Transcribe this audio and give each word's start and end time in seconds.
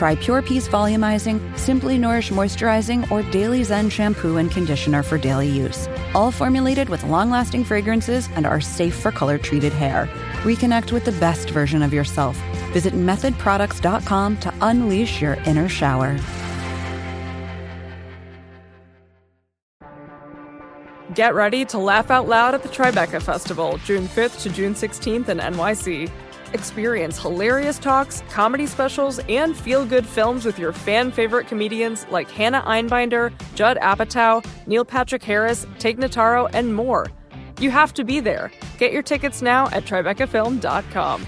Try 0.00 0.16
Pure 0.16 0.40
Peace 0.40 0.66
Volumizing, 0.66 1.38
Simply 1.58 1.98
Nourish 1.98 2.30
Moisturizing, 2.30 3.10
or 3.10 3.22
Daily 3.30 3.62
Zen 3.62 3.90
Shampoo 3.90 4.38
and 4.38 4.50
Conditioner 4.50 5.02
for 5.02 5.18
daily 5.18 5.46
use. 5.46 5.90
All 6.14 6.30
formulated 6.30 6.88
with 6.88 7.04
long 7.04 7.28
lasting 7.28 7.64
fragrances 7.64 8.26
and 8.34 8.46
are 8.46 8.62
safe 8.62 8.94
for 8.94 9.12
color 9.12 9.36
treated 9.36 9.74
hair. 9.74 10.08
Reconnect 10.42 10.90
with 10.90 11.04
the 11.04 11.12
best 11.12 11.50
version 11.50 11.82
of 11.82 11.92
yourself. 11.92 12.34
Visit 12.72 12.94
methodproducts.com 12.94 14.38
to 14.38 14.54
unleash 14.62 15.20
your 15.20 15.34
inner 15.44 15.68
shower. 15.68 16.18
Get 21.14 21.34
ready 21.34 21.66
to 21.66 21.76
laugh 21.76 22.10
out 22.10 22.26
loud 22.26 22.54
at 22.54 22.62
the 22.62 22.70
Tribeca 22.70 23.20
Festival, 23.20 23.76
June 23.84 24.08
5th 24.08 24.40
to 24.44 24.48
June 24.48 24.72
16th 24.74 25.28
in 25.28 25.36
NYC. 25.36 26.10
Experience 26.52 27.18
hilarious 27.18 27.78
talks, 27.78 28.22
comedy 28.30 28.66
specials, 28.66 29.18
and 29.28 29.56
feel 29.56 29.84
good 29.86 30.06
films 30.06 30.44
with 30.44 30.58
your 30.58 30.72
fan 30.72 31.10
favorite 31.10 31.46
comedians 31.46 32.06
like 32.10 32.30
Hannah 32.30 32.62
Einbinder, 32.62 33.32
Judd 33.54 33.78
Apatow, 33.78 34.44
Neil 34.66 34.84
Patrick 34.84 35.22
Harris, 35.22 35.66
Tig 35.78 35.98
Notaro, 35.98 36.50
and 36.52 36.74
more. 36.74 37.06
You 37.60 37.70
have 37.70 37.92
to 37.94 38.04
be 38.04 38.20
there. 38.20 38.50
Get 38.78 38.92
your 38.92 39.02
tickets 39.02 39.42
now 39.42 39.66
at 39.68 39.84
TribecaFilm.com. 39.84 41.26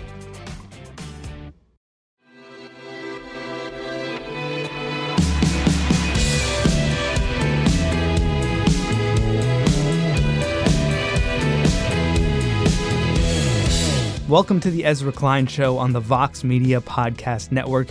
Welcome 14.33 14.61
to 14.61 14.71
the 14.71 14.87
Ezra 14.87 15.13
Klein 15.13 15.47
Show 15.47 15.77
on 15.77 15.93
the 15.93 16.01
Vox 16.01 16.43
Media 16.43 16.80
Podcast 16.80 17.52
Network. 17.52 17.88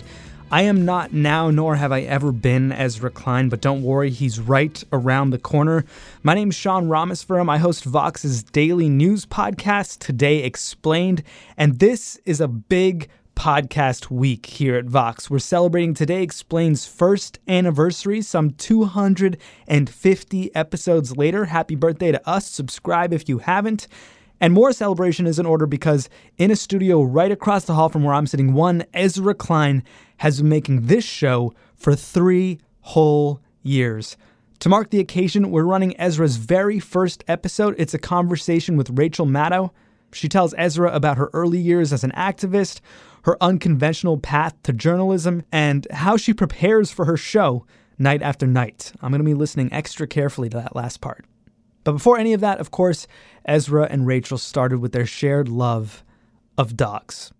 I 0.50 0.62
am 0.62 0.84
not 0.84 1.12
now, 1.12 1.52
nor 1.52 1.76
have 1.76 1.92
I 1.92 2.00
ever 2.00 2.32
been 2.32 2.72
Ezra 2.72 3.10
Klein, 3.10 3.48
but 3.48 3.60
don't 3.60 3.84
worry, 3.84 4.10
he's 4.10 4.40
right 4.40 4.82
around 4.92 5.30
the 5.30 5.38
corner. 5.38 5.84
My 6.24 6.34
name 6.34 6.48
is 6.48 6.56
Sean 6.56 6.88
Rameswaram. 6.88 7.48
I 7.48 7.58
host 7.58 7.84
Vox's 7.84 8.42
daily 8.42 8.88
news 8.88 9.24
podcast, 9.24 10.00
Today 10.00 10.42
Explained, 10.42 11.22
and 11.56 11.78
this 11.78 12.18
is 12.24 12.40
a 12.40 12.48
big 12.48 13.08
podcast 13.36 14.10
week 14.10 14.46
here 14.46 14.74
at 14.74 14.86
Vox. 14.86 15.30
We're 15.30 15.38
celebrating 15.38 15.94
Today 15.94 16.24
Explain's 16.24 16.84
first 16.84 17.38
anniversary, 17.46 18.20
some 18.20 18.50
250 18.50 20.56
episodes 20.56 21.16
later. 21.16 21.44
Happy 21.44 21.76
birthday 21.76 22.10
to 22.10 22.28
us. 22.28 22.50
Subscribe 22.50 23.12
if 23.12 23.28
you 23.28 23.38
haven't. 23.38 23.86
And 24.42 24.52
more 24.52 24.72
celebration 24.72 25.28
is 25.28 25.38
in 25.38 25.46
order 25.46 25.66
because 25.66 26.08
in 26.36 26.50
a 26.50 26.56
studio 26.56 27.00
right 27.00 27.30
across 27.30 27.64
the 27.64 27.74
hall 27.74 27.88
from 27.88 28.02
where 28.02 28.12
I'm 28.12 28.26
sitting, 28.26 28.54
one 28.54 28.84
Ezra 28.92 29.34
Klein 29.34 29.84
has 30.16 30.40
been 30.40 30.48
making 30.48 30.86
this 30.86 31.04
show 31.04 31.54
for 31.76 31.94
three 31.94 32.58
whole 32.80 33.40
years. 33.62 34.16
To 34.58 34.68
mark 34.68 34.90
the 34.90 34.98
occasion, 34.98 35.52
we're 35.52 35.62
running 35.62 35.98
Ezra's 35.98 36.38
very 36.38 36.80
first 36.80 37.22
episode. 37.28 37.76
It's 37.78 37.94
a 37.94 38.00
conversation 38.00 38.76
with 38.76 38.90
Rachel 38.90 39.26
Maddow. 39.26 39.70
She 40.12 40.28
tells 40.28 40.54
Ezra 40.58 40.92
about 40.92 41.18
her 41.18 41.30
early 41.32 41.60
years 41.60 41.92
as 41.92 42.02
an 42.02 42.12
activist, 42.16 42.80
her 43.22 43.40
unconventional 43.40 44.18
path 44.18 44.60
to 44.64 44.72
journalism, 44.72 45.44
and 45.52 45.86
how 45.92 46.16
she 46.16 46.34
prepares 46.34 46.90
for 46.90 47.04
her 47.04 47.16
show 47.16 47.64
night 47.96 48.22
after 48.22 48.48
night. 48.48 48.92
I'm 49.02 49.12
going 49.12 49.20
to 49.20 49.24
be 49.24 49.34
listening 49.34 49.72
extra 49.72 50.08
carefully 50.08 50.48
to 50.48 50.56
that 50.56 50.74
last 50.74 51.00
part. 51.00 51.26
But 51.84 51.92
before 51.92 52.18
any 52.18 52.32
of 52.32 52.40
that, 52.40 52.60
of 52.60 52.70
course, 52.70 53.06
Ezra 53.44 53.86
and 53.90 54.06
Rachel 54.06 54.38
started 54.38 54.78
with 54.78 54.92
their 54.92 55.06
shared 55.06 55.48
love 55.48 56.04
of 56.56 56.76
dogs. 56.76 57.32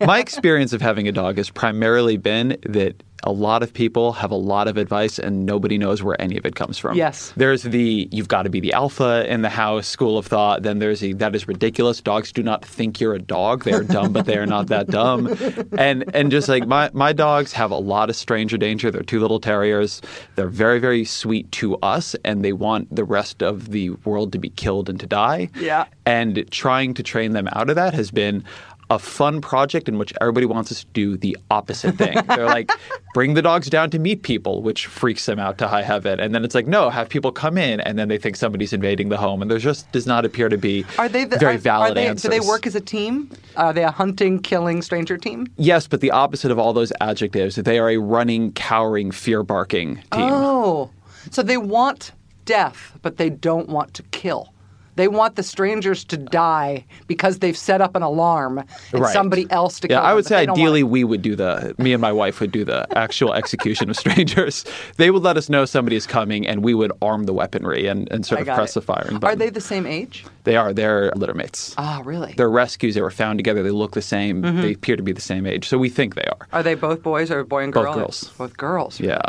My 0.00 0.18
experience 0.18 0.72
of 0.72 0.80
having 0.80 1.08
a 1.08 1.12
dog 1.12 1.36
has 1.36 1.50
primarily 1.50 2.16
been 2.16 2.58
that 2.66 3.02
a 3.22 3.32
lot 3.32 3.62
of 3.62 3.72
people 3.72 4.12
have 4.12 4.30
a 4.30 4.36
lot 4.36 4.68
of 4.68 4.76
advice 4.76 5.18
and 5.18 5.44
nobody 5.44 5.76
knows 5.76 6.02
where 6.02 6.20
any 6.20 6.36
of 6.36 6.46
it 6.46 6.54
comes 6.54 6.78
from. 6.78 6.96
Yes. 6.96 7.32
There's 7.36 7.64
the 7.64 8.08
you've 8.10 8.28
got 8.28 8.42
to 8.42 8.50
be 8.50 8.60
the 8.60 8.72
alpha 8.72 9.30
in 9.30 9.42
the 9.42 9.48
house 9.48 9.86
school 9.86 10.16
of 10.16 10.26
thought. 10.26 10.62
Then 10.62 10.78
there's 10.78 11.00
the 11.00 11.12
that 11.14 11.34
is 11.34 11.46
ridiculous. 11.46 12.00
Dogs 12.00 12.32
do 12.32 12.42
not 12.42 12.64
think 12.64 13.00
you're 13.00 13.14
a 13.14 13.20
dog. 13.20 13.64
They 13.64 13.72
are 13.72 13.84
dumb, 13.84 14.12
but 14.12 14.26
they 14.26 14.38
are 14.38 14.46
not 14.46 14.68
that 14.68 14.86
dumb. 14.88 15.36
And 15.76 16.04
and 16.14 16.30
just 16.30 16.48
like 16.48 16.66
my 16.66 16.90
my 16.92 17.12
dogs 17.12 17.52
have 17.52 17.70
a 17.70 17.76
lot 17.76 18.10
of 18.10 18.16
stranger 18.16 18.56
danger. 18.56 18.90
They're 18.90 19.02
two 19.02 19.20
little 19.20 19.40
terriers. 19.40 20.00
They're 20.36 20.48
very 20.48 20.78
very 20.78 21.04
sweet 21.04 21.50
to 21.52 21.76
us, 21.78 22.16
and 22.24 22.44
they 22.44 22.52
want 22.52 22.94
the 22.94 23.04
rest 23.04 23.42
of 23.42 23.70
the 23.70 23.90
world 23.90 24.32
to 24.32 24.38
be 24.38 24.50
killed 24.50 24.88
and 24.88 24.98
to 25.00 25.06
die. 25.06 25.50
Yeah. 25.56 25.86
And 26.06 26.50
trying 26.50 26.94
to 26.94 27.02
train 27.02 27.32
them 27.32 27.48
out 27.52 27.68
of 27.70 27.76
that 27.76 27.94
has 27.94 28.10
been 28.10 28.44
a 28.90 28.98
fun 28.98 29.40
project 29.40 29.88
in 29.88 29.98
which 29.98 30.12
everybody 30.20 30.44
wants 30.46 30.72
us 30.72 30.80
to 30.80 30.86
do 30.88 31.16
the 31.16 31.38
opposite 31.50 31.96
thing. 31.96 32.18
They're 32.26 32.46
like, 32.46 32.70
bring 33.14 33.34
the 33.34 33.42
dogs 33.42 33.70
down 33.70 33.88
to 33.90 33.98
meet 33.98 34.22
people, 34.22 34.62
which 34.62 34.86
freaks 34.86 35.24
them 35.26 35.38
out 35.38 35.58
to 35.58 35.68
high 35.68 35.82
heaven. 35.82 36.18
And 36.18 36.34
then 36.34 36.44
it's 36.44 36.54
like, 36.54 36.66
no, 36.66 36.90
have 36.90 37.08
people 37.08 37.30
come 37.30 37.56
in, 37.56 37.80
and 37.80 37.98
then 37.98 38.08
they 38.08 38.18
think 38.18 38.36
somebody's 38.36 38.72
invading 38.72 39.08
the 39.08 39.16
home. 39.16 39.42
And 39.42 39.50
there 39.50 39.58
just 39.58 39.90
does 39.92 40.06
not 40.06 40.24
appear 40.24 40.48
to 40.48 40.58
be 40.58 40.84
Are 40.98 41.08
they 41.08 41.24
the, 41.24 41.38
very 41.38 41.54
are, 41.54 41.58
valid 41.58 41.92
are 41.92 41.94
they, 41.94 42.08
answers. 42.08 42.30
Do 42.30 42.40
they 42.40 42.46
work 42.46 42.66
as 42.66 42.74
a 42.74 42.80
team? 42.80 43.30
Are 43.56 43.72
they 43.72 43.84
a 43.84 43.90
hunting, 43.92 44.40
killing 44.40 44.82
stranger 44.82 45.16
team? 45.16 45.46
Yes, 45.56 45.86
but 45.86 46.00
the 46.00 46.10
opposite 46.10 46.50
of 46.50 46.58
all 46.58 46.72
those 46.72 46.92
adjectives. 47.00 47.54
They 47.54 47.78
are 47.78 47.90
a 47.90 47.98
running, 47.98 48.52
cowering, 48.52 49.12
fear 49.12 49.44
barking 49.44 49.96
team. 49.96 50.04
Oh, 50.12 50.90
so 51.30 51.42
they 51.42 51.56
want 51.56 52.12
death, 52.44 52.98
but 53.02 53.16
they 53.16 53.30
don't 53.30 53.68
want 53.68 53.94
to 53.94 54.02
kill. 54.04 54.52
They 55.00 55.08
want 55.08 55.36
the 55.36 55.42
strangers 55.42 56.04
to 56.04 56.18
die 56.18 56.84
because 57.06 57.38
they've 57.38 57.56
set 57.56 57.80
up 57.80 57.96
an 57.96 58.02
alarm 58.02 58.58
and 58.92 59.00
Right. 59.00 59.12
somebody 59.14 59.46
else 59.50 59.80
to 59.80 59.88
Yeah. 59.88 60.02
I 60.02 60.12
would 60.12 60.24
but 60.24 60.28
say 60.28 60.36
ideally 60.46 60.82
we 60.82 61.04
would 61.04 61.22
do 61.22 61.34
the 61.34 61.74
me 61.78 61.94
and 61.94 62.02
my 62.02 62.12
wife 62.12 62.38
would 62.40 62.52
do 62.52 62.66
the 62.66 62.86
actual 62.96 63.32
execution 63.32 63.88
of 63.88 63.96
strangers. 63.96 64.66
They 64.98 65.10
would 65.10 65.22
let 65.22 65.38
us 65.38 65.48
know 65.48 65.64
somebody 65.64 65.96
is 65.96 66.06
coming 66.06 66.46
and 66.46 66.62
we 66.62 66.74
would 66.74 66.92
arm 67.00 67.24
the 67.24 67.32
weaponry 67.32 67.86
and, 67.86 68.12
and 68.12 68.26
sort 68.26 68.40
I 68.40 68.42
of 68.42 68.54
press 68.58 68.72
it. 68.72 68.80
the 68.80 68.82
firing 68.82 69.18
button. 69.18 69.24
Are 69.24 69.36
they 69.36 69.48
the 69.48 69.60
same 69.62 69.86
age? 69.86 70.26
They 70.44 70.56
are. 70.56 70.74
They're 70.74 71.10
litter 71.16 71.32
mates. 71.34 71.74
Ah, 71.78 72.02
really? 72.04 72.34
They're 72.36 72.50
rescues. 72.50 72.94
They 72.94 73.00
were 73.02 73.10
found 73.10 73.38
together. 73.38 73.62
They 73.62 73.70
look 73.70 73.92
the 73.92 74.02
same. 74.02 74.42
Mm-hmm. 74.42 74.60
They 74.60 74.72
appear 74.72 74.96
to 74.96 75.02
be 75.02 75.12
the 75.12 75.20
same 75.22 75.46
age. 75.46 75.66
So 75.66 75.78
we 75.78 75.88
think 75.88 76.14
they 76.14 76.24
are. 76.24 76.46
Are 76.52 76.62
they 76.62 76.74
both 76.74 77.02
boys 77.02 77.30
or 77.30 77.42
boy 77.44 77.62
and 77.64 77.72
girl? 77.72 77.84
Both 77.84 77.94
girl? 77.94 78.04
girls. 78.04 78.28
Both 78.36 78.56
girls. 78.58 79.00
Yeah. 79.00 79.20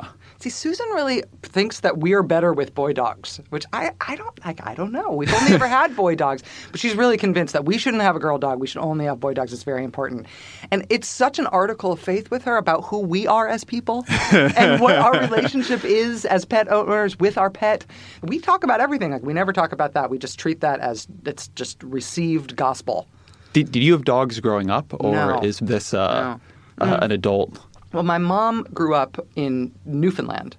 See, 0.41 0.49
Susan 0.49 0.87
really 0.89 1.23
thinks 1.43 1.81
that 1.81 1.99
we 1.99 2.13
are 2.13 2.23
better 2.23 2.51
with 2.51 2.73
boy 2.73 2.93
dogs, 2.93 3.39
which 3.49 3.63
I, 3.73 3.91
I 4.01 4.15
don't 4.15 4.43
like. 4.43 4.65
I 4.65 4.73
don't 4.73 4.91
know. 4.91 5.11
We've 5.11 5.31
only 5.31 5.53
ever 5.53 5.67
had 5.67 5.95
boy 5.95 6.15
dogs, 6.15 6.41
but 6.71 6.79
she's 6.79 6.95
really 6.95 7.15
convinced 7.15 7.53
that 7.53 7.63
we 7.65 7.77
shouldn't 7.77 8.01
have 8.01 8.15
a 8.15 8.19
girl 8.19 8.39
dog. 8.39 8.59
We 8.59 8.65
should 8.65 8.81
only 8.81 9.05
have 9.05 9.19
boy 9.19 9.35
dogs. 9.35 9.53
It's 9.53 9.61
very 9.61 9.83
important, 9.83 10.25
and 10.71 10.83
it's 10.89 11.07
such 11.07 11.37
an 11.37 11.45
article 11.47 11.91
of 11.91 11.99
faith 11.99 12.31
with 12.31 12.43
her 12.45 12.57
about 12.57 12.85
who 12.85 12.97
we 12.99 13.27
are 13.27 13.47
as 13.47 13.63
people 13.63 14.03
and 14.31 14.81
what 14.81 14.95
our 14.95 15.19
relationship 15.19 15.85
is 15.85 16.25
as 16.25 16.43
pet 16.43 16.71
owners 16.71 17.19
with 17.19 17.37
our 17.37 17.51
pet. 17.51 17.85
We 18.23 18.39
talk 18.39 18.63
about 18.63 18.81
everything. 18.81 19.11
Like 19.11 19.21
we 19.21 19.33
never 19.33 19.53
talk 19.53 19.71
about 19.71 19.93
that. 19.93 20.09
We 20.09 20.17
just 20.17 20.39
treat 20.39 20.61
that 20.61 20.79
as 20.79 21.07
it's 21.23 21.49
just 21.49 21.83
received 21.83 22.55
gospel. 22.55 23.07
Did, 23.53 23.71
did 23.71 23.83
you 23.83 23.91
have 23.93 24.05
dogs 24.05 24.39
growing 24.39 24.71
up, 24.71 24.91
or 24.99 25.11
No. 25.13 25.39
is 25.43 25.59
this 25.59 25.93
uh, 25.93 26.39
No. 26.79 26.85
uh, 26.87 26.99
an 27.03 27.11
adult? 27.11 27.59
Well, 27.93 28.03
my 28.03 28.17
mom 28.17 28.63
grew 28.73 28.95
up 28.95 29.25
in 29.35 29.73
Newfoundland 29.85 30.55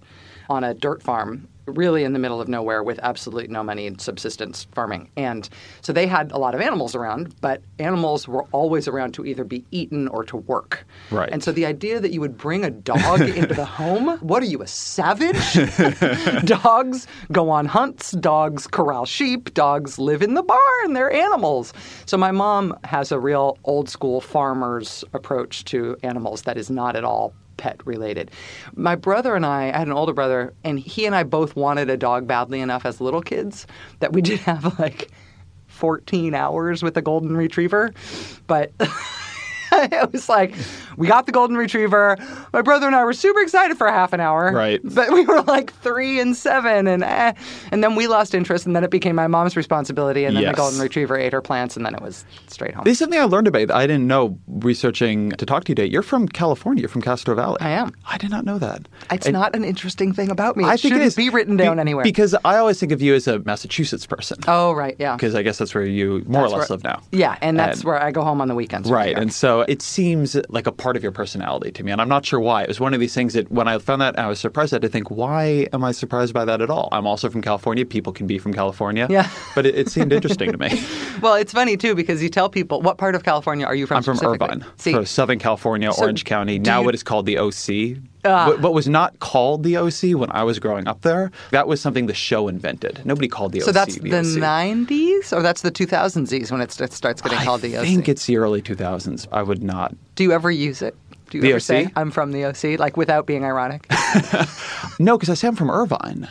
on 0.51 0.65
a 0.65 0.75
dirt 0.75 1.03
farm, 1.03 1.49
really 1.67 2.05
in 2.05 2.13
the 2.13 2.19
middle 2.19 2.41
of 2.41 2.49
nowhere 2.49 2.83
with 2.83 2.99
absolutely 3.03 3.49
no 3.53 3.63
money 3.63 3.87
in 3.87 3.99
subsistence 3.99 4.67
farming. 4.73 5.11
And 5.17 5.49
so 5.81 5.93
they 5.93 6.07
had 6.07 6.33
a 6.33 6.39
lot 6.39 6.55
of 6.55 6.61
animals 6.61 6.95
around, 6.95 7.35
but 7.41 7.63
animals 7.79 8.27
were 8.27 8.45
always 8.53 8.89
around 8.89 9.13
to 9.15 9.25
either 9.25 9.45
be 9.45 9.65
eaten 9.71 10.09
or 10.09 10.25
to 10.25 10.37
work. 10.37 10.85
Right. 11.11 11.29
And 11.31 11.43
so 11.43 11.53
the 11.53 11.67
idea 11.67 12.01
that 12.01 12.13
you 12.13 12.21
would 12.21 12.37
bring 12.37 12.65
a 12.65 12.71
dog 12.71 13.21
into 13.21 13.55
the 13.55 13.65
home, 13.65 14.19
what 14.19 14.43
are 14.43 14.47
you, 14.47 14.63
a 14.63 14.67
savage? 14.67 15.55
dogs 16.45 17.07
go 17.31 17.51
on 17.51 17.67
hunts, 17.67 18.13
dogs 18.13 18.67
corral 18.67 19.07
sheep, 19.07 19.55
dogs 19.55 19.99
live 19.99 20.23
in 20.23 20.35
the 20.35 20.43
barn, 20.43 20.93
they're 20.93 21.13
animals. 21.13 21.73
So 22.07 22.17
my 22.17 22.31
mom 22.31 22.77
has 22.85 23.13
a 23.13 23.19
real 23.19 23.59
old 23.65 23.89
school 23.89 24.21
farmer's 24.21 25.05
approach 25.13 25.65
to 25.67 25.97
animals 26.03 26.43
that 26.43 26.57
is 26.57 26.71
not 26.71 26.97
at 26.97 27.05
all 27.05 27.35
pet 27.63 27.81
related. 27.87 28.29
My 28.75 28.97
brother 28.97 29.37
and 29.37 29.47
I, 29.47 29.71
I 29.73 29.79
had 29.79 29.87
an 29.87 29.93
older 29.93 30.13
brother, 30.13 30.53
and 30.65 30.81
he 30.81 31.07
and 31.07 31.15
I 31.15 31.23
both 31.23 31.55
wanted 31.55 31.89
a 31.91 31.97
dog 31.97 32.27
badly 32.27 32.61
enough 32.61 32.85
as 32.85 33.01
little 33.01 33.23
kids 33.23 33.69
that 34.01 34.13
we 34.13 34.21
did 34.21 34.41
have 34.51 34.81
like 34.81 35.13
14 35.69 36.35
hours 36.35 36.83
with 36.83 36.97
a 36.97 37.03
golden 37.03 37.37
retriever. 37.37 37.95
But 38.49 38.73
it 39.93 40.13
was 40.13 40.29
like 40.29 40.55
we 40.97 41.07
got 41.09 41.27
the 41.27 41.33
golden 41.33 41.57
retriever. 41.57 42.17
My 42.53 42.63
brother 42.63 42.87
and 42.87 42.95
I 42.95 43.05
were 43.05 43.13
super 43.13 43.41
excited 43.41 43.79
for 43.79 43.89
half 43.89 44.13
an 44.13 44.21
hour. 44.21 44.53
Right. 44.53 44.81
But 44.85 45.11
we 45.13 45.25
were 45.25 45.43
like 45.43 45.73
three 45.73 46.21
and 46.21 46.37
seven, 46.37 46.87
and 46.87 47.03
eh. 47.03 47.33
and 47.71 47.83
then 47.83 47.95
we 47.95 48.07
lost 48.07 48.35
interest, 48.35 48.67
and 48.67 48.77
then 48.77 48.85
it 48.85 48.91
became 48.91 49.17
my 49.17 49.27
mom's 49.27 49.57
responsibility, 49.57 50.25
and 50.25 50.37
then 50.37 50.43
Yes. 50.43 50.53
the 50.53 50.57
golden 50.57 50.81
retriever 50.81 51.17
ate 51.17 51.33
her 51.33 51.41
plants, 51.43 51.77
and 51.77 51.87
then 51.87 51.95
it 51.95 52.03
was 52.03 52.25
straight 52.49 52.75
home. 52.75 52.85
This 52.85 52.93
is 52.93 52.99
something 52.99 53.19
I 53.19 53.25
learned 53.25 53.47
about. 53.49 53.71
I 53.71 53.87
didn't 53.87 54.07
know 54.07 54.39
researching 54.49 55.31
to 55.33 55.47
talk 55.47 55.65
to 55.65 55.71
you 55.71 55.75
today. 55.75 55.89
You're 55.91 56.03
from 56.03 56.29
California. 56.29 56.83
You're 56.83 56.89
from 56.89 57.03
Castro 57.03 57.35
Valley. 57.35 57.59
I 57.61 57.71
am. 57.71 57.93
I 58.09 58.19
did 58.19 58.31
not 58.31 58.45
know 58.45 58.59
that. 58.59 58.89
it's 59.11 59.27
And 59.27 59.33
not 59.35 59.55
an 59.57 59.65
interesting 59.65 60.13
thing 60.13 60.31
about 60.31 60.57
me. 60.57 60.65
It 60.65 60.67
I 60.67 60.71
think 60.71 60.81
shouldn't 60.81 61.03
it 61.03 61.07
is 61.07 61.17
be 61.17 61.31
written 61.31 61.57
down 61.57 61.77
Be- 61.77 61.81
anywhere. 61.81 62.05
Because 62.05 62.35
I 62.45 62.57
always 62.59 62.79
think 62.81 62.93
of 62.93 63.01
you 63.03 63.15
as 63.15 63.27
a 63.29 63.39
Massachusetts 63.41 64.07
person. 64.07 64.39
oh 64.49 64.73
right, 64.73 64.97
yeah. 64.99 65.17
Because 65.17 65.35
I 65.35 65.43
guess 65.43 65.59
that's 65.59 65.75
where 65.75 65.85
you 65.85 66.23
more 66.27 66.43
That's 66.43 66.53
or 66.55 66.59
less 66.59 66.69
where- 66.71 66.77
live 66.77 66.85
now. 66.85 67.03
Yeah, 67.13 67.37
and 67.41 67.59
that's 67.59 67.79
And- 67.81 67.85
where 67.87 68.03
I 68.03 68.11
go 68.11 68.23
home 68.23 68.41
on 68.41 68.49
the 68.49 68.55
weekends. 68.55 68.91
Right. 68.91 69.17
And 69.17 69.33
so 69.33 69.62
it 69.69 69.83
seems 69.83 70.37
like 70.49 70.67
a 70.67 70.73
part 70.73 70.97
of 70.97 71.03
your 71.03 71.13
personality 71.13 71.71
to 71.73 71.83
me. 71.85 71.93
And 71.93 72.01
I'm 72.01 72.09
not 72.09 72.25
sure 72.27 72.41
why. 72.41 72.63
It 72.63 72.69
was 72.69 72.81
one 72.81 72.95
of 72.95 73.01
these 73.01 73.15
things 73.15 73.35
that 73.35 73.51
when 73.51 73.69
I 73.69 73.79
found 73.79 74.01
that, 74.03 74.19
I 74.19 74.27
was 74.29 74.39
surprised. 74.41 74.73
I 74.73 74.77
had 74.77 74.83
to 74.83 74.89
think, 74.89 75.11
why 75.11 75.69
am 75.73 75.85
I 75.85 75.93
surprised 75.93 76.33
by 76.35 76.45
that 76.45 76.61
at 76.61 76.71
all? 76.71 76.89
I'm 76.93 77.07
also 77.07 77.29
from 77.31 77.43
California. 77.43 77.85
People 77.85 78.13
can 78.13 78.27
be 78.27 78.39
from 78.39 78.53
California. 78.53 79.07
Yeah. 79.11 79.29
But 79.55 79.67
it, 79.67 79.75
it 79.75 79.89
seemed 79.91 80.13
interesting 80.13 80.51
to 80.53 80.59
me. 80.59 80.83
Well, 81.21 81.35
it's 81.35 81.53
funny 81.53 81.77
too 81.77 81.95
because 81.95 82.23
you 82.23 82.29
tell 82.29 82.49
people 82.49 82.81
what 82.81 82.99
part 82.99 83.15
of 83.15 83.23
California 83.23 83.65
are 83.67 83.75
you 83.75 83.87
from? 83.87 83.99
I'm 83.99 84.03
from? 84.03 84.19
Irvine, 84.25 84.65
See, 84.77 84.93
so 84.93 85.05
Southern 85.05 85.39
California, 85.39 85.93
So 85.93 86.03
Orange 86.03 86.25
County. 86.25 86.59
Now 86.59 86.81
you- 86.81 86.87
what 86.87 86.95
is 86.95 87.03
called 87.03 87.27
the 87.27 87.39
OC. 87.39 87.99
Ah. 88.25 88.47
What, 88.49 88.61
what 88.61 88.73
was 88.75 88.89
not 88.89 89.19
called 89.19 89.65
the 89.65 89.77
OC 89.77 90.15
when 90.17 90.31
I 90.31 90.45
was 90.45 90.59
growing 90.61 90.87
up 90.87 91.01
there, 91.01 91.31
that 91.51 91.67
was 91.67 91.81
something 91.81 92.07
the 92.07 92.15
show 92.15 92.47
invented. 92.49 93.01
Nobody 93.05 93.27
called 93.27 93.53
the 93.53 93.61
so 93.61 93.65
OC 93.65 93.67
So 93.67 93.73
that's 93.73 93.95
the, 93.97 94.11
the 94.11 94.19
OC. 94.19 94.25
'90s, 94.89 95.33
or 95.37 95.43
that's 95.43 95.63
the 95.63 95.73
2000s 95.73 96.51
when 96.53 96.61
it, 96.61 96.71
starts 96.71 97.21
getting 97.21 97.39
called 97.41 97.63
the 97.63 97.77
OC? 97.77 97.83
I 97.83 97.87
think 97.87 98.09
it's 98.09 98.25
the 98.27 98.37
early 98.37 98.63
2000s. 98.63 99.27
I 99.33 99.43
would 99.43 99.63
not. 99.63 99.95
Do 100.15 100.23
you 100.23 100.33
ever 100.33 100.51
use 100.51 100.83
it? 100.83 100.95
Do 101.31 101.39
you 101.39 101.43
The 101.43 101.49
ever 101.49 101.57
OC? 101.57 101.63
say 101.63 101.89
I'm 101.97 102.11
from 102.13 102.31
the 102.33 102.45
OC, 102.45 102.79
like 102.79 102.97
without 102.97 103.27
being 103.27 103.45
ironic? 103.45 103.87
No, 104.99 105.17
because 105.17 105.31
I 105.31 105.35
say 105.35 105.49
I'm 105.49 105.57
from 105.57 105.71
Irvine. 105.71 106.29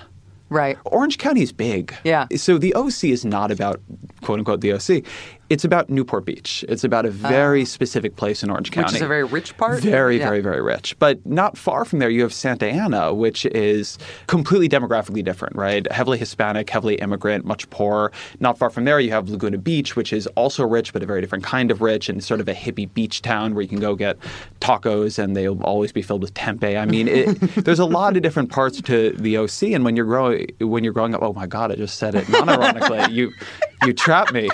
right. 0.50 0.78
Orange 0.86 1.18
County 1.18 1.42
is 1.42 1.52
big. 1.52 1.94
Yeah. 2.04 2.28
So 2.36 2.58
the 2.58 2.74
OC 2.76 3.06
is 3.06 3.26
not 3.26 3.52
about 3.52 3.82
quote 4.22 4.40
unquote 4.40 4.62
the 4.62 4.74
OC. 4.74 5.04
It's 5.52 5.66
about 5.66 5.90
Newport 5.90 6.24
Beach. 6.24 6.64
It's 6.70 6.86
about 6.86 7.06
a 7.06 7.12
very 7.12 7.64
ah. 7.64 7.66
specific 7.66 8.16
place 8.16 8.42
in 8.42 8.50
Orange 8.50 8.72
County. 8.72 8.86
Which 8.86 8.96
is 8.96 9.02
a 9.02 9.08
very 9.08 9.26
rich 9.26 9.58
part? 9.58 9.82
Very, 9.82 10.18
Yeah. 10.18 10.28
very, 10.30 10.40
very 10.40 10.62
rich. 10.62 10.98
But 10.98 11.26
not 11.26 11.58
far 11.58 11.84
from 11.84 12.00
there, 12.00 12.10
you 12.10 12.22
have 12.22 12.34
Santa 12.34 12.68
Ana, 12.68 13.14
which 13.14 13.46
is 13.48 13.98
completely 14.28 14.70
demographically 14.70 15.26
different, 15.26 15.58
right? 15.58 15.92
Heavily 15.92 16.18
Hispanic, 16.18 16.70
heavily 16.70 16.96
immigrant, 16.96 17.44
much 17.44 17.70
poorer. 17.70 18.14
Not 18.40 18.58
far 18.58 18.70
from 18.70 18.86
there, 18.86 19.02
you 19.02 19.12
have 19.12 19.28
Laguna 19.28 19.58
Beach, 19.58 19.98
which 19.98 20.14
is 20.14 20.26
also 20.28 20.66
rich, 20.66 20.94
but 20.94 21.04
a 21.04 21.06
very 21.06 21.20
different 21.20 21.44
kind 21.44 21.70
of 21.70 21.82
rich 21.82 22.08
and 22.08 22.24
sort 22.24 22.40
of 22.40 22.48
a 22.48 22.54
hippie 22.54 22.92
beach 22.94 23.22
town 23.22 23.54
where 23.54 23.62
you 23.62 23.68
can 23.68 23.82
go 23.82 23.94
get 23.94 24.18
tacos 24.62 25.20
and 25.22 25.36
they'll 25.36 25.62
always 25.64 25.92
be 25.92 26.02
filled 26.02 26.22
with 26.22 26.34
tempeh. 26.34 26.80
I 26.80 26.86
mean, 26.86 27.10
it, 27.10 27.26
there's 27.66 27.80
a 27.80 27.86
lot 27.86 28.16
of 28.16 28.24
different 28.24 28.52
parts 28.52 28.82
to 28.84 29.12
the 29.12 29.36
OC, 29.36 29.64
and 29.74 29.84
when 29.84 29.98
you're 29.98 30.06
growing, 30.06 30.48
when 30.60 30.86
you're 30.86 30.94
growing 30.94 31.14
up, 31.14 31.22
oh 31.22 31.34
my 31.34 31.46
God, 31.46 31.74
I 31.74 31.76
just 31.76 31.98
said 31.98 32.16
it 32.16 32.30
non-ironically. 32.30 33.14
you, 33.14 33.34
you 33.86 33.94
trap 33.94 34.32
me. 34.32 34.50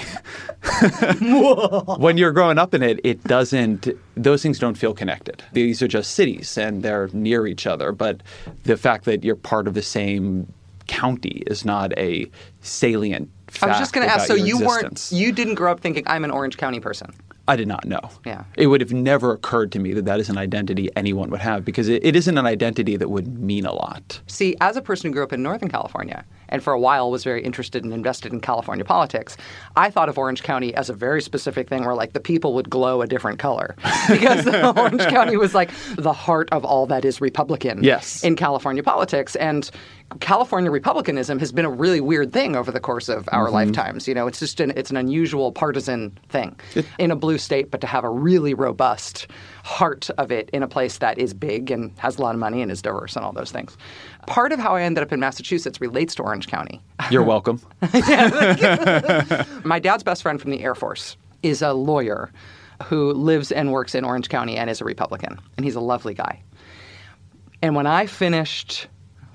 when 1.97 2.17
you're 2.17 2.31
growing 2.31 2.57
up 2.57 2.73
in 2.73 2.83
it, 2.83 2.99
it 3.03 3.23
doesn't, 3.23 3.87
those 4.15 4.41
things 4.41 4.59
don't 4.59 4.77
feel 4.77 4.93
connected. 4.93 5.43
These 5.53 5.81
are 5.81 5.87
just 5.87 6.11
cities 6.11 6.57
and 6.57 6.83
they're 6.83 7.09
near 7.13 7.47
each 7.47 7.67
other. 7.67 7.91
But 7.91 8.21
the 8.63 8.77
fact 8.77 9.05
that 9.05 9.23
you're 9.23 9.35
part 9.35 9.67
of 9.67 9.73
the 9.73 9.81
same 9.81 10.51
county 10.87 11.43
is 11.47 11.65
not 11.65 11.97
a 11.97 12.29
salient 12.61 13.29
fact. 13.47 13.63
I 13.63 13.67
was 13.67 13.79
just 13.79 13.93
going 13.93 14.07
to 14.07 14.13
ask. 14.13 14.27
So 14.27 14.35
you 14.35 14.59
existence. 14.59 15.11
weren't, 15.11 15.21
you 15.21 15.31
didn't 15.31 15.55
grow 15.55 15.71
up 15.71 15.79
thinking 15.79 16.03
I'm 16.07 16.23
an 16.23 16.31
Orange 16.31 16.57
County 16.57 16.79
person. 16.79 17.13
I 17.47 17.55
did 17.55 17.67
not 17.67 17.85
know. 17.85 18.01
Yeah. 18.25 18.43
It 18.55 18.67
would 18.67 18.81
have 18.81 18.91
never 18.93 19.31
occurred 19.31 19.71
to 19.73 19.79
me 19.79 19.93
that 19.93 20.05
that 20.05 20.19
is 20.19 20.29
an 20.29 20.37
identity 20.37 20.89
anyone 20.95 21.29
would 21.29 21.39
have 21.39 21.63
because 21.63 21.87
it, 21.87 22.03
it 22.05 22.15
isn't 22.15 22.37
an 22.37 22.45
identity 22.45 22.97
that 22.97 23.09
would 23.09 23.39
mean 23.39 23.65
a 23.65 23.73
lot. 23.73 24.19
See, 24.27 24.55
as 24.61 24.75
a 24.75 24.81
person 24.81 25.09
who 25.09 25.13
grew 25.13 25.23
up 25.23 25.31
in 25.33 25.41
Northern 25.43 25.69
California 25.69 26.25
and 26.49 26.61
for 26.63 26.73
a 26.73 26.79
while 26.79 27.09
was 27.11 27.23
very 27.23 27.43
interested 27.43 27.83
and 27.83 27.93
invested 27.93 28.33
in 28.33 28.41
California 28.41 28.83
politics, 28.85 29.37
I 29.75 29.89
thought 29.89 30.09
of 30.09 30.17
Orange 30.17 30.43
County 30.43 30.73
as 30.75 30.89
a 30.89 30.93
very 30.93 31.21
specific 31.21 31.69
thing 31.69 31.85
where 31.85 31.95
like 31.95 32.13
the 32.13 32.19
people 32.19 32.53
would 32.55 32.69
glow 32.69 33.01
a 33.01 33.07
different 33.07 33.39
color 33.39 33.75
because 34.09 34.45
Orange 34.77 35.05
County 35.07 35.37
was 35.37 35.53
like 35.55 35.71
the 35.97 36.13
heart 36.13 36.49
of 36.51 36.65
all 36.65 36.85
that 36.87 37.05
is 37.05 37.21
Republican 37.21 37.83
Yes. 37.83 38.23
in 38.23 38.35
California 38.35 38.83
politics 38.83 39.35
and 39.37 39.69
California 40.19 40.71
Republicanism 40.71 41.37
has 41.39 41.51
been 41.51 41.65
a 41.65 41.69
really 41.69 41.99
weird 41.99 42.31
thing 42.31 42.55
over 42.55 42.71
the 42.71 42.79
course 42.79 43.09
of 43.09 43.27
our 43.31 43.45
mm-hmm. 43.45 43.55
lifetimes. 43.55 44.07
You 44.07 44.13
know, 44.13 44.25
it's 44.25 44.39
just 44.39 44.59
an 44.59 44.71
it's 44.75 44.89
an 44.89 44.97
unusual 44.97 45.51
partisan 45.51 46.17
thing 46.29 46.57
in 46.97 47.11
a 47.11 47.15
blue 47.15 47.37
state, 47.37 47.71
but 47.71 47.81
to 47.81 47.87
have 47.87 48.03
a 48.03 48.09
really 48.09 48.53
robust 48.53 49.27
heart 49.63 50.09
of 50.17 50.31
it 50.31 50.49
in 50.51 50.63
a 50.63 50.67
place 50.67 50.99
that 50.99 51.17
is 51.17 51.33
big 51.33 51.69
and 51.71 51.91
has 51.99 52.17
a 52.17 52.21
lot 52.21 52.33
of 52.35 52.39
money 52.39 52.61
and 52.61 52.71
is 52.71 52.81
diverse 52.81 53.15
and 53.15 53.25
all 53.25 53.33
those 53.33 53.51
things. 53.51 53.77
Part 54.27 54.53
of 54.53 54.59
how 54.59 54.75
I 54.75 54.81
ended 54.83 55.03
up 55.03 55.11
in 55.11 55.19
Massachusetts 55.19 55.81
relates 55.81 56.15
to 56.15 56.23
Orange 56.23 56.47
County. 56.47 56.81
You're 57.11 57.23
welcome. 57.23 57.61
My 59.65 59.79
dad's 59.79 60.03
best 60.03 60.21
friend 60.21 60.41
from 60.41 60.51
the 60.51 60.63
Air 60.63 60.75
Force 60.75 61.17
is 61.43 61.61
a 61.61 61.73
lawyer 61.73 62.31
who 62.83 63.11
lives 63.11 63.51
and 63.51 63.71
works 63.71 63.93
in 63.93 64.05
Orange 64.05 64.29
County 64.29 64.55
and 64.55 64.69
is 64.69 64.81
a 64.81 64.85
Republican, 64.85 65.39
and 65.57 65.65
he's 65.65 65.75
a 65.75 65.81
lovely 65.81 66.13
guy. 66.13 66.41
And 67.61 67.75
when 67.75 67.87
I 67.87 68.05
finished, 68.05 68.87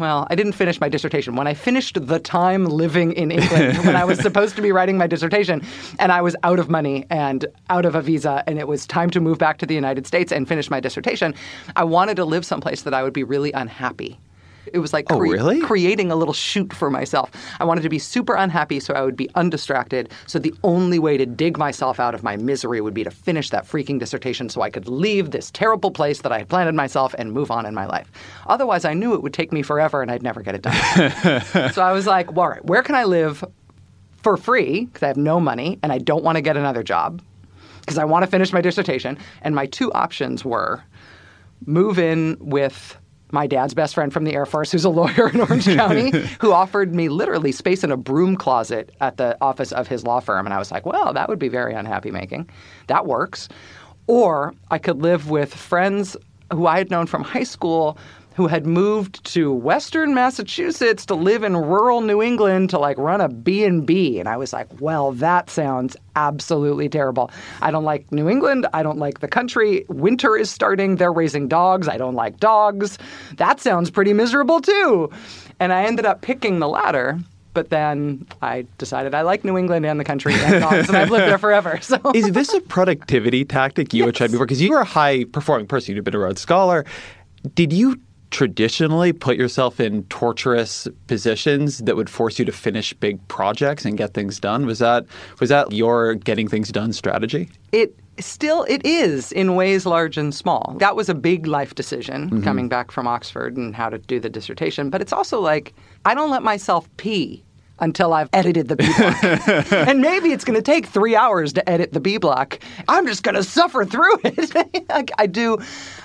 well, 0.02 0.26
I 0.31 0.34
didn't 0.34 0.54
finish 0.54 0.81
my 0.81 0.88
dissertation. 0.88 1.37
When 1.37 1.46
I 1.46 1.54
finished 1.54 2.08
the 2.08 2.19
time 2.19 2.64
living 2.64 3.12
in 3.12 3.31
England, 3.31 3.78
when 3.87 3.94
I 3.94 4.04
was 4.04 4.19
supposed 4.19 4.56
to 4.56 4.62
be 4.62 4.72
writing 4.72 4.99
my 4.99 5.06
dissertation, 5.06 5.62
and 6.00 6.10
I 6.10 6.20
was 6.20 6.34
out 6.43 6.58
of 6.58 6.69
money 6.69 7.06
and 7.08 7.46
out 7.70 7.84
of 7.84 7.94
a 7.94 8.02
visa, 8.02 8.43
and 8.49 8.58
it 8.58 8.66
was 8.66 8.84
time 8.84 9.10
to 9.10 9.20
move 9.20 9.38
back 9.38 9.58
to 9.58 9.66
the 9.66 9.76
United 9.76 10.04
States 10.08 10.32
and 10.32 10.49
finish 10.49 10.69
my 10.70 10.81
dissertation, 10.81 11.37
I 11.76 11.84
wanted 11.84 12.16
to 12.16 12.25
live 12.25 12.44
someplace 12.44 12.82
that 12.82 12.93
I 12.93 13.04
would 13.04 13.12
be 13.12 13.22
really 13.22 13.52
unhappy. 13.52 14.19
It 14.72 14.78
was 14.78 14.92
like 14.92 15.06
Oh, 15.10 15.18
really? 15.18 15.60
creating 15.60 16.12
a 16.12 16.16
little 16.16 16.34
shoot 16.34 16.72
for 16.72 16.90
myself. 16.90 17.30
I 17.58 17.64
wanted 17.64 17.82
to 17.82 17.88
be 17.88 17.98
super 17.98 18.34
unhappy 18.34 18.80
so 18.80 18.94
I 18.94 19.02
would 19.02 19.16
be 19.16 19.28
undistracted. 19.34 20.10
So 20.26 20.38
the 20.38 20.54
only 20.62 20.98
way 20.98 21.16
to 21.16 21.26
dig 21.26 21.58
myself 21.58 21.98
out 21.98 22.14
of 22.14 22.22
my 22.22 22.36
misery 22.36 22.80
would 22.80 22.94
be 22.94 23.04
to 23.04 23.10
finish 23.10 23.50
that 23.50 23.64
freaking 23.64 23.98
dissertation 23.98 24.48
so 24.48 24.62
I 24.62 24.70
could 24.70 24.88
leave 24.88 25.30
this 25.30 25.50
terrible 25.50 25.90
place 25.90 26.20
that 26.22 26.32
I 26.32 26.38
had 26.38 26.48
planted 26.48 26.74
myself 26.74 27.14
and 27.18 27.32
move 27.32 27.50
on 27.50 27.66
in 27.66 27.74
my 27.74 27.86
life. 27.86 28.10
Otherwise, 28.46 28.84
I 28.84 28.94
knew 28.94 29.14
it 29.14 29.22
would 29.22 29.34
take 29.34 29.52
me 29.52 29.62
forever 29.62 30.02
and 30.02 30.10
I'd 30.10 30.22
never 30.22 30.42
get 30.42 30.54
it 30.54 30.62
done. 30.62 31.72
so 31.72 31.82
I 31.82 31.92
was 31.92 32.06
like, 32.06 32.30
well, 32.32 32.42
all 32.46 32.50
right, 32.50 32.64
where 32.64 32.82
can 32.82 32.94
I 32.94 33.04
live 33.04 33.44
for 34.22 34.36
free 34.36 34.84
because 34.86 35.02
I 35.02 35.08
have 35.08 35.16
no 35.16 35.40
money 35.40 35.78
and 35.82 35.92
I 35.92 35.98
don't 35.98 36.22
want 36.24 36.36
to 36.36 36.42
get 36.42 36.56
another 36.56 36.82
job 36.82 37.20
because 37.80 37.98
I 37.98 38.04
want 38.04 38.24
to 38.24 38.30
finish 38.30 38.52
my 38.52 38.60
dissertation? 38.60 39.18
And 39.42 39.54
my 39.54 39.66
two 39.66 39.92
options 39.92 40.44
were 40.44 40.82
move 41.66 41.98
in 41.98 42.36
with 42.40 42.96
my 43.32 43.46
dad's 43.46 43.75
best 43.75 43.94
friend 43.94 44.12
from 44.12 44.25
the 44.25 44.34
Air 44.34 44.46
Force, 44.46 44.70
who's 44.70 44.84
a 44.84 44.90
lawyer 44.90 45.31
in 45.31 45.40
Orange 45.40 45.64
County, 45.76 46.11
who 46.40 46.52
offered 46.52 46.94
me 46.94 47.08
literally 47.08 47.50
space 47.50 47.82
in 47.82 47.90
a 47.90 47.96
broom 47.96 48.37
closet 48.37 48.94
at 49.00 49.17
the 49.17 49.37
office 49.40 49.73
of 49.73 49.88
his 49.88 50.05
law 50.05 50.20
firm. 50.20 50.46
And 50.46 50.55
I 50.55 50.58
was 50.58 50.70
like, 50.70 50.87
well, 50.87 51.12
that 51.14 51.29
would 51.29 51.38
be 51.38 51.49
very 51.49 51.75
unhappy 51.75 52.11
making. 52.11 52.49
That 52.87 53.06
works. 53.06 53.49
Or 54.06 54.55
I 54.70 54.79
could 54.79 55.02
live 55.02 55.31
with 55.31 55.52
friends 55.55 56.17
who 56.52 56.67
I 56.67 56.79
had 56.79 56.90
known 56.90 57.06
from 57.06 57.22
high 57.22 57.44
school 57.44 57.96
who 58.34 58.46
had 58.46 58.67
moved 58.67 59.24
to 59.24 59.53
western 59.53 60.15
massachusetts 60.15 61.06
to 61.06 61.15
live 61.15 61.43
in 61.43 61.56
rural 61.56 62.01
new 62.01 62.22
england 62.22 62.70
to 62.70 62.79
like 62.79 62.98
run 62.98 63.20
a 63.20 63.29
b&b 63.29 64.19
and 64.19 64.29
i 64.29 64.36
was 64.36 64.53
like 64.53 64.69
well 64.81 65.12
that 65.12 65.51
sounds 65.51 65.96
absolutely 66.17 66.89
terrible. 66.89 67.31
I 67.62 67.70
don't 67.70 67.84
like 67.84 68.10
new 68.12 68.29
england. 68.29 68.67
I 68.72 68.82
don't 68.82 68.98
like 68.98 69.20
the 69.20 69.29
country. 69.29 69.84
Winter 69.89 70.36
is 70.36 70.51
starting. 70.51 70.96
They're 70.96 71.12
raising 71.12 71.48
dogs. 71.48 71.89
I 71.89 71.96
don't 71.96 72.15
like 72.15 72.39
dogs. 72.39 72.98
That 73.36 73.60
sounds 73.60 73.91
pretty 73.91 74.12
miserable 74.12 74.60
too. 74.60 75.10
And 75.60 75.72
i 75.72 75.84
ended 75.84 76.06
up 76.06 76.20
picking 76.20 76.58
the 76.58 76.69
latter 76.69 77.19
but 77.55 77.69
then 77.69 78.27
I 78.41 78.67
decided 78.79 79.15
I 79.15 79.20
like 79.22 79.44
New 79.44 79.58
England 79.58 79.84
and 79.84 80.01
the 80.01 80.05
country 80.05 80.32
and 80.32 80.62
dogs, 80.62 80.89
and 80.89 80.96
I've 80.96 81.10
lived 81.10 81.27
there 81.27 81.36
forever. 81.48 81.79
So. 81.82 82.01
Is 82.15 82.32
this 82.32 82.51
a 82.55 82.62
productivity 82.62 83.44
tactic 83.44 83.93
you 83.93 84.06
had 84.06 84.15
tried 84.15 84.31
before? 84.31 84.46
Because 84.46 84.62
you 84.62 84.70
were 84.70 84.81
a 84.81 84.86
high 84.86 85.24
performing 85.24 85.67
person. 85.67 85.94
You've 85.94 86.03
been 86.03 86.15
a 86.15 86.19
Rhodes 86.19 86.41
Scholar. 86.41 86.86
Did 87.55 87.72
you 87.72 88.01
traditionally 88.32 89.12
put 89.12 89.36
yourself 89.36 89.79
in 89.79 90.03
torturous 90.05 90.89
positions 91.06 91.79
that 91.79 91.94
would 91.94 92.10
force 92.10 92.39
you 92.39 92.44
to 92.44 92.53
finish 92.53 92.93
big 92.94 93.27
projects 93.29 93.84
and 93.84 93.96
get 93.96 94.15
things 94.15 94.41
done? 94.41 94.67
Was 94.67 94.81
that 94.81 95.06
was 95.39 95.51
that 95.51 95.70
your 95.70 96.15
getting 96.15 96.48
things 96.48 96.72
done 96.72 96.93
strategy? 96.93 97.48
it 97.72 97.96
still 98.20 98.65
it 98.69 98.84
is 98.84 99.32
in 99.32 99.55
ways 99.55 99.86
large 99.86 100.19
and 100.19 100.34
small 100.34 100.77
that 100.79 100.94
was 100.94 101.08
a 101.08 101.15
big 101.15 101.46
life 101.46 101.74
decision 101.74 102.27
mm-hmm. 102.27 102.43
coming 102.43 102.69
back 102.69 102.91
from 102.91 103.06
oxford 103.06 103.56
and 103.56 103.74
how 103.74 103.89
to 103.89 103.98
do 103.98 104.20
the 104.20 104.29
dissertation 104.29 104.91
but 104.91 105.01
it's 105.01 105.12
also 105.12 105.41
like 105.41 105.72
i 106.05 106.15
don't 106.15 106.31
let 106.31 106.43
myself 106.43 106.89
pee 106.98 107.43
until 107.82 108.15
I've 108.15 108.31
edited 108.32 108.69
the 108.69 108.77
B 108.77 108.86
block. 108.96 109.72
and 109.72 110.01
maybe 110.01 110.32
it's 110.32 110.44
going 110.44 110.56
to 110.56 110.62
take 110.62 110.86
three 110.86 111.15
hours 111.15 111.53
to 111.55 111.69
edit 111.69 111.93
the 111.93 112.01
B 112.01 112.17
block. 112.17 112.58
I'm 112.89 113.06
just 113.06 113.22
going 113.24 113.34
to 113.34 113.43
suffer 113.43 113.84
through 113.84 114.20
it. 114.24 114.89
like, 114.89 115.10
I 115.19 115.27
do, 115.27 115.58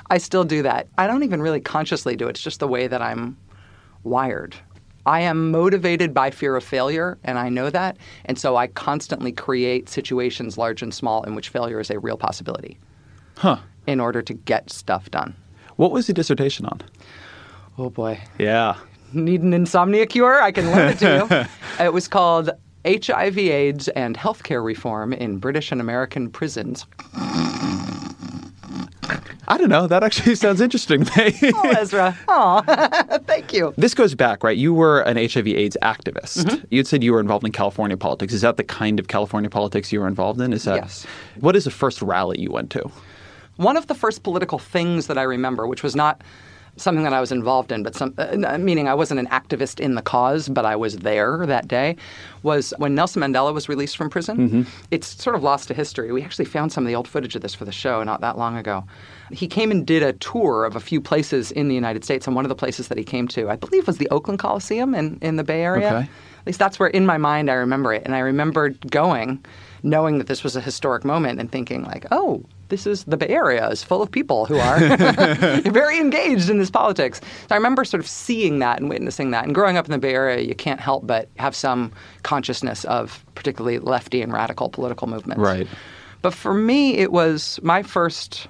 I 0.09 0.17
still 0.17 0.43
do 0.43 0.63
that. 0.63 0.87
I 0.97 1.07
don't 1.07 1.23
even 1.23 1.41
really 1.41 1.61
consciously 1.61 2.15
do 2.15 2.27
it. 2.27 2.31
It's 2.31 2.41
just 2.41 2.59
the 2.59 2.67
way 2.67 2.87
that 2.87 3.01
I'm 3.01 3.37
wired. 4.03 4.55
I 5.05 5.21
am 5.21 5.51
motivated 5.51 6.13
by 6.13 6.31
fear 6.31 6.57
of 6.57 6.65
failure, 6.65 7.17
and 7.23 7.39
I 7.39 7.47
know 7.47 7.69
that. 7.69 7.95
And 8.25 8.37
so 8.37 8.57
I 8.57 8.67
constantly 8.67 9.31
create 9.31 9.87
situations, 9.87 10.57
large 10.57 10.81
and 10.81 10.93
small, 10.93 11.23
in 11.23 11.33
which 11.33 11.47
failure 11.47 11.79
is 11.79 11.89
a 11.89 11.99
real 11.99 12.17
possibility. 12.17 12.77
Huh. 13.37 13.59
in 13.85 13.99
order 13.99 14.23
to 14.23 14.33
get 14.33 14.71
stuff 14.71 15.11
done. 15.11 15.35
What 15.75 15.91
was 15.91 16.07
the 16.07 16.13
dissertation 16.13 16.65
on? 16.65 16.81
Oh 17.77 17.91
boy. 17.91 18.19
Yeah. 18.39 18.77
Need 19.13 19.41
an 19.41 19.53
insomnia 19.53 20.05
cure? 20.05 20.41
I 20.41 20.51
can 20.51 20.67
lend 20.67 20.91
it 20.91 20.99
to 20.99 21.47
you. 21.79 21.85
it 21.85 21.93
was 21.93 22.07
called 22.07 22.51
HIV 22.85 23.37
AIDS 23.37 23.87
and 23.89 24.17
Healthcare 24.17 24.63
Reform 24.63 25.13
in 25.13 25.37
British 25.37 25.71
and 25.71 25.81
American 25.81 26.29
Prisons. 26.29 26.85
I 29.49 29.57
don't 29.57 29.69
know. 29.69 29.87
That 29.87 30.03
actually 30.03 30.35
sounds 30.43 30.59
interesting 30.59 31.05
to 31.05 31.17
me. 31.23 31.51
Oh, 31.55 31.69
Ezra. 31.69 32.17
Aw, 32.27 33.17
thank 33.27 33.53
you. 33.53 33.73
This 33.77 33.93
goes 33.93 34.13
back, 34.13 34.43
right? 34.43 34.57
You 34.57 34.73
were 34.73 35.01
an 35.01 35.15
HIV/AIDS 35.15 35.77
activist. 35.81 36.43
Mm-hmm. 36.43 36.65
You'd 36.69 36.87
said 36.87 37.03
you 37.03 37.13
were 37.13 37.21
involved 37.21 37.45
in 37.45 37.53
California 37.53 37.95
politics. 37.95 38.33
Is 38.33 38.41
that 38.41 38.57
the 38.57 38.63
kind 38.63 38.99
of 38.99 39.07
California 39.07 39.49
politics 39.49 39.91
you 39.93 40.01
were 40.01 40.07
involved 40.07 40.41
in? 40.41 40.51
Is 40.51 40.65
that 40.65 40.75
Yes. 40.75 41.05
What 41.39 41.55
is 41.55 41.63
the 41.63 41.71
first 41.71 42.01
rally 42.01 42.39
you 42.41 42.51
went 42.51 42.69
to? 42.71 42.91
One 43.55 43.77
of 43.77 43.87
the 43.87 43.95
first 43.95 44.21
political 44.23 44.59
things 44.59 45.07
that 45.07 45.17
I 45.17 45.23
remember, 45.23 45.65
which 45.65 45.81
was 45.81 45.95
not 45.95 46.21
something 46.77 47.03
that 47.03 47.13
I 47.13 47.19
was 47.19 47.31
involved 47.31 47.71
in, 47.71 47.83
but 47.83 47.95
some, 47.95 48.13
uh, 48.17 48.57
meaning 48.57 48.87
I 48.87 48.93
wasn't 48.93 49.19
an 49.19 49.27
activist 49.27 49.79
in 49.79 49.95
the 49.95 50.01
cause, 50.01 50.49
but 50.49 50.65
I 50.65 50.75
was 50.75 50.97
there 50.97 51.45
that 51.45 51.67
day, 51.67 51.95
was 52.43 52.73
when 52.77 52.95
Nelson 52.95 53.21
Mandela 53.21 53.53
was 53.53 53.67
released 53.67 53.97
from 53.97 54.09
prison. 54.09 54.65
It's 54.91 55.21
sort 55.21 55.35
of 55.35 55.43
lost 55.43 55.67
to 55.67 55.73
history. 55.73 56.11
We 56.11 56.23
actually 56.23 56.45
found 56.45 56.71
some 56.71 56.83
of 56.83 56.87
the 56.87 56.95
old 56.95 57.07
footage 57.07 57.35
of 57.35 57.41
this 57.41 57.53
for 57.53 57.65
the 57.65 57.71
show 57.71 58.03
not 58.03 58.21
that 58.21 58.37
long 58.37 58.57
ago. 58.57 58.83
He 59.31 59.47
came 59.47 59.71
and 59.71 59.85
did 59.85 60.03
a 60.03 60.13
tour 60.13 60.63
of 60.63 60.75
a 60.75 60.79
few 60.79 61.01
places 61.01 61.51
in 61.51 61.67
the 61.67 61.75
United 61.75 62.03
States, 62.03 62.27
and 62.27 62.35
one 62.35 62.45
of 62.45 62.49
the 62.49 62.55
places 62.55 62.87
that 62.87 62.97
he 62.97 63.03
came 63.03 63.27
to, 63.29 63.49
I 63.49 63.55
believe, 63.55 63.87
was 63.87 63.97
the 63.97 64.09
Oakland 64.09 64.39
Coliseum 64.39 64.95
in, 64.95 65.17
in 65.21 65.35
the 65.35 65.43
Bay 65.43 65.63
Area. 65.63 65.87
Okay. 65.87 66.09
At 66.39 66.45
least 66.45 66.59
that's 66.59 66.79
where, 66.79 66.89
in 66.89 67.05
my 67.05 67.17
mind, 67.17 67.49
I 67.49 67.55
remember 67.55 67.93
it. 67.93 68.03
And 68.05 68.15
I 68.15 68.19
remember 68.19 68.69
going, 68.69 69.43
knowing 69.83 70.17
that 70.19 70.27
this 70.27 70.43
was 70.45 70.55
a 70.55 70.61
historic 70.61 71.03
moment, 71.03 71.41
and 71.41 71.51
thinking, 71.51 71.83
like, 71.83 72.05
oh, 72.11 72.41
this 72.69 72.85
is 72.85 73.03
the 73.05 73.17
Bay 73.17 73.27
Area 73.27 73.67
is 73.69 73.83
full 73.83 74.01
of 74.01 74.11
people 74.11 74.45
who 74.45 74.57
are 74.57 74.79
very 75.61 75.99
engaged 75.99 76.49
in 76.49 76.57
this 76.57 76.69
politics. 76.69 77.21
So 77.21 77.47
I 77.51 77.55
remember 77.55 77.85
sort 77.85 78.01
of 78.01 78.07
seeing 78.07 78.59
that 78.59 78.79
and 78.79 78.89
witnessing 78.89 79.31
that. 79.31 79.45
And 79.45 79.55
growing 79.55 79.77
up 79.77 79.85
in 79.85 79.91
the 79.91 79.97
Bay 79.97 80.13
Area, 80.13 80.41
you 80.43 80.55
can't 80.55 80.79
help 80.79 81.07
but 81.07 81.29
have 81.37 81.55
some 81.55 81.91
consciousness 82.23 82.85
of 82.85 83.25
particularly 83.35 83.79
lefty 83.79 84.21
and 84.21 84.33
radical 84.33 84.69
political 84.69 85.07
movements. 85.07 85.41
Right. 85.41 85.67
But 86.21 86.33
for 86.33 86.53
me, 86.53 86.97
it 86.97 87.11
was 87.11 87.59
my 87.61 87.83
first 87.83 88.47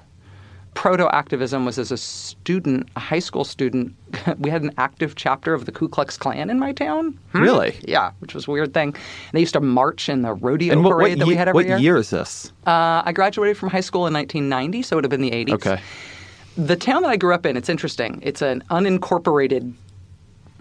proto 0.78 1.08
activism 1.12 1.64
was 1.64 1.76
as 1.76 1.90
a 1.90 1.96
student, 1.96 2.88
a 2.94 3.00
high 3.00 3.18
school 3.18 3.42
student. 3.42 3.92
we 4.38 4.48
had 4.48 4.62
an 4.62 4.70
active 4.78 5.16
chapter 5.16 5.52
of 5.52 5.66
the 5.66 5.72
Ku 5.72 5.88
Klux 5.88 6.16
Klan 6.16 6.50
in 6.50 6.60
my 6.60 6.72
town. 6.72 7.18
Really? 7.32 7.76
Yeah, 7.82 8.12
which 8.20 8.32
was 8.32 8.46
a 8.46 8.50
weird 8.52 8.72
thing. 8.72 8.90
And 8.90 9.32
they 9.32 9.40
used 9.40 9.54
to 9.54 9.60
march 9.60 10.08
in 10.08 10.22
the 10.22 10.34
rodeo 10.34 10.72
And 10.72 10.84
what, 10.84 10.92
parade 10.92 11.18
what, 11.18 11.18
that 11.18 11.26
we 11.26 11.34
had 11.34 11.48
every 11.48 11.64
what 11.64 11.66
year. 11.66 11.78
year 11.78 11.96
is 11.96 12.10
this? 12.10 12.52
Uh, 12.64 13.02
I 13.04 13.10
graduated 13.10 13.58
from 13.58 13.70
high 13.70 13.80
school 13.80 14.06
in 14.06 14.14
1990, 14.14 14.82
so 14.82 14.94
it 14.94 14.98
would 14.98 15.04
have 15.04 15.10
been 15.10 15.20
the 15.20 15.32
80s. 15.32 15.54
Okay. 15.54 15.80
The 16.56 16.76
town 16.76 17.02
that 17.02 17.08
I 17.08 17.16
grew 17.16 17.34
up 17.34 17.44
in, 17.44 17.56
it's 17.56 17.68
interesting. 17.68 18.20
It's 18.22 18.40
an 18.40 18.62
unincorporated 18.70 19.72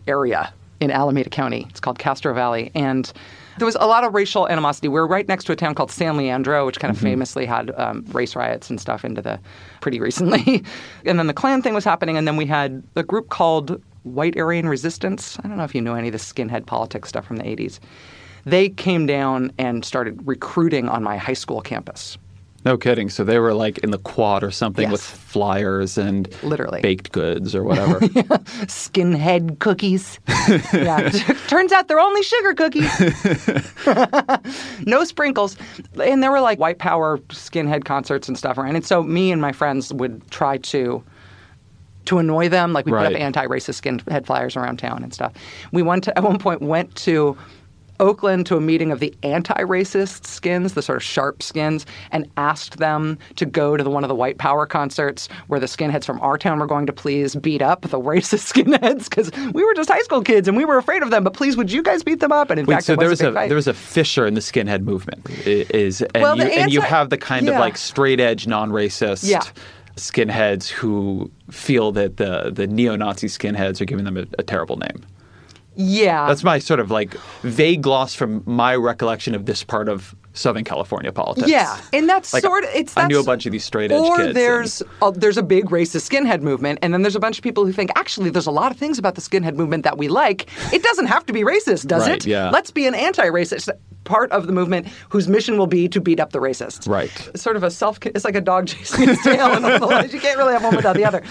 area 0.07 0.51
in 0.79 0.89
Alameda 0.89 1.29
County. 1.29 1.67
It's 1.69 1.79
called 1.79 1.99
Castro 1.99 2.33
Valley. 2.33 2.71
And 2.73 3.13
there 3.57 3.65
was 3.65 3.75
a 3.79 3.87
lot 3.87 4.03
of 4.03 4.13
racial 4.13 4.47
animosity. 4.47 4.87
We 4.87 4.99
were 4.99 5.07
right 5.07 5.27
next 5.27 5.45
to 5.45 5.51
a 5.51 5.55
town 5.55 5.75
called 5.75 5.91
San 5.91 6.17
Leandro, 6.17 6.65
which 6.65 6.79
kind 6.79 6.93
of 6.93 6.99
famously 7.01 7.45
had 7.45 7.71
um, 7.77 8.05
race 8.09 8.35
riots 8.35 8.69
and 8.69 8.79
stuff 8.79 9.03
into 9.03 9.21
the 9.21 9.39
pretty 9.81 9.99
recently. 9.99 10.63
and 11.05 11.19
then 11.19 11.27
the 11.27 11.33
Klan 11.33 11.61
thing 11.61 11.73
was 11.73 11.83
happening. 11.83 12.17
And 12.17 12.27
then 12.27 12.37
we 12.37 12.45
had 12.45 12.83
a 12.95 13.03
group 13.03 13.29
called 13.29 13.81
White 14.03 14.37
Aryan 14.37 14.69
Resistance. 14.69 15.37
I 15.43 15.47
don't 15.47 15.57
know 15.57 15.63
if 15.63 15.75
you 15.75 15.81
know 15.81 15.95
any 15.95 16.09
of 16.09 16.13
the 16.13 16.19
skinhead 16.19 16.65
politics 16.65 17.09
stuff 17.09 17.25
from 17.25 17.37
the 17.37 17.43
80s. 17.43 17.79
They 18.45 18.69
came 18.69 19.05
down 19.05 19.51
and 19.57 19.83
started 19.83 20.25
recruiting 20.25 20.87
on 20.87 21.03
my 21.03 21.17
high 21.17 21.33
school 21.33 21.61
campus. 21.61 22.17
No 22.67 22.77
kidding. 22.77 23.09
So 23.09 23.23
they 23.23 23.39
were 23.39 23.53
like 23.53 23.77
in 23.77 23.91
the 23.91 23.97
quad 23.97 24.43
or 24.43 24.51
something 24.51 24.83
Yes. 24.83 24.91
with 24.91 25.01
flyers 25.01 25.97
and 25.97 26.27
Literally. 26.43 26.81
baked 26.81 27.13
goods 27.13 27.55
or 27.55 27.63
whatever. 27.63 27.99
skinhead 28.67 29.59
cookies. 29.59 30.19
yeah. 30.73 31.07
Turns 31.47 31.71
out 31.71 31.87
they're 31.87 31.97
only 31.97 32.21
sugar 32.23 32.53
cookies. 32.53 32.91
no 34.85 35.05
sprinkles. 35.05 35.55
And 36.03 36.21
there 36.21 36.29
were 36.29 36.41
like 36.41 36.59
white 36.59 36.77
power 36.79 37.19
skinhead 37.29 37.85
concerts 37.85 38.27
and 38.27 38.37
stuff 38.37 38.57
around. 38.57 38.75
And 38.75 38.85
so 38.85 39.01
me 39.01 39.31
and 39.31 39.41
my 39.41 39.53
friends 39.53 39.93
would 39.93 40.29
try 40.29 40.57
to 40.57 41.01
to 42.03 42.17
annoy 42.17 42.49
them. 42.49 42.73
Like 42.73 42.85
we 42.85 42.91
put 42.91 43.05
up 43.05 43.13
anti-racist 43.13 43.81
skinhead 43.81 44.25
flyers 44.25 44.57
around 44.57 44.75
town 44.79 45.03
and 45.03 45.13
stuff. 45.13 45.31
We 45.71 45.83
went 45.83 46.03
to, 46.03 46.17
at 46.17 46.23
one 46.25 46.37
point 46.37 46.61
went 46.61 46.93
to 46.95 47.37
Oakland 47.99 48.45
to 48.47 48.57
a 48.57 48.61
meeting 48.61 48.91
of 48.91 48.99
the 48.99 49.13
anti-racist 49.23 50.25
skins, 50.25 50.73
the 50.73 50.81
sort 50.81 50.97
of 50.97 51.03
sharp 51.03 51.41
skins, 51.41 51.85
and 52.11 52.29
asked 52.37 52.77
them 52.77 53.17
to 53.35 53.45
go 53.45 53.77
to 53.77 53.83
the, 53.83 53.89
one 53.89 54.03
of 54.03 54.07
the 54.07 54.15
white 54.15 54.37
power 54.37 54.65
concerts 54.65 55.27
where 55.47 55.59
the 55.59 55.65
skinheads 55.65 56.05
from 56.05 56.19
our 56.21 56.37
town 56.37 56.59
were 56.59 56.67
going 56.67 56.85
to 56.85 56.93
please 56.93 57.35
beat 57.35 57.61
up 57.61 57.81
the 57.81 57.99
racist 57.99 58.51
skinheads 58.53 59.09
because 59.09 59.31
we 59.53 59.63
were 59.63 59.73
just 59.73 59.89
high 59.89 60.01
school 60.01 60.21
kids 60.21 60.47
and 60.47 60.55
we 60.57 60.65
were 60.65 60.77
afraid 60.77 61.01
of 61.03 61.11
them. 61.11 61.23
But 61.23 61.33
please, 61.33 61.57
would 61.57 61.71
you 61.71 61.83
guys 61.83 62.03
beat 62.03 62.19
them 62.19 62.31
up? 62.31 62.49
And 62.49 62.59
in 62.59 62.65
Wait, 62.65 62.75
fact, 62.75 62.85
so 62.85 62.95
there 62.95 63.09
was 63.09 63.21
was 63.21 63.35
a 63.35 63.39
a 63.39 63.47
there 63.47 63.55
was 63.55 63.67
a 63.67 63.73
fissure 63.73 64.25
in 64.25 64.33
the 64.33 64.41
skinhead 64.41 64.81
movement. 64.83 65.27
Is 65.45 66.01
and 66.01 66.23
Well, 66.23 66.37
you 66.37 66.43
the 66.43 66.53
and 66.53 66.71
you 66.71 66.81
have 66.81 67.09
the 67.09 67.17
kind 67.17 67.47
of 67.47 67.55
like 67.55 67.77
straight 67.77 68.19
edge, 68.19 68.47
non 68.47 68.71
racist 68.71 69.27
Yeah. 69.27 69.41
skinheads 69.95 70.67
who 70.69 71.31
feel 71.49 71.91
that 71.93 72.17
the 72.17 72.51
the 72.53 72.67
neo 72.67 72.95
Nazi 72.95 73.27
skinheads 73.27 73.81
are 73.81 73.85
giving 73.85 74.05
them 74.05 74.17
a, 74.17 74.25
a 74.37 74.43
terrible 74.43 74.77
name. 74.77 75.05
Yeah. 75.77 76.27
That's 76.27 76.43
my 76.43 76.59
sort 76.59 76.79
of 76.79 76.91
like 76.91 77.13
vague 77.43 77.81
gloss 77.81 78.13
from 78.15 78.43
my 78.45 78.75
recollection 78.75 79.33
of 79.35 79.45
this 79.45 79.63
part 79.63 79.87
of 79.87 80.15
Southern 80.33 80.63
California 80.63 81.11
politics. 81.11 81.47
Yeah, 81.49 81.79
and 81.93 82.07
that's 82.07 82.31
Like, 82.33 82.43
sort 82.43 82.63
of 82.63 82.69
it's. 82.73 82.95
I 82.97 83.07
knew 83.07 83.19
a 83.19 83.23
bunch 83.23 83.45
of 83.45 83.51
these 83.51 83.63
straight 83.63 83.91
edge 83.91 83.99
Or 84.01 84.17
kids. 84.17 84.27
and- 84.27 84.35
there's 84.35 84.83
a, 85.01 85.11
there's 85.11 85.37
a 85.37 85.43
big 85.43 85.65
racist 85.69 86.07
skinhead 86.09 86.41
movement, 86.41 86.79
and 86.81 86.93
then 86.93 87.01
there's 87.01 87.15
a 87.15 87.19
bunch 87.19 87.37
of 87.39 87.43
people 87.43 87.65
who 87.65 87.71
think 87.71 87.89
actually 87.95 88.29
there's 88.29 88.45
a 88.47 88.51
lot 88.51 88.71
of 88.71 88.77
things 88.77 88.99
about 88.99 89.15
the 89.15 89.21
skinhead 89.21 89.55
movement 89.55 89.83
that 89.83 89.97
we 89.97 90.07
like. 90.09 90.47
It 90.73 90.83
doesn't 90.83 91.07
have 91.07 91.25
to 91.27 91.33
be 91.33 91.41
racist, 91.41 91.87
does 91.87 92.03
Right, 92.07 92.17
it? 92.17 92.25
yeah. 92.27 92.49
Let's 92.51 92.69
be 92.71 92.85
an 92.85 92.93
anti-racist 92.93 93.69
part 94.03 94.31
of 94.31 94.45
the 94.47 94.53
movement 94.53 94.87
whose 95.09 95.27
mission 95.27 95.57
will 95.57 95.67
be 95.67 95.87
to 95.89 95.99
beat 95.99 96.19
up 96.19 96.31
the 96.31 96.39
racists. 96.39 96.87
Right. 96.87 97.11
It's 97.33 97.41
sort 97.41 97.55
of 97.55 97.63
a 97.63 97.71
self. 97.71 97.97
It's 98.05 98.23
like 98.23 98.35
a 98.35 98.41
dog 98.41 98.67
chasing 98.67 99.09
its 99.09 99.23
tail, 99.23 99.47
and 99.53 100.13
you 100.13 100.19
can't 100.19 100.37
really 100.37 100.53
have 100.53 100.63
one 100.63 100.75
without 100.75 100.95
the 100.95 101.03
other. 101.05 101.23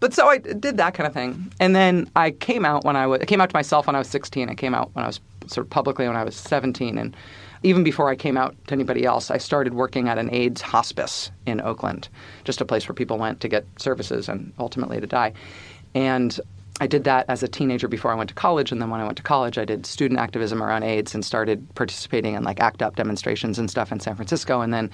But 0.00 0.14
so 0.14 0.28
I 0.28 0.38
did 0.38 0.78
that 0.78 0.94
kind 0.94 1.06
of 1.06 1.12
thing, 1.12 1.52
and 1.60 1.76
then 1.76 2.10
I 2.16 2.30
came 2.30 2.64
out 2.64 2.84
when 2.84 2.96
I 2.96 3.06
was 3.06 3.20
I 3.20 3.26
came 3.26 3.40
out 3.40 3.50
to 3.50 3.56
myself 3.56 3.86
when 3.86 3.94
I 3.94 3.98
was 3.98 4.08
16. 4.08 4.48
I 4.48 4.54
came 4.54 4.74
out 4.74 4.90
when 4.94 5.04
I 5.04 5.06
was 5.06 5.20
sort 5.46 5.66
of 5.66 5.70
publicly 5.70 6.06
when 6.06 6.16
I 6.16 6.24
was 6.24 6.36
17, 6.36 6.96
and 6.96 7.14
even 7.62 7.84
before 7.84 8.08
I 8.08 8.16
came 8.16 8.38
out 8.38 8.56
to 8.68 8.72
anybody 8.72 9.04
else, 9.04 9.30
I 9.30 9.36
started 9.36 9.74
working 9.74 10.08
at 10.08 10.16
an 10.16 10.32
AIDS 10.32 10.62
hospice 10.62 11.30
in 11.44 11.60
Oakland, 11.60 12.08
just 12.44 12.62
a 12.62 12.64
place 12.64 12.88
where 12.88 12.94
people 12.94 13.18
went 13.18 13.40
to 13.40 13.48
get 13.48 13.66
services 13.78 14.28
and 14.28 14.52
ultimately 14.58 14.98
to 15.00 15.06
die. 15.06 15.34
And 15.94 16.40
I 16.80 16.86
did 16.86 17.04
that 17.04 17.26
as 17.28 17.42
a 17.42 17.48
teenager 17.48 17.86
before 17.86 18.10
I 18.10 18.14
went 18.14 18.30
to 18.30 18.34
college, 18.34 18.72
and 18.72 18.80
then 18.80 18.88
when 18.88 19.00
I 19.00 19.04
went 19.04 19.18
to 19.18 19.22
college, 19.22 19.58
I 19.58 19.66
did 19.66 19.84
student 19.84 20.18
activism 20.18 20.62
around 20.62 20.82
AIDS 20.82 21.14
and 21.14 21.22
started 21.22 21.66
participating 21.74 22.36
in 22.36 22.42
like 22.42 22.58
ACT 22.58 22.80
UP 22.80 22.96
demonstrations 22.96 23.58
and 23.58 23.70
stuff 23.70 23.92
in 23.92 24.00
San 24.00 24.16
Francisco. 24.16 24.62
And 24.62 24.72
then 24.72 24.90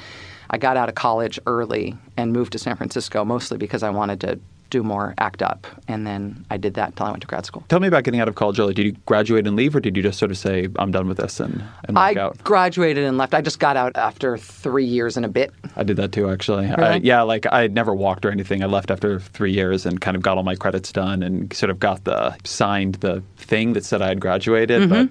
I 0.50 0.58
got 0.58 0.76
out 0.76 0.88
of 0.88 0.96
college 0.96 1.38
early 1.46 1.96
and 2.16 2.32
moved 2.32 2.50
to 2.52 2.58
San 2.58 2.74
Francisco, 2.74 3.24
mostly 3.24 3.56
because 3.56 3.84
I 3.84 3.90
wanted 3.90 4.20
to 4.22 4.40
do 4.70 4.82
more 4.82 5.14
ACT 5.18 5.42
UP. 5.42 5.66
And 5.88 6.06
then 6.06 6.44
I 6.50 6.56
did 6.56 6.74
that 6.74 6.88
until 6.90 7.06
I 7.06 7.10
went 7.10 7.22
to 7.22 7.26
grad 7.26 7.46
school. 7.46 7.64
Tell 7.68 7.80
me 7.80 7.88
about 7.88 8.04
getting 8.04 8.20
out 8.20 8.28
of 8.28 8.34
college 8.34 8.58
early. 8.58 8.74
Did 8.74 8.86
you 8.86 8.92
graduate 9.06 9.46
and 9.46 9.56
leave, 9.56 9.74
or 9.76 9.80
did 9.80 9.96
you 9.96 10.02
just 10.02 10.18
sort 10.18 10.30
of 10.30 10.38
say, 10.38 10.68
"I'm 10.76 10.90
done 10.90 11.08
with 11.08 11.18
this" 11.18 11.40
and, 11.40 11.62
and 11.84 11.96
walk 11.96 12.16
I 12.16 12.20
out? 12.20 12.44
graduated 12.44 13.04
and 13.04 13.18
left. 13.18 13.34
I 13.34 13.40
just 13.40 13.58
got 13.58 13.76
out 13.76 13.96
after 13.96 14.36
three 14.38 14.84
years 14.84 15.16
and 15.16 15.24
a 15.24 15.28
bit. 15.28 15.52
I 15.76 15.82
did 15.82 15.96
that 15.98 16.12
too, 16.12 16.30
actually. 16.30 16.66
I, 16.66 16.74
Really? 16.74 17.00
yeah, 17.06 17.22
like 17.22 17.46
I 17.46 17.60
had 17.62 17.74
never 17.74 17.94
walked 17.94 18.24
or 18.26 18.30
anything. 18.30 18.62
I 18.62 18.66
left 18.66 18.90
after 18.90 19.20
three 19.20 19.52
years 19.52 19.86
and 19.86 20.00
kind 20.00 20.16
of 20.16 20.22
got 20.22 20.36
all 20.36 20.42
my 20.42 20.56
credits 20.56 20.92
done 20.92 21.22
and 21.22 21.52
sort 21.52 21.70
of 21.70 21.78
got 21.78 22.04
the 22.04 22.36
signed 22.44 22.96
the 22.96 23.22
thing 23.36 23.72
that 23.74 23.84
said 23.84 24.02
I 24.02 24.08
had 24.08 24.20
graduated. 24.20 24.82
Mm-hmm. 24.82 25.06
But, 25.06 25.10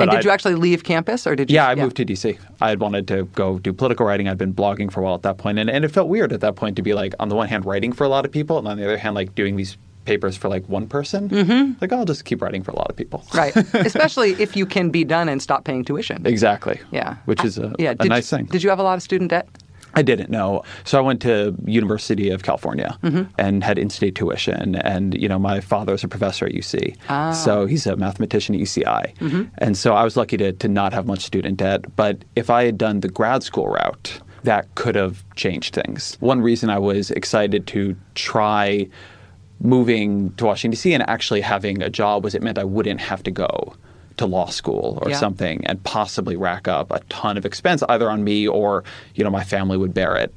but 0.00 0.08
and 0.08 0.10
did 0.18 0.26
I- 0.26 0.30
you 0.30 0.34
actually 0.34 0.54
leave 0.56 0.84
campus, 0.84 1.26
or 1.26 1.36
did 1.36 1.50
you? 1.50 1.54
Yeah, 1.54 1.68
I 1.68 1.74
moved 1.74 1.96
to 1.98 2.04
DC. 2.04 2.38
I 2.60 2.68
had 2.70 2.80
wanted 2.80 3.06
to 3.08 3.24
go 3.34 3.58
do 3.58 3.72
political 3.72 4.04
writing. 4.06 4.28
I'd 4.28 4.38
been 4.38 4.54
blogging 4.54 4.90
for 4.92 5.00
a 5.00 5.04
while 5.04 5.14
at 5.14 5.22
that 5.22 5.38
point, 5.38 5.58
and, 5.58 5.70
and 5.70 5.84
it 5.84 5.88
felt 5.90 6.08
weird 6.08 6.32
at 6.32 6.40
that 6.40 6.56
point 6.56 6.76
to 6.76 6.82
be 6.82 6.94
like, 6.94 7.14
on 7.20 7.28
the 7.28 7.34
one 7.36 7.48
hand, 7.48 7.64
writing 7.64 7.92
for 7.92 8.04
a 8.04 8.08
lot 8.08 8.24
of 8.24 8.32
people, 8.32 8.58
and 8.58 8.66
on 8.68 8.76
the 8.76 8.84
other 8.84 8.98
hand, 8.98 9.14
like 9.14 9.34
doing 9.34 9.56
these 9.56 9.76
papers 10.06 10.36
for 10.36 10.48
like 10.48 10.66
one 10.68 10.88
person. 10.88 11.28
Mm-hmm. 11.28 11.72
Like, 11.80 11.92
I'll 11.92 12.04
just 12.06 12.24
keep 12.24 12.40
writing 12.42 12.62
for 12.62 12.70
a 12.72 12.76
lot 12.76 12.88
of 12.90 12.96
people. 12.96 13.22
Right, 13.34 13.54
especially 13.74 14.32
if 14.40 14.56
you 14.56 14.64
can 14.66 14.90
be 14.90 15.04
done 15.04 15.28
and 15.28 15.40
stop 15.42 15.64
paying 15.64 15.84
tuition. 15.84 16.26
exactly. 16.26 16.80
Yeah, 16.90 17.16
Which 17.26 17.44
is 17.44 17.58
a, 17.58 17.74
yeah. 17.78 17.90
a 17.90 17.94
Did 17.94 18.08
nice 18.08 18.32
you, 18.32 18.38
thing. 18.38 18.46
Did 18.46 18.62
you 18.62 18.70
have 18.70 18.78
a 18.78 18.82
lot 18.82 18.94
of 18.94 19.02
student 19.02 19.30
debt? 19.30 19.46
I 19.94 20.02
didn't 20.02 20.30
know. 20.30 20.62
So 20.84 20.98
I 20.98 21.00
went 21.00 21.20
to 21.22 21.54
University 21.64 22.30
of 22.30 22.42
California 22.42 22.96
Mm-hmm. 23.02 23.22
and 23.38 23.64
had 23.64 23.78
in-state 23.78 24.14
tuition. 24.14 24.76
And 24.76 25.14
you 25.20 25.28
know, 25.28 25.38
my 25.38 25.60
father's 25.60 26.04
a 26.04 26.08
professor 26.08 26.46
at 26.46 26.52
UC, 26.52 26.96
Ah. 27.08 27.32
so 27.32 27.66
he's 27.66 27.86
a 27.86 27.96
mathematician 27.96 28.54
at 28.54 28.60
UCI. 28.60 29.14
Mm-hmm. 29.18 29.42
And 29.58 29.76
so 29.76 29.94
I 29.94 30.04
was 30.04 30.16
lucky 30.16 30.36
to 30.38 30.52
to 30.52 30.68
not 30.68 30.92
have 30.92 31.06
much 31.06 31.20
student 31.20 31.56
debt. 31.58 31.80
But 31.96 32.24
if 32.36 32.50
I 32.50 32.64
had 32.64 32.76
done 32.78 33.00
the 33.00 33.08
grad 33.08 33.42
school 33.42 33.68
route, 33.68 34.20
that 34.44 34.74
could 34.74 34.94
have 34.94 35.24
changed 35.36 35.74
things. 35.74 36.16
One 36.20 36.40
reason 36.40 36.70
I 36.70 36.78
was 36.78 37.10
excited 37.10 37.66
to 37.68 37.94
try 38.14 38.88
moving 39.60 40.32
to 40.36 40.46
Washington 40.46 40.70
D.C. 40.72 40.94
and 40.94 41.08
actually 41.08 41.40
having 41.42 41.82
a 41.82 41.90
job 41.90 42.24
was 42.24 42.34
it 42.34 42.42
meant 42.42 42.58
I 42.58 42.64
wouldn't 42.64 43.00
have 43.00 43.22
to 43.24 43.30
go 43.30 43.74
to 44.20 44.26
law 44.26 44.46
school 44.46 44.98
or 45.02 45.10
Yeah. 45.10 45.16
something 45.16 45.64
and 45.66 45.82
possibly 45.82 46.36
rack 46.36 46.68
up 46.68 46.90
a 46.92 47.00
ton 47.08 47.36
of 47.38 47.44
expense 47.46 47.82
either 47.88 48.08
on 48.10 48.22
me 48.22 48.46
or 48.46 48.84
you 49.14 49.24
know 49.24 49.30
my 49.30 49.44
family 49.44 49.76
would 49.76 49.92
bear 49.94 50.14
it 50.16 50.32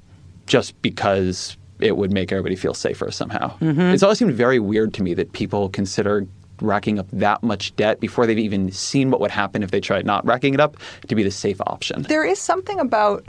just 0.48 0.82
because 0.82 1.58
it 1.80 1.98
would 1.98 2.12
make 2.14 2.32
everybody 2.32 2.56
feel 2.56 2.74
safer 2.74 3.12
somehow. 3.12 3.58
Mm-hmm. 3.60 3.82
It's 3.94 4.04
always 4.04 4.18
seemed 4.20 4.34
very 4.34 4.60
weird 4.60 4.94
to 4.96 5.04
me 5.04 5.14
that 5.16 5.34
people 5.34 5.68
consider 5.70 6.26
racking 6.62 6.98
up 6.98 7.08
that 7.12 7.44
much 7.44 7.76
debt 7.76 8.00
before 8.00 8.26
they've 8.26 8.40
even 8.40 8.72
seen 8.72 9.12
what 9.12 9.20
would 9.20 9.32
happen 9.32 9.64
if 9.64 9.72
they 9.72 9.82
tried 9.82 10.06
not 10.06 10.26
racking 10.26 10.54
it 10.54 10.62
up 10.62 10.78
to 11.10 11.16
be 11.16 11.24
the 11.24 11.32
safe 11.32 11.60
option. 11.68 12.04
There 12.04 12.24
is 12.24 12.40
something 12.40 12.80
about 12.80 13.26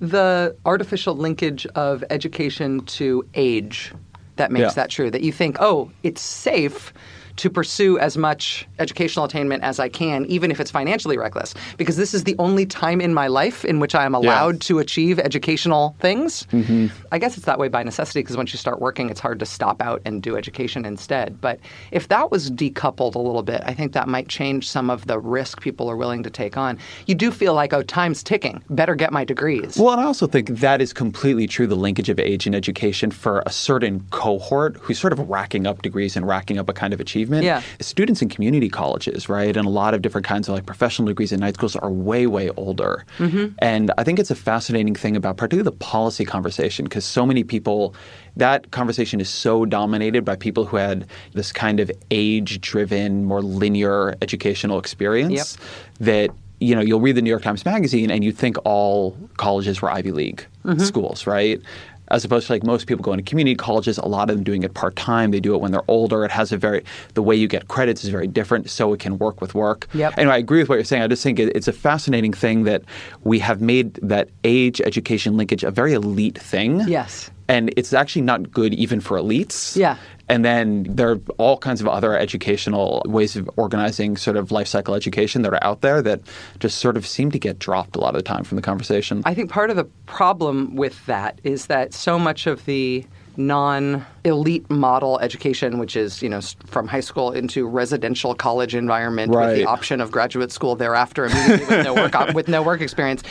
the 0.00 0.54
artificial 0.66 1.16
linkage 1.16 1.66
of 1.74 2.04
education 2.10 2.80
to 2.98 3.24
age 3.34 3.92
that 4.36 4.52
makes 4.52 4.62
Yeah. 4.64 4.70
that 4.82 4.90
true. 4.90 5.10
That 5.10 5.22
you 5.22 5.32
think, 5.32 5.56
oh, 5.60 5.90
it's 6.02 6.20
safe 6.20 6.92
to 7.38 7.50
pursue 7.50 7.98
as 7.98 8.16
much 8.16 8.66
educational 8.78 9.24
attainment 9.24 9.62
as 9.62 9.80
I 9.80 9.88
can, 9.88 10.26
even 10.26 10.50
if 10.50 10.60
it's 10.60 10.70
financially 10.70 11.16
reckless, 11.16 11.54
because 11.76 11.96
this 11.96 12.14
is 12.14 12.24
the 12.24 12.36
only 12.38 12.66
time 12.66 13.00
in 13.00 13.14
my 13.14 13.26
life 13.26 13.64
in 13.64 13.80
which 13.80 13.94
I 13.94 14.04
am 14.04 14.14
allowed 14.14 14.60
to 14.62 14.78
achieve 14.78 15.18
educational 15.18 15.96
things. 16.00 16.44
Mm-hmm. 16.52 16.86
I 17.10 17.18
guess 17.18 17.36
it's 17.36 17.46
that 17.46 17.58
way 17.58 17.68
by 17.68 17.82
necessity, 17.82 18.20
because 18.20 18.36
once 18.36 18.52
you 18.52 18.58
start 18.58 18.80
working, 18.80 19.08
it's 19.08 19.20
hard 19.20 19.38
to 19.38 19.46
stop 19.46 19.80
out 19.80 20.02
and 20.04 20.22
do 20.22 20.36
education 20.36 20.84
instead. 20.84 21.40
But 21.40 21.60
if 21.90 22.08
that 22.08 22.30
was 22.30 22.50
decoupled 22.50 23.14
a 23.14 23.18
little 23.18 23.42
bit, 23.42 23.62
I 23.64 23.72
think 23.72 23.92
that 23.92 24.08
might 24.08 24.28
change 24.28 24.68
some 24.68 24.90
of 24.90 25.06
the 25.06 25.18
risk 25.18 25.60
people 25.60 25.88
are 25.90 25.96
willing 25.96 26.22
to 26.24 26.30
take 26.30 26.56
on. 26.56 26.78
You 27.06 27.14
do 27.14 27.30
feel 27.30 27.54
like, 27.54 27.72
oh, 27.72 27.82
time's 27.82 28.22
ticking. 28.22 28.62
Better 28.68 28.94
get 28.94 29.12
my 29.12 29.24
degrees. 29.24 29.78
Well, 29.78 29.92
and 29.92 30.00
I 30.00 30.04
also 30.04 30.26
think 30.26 30.48
that 30.48 30.82
is 30.82 30.92
completely 30.92 31.46
true 31.46 31.66
the 31.66 31.76
linkage 31.76 32.08
of 32.08 32.18
age 32.18 32.46
and 32.46 32.54
education 32.54 33.10
for 33.10 33.42
a 33.46 33.50
certain 33.50 34.04
cohort 34.10 34.76
who's 34.78 34.98
sort 34.98 35.12
of 35.12 35.30
racking 35.30 35.66
up 35.66 35.82
degrees 35.82 36.16
and 36.16 36.26
racking 36.26 36.58
up 36.58 36.68
a 36.68 36.72
kind 36.72 36.92
of 36.92 37.00
achievement. 37.00 37.27
Yeah. 37.28 37.62
Students 37.80 38.22
in 38.22 38.28
community 38.28 38.68
colleges, 38.68 39.28
right, 39.28 39.56
and 39.56 39.66
a 39.66 39.70
lot 39.70 39.94
of 39.94 40.02
different 40.02 40.26
kinds 40.26 40.48
of 40.48 40.54
like 40.54 40.66
professional 40.66 41.06
degrees 41.06 41.32
in 41.32 41.40
night 41.40 41.54
schools 41.54 41.76
are 41.76 41.90
way, 41.90 42.26
way 42.26 42.50
older. 42.50 43.04
Mm-hmm. 43.18 43.54
And 43.58 43.90
I 43.98 44.04
think 44.04 44.18
it's 44.18 44.30
a 44.30 44.34
fascinating 44.34 44.94
thing 44.94 45.16
about 45.16 45.36
particularly 45.36 45.64
the 45.64 45.76
policy 45.76 46.24
conversation 46.24 46.84
because 46.84 47.04
so 47.04 47.26
many 47.26 47.44
people, 47.44 47.94
that 48.36 48.70
conversation 48.70 49.20
is 49.20 49.28
so 49.28 49.64
dominated 49.64 50.24
by 50.24 50.36
people 50.36 50.64
who 50.64 50.76
had 50.76 51.06
this 51.34 51.52
kind 51.52 51.80
of 51.80 51.90
age 52.10 52.60
driven, 52.60 53.24
more 53.24 53.42
linear 53.42 54.16
educational 54.22 54.78
experience 54.78 55.56
that 56.00 56.30
you 56.60 56.74
know, 56.74 56.80
you'll 56.80 57.00
read 57.00 57.14
the 57.14 57.22
New 57.22 57.30
York 57.30 57.42
Times 57.42 57.64
Magazine 57.64 58.10
and 58.10 58.24
you 58.24 58.32
think 58.32 58.56
all 58.64 59.16
colleges 59.36 59.80
were 59.80 59.90
Ivy 59.90 60.10
League 60.10 60.44
mm-hmm. 60.64 60.80
schools, 60.80 61.26
right? 61.26 61.60
As 62.10 62.24
opposed 62.24 62.46
to 62.46 62.52
like 62.52 62.64
most 62.64 62.86
people 62.86 63.02
going 63.02 63.18
to 63.18 63.22
community 63.22 63.54
colleges, 63.54 63.98
a 63.98 64.06
lot 64.06 64.30
of 64.30 64.36
them 64.36 64.44
doing 64.44 64.62
it 64.62 64.74
part 64.74 64.96
time. 64.96 65.30
They 65.30 65.40
do 65.40 65.54
it 65.54 65.60
when 65.60 65.72
they're 65.72 65.88
older. 65.88 66.24
It 66.24 66.30
has 66.30 66.52
a 66.52 66.56
very 66.56 66.84
the 67.14 67.22
way 67.22 67.36
you 67.36 67.48
get 67.48 67.68
credits 67.68 68.04
is 68.04 68.10
very 68.10 68.26
different, 68.26 68.70
so 68.70 68.92
it 68.92 69.00
can 69.00 69.18
work 69.18 69.40
with 69.40 69.54
work. 69.54 69.86
Yep. 69.94 70.14
And 70.16 70.30
I 70.30 70.38
agree 70.38 70.60
with 70.60 70.68
what 70.68 70.76
you're 70.76 70.84
saying. 70.84 71.02
I 71.02 71.06
just 71.06 71.22
think 71.22 71.38
it, 71.38 71.54
it's 71.56 71.68
a 71.68 71.72
fascinating 71.72 72.32
thing 72.32 72.64
that 72.64 72.82
we 73.24 73.38
have 73.38 73.60
made 73.60 73.94
that 73.94 74.28
age 74.44 74.80
education 74.80 75.36
linkage 75.36 75.64
a 75.64 75.70
very 75.70 75.92
elite 75.92 76.38
thing. 76.38 76.80
Yes. 76.88 77.30
And 77.48 77.72
it's 77.76 77.92
actually 77.92 78.22
not 78.22 78.50
good 78.50 78.74
even 78.74 79.00
for 79.00 79.16
elites. 79.16 79.76
Yeah. 79.76 79.96
And 80.28 80.44
then 80.44 80.84
there 80.88 81.10
are 81.12 81.20
all 81.38 81.56
kinds 81.56 81.80
of 81.80 81.88
other 81.88 82.16
educational 82.16 83.02
ways 83.06 83.36
of 83.36 83.48
organizing 83.56 84.16
sort 84.16 84.36
of 84.36 84.52
life 84.52 84.68
cycle 84.68 84.94
education 84.94 85.42
that 85.42 85.52
are 85.52 85.64
out 85.64 85.80
there 85.80 86.02
that 86.02 86.20
just 86.60 86.78
sort 86.78 86.96
of 86.96 87.06
seem 87.06 87.30
to 87.30 87.38
get 87.38 87.58
dropped 87.58 87.96
a 87.96 88.00
lot 88.00 88.14
of 88.14 88.18
the 88.18 88.22
time 88.22 88.44
from 88.44 88.56
the 88.56 88.62
conversation. 88.62 89.22
I 89.24 89.34
think 89.34 89.50
part 89.50 89.70
of 89.70 89.76
the 89.76 89.84
problem 90.06 90.76
with 90.76 91.04
that 91.06 91.40
is 91.44 91.66
that 91.66 91.94
so 91.94 92.18
much 92.18 92.46
of 92.46 92.64
the 92.66 93.06
non-elite 93.38 94.68
model 94.68 95.18
education, 95.20 95.78
which 95.78 95.96
is 95.96 96.22
you 96.22 96.28
know 96.28 96.40
from 96.66 96.88
high 96.88 97.00
school 97.00 97.30
into 97.32 97.66
residential 97.66 98.34
college 98.34 98.74
environment 98.74 99.30
with 99.30 99.54
the 99.54 99.64
option 99.64 100.00
of 100.00 100.10
graduate 100.10 100.52
school 100.52 100.74
thereafter, 100.74 101.24
immediately 101.24 101.76
with 101.76 101.84
no 101.84 101.94
work 101.94 102.34
with 102.34 102.48
no 102.48 102.62
work 102.62 102.80
experience. 102.80 103.22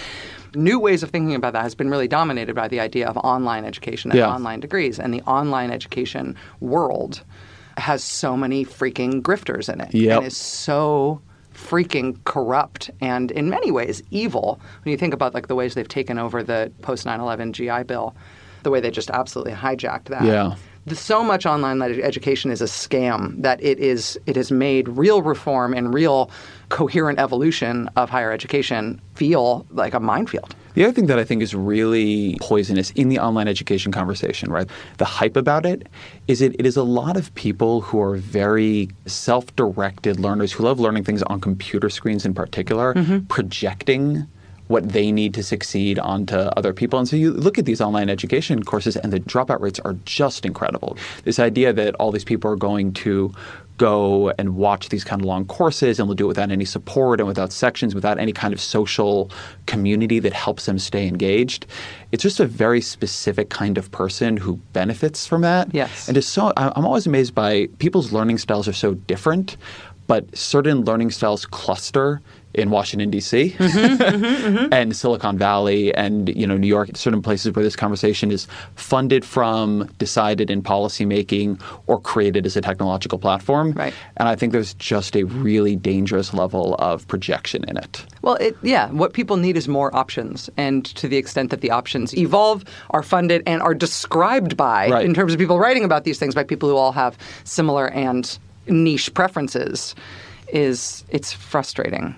New 0.55 0.79
ways 0.79 1.03
of 1.03 1.09
thinking 1.09 1.35
about 1.35 1.53
that 1.53 1.63
has 1.63 1.75
been 1.75 1.89
really 1.89 2.07
dominated 2.07 2.55
by 2.55 2.67
the 2.67 2.79
idea 2.79 3.07
of 3.07 3.17
online 3.17 3.65
education 3.65 4.11
and 4.11 4.17
Yeah. 4.19 4.29
online 4.33 4.59
degrees, 4.59 4.99
and 4.99 5.13
the 5.13 5.21
online 5.23 5.71
education 5.71 6.35
world 6.59 7.21
has 7.77 8.03
so 8.03 8.35
many 8.35 8.65
freaking 8.65 9.21
grifters 9.21 9.71
in 9.71 9.81
it, 9.81 9.93
Yep. 9.93 10.17
and 10.17 10.25
is 10.27 10.35
so 10.37 11.21
freaking 11.53 12.15
corrupt 12.23 12.91
and 13.01 13.31
in 13.31 13.49
many 13.49 13.71
ways 13.71 14.03
evil 14.11 14.59
when 14.83 14.91
you 14.91 14.97
think 14.97 15.11
about 15.13 15.33
like 15.33 15.47
the 15.47 15.55
ways 15.55 15.73
they've 15.73 15.87
taken 15.87 16.19
over 16.19 16.43
the 16.43 16.71
post 16.83 17.03
9/11 17.05 17.51
GI 17.51 17.81
bill 17.83 18.15
the 18.61 18.69
way 18.69 18.79
they 18.79 18.91
just 18.91 19.09
absolutely 19.09 19.53
hijacked 19.53 20.05
that 20.05 20.23
Yeah. 20.23 20.53
The, 20.87 20.95
so 20.95 21.23
much 21.23 21.45
online 21.45 21.81
ed- 21.81 21.99
education 21.99 22.49
is 22.49 22.61
a 22.61 22.65
scam 22.65 23.41
that 23.41 23.61
it 23.61 23.79
is 23.79 24.17
it 24.25 24.35
has 24.35 24.51
made 24.51 24.87
real 24.87 25.21
reform 25.21 25.73
and 25.73 25.93
real 25.93 26.31
coherent 26.69 27.19
evolution 27.19 27.89
of 27.95 28.09
higher 28.09 28.31
education 28.31 28.99
feel 29.15 29.65
like 29.71 29.93
a 29.93 29.99
minefield 29.99 30.55
The 30.75 30.85
other 30.85 30.93
thing 30.93 31.07
that 31.07 31.19
I 31.19 31.23
think 31.23 31.41
is 31.41 31.53
really 31.53 32.37
poisonous 32.39 32.91
in 32.91 33.09
the 33.09 33.19
online 33.19 33.47
education 33.47 33.91
conversation, 33.91 34.51
right? 34.51 34.69
The 34.97 35.05
hype 35.05 35.35
about 35.35 35.65
it 35.65 35.87
is 36.27 36.41
it, 36.41 36.55
it 36.59 36.65
is 36.65 36.77
a 36.77 36.83
lot 36.83 37.17
of 37.17 37.33
people 37.33 37.81
who 37.81 37.99
are 37.99 38.15
very 38.15 38.89
self 39.07 39.43
directed 39.55 40.19
learners 40.19 40.53
who 40.53 40.63
love 40.63 40.79
learning 40.79 41.03
things 41.03 41.23
on 41.23 41.41
computer 41.41 41.89
screens 41.89 42.25
in 42.25 42.33
particular, 42.33 42.93
mm-hmm. 42.93 43.25
projecting 43.25 44.27
what 44.67 44.89
they 44.89 45.11
need 45.11 45.33
to 45.33 45.43
succeed 45.43 45.99
onto 45.99 46.35
other 46.35 46.73
people. 46.73 46.99
And 46.99 47.07
so 47.07 47.15
you 47.15 47.31
look 47.31 47.57
at 47.57 47.65
these 47.65 47.81
online 47.81 48.09
education 48.09 48.63
courses 48.63 48.97
and 48.97 49.11
the 49.13 49.19
dropout 49.19 49.61
rates 49.61 49.79
are 49.79 49.93
just 50.05 50.45
incredible. 50.45 50.97
This 51.23 51.39
idea 51.39 51.73
that 51.73 51.95
all 51.95 52.11
these 52.11 52.25
people 52.25 52.51
are 52.51 52.55
going 52.57 52.93
to 52.93 53.33
go 53.77 54.31
and 54.39 54.55
watch 54.55 54.89
these 54.89 55.03
kind 55.03 55.21
of 55.21 55.25
long 55.25 55.45
courses 55.45 55.99
and 55.99 56.09
they'll 56.09 56.15
do 56.15 56.25
it 56.25 56.29
without 56.29 56.51
any 56.51 56.65
support 56.65 57.19
and 57.19 57.27
without 57.27 57.51
sections, 57.51 57.93
without 57.93 58.17
any 58.17 58.33
kind 58.33 58.53
of 58.53 58.59
social 58.59 59.29
community 59.67 60.19
that 60.19 60.33
helps 60.33 60.65
them 60.65 60.79
stay 60.79 61.07
engaged. 61.07 61.67
It's 62.11 62.23
just 62.23 62.39
a 62.39 62.47
very 62.47 62.81
specific 62.81 63.49
kind 63.49 63.77
of 63.77 63.91
person 63.91 64.37
who 64.37 64.55
benefits 64.73 65.27
from 65.27 65.41
that. 65.41 65.73
Yes. 65.73 66.07
And 66.07 66.15
just 66.15 66.29
so 66.29 66.51
I'm 66.57 66.85
always 66.85 67.05
amazed 67.05 67.35
by 67.35 67.67
people's 67.77 68.11
learning 68.11 68.39
styles 68.39 68.67
are 68.67 68.73
so 68.73 68.95
different, 68.95 69.57
but 70.07 70.35
certain 70.35 70.83
learning 70.83 71.11
styles 71.11 71.45
cluster 71.45 72.21
in 72.53 72.69
Washington 72.71 73.09
D.C. 73.09 73.55
Mm-hmm, 73.57 73.77
mm-hmm, 73.77 74.57
mm-hmm. 74.57 74.73
and 74.73 74.95
Silicon 74.95 75.37
Valley 75.37 75.93
and 75.93 76.35
you 76.35 76.47
know 76.47 76.57
New 76.57 76.67
York, 76.67 76.89
certain 76.95 77.21
places 77.21 77.53
where 77.53 77.63
this 77.63 77.75
conversation 77.75 78.31
is 78.31 78.47
funded 78.75 79.23
from, 79.23 79.85
decided 79.99 80.49
in 80.49 80.63
policymaking, 80.63 81.61
or 81.87 81.99
created 81.99 82.45
as 82.45 82.57
a 82.57 82.61
technological 82.61 83.19
platform. 83.19 83.71
Right. 83.73 83.93
And 84.17 84.27
I 84.27 84.35
think 84.35 84.53
there's 84.53 84.73
just 84.75 85.15
a 85.15 85.23
really 85.23 85.75
dangerous 85.75 86.33
level 86.33 86.75
of 86.79 87.07
projection 87.07 87.63
in 87.67 87.77
it. 87.77 88.05
Well, 88.21 88.35
it, 88.35 88.57
yeah, 88.61 88.89
what 88.89 89.13
people 89.13 89.37
need 89.37 89.57
is 89.57 89.67
more 89.67 89.95
options. 89.95 90.49
And 90.57 90.85
to 90.95 91.07
the 91.07 91.17
extent 91.17 91.51
that 91.51 91.61
the 91.61 91.71
options 91.71 92.17
evolve, 92.17 92.63
are 92.89 93.03
funded, 93.03 93.43
and 93.45 93.61
are 93.61 93.73
described 93.73 94.57
by, 94.57 94.89
Right. 94.89 95.05
in 95.05 95.13
terms 95.13 95.33
of 95.33 95.39
people 95.39 95.59
writing 95.59 95.83
about 95.83 96.03
these 96.03 96.17
things, 96.19 96.33
by 96.33 96.43
people 96.43 96.69
who 96.69 96.75
all 96.75 96.91
have 96.91 97.17
similar 97.43 97.89
and 97.89 98.37
niche 98.67 99.13
preferences, 99.13 99.95
is 100.53 101.03
it's 101.09 101.33
frustrating. 101.33 102.15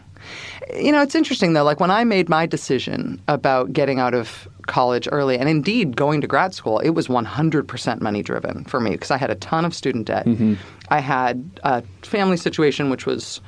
You 0.75 0.91
know, 0.91 1.01
it's 1.01 1.15
interesting 1.15 1.53
though. 1.53 1.63
Like 1.63 1.79
when 1.79 1.91
I 1.91 2.03
made 2.03 2.29
my 2.29 2.45
decision 2.45 3.21
about 3.27 3.73
getting 3.73 3.99
out 3.99 4.13
of 4.13 4.47
college 4.67 5.07
early, 5.11 5.37
and 5.37 5.49
indeed 5.49 5.95
going 5.95 6.21
to 6.21 6.27
grad 6.27 6.53
school, 6.53 6.79
it 6.79 6.91
was 6.91 7.07
100% 7.07 8.01
money 8.01 8.21
driven 8.21 8.63
for 8.65 8.79
me 8.79 8.91
because 8.91 9.11
I 9.11 9.17
had 9.17 9.31
a 9.31 9.35
ton 9.35 9.65
of 9.65 9.73
student 9.73 10.05
debt. 10.07 10.25
Mm-hmm. 10.25 10.55
I 10.89 10.99
had 10.99 11.59
a 11.63 11.81
family 12.03 12.37
situation 12.37 12.89
which 12.89 13.05
was 13.05 13.41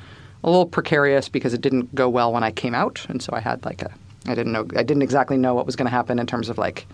a 0.44 0.50
little 0.50 0.66
precarious 0.66 1.28
because 1.28 1.54
it 1.54 1.60
didn't 1.60 1.94
go 1.94 2.08
well 2.08 2.32
when 2.32 2.42
I 2.42 2.50
came 2.50 2.74
out, 2.74 3.06
and 3.08 3.22
so 3.22 3.32
I 3.32 3.40
had 3.40 3.64
like 3.64 3.82
a 3.82 3.92
I 4.26 4.34
didn't 4.34 4.52
know 4.52 4.66
I 4.76 4.82
didn't 4.82 5.02
exactly 5.02 5.36
know 5.36 5.54
what 5.54 5.66
was 5.66 5.76
going 5.76 5.86
to 5.86 5.90
happen 5.90 6.18
in 6.18 6.26
terms 6.26 6.48
of 6.48 6.58
like 6.58 6.86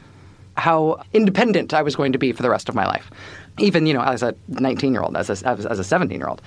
how 0.56 1.00
independent 1.12 1.72
I 1.72 1.82
was 1.82 1.94
going 1.94 2.12
to 2.12 2.18
be 2.18 2.32
for 2.32 2.42
the 2.42 2.50
rest 2.50 2.68
of 2.68 2.74
my 2.74 2.84
life, 2.84 3.10
even 3.58 3.86
you 3.86 3.94
know 3.94 4.02
as 4.02 4.22
a 4.22 4.34
19 4.48 4.92
year 4.92 5.02
old, 5.02 5.16
as 5.16 5.30
a 5.30 5.48
as, 5.48 5.64
as 5.64 5.78
a 5.78 5.84
17 5.84 6.18
year 6.18 6.28
old, 6.28 6.42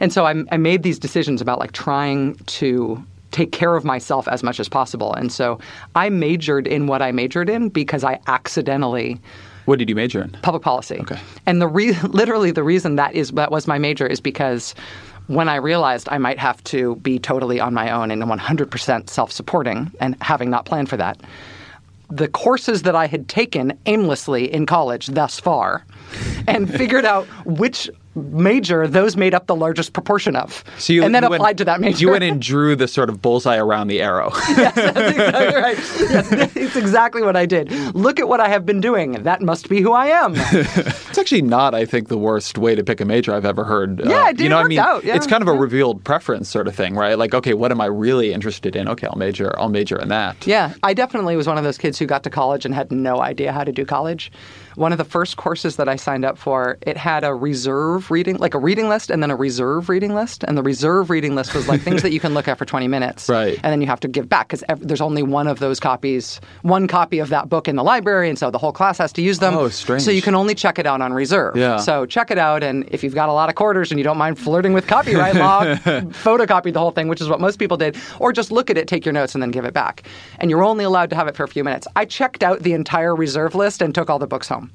and 0.00 0.12
so 0.12 0.24
I, 0.24 0.34
I 0.50 0.56
made 0.56 0.82
these 0.82 0.98
decisions 0.98 1.42
about 1.42 1.58
like 1.58 1.72
trying 1.72 2.36
to 2.36 3.04
take 3.36 3.52
care 3.52 3.76
of 3.76 3.84
myself 3.84 4.26
as 4.28 4.42
much 4.42 4.58
as 4.58 4.68
possible, 4.68 5.12
and 5.12 5.30
so 5.30 5.58
I 5.94 6.08
majored 6.08 6.66
in 6.66 6.86
what 6.86 7.02
I 7.02 7.12
majored 7.12 7.48
in 7.50 7.68
because 7.68 8.02
I 8.02 8.18
accidentally 8.26 9.20
What 9.66 9.78
did 9.78 9.88
you 9.90 9.94
major 9.94 10.22
in? 10.22 10.30
public 10.42 10.62
policy. 10.62 10.96
Okay. 11.00 11.18
And 11.44 11.60
the 11.60 11.68
re- 11.68 11.98
literally 12.20 12.50
the 12.50 12.62
reason 12.64 12.96
that 12.96 13.14
is 13.14 13.30
that 13.32 13.50
was 13.50 13.66
my 13.66 13.78
major 13.78 14.06
is 14.06 14.20
because 14.20 14.74
when 15.26 15.48
I 15.48 15.56
realized 15.56 16.08
I 16.10 16.18
might 16.18 16.38
have 16.38 16.62
to 16.64 16.96
be 16.96 17.18
totally 17.18 17.58
on 17.60 17.74
my 17.74 17.90
own 17.90 18.10
and 18.12 18.22
100% 18.22 19.10
self-supporting 19.10 19.92
and 20.00 20.16
having 20.22 20.50
not 20.50 20.64
planned 20.66 20.88
for 20.88 20.96
that, 20.96 21.20
the 22.08 22.28
courses 22.28 22.82
that 22.82 22.94
I 22.94 23.06
had 23.08 23.28
taken 23.28 23.76
aimlessly 23.86 24.44
in 24.52 24.64
college 24.66 25.08
thus 25.08 25.40
far 25.40 25.84
and 26.46 26.70
figured 26.72 27.04
out 27.12 27.26
which 27.44 27.90
major, 28.16 28.88
those 28.88 29.16
made 29.16 29.34
up 29.34 29.46
the 29.46 29.54
largest 29.54 29.92
proportion 29.92 30.36
of. 30.36 30.64
So 30.78 30.92
you, 30.92 31.04
and 31.04 31.14
then 31.14 31.22
you 31.22 31.28
applied 31.28 31.40
went, 31.40 31.58
to 31.58 31.64
that 31.66 31.80
major. 31.80 31.98
You 31.98 32.10
went 32.10 32.24
and 32.24 32.40
drew 32.40 32.74
the 32.74 32.88
sort 32.88 33.10
of 33.10 33.22
bullseye 33.22 33.56
around 33.56 33.88
the 33.88 34.00
arrow. 34.00 34.30
yes, 34.56 34.74
that's 34.74 34.98
exactly 34.98 35.62
right. 35.62 35.76
Yes, 36.16 36.56
it's 36.56 36.76
exactly 36.76 37.22
what 37.22 37.36
I 37.36 37.46
did. 37.46 37.70
Look 37.94 38.20
at 38.20 38.28
what 38.28 38.40
I 38.40 38.48
have 38.48 38.64
been 38.64 38.80
doing. 38.80 39.22
That 39.24 39.42
must 39.42 39.68
be 39.68 39.80
who 39.80 39.92
I 39.92 40.06
am. 40.06 40.34
it's 40.36 41.18
actually 41.18 41.42
not, 41.42 41.74
I 41.74 41.84
think, 41.84 42.08
the 42.08 42.18
worst 42.18 42.58
way 42.58 42.74
to 42.74 42.84
pick 42.84 43.00
a 43.00 43.04
major 43.04 43.34
I've 43.34 43.44
ever 43.44 43.64
heard. 43.64 44.00
Yeah, 44.04 44.24
uh, 44.24 44.28
it 44.28 44.36
did 44.36 44.44
you 44.44 44.48
know, 44.48 44.58
I 44.58 44.64
mean, 44.64 44.78
out, 44.78 45.04
yeah, 45.04 45.16
it's 45.16 45.26
kind 45.26 45.42
of 45.42 45.48
a 45.48 45.52
revealed 45.52 46.04
preference 46.04 46.48
sort 46.48 46.68
of 46.68 46.74
thing, 46.74 46.94
right? 46.94 47.18
Like, 47.18 47.34
okay, 47.34 47.54
what 47.54 47.70
am 47.72 47.80
I 47.80 47.86
really 47.86 48.32
interested 48.32 48.76
in? 48.76 48.88
Okay, 48.88 49.06
I'll 49.06 49.18
major. 49.18 49.58
I'll 49.58 49.68
major 49.68 49.98
in 50.00 50.08
that. 50.08 50.46
Yeah, 50.46 50.74
I 50.82 50.94
definitely 50.94 51.36
was 51.36 51.46
one 51.46 51.58
of 51.58 51.64
those 51.64 51.78
kids 51.78 51.98
who 51.98 52.06
got 52.06 52.22
to 52.24 52.30
college 52.30 52.64
and 52.64 52.74
had 52.74 52.92
no 52.92 53.20
idea 53.20 53.52
how 53.52 53.64
to 53.64 53.72
do 53.72 53.84
college. 53.84 54.30
One 54.76 54.92
of 54.92 54.98
the 54.98 55.04
first 55.04 55.36
courses 55.36 55.76
that 55.76 55.88
I 55.88 55.96
signed 55.96 56.24
up 56.24 56.36
for, 56.36 56.76
it 56.82 56.96
had 56.96 57.24
a 57.24 57.34
reserve 57.34 58.10
reading, 58.10 58.36
like 58.36 58.54
a 58.54 58.58
reading 58.58 58.88
list, 58.88 59.10
and 59.10 59.22
then 59.22 59.30
a 59.30 59.36
reserve 59.36 59.88
reading 59.88 60.14
list. 60.14 60.44
And 60.44 60.56
the 60.56 60.62
reserve 60.62 61.08
reading 61.08 61.34
list 61.34 61.54
was 61.54 61.66
like 61.66 61.80
things 61.80 62.02
that 62.02 62.12
you 62.12 62.20
can 62.20 62.34
look 62.34 62.46
at 62.46 62.58
for 62.58 62.64
20 62.66 62.86
minutes, 62.86 63.28
Right. 63.36 63.58
And 63.62 63.72
then 63.72 63.80
you 63.80 63.86
have 63.86 64.00
to 64.00 64.08
give 64.08 64.28
back 64.28 64.48
because 64.48 64.62
there's 64.80 65.00
only 65.00 65.22
one 65.22 65.46
of 65.46 65.58
those 65.58 65.80
copies, 65.80 66.40
one 66.62 66.86
copy 66.88 67.18
of 67.18 67.30
that 67.30 67.48
book 67.48 67.68
in 67.68 67.76
the 67.76 67.82
library, 67.84 68.28
and 68.28 68.38
so 68.38 68.50
the 68.50 68.58
whole 68.58 68.72
class 68.72 68.98
has 68.98 69.12
to 69.14 69.22
use 69.22 69.38
them. 69.38 69.54
Oh, 69.54 69.68
strange. 69.68 70.02
So 70.02 70.10
you 70.10 70.22
can 70.22 70.34
only 70.34 70.54
check 70.54 70.78
it 70.78 70.86
out 70.86 71.00
on 71.00 71.12
reserve. 71.12 71.56
Yeah. 71.56 71.78
So 71.78 72.04
check 72.06 72.30
it 72.30 72.38
out, 72.38 72.62
and 72.62 72.86
if 72.90 73.02
you've 73.02 73.14
got 73.14 73.28
a 73.28 73.32
lot 73.32 73.48
of 73.48 73.54
quarters 73.54 73.90
and 73.90 73.98
you 73.98 74.04
don't 74.04 74.18
mind 74.18 74.38
flirting 74.38 74.74
with 74.74 74.86
copyright 74.86 75.34
law, 75.36 75.64
photocopy 76.24 76.72
the 76.72 76.80
whole 76.80 76.90
thing, 76.90 77.08
which 77.08 77.20
is 77.20 77.28
what 77.28 77.40
most 77.40 77.58
people 77.58 77.76
did, 77.76 77.96
or 78.20 78.32
just 78.32 78.52
look 78.52 78.68
at 78.70 78.76
it, 78.76 78.88
take 78.88 79.04
your 79.06 79.12
notes, 79.12 79.34
and 79.34 79.42
then 79.42 79.50
give 79.50 79.64
it 79.64 79.72
back. 79.74 80.02
And 80.38 80.50
you're 80.50 80.62
only 80.62 80.84
allowed 80.84 81.10
to 81.10 81.16
have 81.16 81.28
it 81.28 81.34
for 81.36 81.44
a 81.44 81.48
few 81.48 81.64
minutes. 81.64 81.86
I 81.96 82.04
checked 82.04 82.42
out 82.42 82.60
the 82.60 82.72
entire 82.74 83.16
reserve 83.16 83.54
list 83.54 83.80
and 83.82 83.94
took 83.94 84.10
all 84.10 84.18
the 84.18 84.26
books 84.26 84.48
home. 84.48 84.65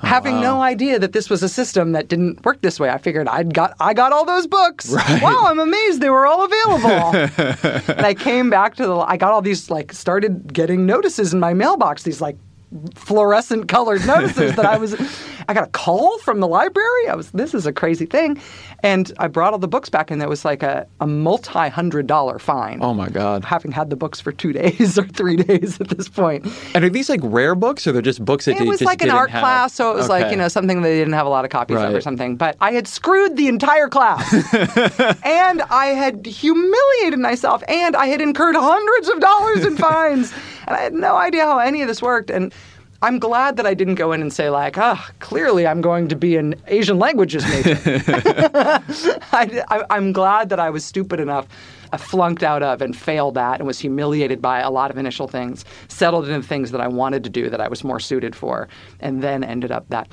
Oh, 0.00 0.06
Having 0.06 0.40
no 0.40 0.62
idea 0.62 1.00
that 1.00 1.12
this 1.12 1.28
was 1.28 1.42
a 1.42 1.48
system 1.48 1.90
that 1.90 2.06
didn't 2.06 2.44
work 2.44 2.60
this 2.60 2.78
way, 2.78 2.88
I 2.88 2.98
figured 2.98 3.26
I'd 3.26 3.52
got 3.52 3.74
I 3.80 3.94
got 3.94 4.12
all 4.12 4.24
those 4.24 4.46
books. 4.46 4.88
Wow, 5.22 5.42
I'm 5.46 5.58
amazed 5.58 6.00
they 6.00 6.10
were 6.10 6.26
all 6.26 6.44
available. 6.44 7.16
and 7.96 8.06
I 8.06 8.14
came 8.14 8.48
back 8.48 8.76
to 8.76 8.86
the 8.86 8.96
I 8.96 9.16
got 9.16 9.32
all 9.32 9.42
these 9.42 9.70
like 9.70 9.92
started 9.92 10.52
getting 10.52 10.86
notices 10.86 11.34
in 11.34 11.40
my 11.40 11.52
mailbox. 11.52 12.04
These 12.04 12.20
like 12.20 12.36
fluorescent 12.94 13.68
colored 13.68 14.06
notices 14.06 14.54
that 14.56 14.66
I 14.66 14.76
was 14.76 14.94
I 15.48 15.54
got 15.54 15.64
a 15.64 15.70
call 15.70 16.18
from 16.18 16.40
the 16.40 16.46
library. 16.46 17.08
I 17.08 17.14
was 17.14 17.30
this 17.30 17.54
is 17.54 17.66
a 17.66 17.72
crazy 17.72 18.04
thing. 18.04 18.38
And 18.82 19.10
I 19.18 19.28
brought 19.28 19.54
all 19.54 19.58
the 19.58 19.66
books 19.66 19.88
back 19.88 20.10
and 20.10 20.20
there 20.20 20.28
was 20.28 20.44
like 20.44 20.62
a, 20.62 20.86
a 21.00 21.06
multi 21.06 21.68
hundred 21.68 22.06
dollar 22.06 22.38
fine. 22.38 22.80
Oh 22.82 22.92
my 22.92 23.08
God. 23.08 23.44
Having 23.44 23.72
had 23.72 23.88
the 23.88 23.96
books 23.96 24.20
for 24.20 24.30
two 24.30 24.52
days 24.62 24.98
or 24.98 25.06
three 25.06 25.36
days 25.36 25.80
at 25.80 25.88
this 25.88 26.08
point. 26.08 26.46
And 26.74 26.84
are 26.84 26.90
these 26.90 27.08
like 27.08 27.20
rare 27.22 27.54
books, 27.54 27.86
or 27.86 27.92
they're 27.92 28.02
just 28.02 28.24
books 28.24 28.44
that 28.44 28.60
It 28.60 28.66
was 28.66 28.82
like 28.82 29.02
an 29.02 29.10
art 29.10 29.30
have? 29.30 29.40
class, 29.40 29.74
so 29.74 29.90
it 29.90 29.96
was 29.96 30.08
like, 30.08 30.30
you 30.30 30.36
know, 30.36 30.48
something 30.48 30.82
they 30.82 30.98
didn't 30.98 31.14
have 31.14 31.26
a 31.26 31.30
lot 31.30 31.44
of 31.44 31.50
copies 31.50 31.78
of 31.78 31.94
or 31.94 32.00
something. 32.00 32.36
But 32.36 32.56
I 32.60 32.72
had 32.72 32.86
screwed 32.86 33.36
the 33.36 33.48
entire 33.48 33.88
class. 33.88 34.32
and 35.24 35.62
I 35.62 35.86
had 35.96 36.26
humiliated 36.26 37.18
myself 37.18 37.62
and 37.68 37.96
I 37.96 38.06
had 38.06 38.20
incurred 38.20 38.56
hundreds 38.56 39.08
of 39.08 39.20
dollars 39.20 39.64
in 39.64 39.76
fines. 39.76 40.32
And 40.68 40.76
I 40.76 40.82
had 40.82 40.92
no 40.92 41.16
idea 41.16 41.46
how 41.46 41.58
any 41.58 41.80
of 41.80 41.88
this 41.88 42.02
worked. 42.02 42.30
And 42.30 42.52
I'm 43.00 43.18
glad 43.18 43.56
that 43.56 43.66
I 43.66 43.72
didn't 43.72 43.94
go 43.94 44.12
in 44.12 44.20
and 44.20 44.30
say, 44.30 44.50
like, 44.50 44.76
ah, 44.76 45.10
clearly 45.20 45.66
I'm 45.66 45.80
going 45.80 46.08
to 46.08 46.16
be 46.16 46.36
an 46.36 46.56
Asian 46.66 46.98
languages 46.98 47.42
major. 47.48 47.80
I, 49.32 49.64
I, 49.68 49.84
I'm 49.88 50.12
glad 50.12 50.50
that 50.50 50.60
I 50.60 50.68
was 50.68 50.84
stupid 50.84 51.20
enough. 51.20 51.46
I 51.90 51.96
flunked 51.96 52.42
out 52.42 52.62
of 52.62 52.82
and 52.82 52.94
failed 52.94 53.38
at 53.38 53.60
and 53.60 53.66
was 53.66 53.78
humiliated 53.78 54.42
by 54.42 54.60
a 54.60 54.68
lot 54.68 54.90
of 54.90 54.98
initial 54.98 55.26
things, 55.26 55.64
settled 55.88 56.28
into 56.28 56.46
things 56.46 56.70
that 56.72 56.82
I 56.82 56.88
wanted 56.88 57.24
to 57.24 57.30
do 57.30 57.48
that 57.48 57.62
I 57.62 57.68
was 57.68 57.82
more 57.82 57.98
suited 57.98 58.36
for, 58.36 58.68
and 59.00 59.22
then 59.22 59.42
ended 59.42 59.72
up 59.72 59.88
that 59.88 60.06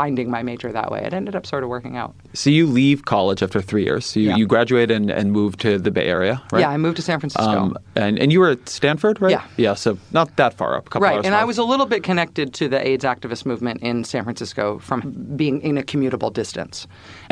finding 0.00 0.30
my 0.30 0.42
major 0.42 0.72
that 0.72 0.88
way. 0.90 1.00
It 1.08 1.12
ended 1.12 1.34
up 1.38 1.44
sort 1.52 1.62
of 1.64 1.68
working 1.68 1.94
out. 2.02 2.12
So 2.32 2.48
you 2.58 2.64
leave 2.80 2.98
college 3.04 3.40
after 3.46 3.60
three 3.70 3.84
years. 3.88 4.02
So 4.06 4.14
you, 4.20 4.28
Yeah. 4.30 4.36
you 4.38 4.46
graduate 4.54 4.90
and, 4.96 5.10
and 5.18 5.26
move 5.40 5.52
to 5.58 5.70
the 5.86 5.90
Bay 5.90 6.06
Area, 6.16 6.34
right? 6.52 6.60
Yeah, 6.60 6.74
I 6.76 6.78
moved 6.78 6.96
to 6.96 7.02
San 7.02 7.18
Francisco. 7.20 7.50
Um, 7.62 7.76
and 8.04 8.14
and 8.22 8.28
you 8.32 8.40
were 8.42 8.50
at 8.56 8.62
Stanford, 8.68 9.16
right? 9.24 9.32
Yeah. 9.36 9.44
Yeah. 9.66 9.74
So 9.84 9.90
not 10.12 10.28
that 10.36 10.52
far 10.60 10.72
up. 10.78 10.86
A 10.86 10.90
couple 10.90 11.06
Right, 11.08 11.16
hours 11.16 11.26
and 11.26 11.34
I 11.34 11.44
was 11.44 11.58
a 11.58 11.64
little 11.72 11.86
bit 11.94 12.02
connected 12.10 12.46
to 12.60 12.64
the 12.74 12.80
AIDS 12.90 13.04
activist 13.04 13.44
movement 13.50 13.82
in 13.82 14.04
San 14.04 14.22
Francisco 14.24 14.78
from 14.78 15.00
being 15.36 15.60
in 15.68 15.76
a 15.76 15.82
commutable 15.82 16.32
distance. 16.32 16.86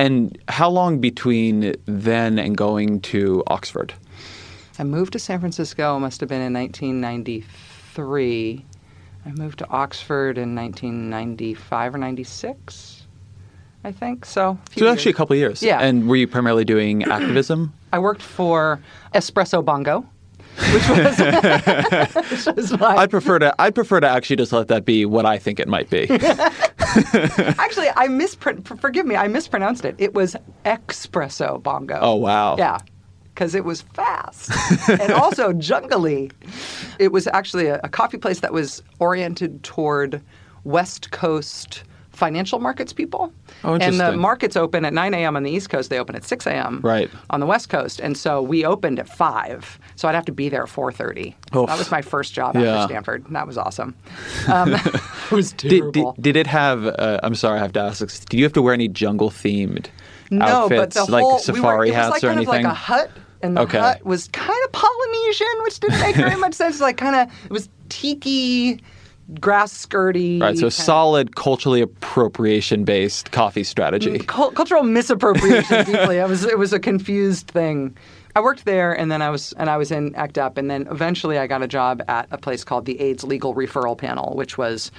And 0.05 0.37
how 0.59 0.69
long 0.79 1.01
between 1.11 1.75
then 1.87 2.39
and 2.39 2.55
going 2.67 3.01
to 3.13 3.43
Oxford? 3.57 3.95
I 4.79 4.85
moved 4.85 5.13
to 5.15 5.19
San 5.19 5.41
Francisco, 5.41 5.99
must 5.99 6.21
have 6.21 6.29
been 6.29 6.43
in 6.49 6.53
1993. 6.53 8.65
I 9.27 9.31
moved 9.33 9.59
to 9.59 9.69
Oxford 9.69 10.39
in 10.39 10.55
1995 10.55 11.95
or 11.95 11.99
96, 11.99 13.03
I 13.85 13.93
think. 13.93 14.25
So, 14.25 14.59
So 14.77 14.89
actually 14.89 15.11
a 15.13 15.15
couple 15.15 15.35
of 15.35 15.39
years. 15.39 15.63
Yeah. 15.63 15.81
And 15.81 16.09
were 16.09 16.17
you 16.17 16.27
primarily 16.27 16.65
doing 16.65 17.03
activism? 17.11 17.73
I 17.93 17.99
worked 17.99 18.23
for 18.23 18.81
Espresso 19.15 19.65
Bongo, 19.65 20.07
which 20.73 20.89
was, 20.89 21.19
which 22.47 22.57
was 22.57 22.79
my, 22.79 22.97
I'd 22.97 23.11
prefer 23.11 23.39
to 23.39 23.55
I'd 23.61 23.75
prefer 23.75 24.01
to 24.01 24.09
actually 24.09 24.37
just 24.37 24.53
let 24.53 24.69
that 24.69 24.85
be 24.85 25.05
what 25.05 25.25
I 25.27 25.39
think 25.39 25.61
it 25.61 25.69
might 25.69 25.89
be. 25.91 26.03
actually, 26.11 27.89
I 27.97 28.09
mispron- 28.09 28.67
forgive 28.81 29.07
me, 29.07 29.17
I 29.17 29.29
mispronounced 29.29 29.85
it. 29.85 29.95
It 29.99 30.15
was 30.15 30.37
Espresso 30.65 31.63
Bongo. 31.63 31.99
oh 32.01 32.17
wow. 32.17 32.57
Yeah, 32.57 32.79
because 33.39 33.55
it 33.55 33.65
was 33.65 33.83
fast 33.95 34.51
and 34.89 35.13
also 35.13 35.53
jungly. 35.53 36.33
It 36.99 37.13
was 37.13 37.29
actually 37.29 37.69
a, 37.69 37.81
a 37.85 37.89
coffee 37.89 38.19
place 38.19 38.41
that 38.41 38.53
was 38.53 38.83
oriented 38.99 39.63
toward 39.63 40.21
West 40.65 41.13
Coast 41.13 41.85
financial 42.11 42.59
markets 42.59 42.93
people. 42.93 43.33
Oh, 43.63 43.77
and 43.77 44.01
the 44.01 44.17
markets 44.17 44.57
open 44.57 44.85
at 44.85 44.93
9 44.93 45.15
a.m. 45.15 45.37
on 45.37 45.45
the 45.45 45.53
East 45.53 45.71
Coast. 45.71 45.89
They 45.89 46.01
open 46.01 46.17
at 46.17 46.25
6 46.25 46.49
a.m. 46.49 46.81
Right. 46.83 47.09
on 47.31 47.39
the 47.39 47.47
West 47.47 47.69
Coast. 47.69 48.01
And 48.01 48.17
so 48.19 48.43
we 48.43 48.65
opened 48.65 48.99
at 48.99 49.09
5. 49.09 49.79
So 49.95 50.09
I'd 50.09 50.17
have 50.17 50.25
to 50.25 50.33
be 50.33 50.49
there 50.49 50.65
at 50.65 50.69
4.30. 50.69 51.29
Oof. 51.55 51.69
That 51.69 51.79
was 51.79 51.93
my 51.93 52.03
first 52.03 52.35
job 52.35 52.57
Yeah. 52.57 52.75
after 52.75 52.93
Stanford. 52.93 53.25
and 53.27 53.37
That 53.37 53.47
was 53.47 53.57
awesome. 53.57 53.95
Um, 54.49 54.75
it 54.75 55.31
was 55.31 55.53
Did, 55.57 55.93
did, 55.93 56.07
did 56.21 56.37
it 56.37 56.49
have? 56.49 56.87
Uh, 56.87 57.21
I'm 57.23 57.37
sorry, 57.37 57.61
I 57.61 57.63
have 57.63 57.73
to 57.75 57.81
ask. 57.81 58.01
this. 58.01 58.19
Did 58.25 58.39
you 58.39 58.43
have 58.45 58.53
to 58.55 58.63
wear 58.63 58.75
any 58.75 58.89
jungle 58.89 59.31
themed 59.31 59.87
No, 60.31 60.45
outfits, 60.45 60.97
but 60.97 61.07
the 61.07 61.13
like 61.13 61.23
whole 61.23 61.35
we 61.35 61.39
safari 61.43 61.91
were, 61.91 61.95
hats 61.97 62.11
like 62.11 62.25
or 62.25 62.29
kind 62.29 62.39
anything? 62.39 62.61
of 62.61 62.65
like 62.65 62.73
a 62.73 62.75
hut, 62.75 63.11
and 63.43 63.57
the 63.57 63.63
Okay. 63.63 63.79
hut 63.79 64.05
was 64.05 64.29
kind 64.29 64.59
of 64.67 64.73
Polynesian, 64.73 65.47
which 65.63 65.81
didn't 65.81 66.01
make 66.01 66.17
very 66.17 66.37
much 66.41 66.55
sense. 66.55 66.81
Like 66.81 66.97
kind 66.97 67.15
of 67.17 67.35
it 67.45 67.51
was 67.51 67.69
tiki, 67.89 68.81
grass 69.41 69.73
skirty. 69.73 70.41
right. 70.41 70.57
So 70.59 70.69
solid 70.69 71.37
culturally 71.37 71.81
appropriation 71.81 72.85
based 72.85 73.31
coffee 73.33 73.65
strategy. 73.65 74.19
Mm, 74.19 74.27
cul- 74.27 74.51
cultural 74.53 74.83
misappropriation 74.83 75.85
deeply. 75.85 76.19
It 76.19 76.29
was 76.29 76.45
it 76.45 76.59
was 76.59 76.73
a 76.73 76.79
confused 76.81 77.49
thing. 77.49 77.97
I 78.37 78.41
worked 78.41 78.67
there, 78.67 78.93
and 78.93 79.11
then 79.11 79.21
I 79.21 79.31
was 79.31 79.53
and 79.55 79.69
I 79.69 79.77
was 79.77 79.91
in 79.91 80.15
ACT 80.15 80.39
UP, 80.39 80.59
and 80.59 80.71
then 80.71 80.87
eventually 80.91 81.39
I 81.39 81.47
got 81.49 81.63
a 81.63 81.67
job 81.69 82.03
at 82.09 82.29
a 82.31 82.39
place 82.39 82.63
called 82.63 82.85
the 82.87 83.01
AIDS 83.01 83.25
Legal 83.25 83.55
Referral 83.55 83.99
Panel, 83.99 84.35
which 84.37 84.57
was 84.57 84.93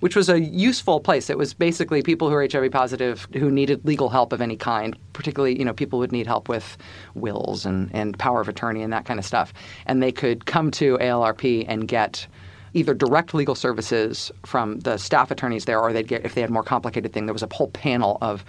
which 0.00 0.16
was 0.16 0.28
a 0.28 0.40
useful 0.40 1.00
place. 1.00 1.30
It 1.30 1.38
was 1.38 1.54
basically 1.54 2.02
people 2.02 2.28
who 2.28 2.34
are 2.34 2.46
HIV 2.50 2.70
positive 2.70 3.26
who 3.34 3.50
needed 3.50 3.84
legal 3.84 4.08
help 4.08 4.32
of 4.32 4.40
any 4.40 4.56
kind. 4.56 4.96
Particularly, 5.12 5.58
you 5.58 5.64
know, 5.64 5.72
people 5.72 5.98
would 5.98 6.12
need 6.12 6.26
help 6.26 6.48
with 6.48 6.76
wills 7.14 7.64
and 7.66 7.90
and 7.94 8.18
power 8.18 8.40
of 8.40 8.48
attorney 8.48 8.82
and 8.82 8.92
that 8.92 9.04
kind 9.04 9.18
of 9.18 9.24
stuff, 9.24 9.52
and 9.86 10.02
they 10.02 10.12
could 10.12 10.46
come 10.46 10.70
to 10.72 10.98
ALRP 10.98 11.64
and 11.68 11.88
get 11.88 12.26
either 12.74 12.92
direct 12.92 13.32
legal 13.32 13.54
services 13.54 14.30
from 14.44 14.80
the 14.80 14.98
staff 14.98 15.30
attorneys 15.30 15.64
there, 15.64 15.80
or 15.80 15.92
they'd 15.92 16.08
get 16.08 16.24
if 16.24 16.34
they 16.34 16.42
had 16.42 16.50
more 16.50 16.62
complicated 16.62 17.12
thing. 17.12 17.26
There 17.26 17.32
was 17.32 17.42
a 17.42 17.48
whole 17.52 17.68
panel 17.68 18.18
of 18.20 18.44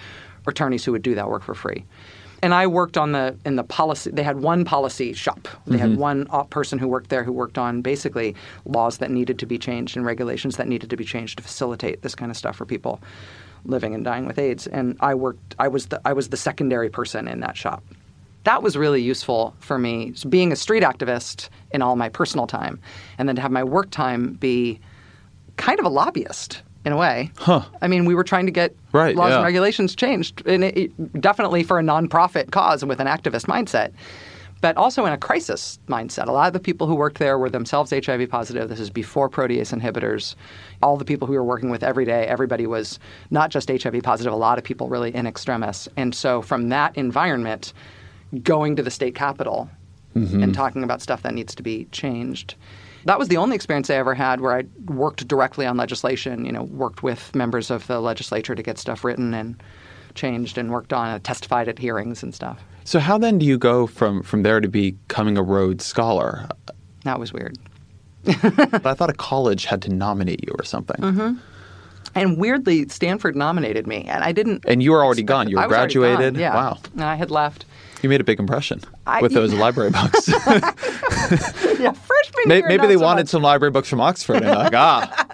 attorneys 0.45 0.83
who 0.83 0.91
would 0.91 1.01
do 1.01 1.15
that 1.15 1.29
work 1.29 1.43
for 1.43 1.53
free. 1.53 1.85
And 2.43 2.53
I 2.53 2.67
worked 2.67 2.97
on 2.97 3.13
the 3.13 3.35
in 3.45 3.55
the 3.55 3.63
policy. 3.63 4.11
They 4.11 4.23
had 4.23 4.41
one 4.41 4.63
policy 4.63 5.13
shop. 5.13 5.47
They 5.65 5.77
had 5.77 5.97
one 5.97 6.27
uh, 6.29 6.43
person 6.43 6.77
who 6.77 6.87
worked 6.87 7.09
there 7.09 7.23
who 7.23 7.31
worked 7.31 7.57
on 7.57 7.81
basically 7.81 8.35
laws 8.65 8.99
that 8.99 9.09
needed 9.09 9.39
to 9.39 9.45
be 9.45 9.57
changed 9.57 9.97
and 9.97 10.05
regulations 10.05 10.57
that 10.57 10.67
needed 10.67 10.89
to 10.91 10.97
be 10.97 11.03
changed 11.03 11.37
to 11.37 11.43
facilitate 11.43 12.03
this 12.03 12.13
kind 12.13 12.29
of 12.29 12.37
stuff 12.37 12.55
for 12.55 12.65
people 12.65 13.01
living 13.65 13.95
and 13.95 14.05
dying 14.05 14.27
with 14.27 14.37
AIDS. 14.37 14.67
And 14.67 14.97
I 14.99 15.15
worked. 15.15 15.55
I 15.57 15.67
was 15.67 15.87
the 15.87 15.99
I 16.05 16.13
was 16.13 16.29
the 16.29 16.37
secondary 16.37 16.89
person 16.89 17.27
in 17.27 17.39
that 17.39 17.57
shop 17.57 17.83
that 18.47 18.63
was 18.63 18.77
really 18.77 19.01
useful 19.01 19.53
for 19.59 19.77
me 19.77 20.13
being 20.29 20.53
a 20.53 20.55
street 20.55 20.81
activist 20.81 21.49
in 21.71 21.81
all 21.81 21.97
my 21.97 22.07
personal 22.07 22.47
time 22.47 22.79
and 23.17 23.27
then 23.27 23.35
to 23.35 23.41
have 23.41 23.51
my 23.51 23.61
work 23.61 23.91
time 23.91 24.35
be 24.35 24.79
kind 25.57 25.79
of 25.79 25.85
a 25.85 25.89
lobbyist 25.89 26.61
in 26.85 26.93
a 26.93 26.97
way 26.97 27.31
Huh. 27.37 27.63
i 27.81 27.87
mean 27.87 28.05
we 28.05 28.15
were 28.15 28.23
trying 28.23 28.45
to 28.45 28.51
get 28.51 28.75
Right, 28.91 29.15
laws 29.15 29.33
and 29.33 29.43
regulations 29.43 29.95
changed 29.95 30.45
and 30.45 30.63
it, 30.63 30.77
it- 30.77 31.21
definitely 31.21 31.63
for 31.63 31.79
a 31.79 31.83
nonprofit 31.83 32.51
cause 32.51 32.81
and 32.81 32.89
with 32.89 32.99
an 32.99 33.07
activist 33.07 33.45
mindset 33.45 33.91
but 34.61 34.75
also 34.77 35.05
in 35.05 35.13
a 35.13 35.17
crisis 35.17 35.77
mindset. 35.87 36.27
A 36.27 36.31
lot 36.31 36.47
of 36.47 36.53
the 36.53 36.59
people 36.59 36.87
who 36.87 36.95
worked 36.95 37.19
there 37.19 37.37
were 37.37 37.49
themselves 37.49 37.91
HIV 37.91 38.29
positive. 38.29 38.69
This 38.69 38.79
is 38.79 38.89
before 38.89 39.29
protease 39.29 39.71
inhibitors. 39.71 40.35
All 40.81 40.97
the 40.97 41.05
people 41.05 41.27
who 41.27 41.33
we 41.33 41.37
were 41.37 41.43
working 41.43 41.69
with 41.69 41.83
every 41.83 42.05
day, 42.05 42.25
everybody 42.25 42.65
was 42.65 42.99
not 43.29 43.51
just 43.51 43.69
HIV 43.69 44.01
positive, 44.03 44.33
a 44.33 44.35
lot 44.35 44.57
of 44.57 44.63
people 44.63 44.89
really 44.89 45.13
in 45.13 45.27
extremis. 45.27 45.87
And 45.95 46.15
so 46.15 46.41
from 46.41 46.69
that 46.69 46.97
environment, 46.97 47.73
going 48.43 48.75
to 48.75 48.83
the 48.83 48.91
state 48.91 49.15
capitol 49.15 49.69
mm-hmm. 50.15 50.41
and 50.41 50.53
talking 50.53 50.83
about 50.83 51.01
stuff 51.01 51.21
that 51.23 51.33
needs 51.33 51.53
to 51.55 51.63
be 51.63 51.85
changed. 51.91 52.55
That 53.07 53.17
was 53.17 53.29
the 53.29 53.37
only 53.37 53.55
experience 53.55 53.89
I 53.89 53.95
ever 53.95 54.13
had 54.13 54.41
where 54.41 54.51
I 54.53 54.65
worked 54.85 55.27
directly 55.27 55.65
on 55.65 55.77
legislation, 55.77 56.43
you 56.43 56.51
know, 56.51 56.63
worked 56.63 57.03
with 57.03 57.33
members 57.33 57.71
of 57.71 57.87
the 57.87 58.01
legislature 58.01 58.53
to 58.53 58.61
get 58.61 58.77
stuff 58.77 59.05
written 59.05 59.33
and 59.33 59.61
changed 60.13 60.57
and 60.57 60.71
worked 60.71 60.91
on, 60.91 61.07
uh, 61.07 61.19
testified 61.23 61.69
at 61.69 61.79
hearings 61.79 62.21
and 62.21 62.35
stuff. 62.35 62.59
So 62.83 62.99
how 62.99 63.17
then 63.17 63.37
do 63.37 63.45
you 63.45 63.57
go 63.57 63.87
from 63.87 64.23
from 64.23 64.43
there 64.43 64.59
to 64.59 64.67
becoming 64.67 65.37
a 65.37 65.43
Rhodes 65.43 65.85
Scholar? 65.85 66.49
That 67.05 67.17
was 67.17 67.31
weird. 67.31 67.57
but 68.23 68.85
I 68.85 68.93
thought 68.93 69.09
a 69.09 69.13
college 69.13 69.63
had 69.65 69.81
to 69.83 69.89
nominate 69.93 70.43
you 70.45 70.53
or 70.59 70.65
something. 70.65 70.97
Mm-hmm. 70.97 71.37
And 72.15 72.37
weirdly, 72.37 72.87
Stanford 72.89 73.35
nominated 73.35 73.87
me, 73.87 74.03
and 74.05 74.23
I 74.23 74.31
didn't. 74.31 74.65
And 74.67 74.81
you 74.83 74.91
were 74.91 75.03
already 75.03 75.23
gone. 75.23 75.47
You 75.49 75.57
were 75.57 75.63
already 75.63 75.93
gone, 75.93 76.03
graduated. 76.03 76.37
yeah. 76.37 76.55
Wow. 76.55 76.79
And 76.93 77.03
I 77.03 77.15
had 77.15 77.31
left. 77.31 77.65
You 78.01 78.09
made 78.09 78.21
a 78.21 78.23
big 78.23 78.39
impression 78.39 78.81
I- 79.05 79.21
with 79.21 79.33
those 79.33 79.53
library 79.63 79.91
books. 79.91 80.29
Yeah, 81.79 81.91
freshman 82.33 82.49
May- 82.49 82.57
year. 82.57 82.67
Maybe 82.67 82.87
they 82.87 82.95
so 82.95 83.03
wanted 83.03 83.23
much. 83.23 83.29
some 83.29 83.41
library 83.41 83.71
books 83.71 83.89
from 83.89 84.01
Oxford, 84.01 84.37
and 84.37 84.47
like, 84.47 84.73
ah, 84.73 85.25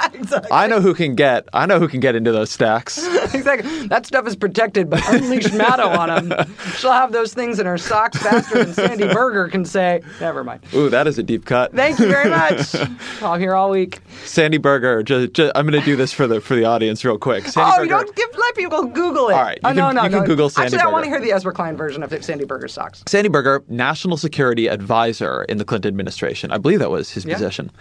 I 0.52 0.68
know 0.68 0.82
who 0.82 0.94
can 0.94 1.16
get. 1.16 1.48
I 1.54 1.66
know 1.66 1.80
who 1.80 1.88
can 1.88 2.00
get 2.00 2.16
into 2.16 2.32
those 2.32 2.52
stacks. 2.52 2.98
exactly. 3.34 3.88
That 3.88 4.06
stuff 4.06 4.28
is 4.28 4.36
protected, 4.36 4.90
but 4.90 5.02
unleash 5.10 5.46
Maddow 5.48 5.98
on 5.98 6.30
them. 6.30 6.56
She'll 6.78 6.92
have 6.92 7.12
those 7.12 7.34
things 7.34 7.60
in 7.60 7.66
her 7.66 7.78
socks 7.78 8.18
faster 8.18 8.64
than 8.64 8.74
Sandy 8.74 9.08
Berger 9.08 9.48
can 9.48 9.66
say. 9.66 10.02
Never 10.20 10.44
mind. 10.44 10.64
Ooh, 10.74 10.90
that 10.90 11.08
is 11.08 11.18
a 11.18 11.24
deep 11.24 11.46
cut. 11.46 11.74
Thank 11.74 12.00
you 12.00 12.08
very 12.08 12.30
much. 12.30 12.76
I'm 13.22 13.40
here 13.40 13.56
all 13.56 13.70
week. 13.70 14.02
Sandy 14.24 14.58
Berger. 14.58 15.04
Just, 15.04 15.40
I'm 15.56 15.68
going 15.68 15.80
to 15.80 15.86
do 15.86 15.96
this 15.96 16.14
for 16.14 16.28
the 16.28 16.42
for 16.42 16.56
the 16.56 16.66
audience 16.66 17.04
real 17.04 17.18
quick. 17.18 17.48
Sandy 17.48 17.72
oh, 17.72 17.78
Berger. 17.78 17.84
you 17.84 17.90
don't 17.90 18.16
give 18.16 18.30
let 18.38 18.56
people 18.56 18.84
Google 18.86 19.30
it. 19.30 19.34
All 19.34 19.42
right, 19.42 19.58
you 19.58 19.70
oh, 19.70 19.74
no, 19.74 19.88
can- 19.88 19.96
no, 19.96 20.04
you 20.04 20.10
can 20.10 20.20
no. 20.20 20.26
Google 20.26 20.50
Sandy 20.50 20.76
Actually, 20.76 20.90
I 20.90 20.92
want 20.92 21.06
to 21.06 21.10
hear 21.10 21.20
the 21.20 21.32
Ezra 21.32 21.54
Klein 21.54 21.78
version 21.78 22.04
of 22.04 22.24
Sandy 22.24 22.46
Berger 22.46 22.68
socks. 22.68 23.04
Sandy 23.08 23.30
Berger, 23.30 23.64
National 23.68 24.18
Security 24.18 24.68
Advisor 24.68 25.44
in 25.44 25.58
the 25.58 25.66
Clinton 25.66 25.90
administration. 25.90 26.52
I 26.52 26.58
believe 26.58 26.80
that 26.84 26.92
was 26.92 27.10
his 27.10 27.24
Yeah. 27.26 27.36
position. 27.36 27.72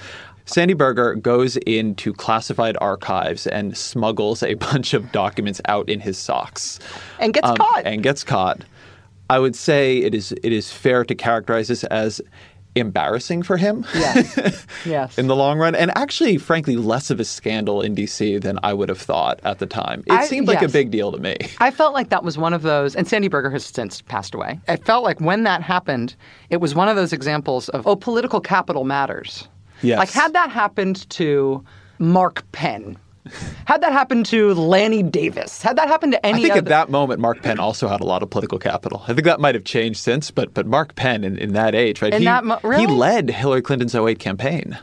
Sandy 0.45 0.75
Berger 0.75 1.15
goes 1.17 1.57
into 1.59 2.13
classified 2.13 2.77
archives 2.81 3.47
and 3.47 3.77
smuggles 3.77 4.43
a 4.45 4.55
bunch 4.69 4.95
of 4.95 5.11
documents 5.13 5.61
out 5.67 5.89
in 5.89 5.99
his 6.01 6.17
socks. 6.19 6.79
And 7.19 7.35
gets 7.35 7.49
Um, 7.49 7.57
caught. 7.57 7.83
And 7.85 8.03
gets 8.03 8.23
caught. 8.25 8.63
I 9.29 9.39
would 9.39 9.57
say 9.57 9.99
it 9.99 10.15
is 10.15 10.33
it 10.43 10.53
is 10.53 10.71
fair 10.71 11.05
to 11.05 11.15
characterize 11.15 11.69
this 11.69 11.85
as 11.85 12.21
embarrassing 12.75 13.43
for 13.43 13.57
him. 13.57 13.85
Yes. 13.95 14.67
Yes. 14.85 15.17
in 15.17 15.29
the 15.29 15.37
long 15.37 15.59
run, 15.59 15.75
and 15.77 15.97
actually, 15.97 16.39
frankly, 16.39 16.75
less 16.77 17.11
of 17.11 17.21
a 17.21 17.25
scandal 17.25 17.83
in 17.83 17.95
DC 17.95 18.41
than 18.43 18.59
I 18.65 18.73
would 18.75 18.89
have 18.89 18.99
thought 18.99 19.39
at 19.45 19.59
the 19.61 19.67
time. 19.67 20.03
It 20.07 20.13
I- 20.13 20.27
seemed 20.27 20.49
like 20.49 20.61
a 20.63 20.69
big 20.69 20.91
deal 20.91 21.13
to 21.13 21.19
me. 21.19 21.37
I 21.59 21.71
felt 21.71 21.95
like 21.95 22.09
that 22.09 22.25
was 22.25 22.37
one 22.37 22.53
of 22.53 22.63
those, 22.63 22.97
and 22.97 23.07
Sandy 23.07 23.29
Berger 23.29 23.51
has 23.51 23.65
since 23.65 24.03
passed 24.03 24.35
away. 24.35 24.59
I 24.67 24.77
felt 24.77 25.05
like 25.05 25.21
when 25.21 25.45
that 25.45 25.63
happened, 25.63 26.17
it 26.51 26.57
was 26.57 26.75
one 26.75 26.89
of 26.89 26.97
those 26.97 27.13
examples 27.13 27.69
of, 27.69 27.87
oh, 27.87 27.95
political 27.95 28.41
capital 28.41 28.83
matters. 28.85 29.47
Yes. 29.83 29.99
Like, 29.99 30.11
had 30.11 30.33
that 30.33 30.51
happened 30.51 31.09
to 31.11 31.65
Mark 32.01 32.43
Penn, 32.53 32.97
had 33.67 33.81
that 33.83 33.93
happened 33.93 34.27
to 34.27 34.53
Lanny 34.55 35.03
Davis, 35.03 35.63
had 35.63 35.77
that 35.77 35.89
happened 35.89 36.13
to 36.13 36.27
any 36.27 36.39
I 36.39 36.43
think 36.43 36.51
other. 36.53 36.59
at 36.59 36.65
that 36.67 36.91
moment, 36.91 37.21
Mark 37.21 37.43
Penn 37.43 37.59
also 37.61 37.89
had 37.89 38.01
a 38.01 38.05
lot 38.05 38.23
of 38.23 38.31
political 38.31 38.59
capital. 38.59 39.03
I 39.05 39.15
think 39.15 39.25
that 39.25 39.41
might 39.41 39.55
have 39.55 39.65
changed 39.65 40.01
since, 40.01 40.31
but 40.31 40.53
but 40.55 40.67
Mark 40.67 40.95
Penn 40.97 41.25
in, 41.25 41.39
in 41.39 41.53
that 41.53 41.75
age, 41.75 42.03
right? 42.03 42.13
In 42.13 42.21
he, 42.21 42.25
that 42.25 42.45
mo- 42.45 42.59
he 42.77 42.87
led 42.87 43.31
Hillary 43.31 43.63
Clinton's 43.63 43.95
08 43.95 44.19
campaign. 44.19 44.79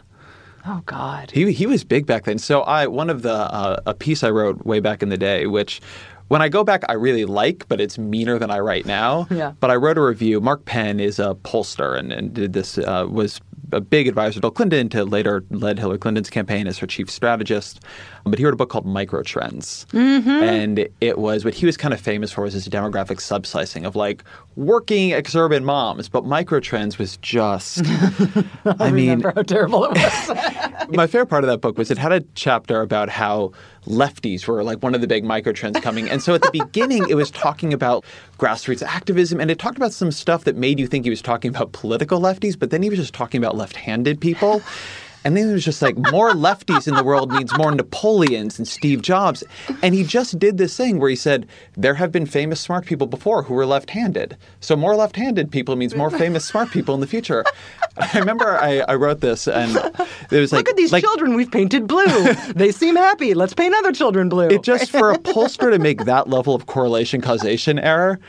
oh, 0.65 0.81
God. 0.85 1.31
He 1.31 1.51
he 1.51 1.65
was 1.65 1.83
big 1.83 2.05
back 2.05 2.25
then. 2.25 2.37
So 2.37 2.61
I 2.61 2.87
one 2.87 3.09
of 3.09 3.21
the 3.23 3.33
uh, 3.33 3.81
a 3.85 3.93
piece 3.93 4.23
I 4.23 4.29
wrote 4.29 4.65
way 4.65 4.79
back 4.79 5.03
in 5.03 5.09
the 5.09 5.17
day, 5.17 5.45
which 5.45 5.81
when 6.29 6.41
I 6.41 6.47
go 6.47 6.63
back 6.63 6.83
I 6.87 6.93
really 6.93 7.25
like, 7.25 7.67
but 7.67 7.81
it's 7.81 7.97
meaner 7.97 8.39
than 8.39 8.51
I 8.51 8.59
write 8.59 8.85
now. 8.85 9.27
Yeah. 9.29 9.53
But 9.59 9.71
I 9.71 9.75
wrote 9.75 9.97
a 9.97 10.01
review. 10.01 10.39
Mark 10.39 10.63
Penn 10.65 10.99
is 10.99 11.19
a 11.19 11.35
pollster 11.35 11.97
and, 11.97 12.11
and 12.13 12.33
did 12.33 12.53
this 12.53 12.77
uh, 12.77 13.05
was 13.09 13.41
a 13.71 13.81
big 13.81 14.07
advisor 14.07 14.35
to 14.35 14.41
Bill 14.41 14.51
Clinton 14.51 14.89
to 14.89 15.03
later 15.05 15.43
led 15.51 15.79
Hillary 15.79 15.99
Clinton's 15.99 16.29
campaign 16.29 16.67
as 16.67 16.77
her 16.79 16.87
chief 16.87 17.09
strategist. 17.09 17.81
But 18.29 18.39
he 18.39 18.45
wrote 18.45 18.53
a 18.53 18.57
book 18.57 18.69
called 18.69 18.85
Microtrends, 18.85 19.85
Mm-hmm. 19.87 20.29
and 20.29 20.87
it 21.01 21.17
was 21.17 21.43
what 21.45 21.53
he 21.53 21.65
was 21.65 21.77
kind 21.77 21.93
of 21.93 21.99
famous 21.99 22.31
for 22.31 22.43
was 22.43 22.53
this 22.53 22.67
demographic 22.67 23.17
subslicing 23.17 23.85
of 23.85 23.95
like 23.95 24.23
working 24.55 25.11
exurban 25.11 25.63
moms. 25.63 26.09
But 26.09 26.25
Microtrends 26.25 26.97
was 26.97 27.17
just, 27.17 27.81
I 28.79 28.91
mean, 28.91 29.21
how 29.21 29.41
terrible 29.43 29.85
it 29.85 29.91
was. 29.91 30.89
my 30.89 31.07
favorite 31.07 31.27
part 31.27 31.43
of 31.43 31.49
that 31.49 31.61
book 31.61 31.77
was 31.77 31.91
it 31.91 31.97
had 31.97 32.11
a 32.11 32.21
chapter 32.35 32.81
about 32.81 33.09
how 33.09 33.51
lefties 33.85 34.47
were 34.47 34.63
like 34.63 34.83
one 34.83 34.93
of 34.93 35.01
the 35.01 35.07
big 35.07 35.23
microtrends 35.23 35.81
coming. 35.81 36.09
And 36.09 36.21
so 36.21 36.33
at 36.35 36.41
the 36.41 36.51
beginning, 36.51 37.07
it 37.09 37.15
was 37.15 37.31
talking 37.31 37.73
about 37.73 38.03
grassroots 38.37 38.83
activism 38.83 39.39
and 39.39 39.49
it 39.49 39.57
talked 39.59 39.77
about 39.77 39.93
some 39.93 40.11
stuff 40.11 40.43
that 40.43 40.55
made 40.55 40.79
you 40.79 40.87
think 40.87 41.05
he 41.05 41.09
was 41.09 41.21
talking 41.21 41.49
about 41.49 41.71
political 41.71 42.19
lefties, 42.19 42.57
but 42.59 42.69
then 42.71 42.83
he 42.83 42.89
was 42.89 42.99
just 42.99 43.13
talking 43.13 43.37
about 43.39 43.55
left 43.55 43.75
handed 43.75 44.19
people. 44.19 44.61
And 45.25 45.35
then 45.35 45.49
it 45.49 45.53
was 45.53 45.65
just 45.65 45.81
like 45.81 45.97
more 45.97 46.31
lefties 46.31 46.87
in 46.87 46.95
the 46.95 47.03
world 47.03 47.31
means 47.31 47.55
more 47.57 47.71
Napoleons 47.71 48.57
and 48.57 48.67
Steve 48.67 49.01
Jobs. 49.01 49.43
And 49.81 49.93
he 49.93 50.03
just 50.03 50.39
did 50.39 50.57
this 50.57 50.77
thing 50.77 50.99
where 50.99 51.09
he 51.09 51.15
said, 51.15 51.47
there 51.75 51.95
have 51.95 52.11
been 52.11 52.25
famous 52.25 52.59
smart 52.59 52.85
people 52.85 53.07
before 53.07 53.43
who 53.43 53.53
were 53.53 53.65
left 53.65 53.89
handed. 53.89 54.37
So 54.61 54.75
more 54.75 54.95
left 54.95 55.15
handed 55.15 55.51
people 55.51 55.75
means 55.75 55.95
more 55.95 56.09
famous 56.09 56.45
smart 56.45 56.71
people 56.71 56.95
in 56.95 57.01
the 57.01 57.07
future. 57.07 57.43
I 57.97 58.17
remember 58.17 58.57
I, 58.59 58.79
I 58.79 58.95
wrote 58.95 59.19
this 59.19 59.47
and 59.47 59.75
it 60.31 60.39
was 60.39 60.51
like, 60.53 60.59
Look 60.59 60.69
at 60.69 60.77
these 60.77 60.91
like, 60.93 61.03
children 61.03 61.35
we've 61.35 61.51
painted 61.51 61.87
blue. 61.87 62.33
they 62.53 62.71
seem 62.71 62.95
happy. 62.95 63.33
Let's 63.33 63.53
paint 63.53 63.75
other 63.75 63.91
children 63.91 64.29
blue. 64.29 64.47
It 64.47 64.63
just 64.63 64.89
for 64.89 65.11
a 65.11 65.17
pollster 65.17 65.71
to 65.71 65.79
make 65.79 66.05
that 66.05 66.29
level 66.29 66.55
of 66.55 66.65
correlation 66.65 67.21
causation 67.21 67.77
error. 67.79 68.19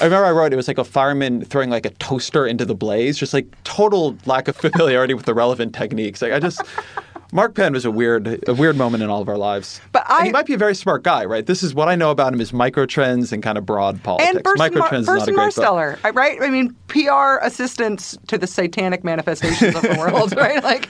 I 0.00 0.04
remember 0.04 0.26
I 0.26 0.32
wrote 0.32 0.52
it 0.52 0.56
was 0.56 0.68
like 0.68 0.78
a 0.78 0.84
fireman 0.84 1.44
throwing 1.44 1.70
like 1.70 1.86
a 1.86 1.90
toaster 1.90 2.46
into 2.46 2.64
the 2.64 2.74
blaze, 2.74 3.16
just 3.16 3.32
like 3.32 3.46
total 3.64 4.16
lack 4.26 4.48
of 4.48 4.56
familiarity 4.56 5.14
with 5.14 5.24
the 5.24 5.34
relevant 5.34 5.74
techniques. 5.74 6.20
Like 6.20 6.32
I 6.32 6.40
just 6.40 6.62
Mark 7.32 7.54
Penn 7.54 7.72
was 7.72 7.84
a 7.84 7.90
weird 7.90 8.48
a 8.48 8.54
weird 8.54 8.76
moment 8.76 9.02
in 9.02 9.10
all 9.10 9.20
of 9.20 9.28
our 9.28 9.36
lives. 9.36 9.80
But 9.92 10.04
And 10.08 10.18
I- 10.20 10.24
he 10.26 10.30
might 10.32 10.46
be 10.46 10.54
a 10.54 10.58
very 10.58 10.74
smart 10.74 11.02
guy, 11.02 11.24
right? 11.24 11.44
This 11.44 11.62
is 11.62 11.74
what 11.74 11.88
I 11.88 11.94
know 11.96 12.10
about 12.10 12.32
him 12.32 12.40
is 12.40 12.52
microtrends 12.52 13.32
and 13.32 13.42
kind 13.42 13.58
of 13.58 13.66
broad 13.66 14.02
politics. 14.02 14.34
and 14.34 14.42
Burson, 14.44 14.58
Mar- 14.58 14.88
microtrends 14.88 15.00
is 15.00 15.06
not 15.08 15.28
a 15.28 15.32
great. 15.32 15.52
Marsteller, 15.54 15.98
I- 16.04 16.10
right? 16.10 16.38
I 16.40 16.50
mean, 16.50 16.74
PR 16.88 17.38
assistants 17.42 18.16
to 18.28 18.38
the 18.38 18.46
satanic 18.46 19.02
manifestations 19.04 19.74
of 19.74 19.82
the 19.82 19.96
world, 19.98 20.34
right? 20.36 20.62
Like, 20.62 20.88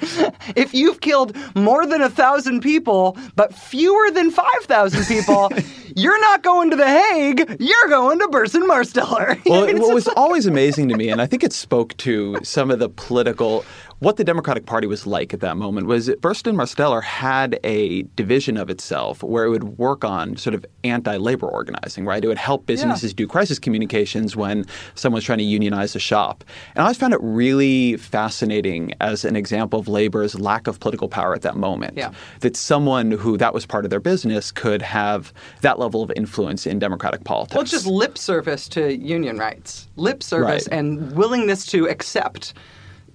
if 0.56 0.74
you've 0.74 1.00
killed 1.00 1.36
more 1.54 1.86
than 1.86 2.02
a 2.02 2.10
thousand 2.10 2.60
people, 2.60 3.16
but 3.34 3.54
fewer 3.54 4.10
than 4.10 4.30
five 4.30 4.46
thousand 4.62 5.04
people, 5.06 5.50
you're 5.96 6.20
not 6.20 6.42
going 6.42 6.70
to 6.70 6.76
the 6.76 6.86
Hague. 6.86 7.56
You're 7.60 7.88
going 7.88 8.18
to 8.18 8.28
Burson 8.28 8.62
Marsteller. 8.68 9.40
Well, 9.46 9.66
what 9.78 9.94
was 9.94 10.08
always 10.08 10.46
amazing 10.46 10.88
to 10.88 10.96
me, 10.96 11.08
and 11.08 11.20
I 11.22 11.26
think 11.26 11.42
it 11.44 11.52
spoke 11.52 11.96
to 11.98 12.36
some 12.42 12.70
of 12.70 12.78
the 12.78 12.88
political, 12.88 13.64
what 13.98 14.16
the 14.16 14.24
Democratic 14.24 14.66
Party 14.66 14.86
was 14.86 15.06
like 15.06 15.32
at 15.32 15.40
that 15.40 15.56
moment, 15.56 15.86
was 15.86 16.06
that 16.06 16.20
Burson 16.20 16.54
Marsteller 16.54 17.02
had 17.02 17.58
a 17.64 18.02
division 18.14 18.56
of 18.58 18.68
itself 18.68 19.22
where 19.22 19.44
it 19.44 19.50
would 19.50 19.78
work 19.78 20.04
on 20.04 20.36
sort 20.36 20.54
of 20.54 20.66
anti-labor 20.84 21.46
organizing, 21.46 22.04
right? 22.04 22.22
It 22.22 22.28
would 22.28 22.36
help 22.36 22.66
businesses 22.66 23.14
do 23.14 23.26
crisis 23.26 23.58
communications 23.58 24.36
when 24.36 24.66
someone's 24.96 25.24
trying 25.24 25.38
to 25.38 25.44
unionize 25.44 25.96
a 25.96 25.98
shop. 25.98 26.44
And 26.74 26.82
I 26.82 26.84
always 26.84 26.98
found 26.98 27.14
it 27.14 27.20
really 27.22 27.96
fascinating 27.96 28.92
as 29.00 29.24
an 29.24 29.34
example 29.34 29.80
of 29.80 29.88
labor's 29.88 30.38
lack 30.38 30.66
of 30.66 30.78
political 30.78 31.08
power 31.08 31.34
at 31.34 31.42
that 31.42 31.56
moment. 31.56 31.96
Yeah. 31.96 32.12
That 32.40 32.56
someone 32.56 33.10
who 33.12 33.38
that 33.38 33.54
was 33.54 33.64
part 33.64 33.84
of 33.84 33.90
their 33.90 34.00
business 34.00 34.52
could 34.52 34.82
have 34.82 35.32
that 35.62 35.78
level 35.78 36.02
of 36.02 36.12
influence 36.16 36.66
in 36.66 36.78
Democratic 36.78 37.24
politics. 37.24 37.54
Well, 37.54 37.62
it's 37.62 37.70
just 37.70 37.86
lip 37.86 38.18
service 38.18 38.68
to 38.70 38.94
union 38.94 39.38
rights, 39.38 39.88
lip 39.96 40.22
service, 40.22 40.68
Right. 40.68 40.78
and 40.78 41.12
willingness 41.12 41.64
to 41.66 41.88
accept 41.88 42.52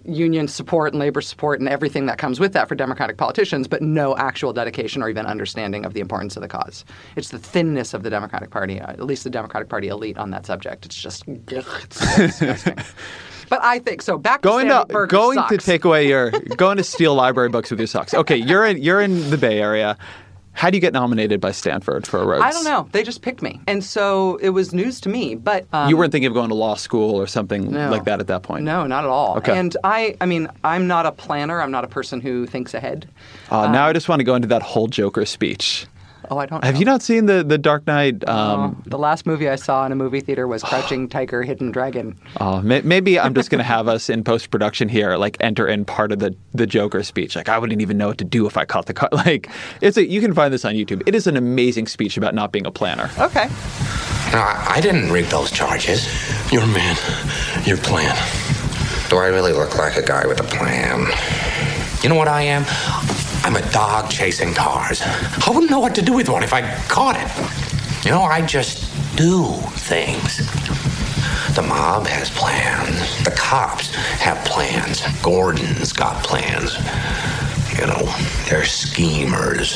union 0.05 0.47
support 0.47 0.93
and 0.93 0.99
labor 0.99 1.21
support 1.21 1.59
and 1.59 1.69
everything 1.69 2.05
that 2.05 2.17
comes 2.17 2.39
with 2.39 2.53
that 2.53 2.67
for 2.67 2.75
Democratic 2.75 3.17
politicians, 3.17 3.67
but 3.67 3.81
no 3.81 4.15
actual 4.17 4.53
dedication 4.53 5.01
or 5.01 5.09
even 5.09 5.25
understanding 5.25 5.85
of 5.85 5.93
the 5.93 5.99
importance 5.99 6.35
of 6.35 6.41
the 6.41 6.47
cause. 6.47 6.85
It's 7.15 7.29
the 7.29 7.39
thinness 7.39 7.93
of 7.93 8.03
the 8.03 8.09
Democratic 8.09 8.49
Party, 8.49 8.79
uh, 8.79 8.91
at 8.91 9.05
least 9.05 9.23
the 9.23 9.29
Democratic 9.29 9.69
Party 9.69 9.87
elite 9.87 10.17
on 10.17 10.31
that 10.31 10.45
subject. 10.45 10.85
It's 10.85 10.99
just 10.99 11.23
ugh, 11.27 11.37
it's 11.83 11.99
so 11.99 12.27
disgusting. 12.27 12.77
But 13.49 13.61
I 13.63 13.79
think 13.79 14.01
so. 14.01 14.17
Back 14.17 14.41
going 14.41 14.67
to 14.67 14.71
to 14.71 14.77
Sandy 14.79 14.93
Berger's 14.93 15.11
going 15.11 15.47
to 15.49 15.57
take 15.57 15.83
away 15.83 16.07
your 16.07 16.31
going 16.31 16.77
to 16.77 16.85
steal 16.85 17.15
library 17.15 17.49
books 17.49 17.69
with 17.69 17.81
your 17.81 17.87
socks. 17.87 18.13
Okay, 18.13 18.37
you're 18.37 18.65
in 18.65 18.81
you're 18.81 19.01
in 19.01 19.29
the 19.29 19.37
Bay 19.37 19.59
Area. 19.59 19.97
How 20.53 20.69
do 20.69 20.77
you 20.77 20.81
get 20.81 20.93
nominated 20.93 21.39
by 21.41 21.51
Stanford 21.51 22.05
for 22.05 22.21
a 22.21 22.25
Rhodes? 22.25 22.43
I 22.43 22.51
don't 22.51 22.65
know. 22.65 22.87
They 22.91 23.03
just 23.03 23.21
picked 23.21 23.41
me, 23.41 23.59
and 23.67 23.83
so 23.83 24.35
it 24.37 24.49
was 24.49 24.73
news 24.73 24.99
to 25.01 25.09
me. 25.09 25.33
But 25.35 25.65
um, 25.73 25.89
you 25.89 25.97
weren't 25.97 26.11
thinking 26.11 26.27
of 26.27 26.33
going 26.33 26.49
to 26.49 26.55
law 26.55 26.75
school 26.75 27.15
or 27.19 27.25
something 27.25 27.71
No. 27.71 27.89
like 27.89 28.03
that 28.03 28.19
at 28.19 28.27
that 28.27 28.43
point. 28.43 28.63
No, 28.65 28.85
not 28.85 29.03
at 29.03 29.09
all. 29.09 29.37
Okay. 29.37 29.57
And 29.57 29.75
I, 29.83 30.15
I 30.21 30.25
mean, 30.25 30.47
I'm 30.63 30.87
not 30.87 31.05
a 31.05 31.11
planner. 31.11 31.61
I'm 31.61 31.71
not 31.71 31.83
a 31.83 31.87
person 31.87 32.21
who 32.21 32.45
thinks 32.45 32.73
ahead. 32.73 33.09
Uh, 33.49 33.71
now 33.71 33.87
I 33.87 33.93
just 33.93 34.07
want 34.09 34.19
to 34.19 34.23
go 34.23 34.35
into 34.35 34.47
that 34.49 34.61
whole 34.61 34.87
Joker 34.87 35.25
speech. 35.25 35.87
Oh, 36.33 36.37
I 36.37 36.45
don't. 36.45 36.63
Have 36.63 36.75
know. 36.75 36.79
you 36.79 36.85
not 36.85 37.01
seen 37.01 37.25
the 37.25 37.43
the 37.43 37.57
Dark 37.57 37.85
Knight? 37.87 38.23
Oh, 38.25 38.33
Um, 38.33 38.81
the 38.85 38.97
last 38.97 39.25
movie 39.25 39.49
I 39.49 39.57
saw 39.57 39.85
in 39.85 39.91
a 39.91 39.95
movie 39.95 40.21
theater 40.21 40.47
was 40.47 40.63
Crouching 40.71 41.09
Tiger, 41.09 41.43
Hidden 41.43 41.71
Dragon. 41.71 42.17
oh, 42.39 42.61
may, 42.61 42.79
maybe 42.81 43.19
I'm 43.19 43.33
just 43.33 43.49
going 43.49 43.59
to 43.59 43.65
have 43.65 43.89
us 43.89 44.09
in 44.09 44.23
post 44.23 44.49
production 44.49 44.87
here, 44.87 45.17
like 45.17 45.35
enter 45.41 45.67
in 45.67 45.83
part 45.83 46.13
of 46.13 46.19
the 46.19 46.33
the 46.53 46.65
Joker 46.65 47.03
speech. 47.03 47.35
Like 47.35 47.49
I 47.49 47.57
wouldn't 47.59 47.81
even 47.81 47.97
know 47.97 48.07
what 48.07 48.17
to 48.19 48.23
do 48.23 48.47
if 48.47 48.55
I 48.55 48.63
caught 48.65 48.85
the 48.85 48.93
car. 48.93 49.09
Like 49.25 49.49
it's 49.81 49.97
a, 49.97 50.07
you 50.07 50.21
can 50.21 50.33
find 50.33 50.53
this 50.53 50.63
on 50.65 50.73
YouTube. 50.73 51.03
It 51.05 51.13
is 51.15 51.27
an 51.27 51.35
amazing 51.37 51.87
speech 51.87 52.15
about 52.17 52.33
not 52.33 52.51
being 52.53 52.65
a 52.65 52.71
planner. 52.71 53.09
Okay. 53.19 53.47
No, 54.31 54.39
I, 54.39 54.75
I 54.77 54.81
didn't 54.81 55.11
rig 55.11 55.25
those 55.25 55.51
charges. 55.51 56.07
Your 56.51 56.65
man, 56.65 56.95
your 57.65 57.75
plan. 57.77 58.15
Do 59.09 59.17
I 59.17 59.27
really 59.27 59.51
look 59.51 59.77
like 59.77 59.97
a 59.97 60.01
guy 60.01 60.25
with 60.25 60.39
a 60.39 60.43
plan? 60.43 61.07
You 62.01 62.07
know 62.09 62.15
what 62.15 62.29
I 62.29 62.43
am? 62.43 62.63
I'm 63.43 63.55
a 63.55 63.71
dog 63.71 64.09
chasing 64.09 64.53
cars. 64.53 65.01
I 65.01 65.49
wouldn't 65.49 65.71
know 65.71 65.79
what 65.79 65.95
to 65.95 66.01
do 66.01 66.13
with 66.13 66.29
one 66.29 66.43
if 66.43 66.53
I 66.53 66.61
caught 66.87 67.15
it. 67.17 68.05
You 68.05 68.11
know, 68.11 68.21
I 68.21 68.41
just 68.45 68.91
do 69.15 69.45
things. 69.77 70.37
The 71.55 71.63
mob 71.63 72.07
has 72.07 72.29
plans. 72.29 73.23
The 73.23 73.31
cops 73.31 73.93
have 73.95 74.37
plans. 74.45 75.01
Gordon's 75.21 75.91
got 75.91 76.23
plans. 76.23 76.75
You 77.77 77.87
know, 77.87 78.13
they're 78.47 78.63
schemers. 78.63 79.73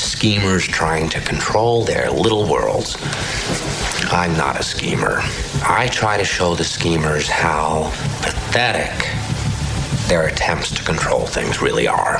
Schemers 0.00 0.66
trying 0.66 1.08
to 1.10 1.20
control 1.20 1.84
their 1.84 2.10
little 2.10 2.48
worlds. 2.48 2.96
I'm 4.10 4.36
not 4.36 4.58
a 4.58 4.62
schemer. 4.62 5.20
I 5.64 5.88
try 5.92 6.16
to 6.16 6.24
show 6.24 6.54
the 6.54 6.64
schemers 6.64 7.28
how 7.28 7.90
pathetic 8.22 9.08
their 10.12 10.26
attempts 10.26 10.70
to 10.70 10.84
control 10.84 11.24
things 11.24 11.62
really 11.62 11.88
are. 11.88 12.18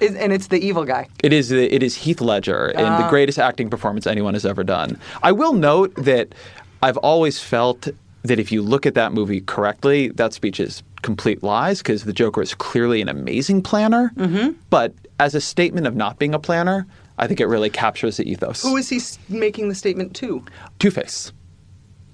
And 0.00 0.32
it's 0.32 0.46
the 0.46 0.58
evil 0.58 0.86
guy. 0.86 1.06
It 1.22 1.30
is 1.30 1.50
it 1.50 1.82
is 1.82 1.94
Heath 1.94 2.22
Ledger 2.22 2.68
in 2.70 2.84
the 2.84 3.06
greatest 3.10 3.38
acting 3.38 3.68
performance 3.68 4.06
anyone 4.06 4.32
has 4.32 4.46
ever 4.46 4.64
done. 4.64 4.98
I 5.22 5.32
will 5.32 5.52
note 5.52 5.94
that 5.96 6.34
I've 6.82 6.96
always 6.96 7.38
felt 7.38 7.86
that 8.22 8.38
if 8.38 8.50
you 8.50 8.62
look 8.62 8.86
at 8.86 8.94
that 8.94 9.12
movie 9.12 9.42
correctly, 9.42 10.08
that 10.08 10.32
speech 10.32 10.58
is 10.58 10.82
complete 11.02 11.42
lies 11.42 11.80
because 11.80 12.04
the 12.04 12.14
Joker 12.14 12.40
is 12.40 12.54
clearly 12.54 13.02
an 13.02 13.10
amazing 13.10 13.60
planner. 13.60 14.10
Mm-hmm. 14.16 14.52
But 14.70 14.94
as 15.18 15.34
a 15.34 15.40
statement 15.40 15.86
of 15.86 15.94
not 15.94 16.18
being 16.18 16.32
a 16.32 16.38
planner, 16.38 16.86
I 17.18 17.26
think 17.26 17.40
it 17.40 17.46
really 17.46 17.68
captures 17.68 18.16
the 18.16 18.24
ethos. 18.24 18.62
Who 18.62 18.78
is 18.78 18.88
he 18.88 19.00
making 19.28 19.68
the 19.68 19.74
statement 19.74 20.14
to? 20.16 20.42
Two 20.78 20.90
Face 20.90 21.30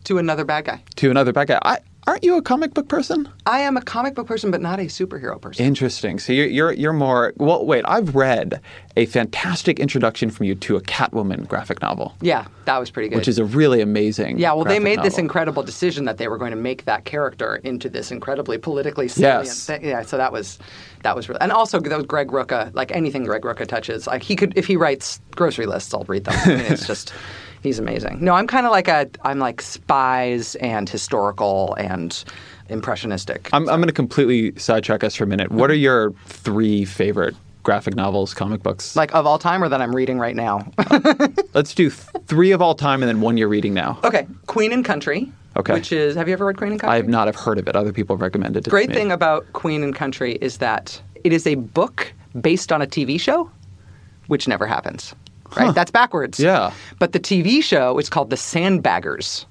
To 0.07 0.19
another 0.19 0.45
bad 0.45 0.65
guy. 0.65 0.83
to 0.97 1.09
another 1.09 1.33
bad 1.33 1.47
guy. 1.47 1.61
I, 1.63 1.79
aren't 2.07 2.25
you 2.25 2.37
a 2.37 2.43
comic 2.43 2.75
book 2.75 2.89
person? 2.89 3.29
I 3.47 3.61
am 3.61 3.77
a 3.77 3.83
comic 3.83 4.15
book 4.15 4.27
person, 4.27 4.51
but 4.51 4.61
not 4.61 4.79
a 4.79 4.85
superhero 4.85 5.41
person. 5.41 5.65
Interesting. 5.65 6.19
So 6.19 6.33
you're, 6.33 6.47
you're 6.47 6.73
you're 6.73 6.93
more 6.93 7.33
well. 7.37 7.65
Wait, 7.65 7.85
I've 7.87 8.15
read 8.15 8.61
a 8.97 9.07
fantastic 9.07 9.79
introduction 9.79 10.31
from 10.31 10.47
you 10.47 10.55
to 10.55 10.77
a 10.77 10.81
Catwoman 10.81 11.47
graphic 11.47 11.83
novel, 11.83 12.15
yeah, 12.23 12.47
that 12.65 12.79
was 12.79 12.91
pretty 12.91 13.11
good. 13.11 13.17
which 13.17 13.29
is 13.29 13.39
a 13.39 13.45
really 13.45 13.81
amazing. 13.83 14.39
yeah, 14.39 14.53
well, 14.55 14.65
they 14.65 14.79
made 14.79 15.03
this 15.03 15.19
incredible 15.19 15.63
decision 15.63 16.07
that 16.07 16.17
they 16.17 16.29
were 16.29 16.39
going 16.39 16.51
to 16.53 16.57
make 16.57 16.87
that 16.87 17.05
character 17.05 17.57
into 17.57 17.91
this 17.91 18.11
incredibly 18.11 18.57
politically 18.57 19.07
salient 19.09 19.47
Yes. 19.47 19.67
thing. 19.67 19.85
Yeah, 19.85 20.01
so 20.03 20.17
that 20.17 20.33
was 20.33 20.59
that 21.03 21.15
was 21.15 21.29
really, 21.29 21.41
and 21.43 21.53
also 21.53 21.79
that 21.79 21.97
was 21.97 22.07
Greg 22.07 22.29
Rucka. 22.29 22.75
Like 22.75 22.91
anything 22.93 23.25
Greg 23.25 23.43
Rucka 23.43 23.67
touches, 23.67 24.07
like 24.07 24.23
he 24.23 24.35
could 24.35 24.57
if 24.57 24.67
he 24.67 24.77
writes 24.77 25.21
grocery 25.33 25.67
lists, 25.67 25.93
I'll 25.93 26.05
read 26.05 26.25
them. 26.25 26.35
I 26.45 26.49
mean, 26.49 26.73
it's 26.73 26.87
just 26.87 27.13
he's 27.67 27.79
amazing. 27.79 28.19
No, 28.21 28.35
I'm 28.35 28.47
kind 28.47 28.67
of 28.67 28.73
like 28.73 28.89
a 28.89 29.09
I'm 29.23 29.39
like 29.39 29.61
spies 29.61 30.55
and 30.57 30.89
historical 30.89 31.75
and 31.75 32.25
impressionistic. 32.69 33.49
I'm, 33.53 33.69
I'm 33.69 33.81
going 33.81 33.89
to 33.89 33.93
completely 33.93 34.59
sidetrack 34.59 35.05
us 35.05 35.15
for 35.15 35.25
a 35.25 35.27
minute. 35.27 35.51
What 35.51 35.71
are 35.71 35.75
mm-hmm. 35.75 35.83
your 35.83 36.13
three 36.27 36.85
favorite 36.85 37.35
graphic 37.63 37.95
novels, 37.95 38.33
comic 38.33 38.63
books? 38.63 38.97
like 38.97 39.15
of 39.15 39.27
all 39.27 39.39
time, 39.39 39.63
or 39.63 39.69
that 39.69 39.81
I'm 39.81 39.95
reading 39.95 40.19
right 40.19 40.37
now. 40.37 40.71
Let's 41.55 41.75
do 41.75 41.91
three 41.91 42.53
of 42.53 42.63
all 42.63 42.75
time 42.75 43.03
and 43.03 43.09
then 43.09 43.21
one 43.21 43.37
you're 43.37 43.49
reading 43.49 43.75
now. 43.75 43.99
okay, 44.05 44.27
Queen 44.47 44.73
and 44.73 44.85
Country. 44.85 45.31
Okay. 45.57 45.73
Which 45.73 45.91
is 45.91 46.15
have 46.17 46.29
you 46.29 46.35
ever 46.35 46.45
read 46.45 46.59
Queen 46.59 46.73
and 46.73 46.81
Country? 46.81 46.93
I 46.93 46.97
have 46.97 47.09
not 47.09 47.29
I've 47.29 47.37
heard 47.37 47.59
of 47.59 47.67
it. 47.67 47.75
Other 47.75 47.93
people 47.93 48.15
have 48.15 48.21
recommended 48.21 48.61
it. 48.61 48.65
to 48.65 48.71
great 48.71 48.93
thing 48.93 49.11
about 49.11 49.51
Queen 49.55 49.83
and 49.83 49.95
Country 49.95 50.35
is 50.41 50.59
that 50.59 51.01
it 51.25 51.33
is 51.33 51.47
a 51.47 51.55
book 51.55 52.13
based 52.41 52.73
on 52.73 52.83
a 52.83 52.87
TV 52.87 53.19
show, 53.19 53.51
which 54.27 54.47
never 54.47 54.67
happens. 54.67 55.15
Right? 55.57 55.75
That's 55.75 55.91
backwards. 55.91 56.39
Yeah. 56.39 56.73
But 56.99 57.13
the 57.13 57.21
TV 57.21 57.63
show 57.63 57.99
is 57.99 58.09
called 58.09 58.31
The 58.31 58.37
Sandbaggers. 58.37 59.47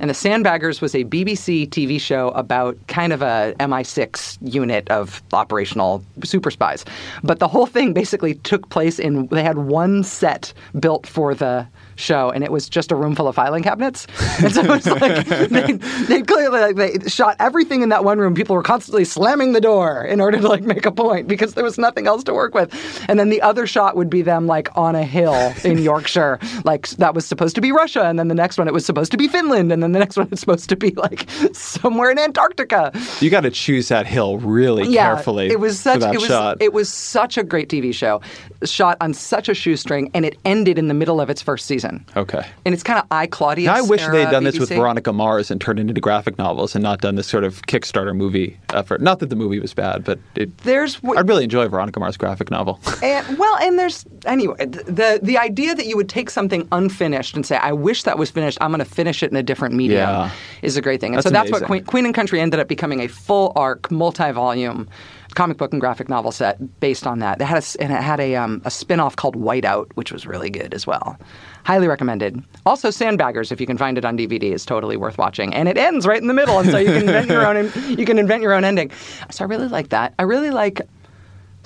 And 0.00 0.10
The 0.10 0.14
Sandbaggers 0.14 0.80
was 0.80 0.94
a 0.94 1.04
BBC 1.04 1.68
TV 1.68 2.00
show 2.00 2.30
about 2.30 2.76
kind 2.88 3.12
of 3.12 3.22
a 3.22 3.54
MI6 3.60 4.38
unit 4.52 4.90
of 4.90 5.22
operational 5.32 6.04
super 6.24 6.50
spies. 6.50 6.84
But 7.22 7.38
the 7.38 7.46
whole 7.46 7.66
thing 7.66 7.92
basically 7.92 8.34
took 8.34 8.68
place 8.70 8.98
in, 8.98 9.28
they 9.28 9.44
had 9.44 9.58
one 9.58 10.02
set 10.02 10.52
built 10.80 11.06
for 11.06 11.34
the 11.34 11.66
show, 11.96 12.30
and 12.30 12.42
it 12.44 12.50
was 12.52 12.68
just 12.68 12.90
a 12.92 12.96
room 12.96 13.14
full 13.14 13.28
of 13.28 13.34
filing 13.34 13.62
cabinets. 13.62 14.06
And 14.42 14.52
so 14.52 14.62
it's 14.74 14.86
like, 14.86 15.26
they, 15.48 15.72
they 16.06 16.22
clearly, 16.22 16.60
like, 16.60 16.76
they 16.76 17.08
shot 17.08 17.36
everything 17.38 17.82
in 17.82 17.88
that 17.90 18.04
one 18.04 18.18
room. 18.18 18.34
People 18.34 18.56
were 18.56 18.62
constantly 18.62 19.04
slamming 19.04 19.52
the 19.52 19.60
door 19.60 20.02
in 20.04 20.20
order 20.20 20.40
to, 20.40 20.48
like, 20.48 20.62
make 20.62 20.86
a 20.86 20.92
point 20.92 21.28
because 21.28 21.54
there 21.54 21.64
was 21.64 21.78
nothing 21.78 22.06
else 22.06 22.24
to 22.24 22.34
work 22.34 22.54
with. 22.54 22.72
And 23.08 23.18
then 23.18 23.28
the 23.30 23.40
other 23.42 23.66
shot 23.66 23.96
would 23.96 24.10
be 24.10 24.22
them, 24.22 24.46
like, 24.46 24.68
on 24.76 24.94
a 24.96 25.04
hill 25.04 25.52
in 25.64 25.78
Yorkshire. 25.82 26.38
Like, 26.64 26.88
that 26.90 27.14
was 27.14 27.26
supposed 27.26 27.54
to 27.56 27.60
be 27.60 27.72
Russia. 27.72 28.04
And 28.04 28.18
then 28.18 28.28
the 28.28 28.34
next 28.34 28.58
one, 28.58 28.68
it 28.68 28.74
was 28.74 28.84
supposed 28.86 29.10
to 29.12 29.16
be 29.16 29.28
Finland. 29.28 29.72
And 29.72 29.82
then 29.82 29.92
the 29.92 29.98
next 29.98 30.16
one, 30.16 30.28
it's 30.32 30.40
supposed 30.40 30.68
to 30.68 30.76
be, 30.76 30.90
like, 30.92 31.28
somewhere 31.52 32.10
in 32.10 32.18
Antarctica. 32.18 32.92
You 33.20 33.30
got 33.30 33.42
to 33.42 33.50
choose 33.50 33.88
that 33.88 34.06
hill 34.06 34.38
really 34.38 34.88
Yeah, 34.88 35.14
carefully. 35.14 35.48
it 35.48 35.60
was 35.60 35.78
such 35.78 36.02
it 36.02 36.14
was 36.20 36.26
shot. 36.26 36.56
it 36.60 36.72
was 36.72 36.88
such 36.92 37.36
a 37.38 37.42
great 37.42 37.68
TV 37.68 37.94
show, 37.94 38.20
shot 38.64 38.96
on 39.00 39.14
such 39.14 39.48
a 39.48 39.54
shoestring, 39.54 40.10
and 40.14 40.24
it 40.24 40.36
ended 40.44 40.78
in 40.78 40.88
the 40.88 40.94
middle 40.94 41.20
of 41.20 41.30
its 41.30 41.40
first 41.42 41.66
season. 41.66 41.83
Okay. 42.16 42.46
And 42.64 42.72
it's 42.74 42.82
kind 42.82 42.98
of 42.98 43.06
I 43.10 43.26
Claudius. 43.26 43.66
Now, 43.66 43.76
I 43.76 43.82
wish 43.82 44.06
they 44.06 44.22
had 44.22 44.30
done 44.30 44.44
this 44.44 44.58
with 44.58 44.68
Veronica 44.68 45.12
Mars 45.12 45.50
and 45.50 45.60
turned 45.60 45.78
it 45.78 45.88
into 45.88 46.00
graphic 46.00 46.38
novels 46.38 46.74
and 46.74 46.82
not 46.82 47.00
done 47.00 47.14
this 47.14 47.26
sort 47.26 47.44
of 47.44 47.62
Kickstarter 47.62 48.14
movie 48.14 48.58
effort. 48.72 49.00
Not 49.00 49.18
that 49.20 49.30
the 49.30 49.36
movie 49.36 49.58
was 49.60 49.74
bad, 49.74 50.04
but 50.04 50.18
it, 50.34 50.56
There's 50.58 50.96
w- 50.96 51.18
I'd 51.18 51.28
really 51.28 51.44
enjoy 51.44 51.68
Veronica 51.68 52.00
Mars 52.00 52.16
graphic 52.16 52.50
novel. 52.50 52.80
And, 53.02 53.38
well, 53.38 53.56
and 53.62 53.78
there's 53.78 54.04
anyway 54.26 54.66
the 54.66 55.20
the 55.22 55.38
idea 55.38 55.74
that 55.74 55.86
you 55.86 55.96
would 55.96 56.08
take 56.08 56.30
something 56.30 56.66
unfinished 56.72 57.34
and 57.36 57.44
say, 57.46 57.56
"I 57.56 57.72
wish 57.72 58.02
that 58.04 58.18
was 58.18 58.30
finished. 58.30 58.58
I'm 58.60 58.70
going 58.70 58.78
to 58.78 58.84
finish 58.84 59.22
it 59.22 59.30
in 59.30 59.36
a 59.36 59.42
different 59.42 59.74
medium," 59.74 60.00
Yeah. 60.00 60.30
is 60.62 60.76
a 60.76 60.82
great 60.82 61.00
thing. 61.00 61.14
And 61.14 61.18
That's 61.18 61.26
so 61.26 61.30
that's 61.30 61.50
what. 61.50 61.64
Queen, 61.64 61.84
Queen 61.84 62.04
and 62.06 62.14
Country 62.14 62.40
ended 62.40 62.60
up 62.60 62.68
becoming 62.68 63.00
a 63.00 63.08
full 63.08 63.52
arc, 63.56 63.90
multi-volume 63.90 64.88
comic 65.34 65.56
book 65.56 65.72
and 65.72 65.80
graphic 65.80 66.08
novel 66.08 66.30
set 66.30 66.80
based 66.80 67.06
on 67.06 67.18
that. 67.18 67.40
It 67.40 67.44
had 67.44 67.62
a, 67.62 67.82
and 67.82 67.92
it 67.92 68.00
had 68.02 68.20
a 68.20 68.36
um, 68.36 68.62
a 68.64 68.70
spin-off 68.70 69.16
called 69.16 69.36
Whiteout, 69.36 69.90
which 69.94 70.12
was 70.12 70.26
really 70.26 70.50
good 70.50 70.72
as 70.74 70.86
well. 70.86 71.18
Highly 71.64 71.88
recommended. 71.88 72.42
Also, 72.66 72.88
Sandbaggers, 72.88 73.50
if 73.50 73.60
you 73.60 73.66
can 73.66 73.78
find 73.78 73.96
it 73.96 74.04
on 74.04 74.16
DVD, 74.18 74.52
is 74.52 74.64
totally 74.64 74.96
worth 74.96 75.18
watching, 75.18 75.54
and 75.54 75.68
it 75.68 75.78
ends 75.78 76.06
right 76.06 76.20
in 76.20 76.28
the 76.28 76.34
middle, 76.34 76.58
and 76.58 76.70
so 76.70 76.76
you 76.78 76.86
can 76.86 77.02
invent 77.02 77.28
your 77.30 77.46
own 77.46 77.72
you 77.98 78.04
can 78.04 78.18
invent 78.18 78.42
your 78.42 78.52
own 78.52 78.64
ending. 78.64 78.90
So 79.30 79.44
I 79.44 79.48
really 79.48 79.68
like 79.68 79.88
that. 79.88 80.14
I 80.18 80.22
really 80.22 80.50
like. 80.50 80.82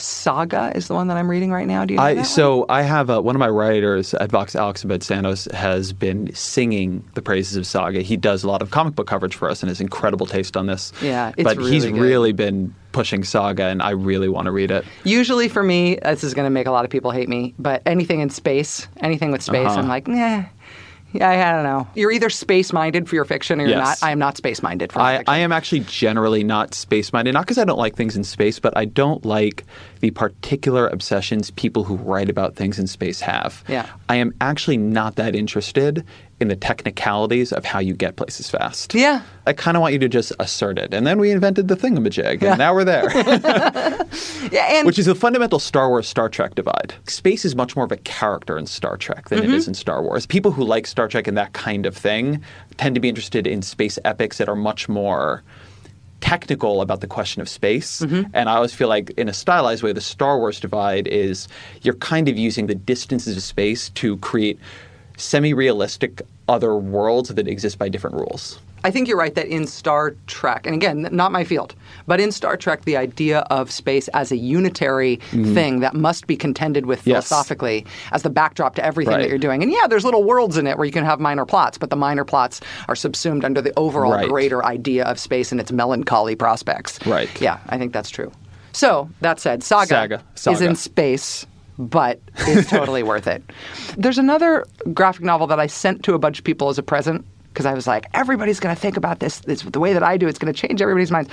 Saga 0.01 0.71
is 0.77 0.87
the 0.87 0.95
one 0.95 1.09
that 1.09 1.17
I'm 1.17 1.29
reading 1.29 1.51
right 1.51 1.67
now. 1.67 1.85
Do 1.85 1.95
you 1.95 1.99
know 1.99 2.05
I 2.05 2.23
so 2.23 2.67
I 2.69 2.83
have 2.83 3.11
uh 3.11 3.21
one 3.21 3.35
of 3.35 3.41
my 3.41 3.49
writers 3.49 4.15
at 4.15 4.31
Vox, 4.31 4.55
Alex 4.55 4.85
Abad-Santos, 4.85 5.47
has 5.53 5.93
been 5.93 6.33
singing 6.35 7.03
the 7.15 7.23
praises 7.23 7.57
of 7.57 7.67
Saga. 7.67 8.01
He 8.03 8.17
does 8.17 8.45
a 8.45 8.47
lot 8.49 8.63
of 8.63 8.71
comic 8.71 8.95
book 8.95 9.09
coverage 9.09 9.35
for 9.35 9.51
us 9.51 9.61
and 9.61 9.69
has 9.69 9.81
incredible 9.81 10.27
taste 10.27 10.57
on 10.57 10.67
this. 10.67 10.93
Yeah, 11.03 11.33
it's 11.37 11.43
but 11.43 11.59
he's 11.59 11.85
good. 11.85 11.97
really 11.97 12.33
been 12.33 12.73
pushing 12.99 13.23
Saga, 13.23 13.67
and 13.67 13.81
I 13.81 13.91
really 13.91 14.29
want 14.29 14.47
to 14.47 14.51
read 14.51 14.73
it. 14.73 14.85
Usually 15.05 15.49
for 15.49 15.63
me, 15.63 16.01
this 16.03 16.25
is 16.25 16.35
going 16.35 16.47
to 16.47 16.51
make 16.51 16.67
a 16.67 16.73
lot 16.73 16.85
of 16.85 16.91
people 16.91 17.13
hate 17.13 17.29
me, 17.29 17.55
but 17.57 17.81
anything 17.87 18.19
in 18.19 18.29
space, 18.29 18.89
anything 18.97 19.31
with 19.31 19.41
space, 19.41 19.69
Uh-huh. 19.69 19.79
I'm 19.79 19.87
like, 19.89 20.09
nah. 20.09 20.43
Yeah, 21.13 21.31
I 21.31 21.53
don't 21.53 21.63
know. 21.63 21.87
You're 21.95 22.11
either 22.11 22.29
space 22.29 22.73
minded 22.73 23.09
for 23.09 23.15
your 23.15 23.25
fiction 23.25 23.61
or 23.61 23.67
you're 23.67 23.79
Yes. 23.79 24.03
not. 24.03 24.07
I 24.09 24.11
am 24.11 24.19
not 24.19 24.37
space 24.37 24.63
minded 24.65 24.93
for 24.93 24.99
my 24.99 25.15
I, 25.15 25.17
fiction. 25.19 25.33
I 25.35 25.39
am 25.39 25.53
actually 25.53 25.81
generally 25.81 26.43
not 26.45 26.75
space 26.75 27.13
minded, 27.13 27.33
not 27.35 27.45
because 27.45 27.57
I 27.57 27.65
don't 27.65 27.79
like 27.79 27.95
things 27.97 28.17
in 28.17 28.25
space, 28.25 28.59
but 28.59 28.77
I 28.77 28.85
don't 28.85 29.25
like 29.25 29.65
the 30.01 30.11
particular 30.11 30.89
obsessions 30.89 31.51
people 31.53 31.85
who 31.85 31.95
write 31.95 32.29
about 32.29 32.57
things 32.57 32.79
in 32.81 32.89
space 32.89 33.21
have. 33.21 33.63
Yeah. 33.69 33.87
I 34.11 34.17
am 34.17 34.35
actually 34.41 34.77
not 34.77 35.15
that 35.17 35.35
interested 35.37 36.05
in 36.41 36.49
the 36.49 36.57
technicalities 36.57 37.53
of 37.53 37.65
how 37.65 37.81
you 37.81 37.95
get 37.95 38.15
places 38.17 38.49
fast. 38.49 38.95
Yeah. 38.95 39.23
I 39.47 39.53
kind 39.53 39.77
of 39.77 39.81
want 39.81 39.93
you 39.93 39.99
to 39.99 40.09
just 40.09 40.33
assert 40.39 40.79
it. 40.79 40.95
And 40.95 41.05
then 41.07 41.19
we 41.19 41.31
invented 41.33 41.67
the 41.69 41.75
thingamajig, 41.77 42.43
and 42.43 42.59
now 42.59 42.73
we're 42.75 42.85
there. 42.85 43.09
Yeah, 44.51 44.67
and 44.79 44.87
Which 44.87 44.99
is 44.99 45.07
the 45.07 45.15
fundamental 45.15 45.59
Star 45.59 45.89
Wars 45.91 46.09
Star 46.09 46.29
Trek 46.29 46.55
divide. 46.55 46.95
Space 47.07 47.45
is 47.45 47.55
much 47.55 47.77
more 47.77 47.85
of 47.85 47.93
a 47.93 47.97
character 47.99 48.57
in 48.57 48.67
Star 48.67 48.97
Trek 48.97 49.29
than 49.29 49.41
it 49.41 49.45
Mm-hmm. 49.47 49.55
is 49.55 49.69
in 49.69 49.75
Star 49.75 50.03
Wars. 50.03 50.27
People 50.27 50.53
who 50.53 50.65
like 50.65 50.87
Star 50.87 51.07
Trek 51.09 51.27
and 51.27 51.37
that 51.37 51.53
kind 51.53 51.85
of 51.87 51.95
thing 51.97 52.43
tend 52.79 52.95
to 52.95 53.01
be 53.01 53.09
interested 53.09 53.47
in 53.47 53.61
space 53.63 53.99
epics 54.05 54.39
that 54.39 54.49
are 54.49 54.57
much 54.57 54.89
more 54.89 55.43
technical 56.21 56.81
about 56.83 57.01
the 57.01 57.07
question 57.07 57.43
of 57.43 57.49
space. 57.49 58.01
Mm-hmm. 58.01 58.31
And 58.35 58.49
I 58.49 58.55
always 58.57 58.75
feel 58.75 58.89
like, 58.89 59.11
in 59.11 59.29
a 59.29 59.33
stylized 59.35 59.83
way, 59.83 59.93
the 59.93 60.01
Star 60.01 60.39
Wars 60.39 60.59
divide 60.61 61.07
is 61.09 61.47
you're 61.83 61.95
kind 61.95 62.29
of 62.29 62.37
using 62.39 62.67
the 62.67 62.75
distances 62.75 63.37
of 63.37 63.43
space 63.43 63.91
to 63.91 64.17
create 64.19 64.59
semi 65.19 65.53
realistic 65.53 66.23
other 66.49 66.75
worlds 66.77 67.29
that 67.29 67.47
exist 67.47 67.79
by 67.79 67.89
different 67.89 68.17
rules. 68.17 68.59
I 68.85 68.91
think 68.93 69.09
you're 69.09 69.19
right 69.19 69.35
that 69.35 69.49
in 69.49 69.67
Star 69.67 70.15
Trek, 70.29 70.65
and 70.65 70.75
again, 70.75 71.09
not 71.11 71.33
my 71.33 71.43
field, 71.43 71.75
but 72.07 72.21
in 72.21 72.31
Star 72.31 72.57
Trek, 72.57 72.85
the 72.85 72.97
idea 72.97 73.41
of 73.51 73.71
space 73.73 74.07
as 74.09 74.31
a 74.31 74.37
unitary 74.37 75.17
mm-hmm. 75.17 75.53
thing 75.53 75.81
that 75.81 75.95
must 75.95 76.27
be 76.27 76.37
contended 76.37 76.87
with. 76.87 77.07
Yes. 77.07 77.29
philosophically 77.29 77.87
as 78.13 78.23
the 78.23 78.31
backdrop 78.31 78.75
to 78.77 78.85
everything 78.85 79.19
that 79.19 79.29
you're 79.29 79.39
doing. 79.39 79.63
And 79.63 79.73
yeah, 79.73 79.87
there's 79.89 80.05
little 80.05 80.25
worlds 80.25 80.57
in 80.57 80.67
it 80.67 80.79
where 80.79 80.85
you 80.85 80.93
can 80.93 81.05
have 81.05 81.19
minor 81.21 81.45
plots, 81.45 81.77
but 81.79 81.91
the 81.91 81.97
minor 81.97 82.25
plots 82.25 82.61
are 82.89 82.97
subsumed 82.97 83.45
under 83.45 83.61
the 83.61 83.73
overall 83.77 84.13
Right. 84.13 84.29
greater 84.29 84.65
idea 84.65 85.05
of 85.05 85.19
space 85.19 85.51
and 85.53 85.61
its 85.61 85.73
melancholy 85.73 86.35
prospects. 86.35 87.05
Right. 87.07 87.29
Yeah, 87.41 87.59
I 87.69 87.79
think 87.79 87.93
that's 87.93 88.11
true. 88.11 88.31
So, 88.73 89.11
that 89.23 89.41
said, 89.41 89.63
Saga, 89.63 90.23
Saga. 90.35 90.55
is 90.55 90.61
in 90.61 90.77
space. 90.77 91.47
But 91.79 92.21
it's 92.39 92.69
totally 92.71 93.03
worth 93.03 93.27
it. 93.27 93.43
There's 93.97 94.19
another 94.19 94.67
graphic 94.93 95.25
novel 95.25 95.47
that 95.47 95.61
I 95.61 95.67
sent 95.67 96.03
to 96.05 96.15
a 96.15 96.19
bunch 96.19 96.39
of 96.39 96.45
people 96.45 96.69
as 96.69 96.79
a 96.79 96.83
present 96.83 97.25
because 97.53 97.67
I 97.67 97.75
was 97.75 97.87
like, 97.87 98.07
everybody's 98.15 98.61
going 98.61 98.75
to 98.75 98.81
think 98.81 98.97
about 98.97 99.21
this, 99.21 99.41
this 99.41 99.63
the 99.63 99.81
way 99.81 99.93
that 99.93 100.03
I 100.03 100.17
do. 100.17 100.29
It's 100.29 100.39
going 100.39 100.53
to 100.53 100.59
change 100.59 100.83
everybody's 100.83 101.11
minds. 101.11 101.31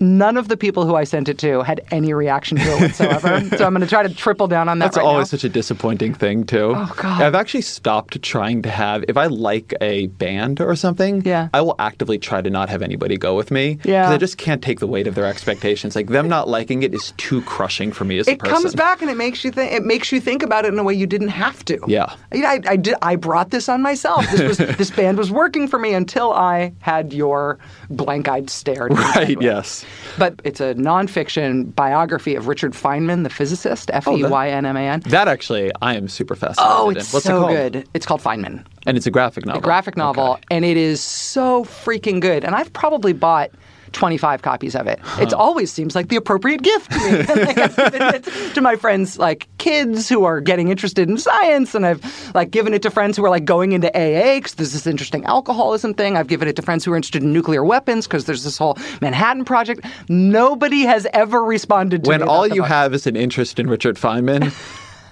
None 0.00 0.36
of 0.38 0.48
the 0.48 0.56
people 0.56 0.86
who 0.86 0.94
I 0.94 1.04
sent 1.04 1.28
it 1.28 1.38
to 1.38 1.62
had 1.62 1.82
any 1.90 2.14
reaction 2.14 2.56
to 2.56 2.62
it 2.64 2.80
whatsoever. 2.80 3.40
so 3.56 3.64
I'm 3.66 3.72
going 3.74 3.82
to 3.82 3.86
try 3.86 4.02
to 4.02 4.12
triple 4.14 4.48
down 4.48 4.68
on 4.68 4.78
that. 4.78 4.86
That's 4.86 4.96
right 4.96 5.04
always 5.06 5.26
now. 5.26 5.36
such 5.38 5.44
a 5.44 5.48
disappointing 5.50 6.14
thing, 6.14 6.44
too. 6.44 6.72
Oh, 6.74 6.92
God. 6.96 7.20
I've 7.22 7.34
actually 7.34 7.60
stopped 7.62 8.22
trying 8.22 8.62
to 8.62 8.70
have, 8.70 9.04
if 9.08 9.16
I 9.16 9.26
like 9.26 9.74
a 9.80 10.06
band 10.06 10.60
or 10.60 10.74
something, 10.74 11.22
Yeah. 11.24 11.48
I 11.52 11.60
will 11.60 11.76
actively 11.78 12.18
try 12.18 12.40
to 12.40 12.48
not 12.50 12.68
have 12.70 12.80
anybody 12.82 13.16
go 13.18 13.36
with 13.36 13.50
me. 13.50 13.78
Yeah. 13.84 14.02
Because 14.04 14.14
I 14.14 14.18
just 14.18 14.38
can't 14.38 14.62
take 14.62 14.80
the 14.80 14.86
weight 14.86 15.06
of 15.06 15.14
their 15.14 15.26
expectations. 15.26 15.94
Like, 15.94 16.06
them 16.08 16.28
not 16.28 16.48
liking 16.48 16.82
it 16.82 16.94
is 16.94 17.12
too 17.18 17.42
crushing 17.42 17.92
for 17.92 18.04
me 18.04 18.18
as 18.18 18.26
a 18.26 18.36
person. 18.36 18.46
it 18.54 18.58
comes 18.62 18.74
back 18.74 19.02
and 19.02 19.10
it 19.10 19.16
makes 19.16 19.44
you 19.44 19.50
think. 19.50 19.72
It 19.72 19.84
makes 19.84 20.10
you 20.12 20.20
think 20.20 20.42
about 20.42 20.64
it 20.64 20.72
in 20.72 20.78
a 20.78 20.82
way 20.82 20.94
you 20.94 21.06
didn't 21.06 21.28
have 21.28 21.64
to. 21.66 21.78
Yeah. 21.86 22.14
You 22.32 22.40
know, 22.40 22.48
I, 22.48 22.60
I 22.66 22.76
did. 22.76 22.94
I 23.02 23.16
brought 23.16 23.50
this 23.50 23.68
on 23.68 23.82
myself. 23.82 24.24
This 24.30 24.40
was 24.58 24.58
this 24.78 24.90
band 24.90 25.18
was 25.18 25.30
working 25.30 25.68
for 25.68 25.78
me 25.78 25.92
until 25.92 26.32
I 26.32 26.72
had 26.80 27.12
your 27.12 27.58
blank-eyed 27.90 28.48
stare. 28.48 28.86
Right, 28.88 29.36
yes. 29.40 29.84
But 30.18 30.40
it's 30.44 30.60
a 30.60 30.74
nonfiction 30.74 31.74
biography 31.74 32.34
of 32.34 32.46
Richard 32.48 32.72
Feynman, 32.72 33.22
the 33.22 33.30
physicist. 33.30 33.90
Oh, 33.92 33.96
F 33.96 34.08
e 34.08 34.24
y 34.24 34.48
n 34.50 34.66
m 34.66 34.76
a 34.76 34.80
n. 34.80 35.00
That 35.06 35.28
actually, 35.28 35.70
I 35.82 35.94
am 35.94 36.08
super 36.08 36.34
fascinated 36.34 36.72
Oh, 36.76 36.90
in. 36.90 36.96
it's 36.96 37.12
What's 37.12 37.26
so 37.26 37.48
it 37.48 37.72
good. 37.72 37.88
It's 37.94 38.06
called 38.06 38.20
Feynman. 38.20 38.64
And 38.86 38.96
it's 38.96 39.06
a 39.06 39.10
graphic 39.10 39.46
novel. 39.46 39.60
a 39.60 39.62
graphic 39.62 39.96
novel, 39.96 40.32
Okay. 40.32 40.42
and 40.50 40.64
it 40.64 40.76
is 40.76 41.00
so 41.00 41.64
freaking 41.64 42.20
good. 42.20 42.44
And 42.44 42.54
I've 42.54 42.72
probably 42.72 43.12
bought 43.12 43.50
25 43.92 44.42
copies 44.42 44.74
of 44.74 44.86
it. 44.86 45.00
It 45.18 45.32
always 45.32 45.72
seems 45.72 45.94
like 45.94 46.08
the 46.08 46.16
appropriate 46.16 46.62
gift 46.62 46.90
to 46.92 46.98
me. 46.98 47.40
Like, 47.40 47.58
I've 47.58 47.76
given 47.76 48.14
it 48.14 48.54
to 48.54 48.60
my 48.60 48.76
friends, 48.76 49.18
like 49.18 49.48
kids 49.58 50.08
who 50.08 50.24
are 50.24 50.40
getting 50.40 50.68
interested 50.68 51.08
in 51.08 51.16
science, 51.16 51.74
and 51.74 51.86
I've 51.86 52.34
like 52.34 52.50
given 52.50 52.74
it 52.74 52.82
to 52.82 52.90
friends 52.90 53.16
who 53.16 53.24
are 53.24 53.30
like 53.30 53.44
going 53.44 53.72
into 53.72 53.88
AA 53.88 54.36
because 54.36 54.54
there's 54.54 54.72
this 54.72 54.86
interesting 54.86 55.24
alcoholism 55.24 55.94
thing. 55.94 56.16
I've 56.16 56.26
given 56.26 56.48
it 56.48 56.56
to 56.56 56.62
friends 56.62 56.84
who 56.84 56.92
are 56.92 56.96
interested 56.96 57.22
in 57.22 57.32
nuclear 57.32 57.64
weapons 57.64 58.06
because 58.06 58.26
there's 58.26 58.44
this 58.44 58.58
whole 58.58 58.76
Manhattan 59.00 59.44
Project. 59.44 59.84
Nobody 60.08 60.82
has 60.82 61.06
ever 61.12 61.42
responded 61.42 62.04
to 62.04 62.10
it. 62.10 62.20
When 62.20 62.28
all 62.28 62.46
you 62.46 62.62
book. 62.62 62.68
have 62.68 62.94
is 62.94 63.06
an 63.06 63.16
interest 63.16 63.58
in 63.58 63.68
Richard 63.68 63.96
Feynman, 63.96 64.52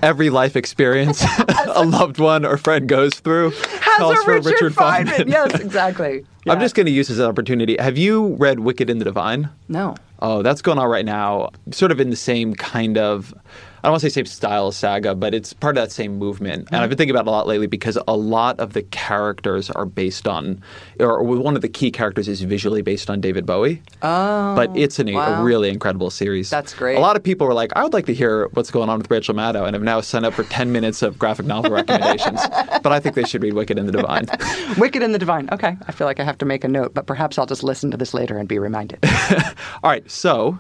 every 0.03 0.30
life 0.30 0.57
experience 0.57 1.24
a 1.74 1.84
loved 1.84 2.18
one 2.18 2.44
or 2.44 2.57
friend 2.57 2.88
goes 2.88 3.14
through 3.20 3.51
has 3.51 3.99
calls 3.99 4.18
a 4.18 4.22
for 4.22 4.40
Richard, 4.40 4.72
Feynman. 4.74 5.28
Yes, 5.28 5.55
exactly. 5.61 6.24
I'm 6.46 6.61
just 6.61 6.74
going 6.74 6.86
to 6.86 6.92
use 6.92 7.09
this 7.09 7.20
opportunity. 7.20 7.76
Have 7.78 7.99
you 7.99 8.34
read 8.36 8.61
Wicked 8.61 8.88
in 8.88 8.99
the 8.99 9.05
Divine? 9.05 9.51
no. 9.68 9.94
Oh, 10.20 10.42
that's 10.42 10.62
going 10.62 10.78
on 10.78 10.88
right 10.88 11.05
now. 11.05 11.51
Sort 11.70 11.92
of 11.92 12.01
in 12.01 12.11
the 12.11 12.16
same 12.16 12.53
kind 12.55 12.99
of, 12.99 13.32
I 13.79 13.89
don't 13.89 13.93
want 13.93 14.03
to 14.03 14.11
say 14.11 14.14
same 14.14 14.26
style 14.26 14.68
as 14.68 14.76
Saga, 14.76 15.14
but 15.14 15.35
it's 15.35 15.53
part 15.53 15.76
of 15.76 15.83
that 15.83 15.93
same 15.93 16.18
movement. 16.18 16.68
And 16.72 16.83
I've 16.83 16.89
been 16.89 16.99
thinking 16.99 17.14
about 17.14 17.26
it 17.26 17.29
a 17.29 17.33
lot 17.33 17.47
lately 17.47 17.66
because 17.66 17.99
a 18.09 18.16
lot 18.16 18.59
of 18.59 18.72
the 18.72 18.83
characters 18.83 19.70
are 19.70 19.87
based 19.87 20.26
on, 20.26 20.61
or 20.99 21.22
one 21.22 21.55
of 21.57 21.62
the 21.62 21.68
key 21.68 21.91
characters 21.91 22.29
is 22.29 22.43
visually 22.43 22.83
based 22.83 23.09
on 23.09 23.20
David 23.20 23.47
Bowie. 23.47 23.83
Oh, 24.03 24.57
but 24.57 24.76
it's 24.76 24.99
an, 24.99 25.12
wow. 25.12 25.41
a 25.41 25.45
really 25.45 25.68
incredible 25.68 26.11
series. 26.11 26.51
That's 26.51 26.74
great. 26.74 26.97
A 26.97 27.01
lot 27.01 27.16
of 27.16 27.22
people 27.22 27.47
were 27.47 27.55
like, 27.55 27.72
I 27.76 27.83
would 27.83 27.93
like 27.93 28.07
to 28.07 28.14
hear 28.14 28.49
what's 28.55 28.70
going 28.70 28.89
on 28.89 28.99
with 28.99 29.11
Rachel 29.11 29.35
Maddow, 29.35 29.66
and 29.66 29.74
have 29.74 29.83
now 29.83 30.01
signed 30.01 30.26
up 30.26 30.35
for 30.35 30.45
10 30.45 30.72
minutes 30.72 31.03
of 31.03 31.18
graphic 31.18 31.47
novel 31.47 31.70
recommendations. 31.70 32.41
but 32.83 32.93
I 32.93 33.01
think 33.01 33.14
they 33.14 33.24
should 33.24 33.43
read 33.43 33.55
Wicked 33.55 33.79
in 33.79 33.87
the 33.87 33.93
Divine. 33.93 34.26
Wicked 34.79 35.03
and 35.03 35.14
the 35.14 35.18
Divine. 35.18 35.49
Okay, 35.53 35.76
I 35.87 35.93
feel 35.93 36.07
like 36.07 36.20
I 36.20 36.24
have 36.24 36.39
to 36.39 36.45
make 36.45 36.64
a 36.64 36.68
note, 36.68 36.95
but 36.95 37.07
perhaps 37.07 37.39
I'll 37.39 37.47
just 37.47 37.62
listen 37.62 37.91
to 37.91 37.97
this 37.97 38.14
later 38.14 38.39
and 38.39 38.49
be 38.49 38.59
reminded. 38.59 38.99
All 39.83 39.91
right, 39.91 40.09
so 40.11 40.59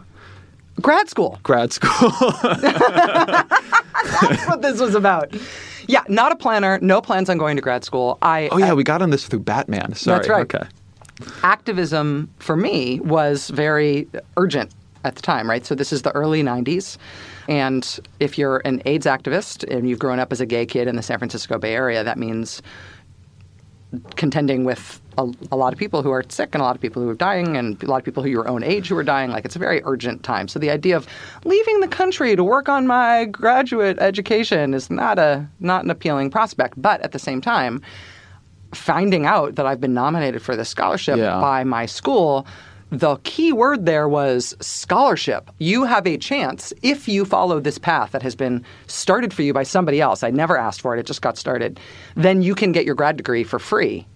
Grad 0.80 1.08
school. 1.08 1.38
grad 1.42 1.72
school. 1.72 2.10
That's 4.20 4.46
what 4.46 4.62
this 4.62 4.80
was 4.80 4.94
about. 4.94 5.34
Yeah, 5.88 6.04
not 6.08 6.32
a 6.32 6.36
planner, 6.36 6.78
no 6.82 7.00
plans 7.00 7.28
on 7.30 7.38
going 7.38 7.56
to 7.56 7.62
grad 7.62 7.84
school. 7.84 8.18
I 8.22 8.48
oh, 8.52 8.58
yeah, 8.58 8.74
we 8.74 8.84
got 8.84 9.02
on 9.02 9.10
this 9.10 9.26
through 9.26 9.40
Batman. 9.40 9.94
Sorry. 9.94 10.18
That's 10.18 10.28
right. 10.28 10.54
Okay. 10.54 10.66
activism 11.42 12.30
for 12.38 12.56
me 12.56 13.00
was 13.00 13.48
very 13.50 14.06
urgent 14.36 14.70
at 15.04 15.16
the 15.16 15.22
time, 15.22 15.48
right? 15.48 15.64
So 15.64 15.74
this 15.74 15.92
is 15.92 16.02
the 16.02 16.12
early 16.12 16.42
90s. 16.42 16.98
And 17.48 17.98
if 18.20 18.36
you're 18.36 18.60
an 18.64 18.82
AIDS 18.84 19.06
activist 19.06 19.64
and 19.74 19.88
you've 19.88 19.98
grown 19.98 20.18
up 20.18 20.32
as 20.32 20.40
a 20.40 20.46
gay 20.46 20.66
kid 20.66 20.86
in 20.86 20.96
the 20.96 21.02
San 21.02 21.18
Francisco 21.18 21.58
Bay 21.58 21.74
Area, 21.74 22.04
that 22.04 22.18
means 22.18 22.60
contending 24.16 24.64
with 24.64 25.00
a, 25.16 25.26
a 25.50 25.56
lot 25.56 25.72
of 25.72 25.78
people 25.78 26.02
who 26.02 26.10
are 26.10 26.24
sick 26.28 26.50
and 26.52 26.60
a 26.60 26.64
lot 26.64 26.76
of 26.76 26.82
people 26.82 27.02
who 27.02 27.08
are 27.08 27.14
dying 27.14 27.56
and 27.56 27.82
a 27.82 27.86
lot 27.86 27.96
of 27.96 28.04
people 28.04 28.22
who 28.22 28.28
are 28.28 28.32
your 28.32 28.48
own 28.48 28.62
age 28.62 28.88
who 28.88 28.96
are 28.96 29.02
dying. 29.02 29.30
Like 29.30 29.44
it's 29.44 29.56
a 29.56 29.58
very 29.58 29.80
urgent 29.84 30.22
time. 30.22 30.46
So 30.48 30.58
the 30.58 30.70
idea 30.70 30.96
of 30.96 31.06
leaving 31.44 31.80
the 31.80 31.88
country 31.88 32.36
to 32.36 32.44
work 32.44 32.68
on 32.68 32.86
my 32.86 33.24
graduate 33.24 33.98
education 33.98 34.74
is 34.74 34.90
not 34.90 35.18
a 35.18 35.48
not 35.60 35.84
an 35.84 35.90
appealing 35.90 36.30
prospect. 36.30 36.80
But 36.80 37.00
at 37.00 37.12
the 37.12 37.18
same 37.18 37.40
time, 37.40 37.80
finding 38.74 39.26
out 39.26 39.54
that 39.56 39.66
I've 39.66 39.80
been 39.80 39.94
nominated 39.94 40.42
for 40.42 40.54
this 40.54 40.68
scholarship 40.68 41.16
Yeah. 41.16 41.40
by 41.40 41.64
my 41.64 41.86
school, 41.86 42.46
the 42.90 43.16
key 43.18 43.52
word 43.52 43.86
there 43.86 44.08
was 44.08 44.54
scholarship. 44.60 45.50
You 45.58 45.84
have 45.84 46.06
a 46.06 46.16
chance 46.16 46.72
if 46.82 47.08
you 47.08 47.24
follow 47.24 47.60
this 47.60 47.78
path 47.78 48.12
that 48.12 48.22
has 48.22 48.34
been 48.34 48.64
started 48.86 49.34
for 49.34 49.42
you 49.42 49.52
by 49.52 49.62
somebody 49.62 50.00
else. 50.00 50.22
I 50.22 50.30
never 50.30 50.56
asked 50.56 50.80
for 50.80 50.96
it, 50.96 51.00
it 51.00 51.06
just 51.06 51.22
got 51.22 51.36
started. 51.36 51.78
Then 52.14 52.42
you 52.42 52.54
can 52.54 52.72
get 52.72 52.84
your 52.84 52.94
grad 52.94 53.16
degree 53.16 53.44
for 53.44 53.58
free. 53.58 54.06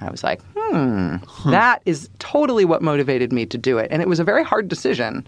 I 0.00 0.10
was 0.10 0.22
like, 0.22 0.42
hmm, 0.54 1.16
that 1.50 1.80
is 1.86 2.10
totally 2.18 2.64
what 2.64 2.82
motivated 2.82 3.32
me 3.32 3.46
to 3.46 3.56
do 3.56 3.78
it. 3.78 3.88
And 3.90 4.02
it 4.02 4.08
was 4.08 4.20
a 4.20 4.24
very 4.24 4.44
hard 4.44 4.68
decision 4.68 5.26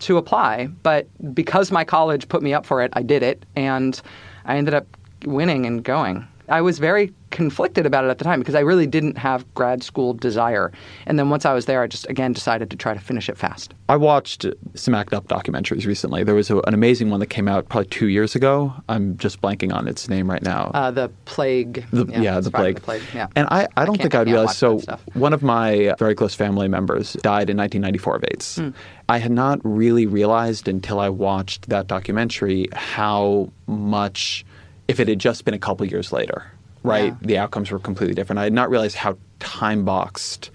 to 0.00 0.16
apply, 0.16 0.68
but 0.82 1.06
because 1.34 1.70
my 1.70 1.84
college 1.84 2.28
put 2.28 2.42
me 2.42 2.54
up 2.54 2.64
for 2.64 2.82
it, 2.82 2.90
I 2.94 3.02
did 3.02 3.22
it, 3.22 3.44
and 3.56 4.00
I 4.44 4.56
ended 4.56 4.74
up 4.74 4.86
winning 5.24 5.66
and 5.66 5.82
going. 5.82 6.26
I 6.48 6.60
was 6.60 6.78
very 6.78 7.12
conflicted 7.36 7.84
about 7.84 8.04
it 8.04 8.08
at 8.08 8.16
the 8.18 8.24
time 8.24 8.40
because 8.40 8.54
I 8.54 8.60
really 8.60 8.86
didn't 8.86 9.18
have 9.18 9.44
grad 9.54 9.82
school 9.82 10.14
desire. 10.14 10.72
And 11.06 11.18
then 11.18 11.28
once 11.28 11.44
I 11.44 11.52
was 11.52 11.66
there, 11.66 11.82
I 11.82 11.86
just 11.86 12.08
again 12.08 12.32
decided 12.32 12.70
to 12.70 12.76
try 12.76 12.94
to 12.94 13.00
finish 13.00 13.28
it 13.28 13.36
fast. 13.36 13.74
I 13.88 13.96
watched 13.96 14.46
some 14.74 14.94
ACT 14.94 15.12
UP 15.12 15.28
documentaries 15.28 15.86
recently. 15.86 16.24
There 16.24 16.34
was 16.34 16.50
a, 16.50 16.56
an 16.60 16.72
amazing 16.74 17.10
one 17.10 17.20
that 17.20 17.26
came 17.26 17.46
out 17.46 17.68
probably 17.68 17.88
two 17.90 18.08
years 18.08 18.34
ago. 18.34 18.72
I'm 18.88 19.16
just 19.18 19.40
blanking 19.42 19.72
on 19.72 19.86
its 19.86 20.08
name 20.08 20.28
right 20.30 20.42
now. 20.42 20.70
Uh, 20.74 20.90
the 20.90 21.10
plague. 21.26 21.84
The, 21.92 22.06
yeah, 22.20 22.40
the 22.40 22.50
plague. 22.50 22.76
The 22.76 22.80
plague. 22.80 23.02
Yeah. 23.14 23.28
And 23.36 23.46
I, 23.50 23.68
I 23.76 23.84
don't 23.84 23.96
can't- 23.96 24.02
think 24.02 24.14
I 24.14 24.18
can't 24.24 24.28
realized. 24.30 24.56
So, 24.56 24.80
one 25.12 25.32
of 25.34 25.42
my 25.42 25.94
very 25.98 26.14
close 26.14 26.34
family 26.34 26.68
members 26.68 27.12
died 27.20 27.50
in 27.50 27.56
1994 27.58 28.16
of 28.16 28.24
AIDS. 28.32 28.56
Hmm. 28.56 28.70
I 29.08 29.18
had 29.18 29.30
not 29.30 29.60
really 29.62 30.06
realized 30.06 30.66
until 30.66 30.98
I 30.98 31.10
watched 31.10 31.68
that 31.68 31.86
documentary 31.86 32.66
how 32.72 33.52
much, 33.66 34.44
if 34.88 34.98
it 34.98 35.06
had 35.06 35.18
just 35.20 35.44
been 35.44 35.54
a 35.54 35.58
couple 35.58 35.86
years 35.86 36.12
later, 36.12 36.50
right, 36.86 37.12
Yeah. 37.20 37.26
the 37.26 37.38
outcomes 37.38 37.70
were 37.70 37.78
completely 37.78 38.14
different. 38.14 38.38
I 38.38 38.44
had 38.44 38.52
not 38.52 38.70
realized 38.70 38.96
how 38.96 39.16
time 39.40 39.84
boxed. 39.84 40.50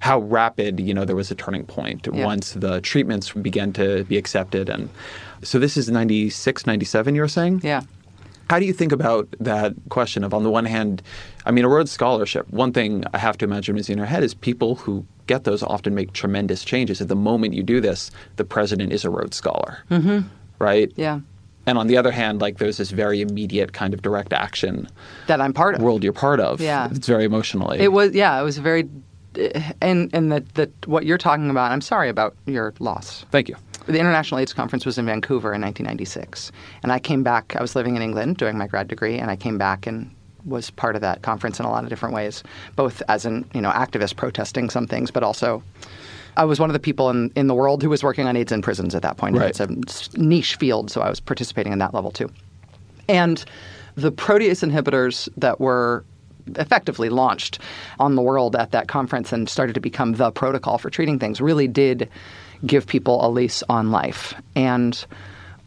How 0.00 0.20
rapid, 0.20 0.78
you 0.78 0.94
know, 0.94 1.04
there 1.04 1.16
was 1.16 1.30
a 1.30 1.34
turning 1.34 1.64
point 1.64 2.06
Yeah. 2.12 2.24
once 2.24 2.52
the 2.52 2.80
treatments 2.80 3.32
began 3.32 3.72
to 3.72 4.04
be 4.04 4.16
accepted. 4.16 4.68
And 4.68 4.88
so 5.42 5.58
this 5.58 5.76
is 5.76 5.88
96, 5.90 6.66
97, 6.66 7.14
you 7.14 7.20
were 7.22 7.28
saying? 7.28 7.60
yeah. 7.64 7.82
How 8.50 8.58
do 8.58 8.64
you 8.64 8.72
think 8.72 8.92
about 8.92 9.28
that 9.40 9.74
question 9.90 10.24
of, 10.24 10.32
on 10.32 10.42
the 10.42 10.50
one 10.50 10.64
hand, 10.64 11.02
I 11.44 11.50
mean, 11.50 11.66
a 11.66 11.68
Rhodes 11.68 11.90
Scholarship, 11.90 12.48
one 12.50 12.72
thing 12.72 13.04
I 13.12 13.18
have 13.18 13.36
to 13.38 13.44
imagine 13.44 13.76
is 13.76 13.90
in 13.90 13.98
your 13.98 14.06
head 14.06 14.22
is 14.22 14.32
people 14.32 14.76
who 14.76 15.04
get 15.26 15.44
those 15.44 15.62
often 15.62 15.94
make 15.94 16.14
tremendous 16.14 16.64
changes. 16.64 17.02
At 17.02 17.08
the 17.08 17.14
moment 17.16 17.52
you 17.52 17.62
do 17.62 17.78
this, 17.78 18.10
the 18.36 18.44
president 18.44 18.90
is 18.90 19.04
a 19.04 19.10
Rhodes 19.10 19.36
Scholar, 19.36 19.80
mm-hmm. 19.90 20.20
right? 20.60 20.90
Yeah. 20.96 21.20
And 21.68 21.76
on 21.76 21.86
the 21.86 21.98
other 21.98 22.10
hand, 22.10 22.40
like 22.40 22.56
there's 22.56 22.78
this 22.78 22.90
very 22.90 23.20
immediate 23.20 23.74
kind 23.74 23.92
of 23.92 24.00
direct 24.00 24.32
action 24.32 24.88
That 25.26 25.40
I'm 25.42 25.52
part 25.52 25.74
of. 25.74 25.82
world 25.82 26.02
you're 26.02 26.14
part 26.14 26.40
of. 26.40 26.62
Yeah. 26.62 26.88
It's 26.90 27.06
very 27.06 27.24
emotionally. 27.24 27.78
It 27.78 27.92
was 27.92 28.14
yeah, 28.14 28.40
it 28.40 28.42
was 28.42 28.56
very 28.56 28.88
and 29.82 30.08
and 30.14 30.32
that 30.32 30.54
that 30.54 30.70
what 30.86 31.04
you're 31.04 31.18
talking 31.18 31.50
about, 31.50 31.70
I'm 31.70 31.82
sorry 31.82 32.08
about 32.08 32.34
your 32.46 32.72
loss. 32.78 33.26
Thank 33.30 33.50
you. 33.50 33.56
The 33.86 33.98
International 33.98 34.40
AIDS 34.40 34.54
Conference 34.54 34.84
was 34.86 34.98
in 34.98 35.06
Vancouver 35.06 35.54
in 35.54 35.62
1996, 35.62 36.52
and 36.82 36.92
I 36.92 36.98
came 36.98 37.22
back. 37.22 37.54
I 37.56 37.62
was 37.62 37.74
living 37.74 37.96
in 37.96 38.02
England 38.02 38.36
doing 38.36 38.58
my 38.58 38.66
grad 38.66 38.88
degree, 38.88 39.18
and 39.18 39.30
I 39.30 39.36
came 39.36 39.56
back 39.56 39.86
and 39.86 40.10
was 40.44 40.70
part 40.70 40.94
of 40.94 41.00
that 41.02 41.22
conference 41.22 41.58
in 41.58 41.66
a 41.66 41.70
lot 41.70 41.84
of 41.84 41.90
different 41.90 42.14
ways, 42.14 42.42
both 42.76 43.02
as 43.08 43.24
an 43.26 43.48
you 43.54 43.60
know 43.60 43.70
activist 43.70 44.16
protesting 44.16 44.70
some 44.70 44.86
things, 44.86 45.10
but 45.10 45.22
also 45.22 45.62
I 46.38 46.44
was 46.44 46.60
one 46.60 46.70
of 46.70 46.74
the 46.74 46.80
people 46.80 47.10
in, 47.10 47.32
in 47.34 47.48
the 47.48 47.54
world 47.54 47.82
who 47.82 47.90
was 47.90 48.02
working 48.02 48.26
on 48.26 48.36
AIDS 48.36 48.52
in 48.52 48.62
prisons 48.62 48.94
at 48.94 49.02
that 49.02 49.16
point. 49.16 49.34
And 49.34 49.42
Right. 49.42 49.50
It's 49.50 49.60
a 49.60 50.18
niche 50.18 50.54
field, 50.56 50.90
so 50.90 51.00
I 51.00 51.10
was 51.10 51.20
participating 51.20 51.72
in 51.72 51.80
that 51.80 51.92
level 51.92 52.12
too. 52.12 52.30
And 53.08 53.44
the 53.96 54.12
protease 54.12 54.62
inhibitors 54.62 55.28
that 55.36 55.60
were 55.60 56.04
effectively 56.56 57.08
launched 57.08 57.58
on 57.98 58.14
the 58.14 58.22
world 58.22 58.56
at 58.56 58.70
that 58.70 58.88
conference 58.88 59.32
and 59.32 59.48
started 59.48 59.74
to 59.74 59.80
become 59.80 60.14
the 60.14 60.30
protocol 60.30 60.78
for 60.78 60.88
treating 60.88 61.18
things 61.18 61.40
really 61.40 61.68
did 61.68 62.08
give 62.64 62.86
people 62.86 63.24
a 63.26 63.28
lease 63.28 63.62
on 63.68 63.90
life. 63.90 64.32
And 64.54 65.04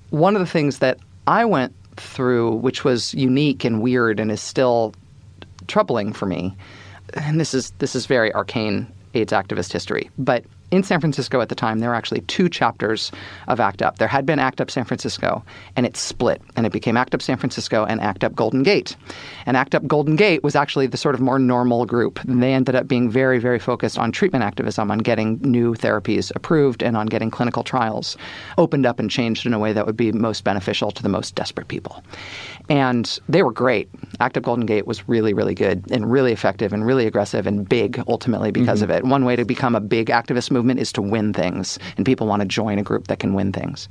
one 0.09 0.35
of 0.35 0.39
the 0.39 0.47
things 0.47 0.79
that 0.79 0.97
I 1.27 1.45
went 1.45 1.73
through, 1.97 2.55
which 2.55 2.83
was 2.83 3.13
unique 3.13 3.63
and 3.63 3.81
weird 3.81 4.19
and 4.19 4.31
is 4.31 4.41
still 4.41 4.93
troubling 5.67 6.13
for 6.13 6.25
me, 6.25 6.55
and 7.13 7.39
this 7.39 7.53
is 7.53 7.71
this 7.79 7.95
is 7.95 8.05
very 8.05 8.33
arcane 8.33 8.87
AIDS 9.13 9.33
activist 9.33 9.73
history, 9.73 10.09
but 10.17 10.45
in 10.71 10.83
San 10.83 10.99
Francisco 11.01 11.41
at 11.41 11.49
the 11.49 11.55
time, 11.55 11.79
there 11.79 11.89
were 11.89 11.95
actually 11.95 12.21
two 12.21 12.49
chapters 12.49 13.11
of 13.47 13.59
ACT 13.59 13.81
UP. 13.81 13.97
There 13.97 14.07
had 14.07 14.25
been 14.25 14.39
ACT 14.39 14.61
UP 14.61 14.71
San 14.71 14.85
Francisco, 14.85 15.43
and 15.75 15.85
it 15.85 15.97
split, 15.97 16.41
and 16.55 16.65
it 16.65 16.71
became 16.71 16.97
ACT 16.97 17.13
UP 17.13 17.21
San 17.21 17.37
Francisco 17.37 17.85
and 17.85 17.99
ACT 17.99 18.23
UP 18.23 18.35
Golden 18.35 18.63
Gate. 18.63 18.95
And 19.45 19.57
ACT 19.57 19.75
UP 19.75 19.87
Golden 19.87 20.15
Gate 20.15 20.43
was 20.43 20.55
actually 20.55 20.87
the 20.87 20.97
sort 20.97 21.13
of 21.13 21.21
more 21.21 21.39
normal 21.39 21.85
group. 21.85 22.19
They 22.25 22.53
ended 22.53 22.75
up 22.75 22.87
being 22.87 23.09
very, 23.09 23.37
very 23.37 23.59
focused 23.59 23.99
on 23.99 24.11
treatment 24.11 24.43
activism, 24.43 24.89
on 24.89 24.99
getting 24.99 25.39
new 25.41 25.75
therapies 25.75 26.31
approved, 26.35 26.81
and 26.81 26.95
on 26.95 27.07
getting 27.07 27.29
clinical 27.29 27.63
trials 27.63 28.17
opened 28.57 28.85
up 28.85 28.99
and 28.99 29.11
changed 29.11 29.45
in 29.45 29.53
a 29.53 29.59
way 29.59 29.73
that 29.73 29.85
would 29.85 29.97
be 29.97 30.11
most 30.13 30.43
beneficial 30.43 30.91
to 30.91 31.03
the 31.03 31.09
most 31.09 31.35
desperate 31.35 31.67
people. 31.67 32.03
And 32.71 33.19
they 33.27 33.43
were 33.43 33.51
great. 33.51 33.89
ACT 34.21 34.37
UP 34.37 34.43
Golden 34.43 34.65
Gate 34.65 34.87
was 34.87 35.05
really, 35.09 35.33
really 35.33 35.53
good 35.53 35.83
and 35.91 36.09
really 36.09 36.31
effective 36.31 36.71
and 36.71 36.85
really 36.85 37.05
aggressive 37.05 37.45
and 37.45 37.67
big 37.67 38.01
ultimately 38.07 38.49
because 38.49 38.81
mm-hmm. 38.81 38.91
of 38.91 38.97
it. 38.97 39.03
One 39.03 39.25
way 39.25 39.35
to 39.35 39.43
become 39.43 39.75
a 39.75 39.81
big 39.81 40.07
activist 40.07 40.51
movement 40.51 40.79
is 40.79 40.93
to 40.93 41.01
win 41.01 41.33
things, 41.33 41.77
and 41.97 42.05
people 42.05 42.27
want 42.27 42.43
to 42.43 42.47
join 42.47 42.79
a 42.79 42.81
group 42.81 43.07
that 43.07 43.19
can 43.19 43.33
win 43.33 43.51
things. 43.51 43.89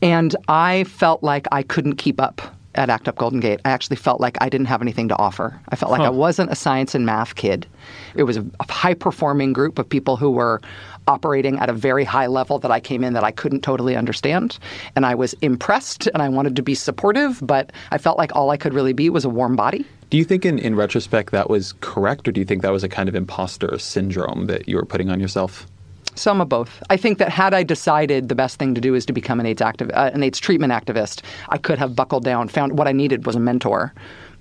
And 0.00 0.36
I 0.46 0.84
felt 0.84 1.24
like 1.24 1.48
I 1.50 1.64
couldn't 1.64 1.96
keep 1.96 2.20
up 2.20 2.40
at 2.74 2.90
ACT 2.90 3.08
UP 3.08 3.16
Golden 3.16 3.40
Gate. 3.40 3.60
I 3.64 3.70
actually 3.70 3.96
felt 3.96 4.20
like 4.20 4.36
I 4.40 4.48
didn't 4.48 4.66
have 4.66 4.82
anything 4.82 5.08
to 5.08 5.16
offer. 5.16 5.58
I 5.68 5.76
felt 5.76 5.92
like 5.92 6.00
huh. 6.00 6.06
I 6.06 6.10
wasn't 6.10 6.50
a 6.50 6.54
science 6.54 6.94
and 6.94 7.06
math 7.06 7.34
kid. 7.34 7.66
It 8.14 8.24
was 8.24 8.36
a 8.36 8.44
high 8.68 8.94
performing 8.94 9.52
group 9.52 9.78
of 9.78 9.88
people 9.88 10.16
who 10.16 10.30
were 10.30 10.60
operating 11.06 11.58
at 11.58 11.68
a 11.68 11.72
very 11.72 12.04
high 12.04 12.26
level 12.26 12.58
that 12.58 12.70
I 12.70 12.80
came 12.80 13.04
in 13.04 13.12
that 13.12 13.24
I 13.24 13.30
couldn't 13.30 13.60
totally 13.60 13.96
understand. 13.96 14.58
And 14.96 15.04
I 15.04 15.14
was 15.14 15.34
impressed 15.34 16.06
and 16.08 16.22
I 16.22 16.28
wanted 16.28 16.56
to 16.56 16.62
be 16.62 16.74
supportive, 16.74 17.40
but 17.42 17.72
I 17.90 17.98
felt 17.98 18.18
like 18.18 18.34
all 18.34 18.50
I 18.50 18.56
could 18.56 18.74
really 18.74 18.92
be 18.92 19.10
was 19.10 19.24
a 19.24 19.28
warm 19.28 19.56
body. 19.56 19.86
Do 20.10 20.18
you 20.18 20.24
think 20.24 20.44
in, 20.44 20.58
in 20.58 20.76
retrospect 20.76 21.32
that 21.32 21.50
was 21.50 21.72
correct, 21.80 22.28
or 22.28 22.32
do 22.32 22.40
you 22.40 22.44
think 22.44 22.62
that 22.62 22.70
was 22.70 22.84
a 22.84 22.88
kind 22.88 23.08
of 23.08 23.14
imposter 23.14 23.76
syndrome 23.78 24.46
that 24.46 24.68
you 24.68 24.76
were 24.76 24.84
putting 24.84 25.10
on 25.10 25.18
yourself? 25.18 25.66
Some 26.14 26.40
of 26.40 26.48
both. 26.48 26.82
I 26.90 26.96
think 26.96 27.18
that 27.18 27.28
had 27.28 27.54
I 27.54 27.62
decided 27.62 28.28
the 28.28 28.34
best 28.34 28.58
thing 28.58 28.74
to 28.74 28.80
do 28.80 28.94
is 28.94 29.04
to 29.06 29.12
become 29.12 29.40
an 29.40 29.46
AIDS 29.46 29.62
activ- 29.62 29.90
uh, 29.94 30.10
an 30.14 30.22
AIDS 30.22 30.38
treatment 30.38 30.72
activist, 30.72 31.22
I 31.48 31.58
could 31.58 31.78
have 31.78 31.96
buckled 31.96 32.24
down. 32.24 32.48
Found 32.48 32.78
what 32.78 32.86
I 32.86 32.92
needed 32.92 33.26
was 33.26 33.36
a 33.36 33.40
mentor, 33.40 33.92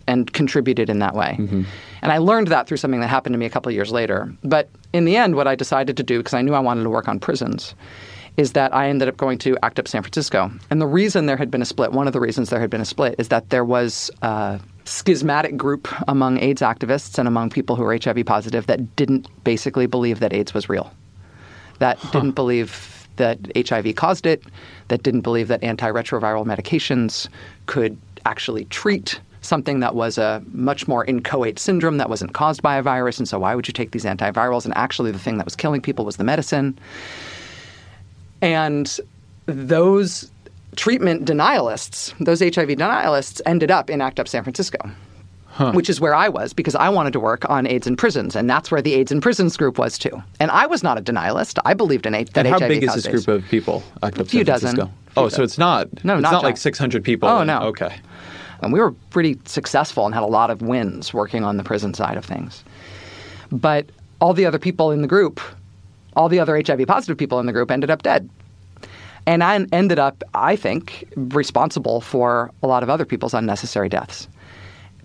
and 0.07 0.31
contributed 0.33 0.89
in 0.89 0.99
that 0.99 1.15
way. 1.15 1.37
Mm-hmm. 1.39 1.63
And 2.01 2.11
I 2.11 2.17
learned 2.17 2.47
that 2.49 2.67
through 2.67 2.77
something 2.77 2.99
that 2.99 3.07
happened 3.07 3.33
to 3.33 3.39
me 3.39 3.45
a 3.45 3.49
couple 3.49 3.69
of 3.69 3.75
years 3.75 3.91
later. 3.91 4.33
But 4.43 4.69
in 4.91 5.05
the 5.05 5.15
end, 5.15 5.35
what 5.35 5.47
I 5.47 5.55
decided 5.55 5.97
to 5.97 6.03
do, 6.03 6.19
because 6.19 6.33
I 6.33 6.41
knew 6.41 6.53
I 6.53 6.59
wanted 6.59 6.83
to 6.83 6.89
work 6.89 7.07
on 7.07 7.19
prisons, 7.19 7.75
is 8.35 8.53
that 8.53 8.73
I 8.73 8.89
ended 8.89 9.07
up 9.07 9.17
going 9.17 9.37
to 9.39 9.57
ACT 9.63 9.79
UP 9.79 9.87
San 9.87 10.01
Francisco. 10.01 10.51
And 10.69 10.81
the 10.81 10.87
reason 10.87 11.27
there 11.27 11.37
had 11.37 11.51
been 11.51 11.61
a 11.61 11.65
split, 11.65 11.91
one 11.91 12.07
of 12.07 12.13
the 12.13 12.19
reasons 12.19 12.49
there 12.49 12.59
had 12.59 12.69
been 12.69 12.81
a 12.81 12.85
split, 12.85 13.15
is 13.19 13.27
that 13.29 13.49
there 13.49 13.63
was 13.63 14.09
a 14.21 14.59
schismatic 14.85 15.55
group 15.55 15.87
among 16.07 16.39
AIDS 16.39 16.61
activists 16.61 17.17
and 17.17 17.27
among 17.27 17.49
people 17.49 17.75
who 17.75 17.83
were 17.83 17.97
HIV 18.03 18.25
positive 18.25 18.67
that 18.67 18.95
didn't 18.95 19.27
basically 19.43 19.85
believe 19.85 20.19
that 20.19 20.33
AIDS 20.33 20.53
was 20.53 20.67
real, 20.67 20.91
that 21.79 21.97
huh. 21.97 22.11
didn't 22.11 22.31
believe 22.31 23.07
that 23.17 23.39
HIV 23.55 23.95
caused 23.95 24.25
it, 24.25 24.43
that 24.87 25.03
didn't 25.03 25.21
believe 25.21 25.47
that 25.47 25.61
antiretroviral 25.61 26.45
medications 26.45 27.27
could 27.67 27.97
actually 28.25 28.65
treat 28.65 29.19
something 29.41 29.81
that 29.81 29.93
was 29.93 30.17
a 30.17 30.41
much 30.51 30.87
more 30.87 31.05
inchoate 31.05 31.59
syndrome 31.59 31.97
that 31.97 32.09
wasn't 32.09 32.33
caused 32.33 32.61
by 32.61 32.77
a 32.77 32.81
virus. 32.81 33.17
And 33.17 33.27
so, 33.27 33.39
why 33.39 33.55
would 33.55 33.67
you 33.67 33.73
take 33.73 33.91
these 33.91 34.05
antivirals? 34.05 34.65
And 34.65 34.75
actually, 34.75 35.11
the 35.11 35.19
thing 35.19 35.37
that 35.37 35.45
was 35.45 35.55
killing 35.55 35.81
people 35.81 36.05
was 36.05 36.17
the 36.17 36.23
medicine. 36.23 36.77
And 38.41 38.99
those 39.45 40.31
treatment 40.75 41.25
denialists, 41.25 42.13
those 42.19 42.39
HIV 42.39 42.69
denialists, 42.69 43.41
ended 43.45 43.71
up 43.71 43.89
in 43.89 44.01
ACT 44.01 44.19
UP 44.19 44.27
San 44.27 44.43
Francisco. 44.43 44.79
Huh. 45.53 45.71
Which 45.73 45.87
is 45.87 46.01
where 46.01 46.15
I 46.15 46.29
was 46.29 46.51
because 46.51 46.73
I 46.73 46.89
wanted 46.89 47.13
to 47.13 47.19
work 47.19 47.47
on 47.47 47.67
AIDS 47.67 47.85
in 47.85 47.95
prisons, 47.95 48.35
and 48.35 48.49
that's 48.49 48.71
where 48.71 48.81
the 48.81 48.95
AIDS 48.95 49.11
in 49.11 49.21
prisons 49.21 49.55
group 49.55 49.77
was 49.77 49.99
too. 49.99 50.23
And 50.39 50.49
I 50.49 50.65
was 50.65 50.81
not 50.81 50.97
a 50.97 51.01
denialist; 51.01 51.59
I 51.63 51.75
believed 51.75 52.07
in 52.07 52.15
AIDS. 52.15 52.31
And 52.33 52.47
how 52.47 52.57
HIV 52.57 52.69
big 52.69 52.83
is 52.83 52.95
this 52.95 53.07
group 53.07 53.27
of 53.27 53.47
people? 53.49 53.83
Uh, 54.01 54.07
ACT 54.07 54.17
a 54.19 54.25
few 54.25 54.43
dozen. 54.43 54.89
Oh, 55.15 55.29
so 55.29 55.43
it's 55.43 55.59
not. 55.59 55.87
No, 56.03 56.15
it's 56.15 56.23
not, 56.23 56.31
not 56.33 56.43
like 56.43 56.57
600 56.57 57.03
people. 57.03 57.29
Oh 57.29 57.43
no. 57.43 57.59
Okay. 57.65 57.95
And 58.63 58.73
we 58.73 58.79
were 58.79 58.93
pretty 59.11 59.37
successful 59.45 60.07
and 60.07 60.15
had 60.15 60.23
a 60.23 60.27
lot 60.27 60.49
of 60.49 60.63
wins 60.63 61.13
working 61.13 61.43
on 61.43 61.57
the 61.57 61.63
prison 61.63 61.93
side 61.93 62.17
of 62.17 62.25
things. 62.25 62.63
But 63.51 63.85
all 64.21 64.33
the 64.33 64.47
other 64.47 64.57
people 64.57 64.89
in 64.89 65.01
the 65.03 65.07
group, 65.07 65.39
all 66.15 66.29
the 66.29 66.39
other 66.39 66.59
HIV 66.65 66.87
positive 66.87 67.17
people 67.17 67.39
in 67.39 67.45
the 67.45 67.53
group 67.53 67.69
ended 67.69 67.91
up 67.91 68.01
dead. 68.01 68.27
And 69.25 69.43
I 69.43 69.65
ended 69.71 69.99
up, 69.99 70.23
I 70.33 70.55
think, 70.55 71.05
responsible 71.15 72.01
for 72.01 72.51
a 72.63 72.67
lot 72.67 72.83
of 72.83 72.89
other 72.89 73.05
people's 73.05 73.33
unnecessary 73.33 73.89
deaths. 73.89 74.27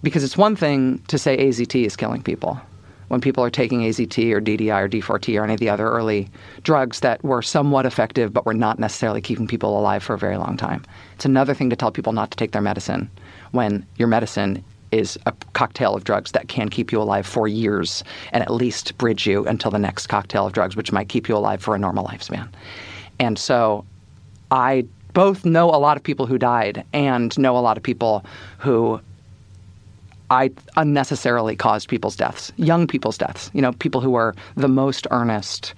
Because 0.03 0.23
it's 0.23 0.37
one 0.37 0.57
thing 0.57 0.99
to 1.09 1.19
say 1.19 1.37
AZT 1.37 1.85
is 1.85 1.97
killing 1.97 2.23
people 2.23 2.61
when 3.09 3.21
people 3.21 3.43
are 3.43 3.51
taking 3.51 3.81
AZT 3.81 4.33
or 4.33 4.41
DDI 4.41 4.81
or 4.81 4.89
D4T 4.89 5.41
or 5.41 5.45
any 5.45 5.55
of 5.55 5.61
the 5.61 5.71
other 5.71 5.89
early 5.89 6.29
drugs 6.63 7.01
that 7.01 7.23
were 7.25 7.43
somewhat 7.43 7.87
effective 7.87 8.33
but 8.33 8.47
were 8.47 8.55
not 8.55 8.79
necessarily 8.79 9.21
keeping 9.21 9.47
people 9.47 9.79
alive 9.79 10.03
for 10.03 10.15
a 10.15 10.19
very 10.19 10.37
long 10.37 10.57
time. 10.57 10.85
It's 11.15 11.25
another 11.25 11.55
thing 11.55 11.71
to 11.71 11.77
tell 11.77 11.91
people 11.91 12.13
not 12.13 12.31
to 12.31 12.37
take 12.37 12.53
their 12.53 12.63
medicine 12.63 13.11
when 13.53 13.85
your 13.97 14.09
medicine 14.09 14.63
is 14.91 15.19
a 15.27 15.33
cocktail 15.53 15.95
of 15.95 16.05
drugs 16.05 16.33
that 16.33 16.49
can 16.49 16.69
keep 16.69 16.93
you 16.93 17.01
alive 17.01 17.27
for 17.27 17.49
years 17.49 18.05
and 18.33 18.43
at 18.43 18.51
least 18.51 18.97
bridge 18.99 19.27
you 19.27 19.47
until 19.47 19.71
the 19.71 19.79
next 19.79 20.07
cocktail 20.07 20.47
of 20.47 20.53
drugs, 20.53 20.77
which 20.77 20.93
might 20.93 21.09
keep 21.09 21.29
you 21.29 21.37
alive 21.37 21.63
for 21.63 21.75
a 21.75 21.79
normal 21.79 22.07
lifespan. 22.07 22.49
And 23.19 23.39
so 23.39 23.85
I 24.51 24.87
both 25.13 25.45
know 25.45 25.69
a 25.71 25.77
lot 25.77 25.97
of 25.97 26.03
people 26.03 26.27
who 26.27 26.39
died 26.39 26.85
and 26.93 27.37
know 27.39 27.57
a 27.57 27.61
lot 27.61 27.77
of 27.77 27.83
people 27.83 28.25
who 28.59 29.01
I 30.31 30.51
unnecessarily 30.77 31.57
caused 31.57 31.89
people's 31.89 32.17
deaths, 32.17 32.53
young 32.57 32.87
people's 32.87 33.17
deaths, 33.17 33.51
you 33.55 33.63
know, 33.63 33.73
people 33.73 34.01
who 34.01 34.11
were 34.11 34.35
the 34.57 34.69
most 34.69 35.07
earnest, 35.11 35.75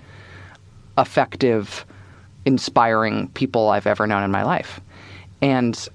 effective, 0.98 1.84
inspiring 2.44 3.28
people 3.28 3.68
I've 3.68 3.86
ever 3.86 4.06
known 4.06 4.22
in 4.22 4.30
my 4.30 4.42
life. 4.42 4.80
And 5.40 5.88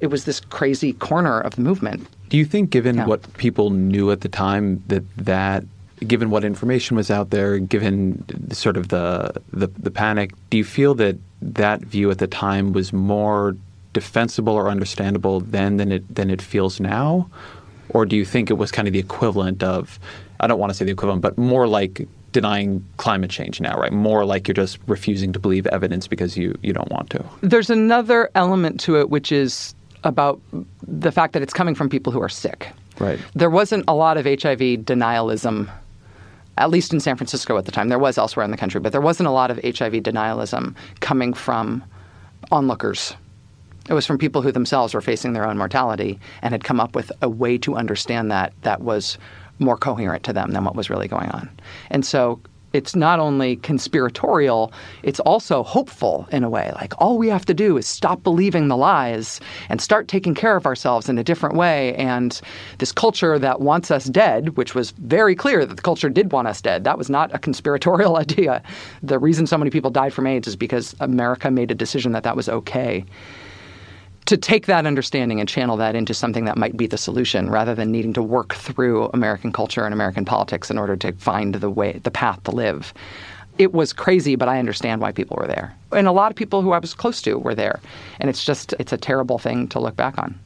it 0.00 0.08
was 0.08 0.24
this 0.24 0.40
crazy 0.40 0.92
corner 0.94 1.40
of 1.40 1.56
the 1.56 1.62
movement. 1.62 2.06
Do 2.28 2.36
you 2.36 2.44
think, 2.44 2.70
given 2.70 2.96
yeah. 2.96 3.06
what 3.06 3.32
people 3.34 3.70
knew 3.70 4.10
at 4.10 4.20
the 4.20 4.28
time, 4.28 4.82
that 4.88 5.04
that 5.16 5.64
given 6.06 6.30
what 6.30 6.44
information 6.44 6.96
was 6.96 7.10
out 7.10 7.30
there, 7.30 7.58
given 7.58 8.24
sort 8.52 8.76
of 8.76 8.88
the, 8.88 9.32
the 9.52 9.68
the 9.68 9.90
panic, 9.90 10.32
do 10.50 10.56
you 10.56 10.64
feel 10.64 10.94
that 10.96 11.16
that 11.40 11.80
view 11.80 12.10
at 12.10 12.18
the 12.18 12.26
time 12.26 12.72
was 12.72 12.92
more 12.92 13.56
defensible 13.92 14.54
or 14.54 14.68
understandable 14.68 15.40
then 15.40 15.76
than 15.76 15.92
it 15.92 16.14
than 16.14 16.30
it 16.30 16.42
feels 16.42 16.80
now, 16.80 17.28
or 17.92 18.06
do 18.06 18.16
you 18.16 18.24
think 18.24 18.50
it 18.50 18.54
was 18.54 18.70
kind 18.70 18.88
of 18.88 18.92
the 18.92 19.00
equivalent 19.00 19.62
of 19.62 19.98
I 20.40 20.46
don't 20.48 20.58
want 20.58 20.70
to 20.70 20.74
say 20.74 20.84
the 20.84 20.90
equivalent, 20.90 21.22
but 21.22 21.38
more 21.38 21.68
like 21.68 22.06
denying 22.32 22.84
climate 22.96 23.30
change 23.30 23.60
now, 23.60 23.78
right? 23.78 23.92
More 23.92 24.24
like 24.24 24.48
you're 24.48 24.54
just 24.54 24.78
refusing 24.86 25.32
to 25.32 25.38
believe 25.38 25.66
evidence 25.68 26.08
because 26.08 26.36
you, 26.36 26.58
you 26.62 26.72
don't 26.72 26.90
want 26.90 27.10
to. 27.10 27.24
There's 27.42 27.70
another 27.70 28.30
element 28.34 28.80
to 28.80 28.98
it, 28.98 29.10
which 29.10 29.30
is 29.30 29.74
about 30.02 30.40
the 30.82 31.12
fact 31.12 31.32
that 31.34 31.42
it's 31.42 31.52
coming 31.52 31.74
from 31.74 31.88
people 31.88 32.12
who 32.12 32.20
are 32.20 32.28
sick. 32.28 32.68
Right. 32.98 33.20
There 33.34 33.50
wasn't 33.50 33.84
a 33.86 33.94
lot 33.94 34.16
of 34.16 34.24
HIV 34.24 34.84
denialism, 34.84 35.70
at 36.58 36.70
least 36.70 36.92
in 36.92 37.00
San 37.00 37.16
Francisco 37.16 37.56
at 37.56 37.66
the 37.66 37.72
time. 37.72 37.88
There 37.88 37.98
was 37.98 38.18
elsewhere 38.18 38.44
in 38.44 38.50
the 38.50 38.56
country, 38.56 38.80
but 38.80 38.92
there 38.92 39.00
wasn't 39.00 39.28
a 39.28 39.32
lot 39.32 39.50
of 39.50 39.58
HIV 39.58 40.02
denialism 40.02 40.74
coming 41.00 41.34
from 41.34 41.84
onlookers. 42.50 43.14
It 43.88 43.94
was 43.94 44.06
from 44.06 44.18
people 44.18 44.42
who 44.42 44.52
themselves 44.52 44.94
were 44.94 45.00
facing 45.00 45.32
their 45.32 45.46
own 45.46 45.58
mortality 45.58 46.18
and 46.40 46.52
had 46.52 46.64
come 46.64 46.80
up 46.80 46.94
with 46.94 47.10
a 47.20 47.28
way 47.28 47.58
to 47.58 47.74
understand 47.74 48.30
that 48.30 48.52
that 48.62 48.82
was 48.82 49.18
more 49.58 49.76
coherent 49.76 50.24
to 50.24 50.32
them 50.32 50.52
than 50.52 50.64
what 50.64 50.76
was 50.76 50.90
really 50.90 51.08
going 51.08 51.30
on. 51.30 51.50
And 51.90 52.04
so 52.06 52.40
it's 52.72 52.96
not 52.96 53.20
only 53.20 53.56
conspiratorial, 53.56 54.72
it's 55.02 55.20
also 55.20 55.62
hopeful 55.62 56.26
in 56.32 56.42
a 56.42 56.48
way. 56.48 56.72
Like 56.74 56.94
all 56.98 57.18
we 57.18 57.28
have 57.28 57.44
to 57.46 57.54
do 57.54 57.76
is 57.76 57.86
stop 57.86 58.22
believing 58.22 58.68
the 58.68 58.76
lies 58.76 59.40
and 59.68 59.80
start 59.80 60.08
taking 60.08 60.34
care 60.34 60.56
of 60.56 60.64
ourselves 60.64 61.08
in 61.08 61.18
a 61.18 61.24
different 61.24 61.54
way. 61.54 61.94
And 61.96 62.40
this 62.78 62.92
culture 62.92 63.38
that 63.38 63.60
wants 63.60 63.90
us 63.90 64.06
dead, 64.06 64.56
which 64.56 64.74
was 64.74 64.92
very 64.92 65.34
clear 65.34 65.66
that 65.66 65.74
the 65.76 65.82
culture 65.82 66.08
did 66.08 66.32
want 66.32 66.48
us 66.48 66.60
dead, 66.60 66.84
that 66.84 66.98
was 66.98 67.10
not 67.10 67.34
a 67.34 67.38
conspiratorial 67.38 68.16
idea. 68.24 68.62
The 69.02 69.18
reason 69.18 69.46
so 69.46 69.58
many 69.58 69.70
people 69.70 69.90
died 69.90 70.14
from 70.14 70.26
AIDS 70.26 70.48
is 70.48 70.56
because 70.56 70.94
America 71.00 71.50
made 71.50 71.70
a 71.70 71.74
decision 71.74 72.12
that 72.12 72.22
that 72.22 72.36
was 72.36 72.48
okay 72.48 73.04
to 74.26 74.36
take 74.36 74.66
that 74.66 74.86
understanding 74.86 75.40
and 75.40 75.48
channel 75.48 75.76
that 75.76 75.96
into 75.96 76.14
something 76.14 76.44
that 76.44 76.56
might 76.56 76.76
be 76.76 76.86
the 76.86 76.98
solution 76.98 77.50
rather 77.50 77.74
than 77.74 77.90
needing 77.90 78.12
to 78.12 78.22
work 78.22 78.54
through 78.54 79.10
American 79.12 79.52
culture 79.52 79.84
and 79.84 79.92
American 79.92 80.24
politics 80.24 80.70
in 80.70 80.78
order 80.78 80.96
to 80.96 81.12
find 81.14 81.56
the 81.56 81.70
way 81.70 82.00
the 82.04 82.10
path 82.10 82.42
to 82.44 82.50
live. 82.50 82.94
It 83.58 83.72
was 83.72 83.92
crazy, 83.92 84.36
but 84.36 84.48
I 84.48 84.58
understand 84.58 85.00
why 85.00 85.12
people 85.12 85.36
were 85.38 85.46
there. 85.46 85.74
And 85.90 86.06
a 86.06 86.12
lot 86.12 86.30
of 86.30 86.36
people 86.36 86.62
who 86.62 86.72
I 86.72 86.78
was 86.78 86.94
close 86.94 87.20
to 87.22 87.38
were 87.38 87.54
there. 87.54 87.80
And 88.20 88.30
it's 88.30 88.44
just 88.44 88.74
it's 88.78 88.92
a 88.92 88.96
terrible 88.96 89.38
thing 89.38 89.68
to 89.68 89.80
look 89.80 89.96
back 89.96 90.16
on. 90.18 90.38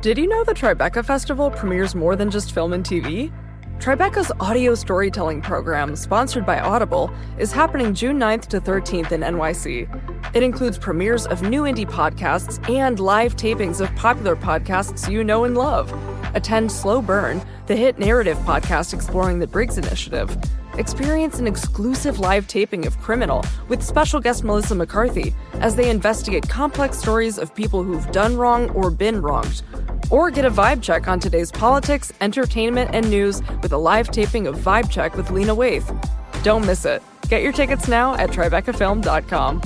Did 0.00 0.16
you 0.16 0.28
know 0.28 0.44
the 0.44 0.54
Tribeca 0.54 1.04
Festival 1.04 1.50
premieres 1.50 1.94
more 1.94 2.16
than 2.16 2.30
just 2.30 2.52
film 2.52 2.72
and 2.72 2.84
TV? 2.84 3.32
Tribeca's 3.78 4.32
audio 4.40 4.74
storytelling 4.74 5.40
program, 5.40 5.94
sponsored 5.94 6.44
by 6.44 6.58
Audible, 6.58 7.12
is 7.38 7.52
happening 7.52 7.94
June 7.94 8.18
9th 8.18 8.48
to 8.48 8.60
13th 8.60 9.12
in 9.12 9.20
NYC. 9.20 10.34
It 10.34 10.42
includes 10.42 10.76
premieres 10.76 11.28
of 11.28 11.42
new 11.42 11.62
indie 11.62 11.88
podcasts 11.88 12.58
and 12.68 12.98
live 12.98 13.36
tapings 13.36 13.80
of 13.80 13.94
popular 13.94 14.34
podcasts 14.34 15.08
you 15.08 15.22
know 15.22 15.44
and 15.44 15.56
love. 15.56 15.92
Attend 16.34 16.72
Slow 16.72 17.00
Burn, 17.00 17.40
the 17.66 17.76
hit 17.76 18.00
narrative 18.00 18.36
podcast 18.38 18.92
exploring 18.92 19.38
the 19.38 19.46
Briggs 19.46 19.78
Initiative. 19.78 20.36
Experience 20.76 21.38
an 21.38 21.46
exclusive 21.46 22.18
live 22.18 22.48
taping 22.48 22.84
of 22.84 22.98
Criminal 22.98 23.44
with 23.68 23.80
special 23.82 24.18
guest 24.18 24.42
Melissa 24.42 24.74
McCarthy 24.74 25.32
as 25.54 25.76
they 25.76 25.88
investigate 25.88 26.48
complex 26.48 26.98
stories 26.98 27.38
of 27.38 27.54
people 27.54 27.84
who've 27.84 28.10
done 28.10 28.36
wrong 28.36 28.70
or 28.70 28.90
been 28.90 29.22
wronged. 29.22 29.62
Or 30.10 30.30
get 30.30 30.44
a 30.44 30.50
vibe 30.50 30.82
check 30.82 31.08
on 31.08 31.20
today's 31.20 31.52
politics, 31.52 32.12
entertainment, 32.20 32.90
and 32.94 33.08
news 33.10 33.42
with 33.62 33.72
a 33.72 33.78
live 33.78 34.10
taping 34.10 34.46
of 34.46 34.56
Vibe 34.56 34.90
Check 34.90 35.16
with 35.16 35.30
Lena 35.30 35.54
Waithe. 35.54 36.42
Don't 36.42 36.64
miss 36.66 36.84
it. 36.84 37.02
Get 37.28 37.42
your 37.42 37.52
tickets 37.52 37.88
now 37.88 38.14
at 38.14 38.30
TribecaFilm.com. 38.30 39.62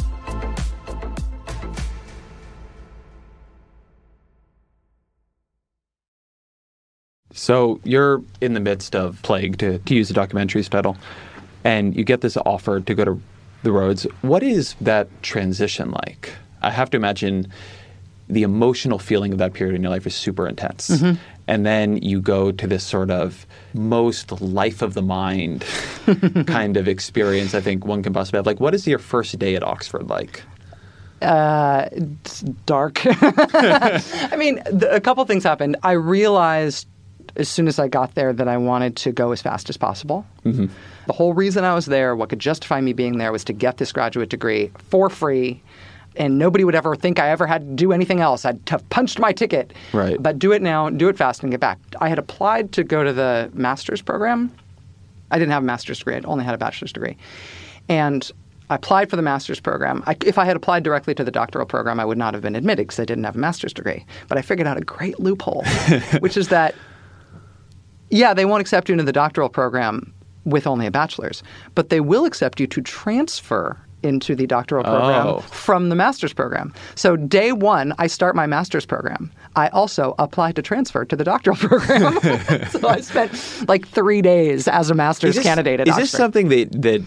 So 7.33 7.81
you're 7.83 8.23
in 8.41 8.55
the 8.55 8.61
midst 8.61 8.95
of 8.95 9.21
Plague, 9.23 9.59
to, 9.59 9.79
to 9.79 9.95
use 9.95 10.09
the 10.09 10.15
documentary's 10.15 10.69
title, 10.69 10.97
and 11.65 11.97
you 11.97 12.05
get 12.05 12.21
this 12.21 12.37
offer 12.37 12.81
to 12.81 12.95
go 12.95 13.05
to 13.05 13.21
the 13.63 13.73
Rhodes. 13.73 14.05
What 14.23 14.43
is 14.43 14.75
that 14.81 15.09
transition 15.23 15.91
like? 15.91 16.33
I 16.63 16.71
have 16.71 16.91
to 16.91 16.97
imagine 16.97 17.51
the 18.29 18.43
emotional 18.43 18.99
feeling 18.99 19.33
of 19.33 19.39
that 19.39 19.53
period 19.53 19.75
in 19.75 19.83
your 19.83 19.91
life 19.91 20.07
is 20.07 20.15
super 20.15 20.49
intense. 20.49 20.89
Mm-hmm. 20.89 21.21
And 21.49 21.67
then 21.67 21.97
you 21.99 22.21
go 22.21 22.53
to 22.53 22.67
this 22.67 22.85
sort 22.85 23.11
of 23.11 23.47
most 23.75 24.41
life 24.41 24.81
of 24.81 24.95
the 24.95 25.03
mind 25.03 25.65
kind 26.47 26.77
of 26.77 26.89
experience, 26.89 27.55
I 27.55 27.61
think 27.61 27.85
one 27.85 28.03
can 28.03 28.13
possibly 28.13 28.39
have. 28.39 28.47
Like, 28.47 28.61
what 28.61 28.75
is 28.75 28.87
your 28.87 28.99
first 28.99 29.39
day 29.39 29.57
at 29.57 29.63
Oxford 29.63 30.09
like? 30.09 30.43
It's 31.93 32.41
dark. 32.41 33.01
I 33.05 34.35
mean, 34.37 34.63
a 34.89 35.01
couple 35.01 35.25
things 35.25 35.45
happened. 35.45 35.77
I 35.83 35.93
realized 35.93 36.87
as 37.37 37.49
soon 37.49 37.69
as 37.69 37.79
I 37.79 37.89
got 37.89 38.15
there 38.15 38.33
that 38.33 38.49
I 38.49 38.57
wanted 38.57 38.97
to 38.97 39.13
go 39.13 39.33
as 39.33 39.41
fast 39.41 39.71
as 39.71 39.77
possible. 39.77 40.27
The 41.07 41.13
whole 41.13 41.35
reason 41.35 41.65
I 41.65 41.75
was 41.75 41.87
there, 41.87 42.15
what 42.15 42.29
could 42.29 42.39
justify 42.39 42.81
me 42.81 42.93
being 42.93 43.19
there, 43.19 43.33
was 43.33 43.45
to 43.45 43.53
get 43.53 43.79
this 43.79 43.93
graduate 43.93 44.29
degree 44.29 44.71
for 44.91 45.09
free. 45.11 45.63
And 46.17 46.39
nobody 46.39 46.65
would 46.65 46.75
ever 46.75 46.95
think 46.95 47.19
I 47.19 47.31
ever 47.31 47.47
had 47.47 47.63
to 47.63 47.75
do 47.75 47.93
anything 47.93 48.21
else. 48.21 48.45
I'd 48.45 48.61
have 48.69 48.89
punched 48.91 49.19
my 49.19 49.33
ticket. 49.33 49.73
Right. 49.93 50.23
But 50.23 50.39
do 50.39 50.53
it 50.53 50.61
now, 50.61 50.91
do 50.91 51.09
it 51.09 51.17
fast, 51.17 51.43
and 51.43 51.51
get 51.51 51.61
back. 51.61 51.79
I 52.01 52.09
had 52.09 52.19
applied 52.19 52.73
to 52.73 52.85
go 52.85 53.03
to 53.03 53.13
the 53.13 53.51
master's 53.55 54.03
program. 54.03 54.55
I 55.31 55.39
didn't 55.39 55.53
have 55.53 55.63
a 55.63 55.67
master's 55.67 55.99
degree, 55.99 56.15
I 56.15 56.21
only 56.25 56.45
had 56.45 56.55
a 56.55 56.59
bachelor's 56.59 56.93
degree. 56.93 57.17
And 57.89 58.31
I 58.69 58.77
applied 58.77 59.11
for 59.11 59.17
the 59.17 59.23
master's 59.23 59.61
program. 59.61 60.03
I, 60.07 60.17
if 60.25 60.39
I 60.39 60.45
had 60.45 60.57
applied 60.57 60.83
directly 60.83 61.15
to 61.15 61.25
the 61.25 61.31
doctoral 61.31 61.67
program, 61.67 61.99
I 61.99 62.05
would 62.05 62.19
not 62.19 62.35
have 62.35 62.43
been 62.43 62.57
admitted 62.57 62.87
because 62.87 63.01
I 63.01 63.05
didn't 63.05 63.25
have 63.25 63.37
a 63.37 63.39
master's 63.39 63.73
degree. 63.73 64.05
But 64.29 64.39
I 64.39 64.43
figured 64.43 64.67
out 64.67 64.77
a 64.77 64.83
great 64.83 65.19
loophole, 65.19 65.65
which 66.21 66.37
is 66.37 66.49
that, 66.49 66.75
yeah, 68.11 68.35
they 68.35 68.45
won't 68.45 68.61
accept 68.61 68.89
you 68.89 68.95
into 68.95 69.05
the 69.05 69.13
doctoral 69.13 69.49
program 69.49 70.13
with 70.45 70.67
only 70.67 70.87
a 70.87 70.91
bachelor's, 70.91 71.43
but 71.75 71.89
they 71.89 72.01
will 72.01 72.25
accept 72.25 72.61
you 72.61 72.67
to 72.67 72.81
transfer 72.81 73.79
into 74.03 74.35
the 74.35 74.47
doctoral 74.47 74.85
program 74.85 75.27
Oh. 75.27 75.41
from 75.41 75.89
the 75.89 75.95
master's 75.95 76.33
program. 76.33 76.73
So 76.95 77.17
day 77.17 77.53
one, 77.53 77.95
I 77.99 78.07
start 78.07 78.35
my 78.37 78.47
master's 78.47 78.85
program. 78.87 79.31
I 79.57 79.69
also 79.69 80.15
apply 80.19 80.53
to 80.53 80.63
transfer 80.63 81.05
to 81.05 81.17
the 81.17 81.25
doctoral 81.25 81.57
program. 81.69 82.19
so 82.71 82.89
I 82.89 83.01
spent 83.01 83.69
like 83.69 83.87
three 83.89 84.23
days 84.23 84.67
as 84.69 84.91
a 84.91 84.95
master's 84.95 85.31
Is 85.31 85.37
this- 85.37 85.45
candidate 85.45 85.81
at 85.81 85.89
Is 85.89 85.93
Oxford. 85.93 86.03
this 86.03 86.11
something 86.11 86.49
that 86.49 86.83
that 86.83 87.03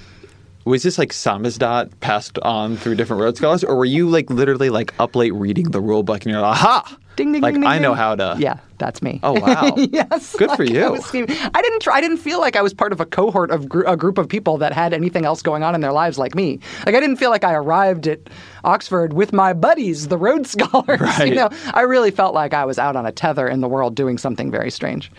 was 0.65 0.83
this 0.83 0.97
like 0.97 1.11
samizdat 1.11 1.99
passed 1.99 2.39
on 2.39 2.75
through 2.77 2.95
different 2.95 3.21
Rhodes 3.21 3.37
scholars, 3.37 3.63
or 3.63 3.75
were 3.75 3.85
you 3.85 4.09
like 4.09 4.29
literally 4.29 4.69
like 4.69 4.93
up 4.99 5.15
late 5.15 5.33
reading 5.33 5.71
the 5.71 5.81
rule 5.81 6.03
book 6.03 6.23
and 6.23 6.31
you're 6.31 6.41
like, 6.41 6.57
aha, 6.57 6.97
Ding 7.15 7.31
ding 7.31 7.41
like 7.41 7.53
ding 7.53 7.61
ding. 7.61 7.69
I 7.69 7.79
know 7.79 7.91
ding. 7.91 7.97
how 7.97 8.15
to. 8.15 8.35
Yeah, 8.39 8.57
that's 8.77 9.01
me. 9.01 9.19
Oh 9.23 9.39
wow. 9.39 9.73
yes. 9.77 10.35
Good 10.35 10.51
for 10.51 10.65
like, 10.65 10.75
I, 10.75 10.93
you. 10.95 11.01
scheming. 11.01 11.29
I 11.53 11.61
didn't 11.61 11.81
try. 11.81 11.95
I 11.95 12.01
didn't 12.01 12.17
feel 12.17 12.39
like 12.41 12.55
I 12.55 12.61
was 12.61 12.73
part 12.73 12.91
of 12.91 12.99
a 12.99 13.05
cohort 13.05 13.51
of 13.51 13.69
gr- 13.69 13.85
a 13.85 13.95
group 13.95 14.17
of 14.17 14.27
people 14.27 14.57
that 14.57 14.73
had 14.73 14.93
anything 14.93 15.23
else 15.23 15.41
going 15.41 15.63
on 15.63 15.75
in 15.75 15.81
their 15.81 15.93
lives 15.93 16.17
like 16.17 16.35
me. 16.35 16.59
Like 16.85 16.95
I 16.95 16.99
didn't 16.99 17.17
feel 17.17 17.29
like 17.29 17.43
I 17.43 17.53
arrived 17.53 18.07
at 18.07 18.19
Oxford 18.63 19.13
with 19.13 19.31
my 19.31 19.53
buddies, 19.53 20.09
the 20.09 20.17
Rhodes 20.17 20.51
Scholars. 20.59 20.99
Right. 20.99 21.29
You 21.29 21.35
know, 21.35 21.49
I 21.73 21.81
really 21.81 22.11
felt 22.11 22.33
like 22.33 22.53
I 22.53 22.65
was 22.65 22.77
out 22.77 22.95
on 22.95 23.05
a 23.05 23.11
tether 23.11 23.47
in 23.47 23.61
the 23.61 23.69
world 23.69 23.95
doing 23.95 24.17
something 24.17 24.51
very 24.51 24.71
strange. 24.71 25.11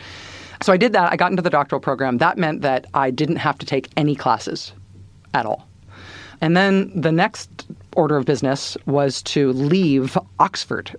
So 0.62 0.72
I 0.72 0.76
did 0.76 0.92
that. 0.92 1.12
I 1.12 1.16
got 1.16 1.30
into 1.30 1.42
the 1.42 1.50
doctoral 1.50 1.80
program. 1.80 2.18
That 2.18 2.36
meant 2.36 2.62
that 2.62 2.86
I 2.94 3.10
didn't 3.10 3.36
have 3.36 3.58
to 3.58 3.66
take 3.66 3.88
any 3.96 4.14
classes 4.14 4.72
at 5.34 5.46
all. 5.46 5.66
And 6.40 6.56
then 6.56 6.92
the 6.94 7.12
next 7.12 7.66
order 7.96 8.16
of 8.16 8.26
business 8.26 8.76
was 8.86 9.22
to 9.22 9.52
leave 9.52 10.18
Oxford 10.38 10.94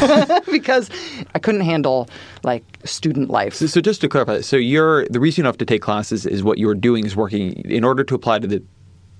because 0.50 0.90
I 1.34 1.38
couldn't 1.38 1.62
handle 1.62 2.08
like 2.42 2.62
student 2.84 3.30
life. 3.30 3.54
So, 3.54 3.66
so 3.66 3.80
just 3.80 4.02
to 4.02 4.08
clarify, 4.08 4.42
so 4.42 4.56
you're 4.56 5.06
the 5.08 5.18
reason 5.18 5.42
you 5.42 5.46
have 5.46 5.58
to 5.58 5.64
take 5.64 5.80
classes 5.80 6.26
is 6.26 6.42
what 6.42 6.58
you're 6.58 6.74
doing 6.74 7.06
is 7.06 7.16
working 7.16 7.52
in 7.70 7.84
order 7.84 8.04
to 8.04 8.14
apply 8.14 8.40
to 8.40 8.46
the 8.46 8.62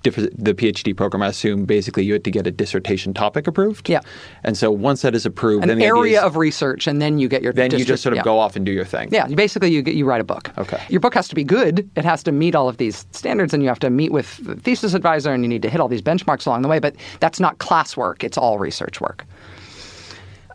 the 0.03 0.53
PhD 0.53 0.95
program. 0.95 1.21
I 1.21 1.27
assume 1.27 1.65
basically 1.65 2.05
you 2.05 2.13
had 2.13 2.23
to 2.23 2.31
get 2.31 2.47
a 2.47 2.51
dissertation 2.51 3.13
topic 3.13 3.47
approved. 3.47 3.89
Yeah. 3.89 3.99
And 4.43 4.57
so 4.57 4.71
once 4.71 5.01
that 5.01 5.15
is 5.15 5.25
approved, 5.25 5.63
An 5.63 5.69
then 5.69 5.79
the 5.79 5.85
area 5.85 6.19
is- 6.19 6.23
of 6.23 6.37
research, 6.37 6.87
and 6.87 7.01
then 7.01 7.19
you 7.19 7.27
get 7.27 7.41
your 7.41 7.53
then 7.53 7.71
you 7.71 7.85
just 7.85 8.03
sort 8.03 8.13
of 8.13 8.17
yeah. 8.17 8.23
go 8.23 8.39
off 8.39 8.55
and 8.55 8.65
do 8.65 8.71
your 8.71 8.85
thing. 8.85 9.09
Yeah, 9.11 9.27
basically 9.27 9.71
you 9.71 9.81
get 9.81 9.95
you 9.95 10.05
write 10.05 10.21
a 10.21 10.23
book. 10.23 10.51
Okay. 10.57 10.81
Your 10.89 10.99
book 10.99 11.13
has 11.13 11.27
to 11.29 11.35
be 11.35 11.43
good. 11.43 11.89
It 11.95 12.05
has 12.05 12.23
to 12.23 12.31
meet 12.31 12.55
all 12.55 12.69
of 12.69 12.77
these 12.77 13.05
standards, 13.11 13.53
and 13.53 13.63
you 13.63 13.69
have 13.69 13.79
to 13.79 13.89
meet 13.89 14.11
with 14.11 14.37
the 14.37 14.55
thesis 14.55 14.93
advisor, 14.93 15.33
and 15.33 15.43
you 15.43 15.49
need 15.49 15.61
to 15.61 15.69
hit 15.69 15.81
all 15.81 15.87
these 15.87 16.01
benchmarks 16.01 16.45
along 16.45 16.61
the 16.61 16.67
way. 16.67 16.79
But 16.79 16.95
that's 17.19 17.39
not 17.39 17.57
classwork; 17.57 18.23
it's 18.23 18.37
all 18.37 18.59
research 18.59 19.01
work. 19.01 19.25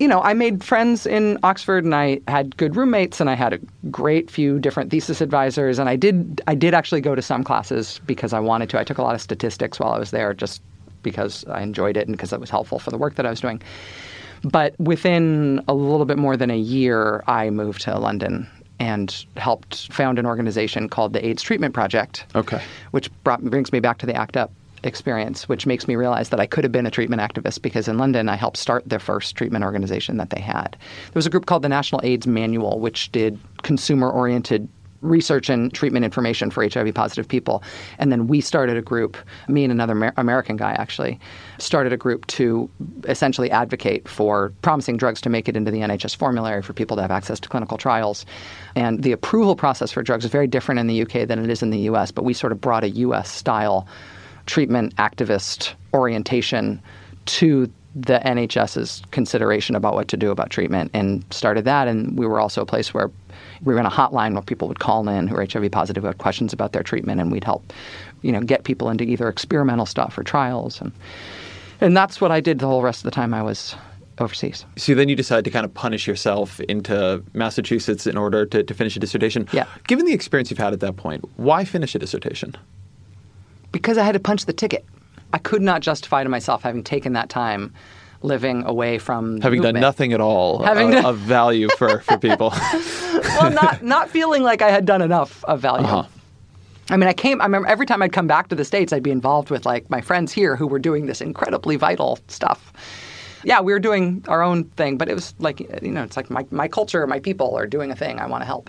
You 0.01 0.09
know, 0.09 0.22
I 0.22 0.32
made 0.34 0.64
friends 0.64 1.07
in 1.07 1.38
Oxford, 1.43 1.84
and 1.84 1.95
I 1.95 2.20
had 2.26 2.57
good 2.57 2.76
roommates, 2.76 3.20
and 3.20 3.28
I 3.28 3.34
had 3.34 3.53
a 3.53 3.61
great 3.90 4.30
few 4.30 4.59
different 4.59 4.90
thesis 4.90 5.20
advisors, 5.20 5.78
and 5.78 5.88
I 5.88 5.97
did 5.97 6.40
I 6.47 6.55
did 6.55 6.74
actually 6.74 7.01
go 7.01 7.14
to 7.14 7.22
some 7.22 7.45
classes 7.45 8.01
because 8.07 8.32
I 8.32 8.40
wanted 8.40 8.70
to. 8.70 8.80
I 8.80 8.84
took 8.84 8.99
a 8.99 9.03
lot 9.03 9.14
of 9.14 9.20
statistics 9.20 9.78
while 9.78 9.93
I 9.93 9.99
was 9.99 10.11
there, 10.11 10.34
just 10.34 10.62
because 11.03 11.45
I 11.47 11.62
enjoyed 11.62 11.97
it 11.97 12.07
and 12.07 12.16
because 12.16 12.32
it 12.32 12.40
was 12.40 12.51
helpful 12.51 12.78
for 12.78 12.90
the 12.90 12.99
work 12.99 13.16
that 13.16 13.26
I 13.26 13.30
was 13.30 13.40
doing. 13.40 13.61
But 14.45 14.78
within 14.78 15.62
a 15.68 15.74
little 15.74 16.07
bit 16.07 16.18
more 16.18 16.36
than 16.36 16.51
a 16.51 16.59
year, 16.59 17.22
I 17.26 17.51
moved 17.51 17.82
to 17.82 17.99
London 17.99 18.49
and 18.80 19.24
helped 19.36 19.93
found 19.93 20.18
an 20.18 20.26
organization 20.26 20.88
called 20.88 21.12
the 21.12 21.24
AIDS 21.24 21.43
Treatment 21.43 21.74
Project. 21.74 22.24
Okay. 22.34 22.61
Which 22.90 23.11
brought, 23.22 23.43
brings 23.43 23.72
me 23.72 23.78
back 23.78 23.99
to 23.99 24.07
the 24.07 24.14
ACT 24.14 24.36
UP 24.36 24.53
experience, 24.85 25.49
which 25.49 25.66
makes 25.66 25.87
me 25.89 25.97
realize 25.97 26.28
that 26.30 26.41
I 26.41 26.47
could 26.47 26.64
have 26.64 26.72
been 26.72 26.87
a 26.87 26.91
treatment 26.91 27.22
activist 27.22 27.62
because 27.62 27.89
in 27.89 27.99
London 27.99 28.28
I 28.28 28.37
helped 28.37 28.57
start 28.57 28.83
the 28.87 28.99
first 28.99 29.37
treatment 29.37 29.64
organization 29.64 30.16
that 30.16 30.30
they 30.30 30.41
had. 30.41 30.76
There 31.07 31.12
was 31.14 31.26
a 31.26 31.30
group 31.30 31.47
called 31.47 31.62
the 31.62 31.68
National 31.68 32.01
AIDS 32.05 32.26
Manual, 32.26 32.80
which 32.80 33.12
did 33.12 33.39
consumer 33.62 34.11
oriented 34.11 34.68
research 35.03 35.51
and 35.51 35.72
treatment 35.74 36.05
information 36.05 36.51
for 36.51 36.66
HIV 36.66 36.95
positive 36.95 37.28
people. 37.28 37.62
And 37.99 38.11
then 38.11 38.28
we 38.28 38.41
started 38.41 38.76
a 38.76 38.83
group, 38.83 39.16
me 39.49 39.64
and 39.64 39.72
another 39.72 39.95
Amer- 39.95 40.14
American 40.16 40.57
guy 40.57 40.72
actually, 40.72 41.18
started 41.59 41.93
a 41.93 41.97
group 41.97 42.26
to 42.28 42.70
essentially 43.09 43.51
advocate 43.51 44.09
for 44.09 44.53
promising 44.62 44.97
drugs 44.97 45.20
to 45.22 45.28
make 45.28 45.49
it 45.49 45.57
into 45.57 45.70
the 45.70 45.80
NHS 45.80 46.16
formulary 46.16 46.62
for 46.62 46.72
people 46.72 46.97
to 46.97 47.03
have 47.03 47.11
access 47.11 47.41
to 47.41 47.49
clinical 47.49 47.76
trials. 47.76 48.24
And 48.74 49.03
the 49.03 49.12
approval 49.12 49.57
process 49.57 49.91
for 49.91 50.03
drugs 50.03 50.24
is 50.24 50.30
very 50.30 50.47
different 50.47 50.78
in 50.78 50.87
the 50.87 51.03
UK 51.03 51.26
than 51.26 51.39
it 51.39 51.51
is 51.51 51.62
in 51.62 51.70
the 51.70 51.80
US, 51.91 52.11
but 52.11 52.24
we 52.24 52.33
sort 52.33 52.53
of 52.53 52.61
brought 52.61 52.85
a 52.85 52.91
US 52.91 53.30
style 53.30 53.87
treatment 54.47 54.95
activist 54.97 55.74
orientation 55.95 56.80
to 57.26 57.70
the 57.95 58.20
NHS's 58.24 59.03
consideration 59.11 59.76
about 59.76 59.95
what 59.95 60.09
to 60.09 60.16
do 60.16 60.30
about 60.30 60.51
treatment 60.51 60.90
and 60.95 61.24
started 61.30 61.64
that. 61.66 61.88
And 61.88 62.18
we 62.18 62.26
were 62.26 62.40
also 62.40 62.62
a 62.62 62.66
place 62.66 62.95
where 62.95 63.11
we 63.64 63.74
ran 63.74 63.86
a 63.86 63.90
hotline 63.90 64.32
where 64.32 64.43
people 64.43 64.66
would 64.68 64.80
call 64.80 65.09
in 65.09 65.28
who 65.28 65.36
are 65.36 65.47
HIV 65.51 65.70
positive 65.70 66.03
who 66.03 66.07
had 66.09 66.18
questions 66.18 66.53
about 66.53 66.72
their 66.72 66.82
treatment, 66.82 67.20
and 67.20 67.30
we'd 67.30 67.45
help, 67.45 67.72
you 68.22 68.32
know, 68.32 68.40
get 68.40 68.64
people 68.64 68.88
into 68.88 69.05
either 69.05 69.28
experimental 69.28 69.86
stuff 69.86 70.16
or 70.16 70.22
trials. 70.22 70.80
And, 70.80 70.93
and 71.80 71.97
that's 71.97 72.20
what 72.20 72.30
I 72.30 72.40
did 72.40 72.59
the 72.59 72.66
whole 72.66 72.82
rest 72.82 73.01
of 73.01 73.05
the 73.05 73.11
time 73.11 73.34
I 73.34 73.43
was 73.43 73.76
overseas. 74.18 74.64
So 74.76 74.95
then 74.95 75.09
you 75.09 75.16
decided 75.16 75.45
to 75.45 75.51
kind 75.51 75.64
of 75.64 75.72
punish 75.74 76.07
yourself 76.07 76.61
into 76.61 77.22
Massachusetts 77.34 78.07
in 78.07 78.16
order 78.16 78.47
to, 78.47 78.62
to 78.62 78.74
finish 78.74 78.97
a 78.97 79.01
dissertation. 79.01 79.49
Yeah. 79.53 79.66
Given 79.86 80.07
the 80.07 80.12
experience 80.12 80.51
you've 80.51 80.59
had 80.59 80.72
at 80.72 80.80
that 80.80 80.97
point, 80.97 81.24
why 81.36 81.64
finish 81.64 81.95
a 81.95 81.99
dissertation? 81.99 82.57
Because 83.73 83.99
I 83.99 84.05
had 84.05 84.12
to 84.12 84.20
punch 84.20 84.47
the 84.47 84.53
ticket. 84.53 84.85
I 85.33 85.39
could 85.39 85.62
not 85.62 85.81
justify 85.81 86.23
to 86.23 86.29
myself 86.29 86.62
having 86.62 86.85
taken 86.85 87.14
that 87.14 87.29
time 87.29 87.73
living 88.23 88.62
away 88.64 88.99
from 88.99 89.41
Having 89.41 89.62
done 89.62 89.75
nothing 89.81 90.12
at 90.12 90.20
all 90.20 90.62
Having 90.62 90.89
of, 90.89 90.95
done- 90.95 91.05
of 91.07 91.18
value 91.18 91.68
for, 91.79 92.01
for 92.01 92.18
people. 92.18 92.51
well, 93.12 93.51
not 93.51 93.83
not 93.83 94.11
feeling 94.11 94.43
like 94.43 94.62
I 94.62 94.70
had 94.70 94.85
done 94.85 95.03
enough 95.03 95.43
of 95.45 95.61
value. 95.61 95.87
Uh-huh. 95.87 96.05
I 96.91 96.97
mean, 96.97 97.09
I 97.09 97.12
came. 97.12 97.41
I 97.41 97.45
remember 97.45 97.68
every 97.68 97.87
time 97.87 98.03
I'd 98.03 98.12
come 98.12 98.27
back 98.27 98.49
to 98.49 98.55
the 98.55 98.64
states, 98.64 98.93
I'd 98.93 99.03
be 99.03 99.11
involved 99.11 99.51
with 99.51 99.64
like 99.64 99.89
my 99.89 100.01
friends 100.01 100.33
here 100.33 100.57
who 100.57 100.66
were 100.66 100.79
doing 100.79 101.07
this 101.07 101.20
incredibly 101.20 101.77
vital 101.77 102.18
stuff. 102.29 102.73
Yeah, 103.45 103.61
we 103.61 103.73
were 103.73 103.81
doing 103.81 104.25
our 104.29 104.43
own 104.43 104.64
thing, 104.64 104.99
but 104.99 105.09
it 105.09 105.14
was 105.14 105.35
like 105.39 105.61
you 105.83 105.91
know, 105.91 106.03
it's 106.03 106.16
like 106.16 106.31
my 106.31 106.45
my 106.51 106.68
culture, 106.68 107.07
my 107.07 107.18
people 107.18 107.57
are 107.57 107.66
doing 107.66 107.91
a 107.91 107.97
thing. 107.97 108.18
I 108.18 108.27
want 108.27 108.43
to 108.43 108.47
help. 108.47 108.68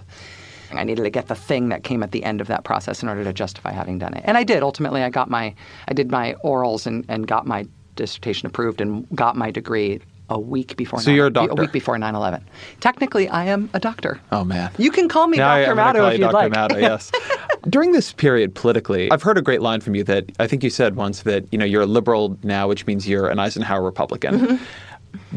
I 0.79 0.83
needed 0.83 1.03
to 1.03 1.09
get 1.09 1.27
the 1.27 1.35
thing 1.35 1.69
that 1.69 1.83
came 1.83 2.03
at 2.03 2.11
the 2.11 2.23
end 2.23 2.41
of 2.41 2.47
that 2.47 2.63
process 2.63 3.03
in 3.03 3.09
order 3.09 3.23
to 3.23 3.33
justify 3.33 3.71
having 3.71 3.99
done 3.99 4.13
it, 4.13 4.23
and 4.25 4.37
I 4.37 4.43
did. 4.43 4.63
Ultimately, 4.63 5.03
I 5.03 5.09
got 5.09 5.29
my 5.29 5.53
I 5.87 5.93
did 5.93 6.11
my 6.11 6.35
orals 6.43 6.85
and, 6.85 7.05
and 7.07 7.27
got 7.27 7.45
my 7.45 7.65
dissertation 7.95 8.47
approved 8.47 8.81
and 8.81 9.07
got 9.15 9.35
my 9.35 9.51
degree 9.51 10.01
a 10.29 10.39
week 10.39 10.75
before. 10.77 10.99
So 10.99 11.11
you're 11.11 11.27
a 11.27 11.31
9 11.31 11.47
doctor? 11.47 11.61
week 11.61 11.71
before 11.71 11.95
9/11. 11.97 12.41
Technically, 12.79 13.27
I 13.29 13.45
am 13.45 13.69
a 13.73 13.79
doctor. 13.79 14.19
Oh 14.31 14.43
man. 14.43 14.71
You 14.77 14.91
can 14.91 15.09
call 15.09 15.27
me 15.27 15.37
Now 15.37 15.57
Dr. 15.57 15.75
Maddow 15.75 16.13
if 16.13 16.19
you 16.19 16.25
you'd 16.25 16.31
Dr. 16.31 16.49
like. 16.49 16.53
Maddow, 16.53 16.81
yes. 16.81 17.11
During 17.69 17.91
this 17.91 18.11
period 18.11 18.55
politically, 18.55 19.11
I've 19.11 19.21
heard 19.21 19.37
a 19.37 19.41
great 19.41 19.61
line 19.61 19.79
from 19.79 19.95
you 19.95 20.03
that 20.05 20.25
I 20.39 20.47
think 20.47 20.63
you 20.63 20.69
said 20.69 20.95
once 20.95 21.23
that 21.23 21.45
you 21.51 21.57
know 21.57 21.65
you're 21.65 21.83
a 21.83 21.87
liberal 21.87 22.37
now, 22.43 22.67
which 22.67 22.85
means 22.85 23.07
you're 23.07 23.29
an 23.29 23.39
Eisenhower 23.39 23.81
Republican. 23.83 24.39
Mm-hmm. 24.39 24.63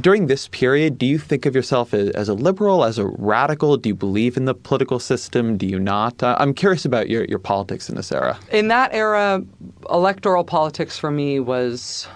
During 0.00 0.26
this 0.26 0.48
period, 0.48 0.98
do 0.98 1.06
you 1.06 1.18
think 1.18 1.46
of 1.46 1.54
yourself 1.54 1.92
as, 1.92 2.28
a 2.28 2.34
liberal, 2.34 2.84
as 2.84 2.98
a 2.98 3.06
radical? 3.06 3.76
Do 3.76 3.88
you 3.88 3.94
believe 3.94 4.36
in 4.36 4.44
the 4.44 4.54
political 4.54 4.98
system? 4.98 5.56
Do 5.56 5.66
you 5.66 5.78
not? 5.78 6.22
Uh, 6.22 6.36
I'm 6.38 6.54
curious 6.54 6.84
about 6.84 7.08
your, 7.08 7.24
your 7.24 7.38
politics 7.38 7.88
in 7.88 7.96
this 7.96 8.12
era. 8.12 8.38
In 8.52 8.68
that 8.68 8.94
era, 8.94 9.42
electoral 9.90 10.44
politics 10.44 10.98
for 10.98 11.10
me 11.10 11.40
was 11.40 12.06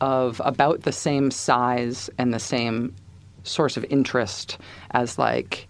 of 0.00 0.40
about 0.44 0.82
the 0.82 0.92
same 0.92 1.30
size 1.30 2.10
and 2.18 2.34
the 2.34 2.38
same 2.38 2.94
source 3.44 3.76
of 3.76 3.84
interest 3.84 4.58
as 4.90 5.18
like 5.18 5.68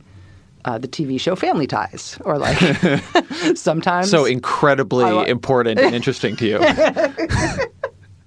uh, 0.66 0.78
the 0.78 0.88
TV 0.88 1.18
show 1.20 1.36
Family 1.36 1.66
Ties, 1.66 2.18
or 2.24 2.38
like 2.38 2.58
sometimes. 3.54 4.10
So 4.10 4.24
incredibly 4.24 5.04
I 5.04 5.24
important 5.24 5.78
and 5.78 5.94
interesting 5.94 6.36
to 6.36 6.46
you, 6.46 6.58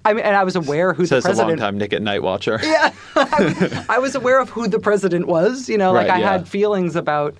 I 0.05 0.13
mean, 0.13 0.23
and 0.23 0.35
I 0.35 0.43
was 0.43 0.55
aware 0.55 0.93
who 0.93 1.05
says 1.05 1.23
the 1.23 1.29
a 1.29 1.33
president. 1.33 1.59
longtime 1.59 1.77
Nick 1.77 1.93
at 1.93 2.01
Night 2.01 2.23
watcher. 2.23 2.59
Yeah, 2.63 2.93
I 3.89 3.99
was 3.99 4.15
aware 4.15 4.39
of 4.39 4.49
who 4.49 4.67
the 4.67 4.79
president 4.79 5.27
was. 5.27 5.67
You 5.69 5.77
know, 5.77 5.91
like 5.91 6.07
Right, 6.07 6.17
I 6.17 6.19
yeah. 6.21 6.31
had 6.31 6.47
feelings 6.47 6.95
about 6.95 7.35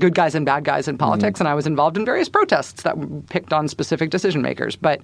good 0.00 0.14
guys 0.14 0.34
and 0.34 0.44
bad 0.44 0.64
guys 0.64 0.86
in 0.88 0.98
politics, 0.98 1.38
Mm-hmm. 1.38 1.42
and 1.42 1.48
I 1.48 1.54
was 1.54 1.66
involved 1.66 1.96
in 1.96 2.04
various 2.04 2.28
protests 2.28 2.82
that 2.82 2.96
picked 3.30 3.52
on 3.52 3.68
specific 3.68 4.10
decision 4.10 4.42
makers. 4.42 4.76
But 4.76 5.00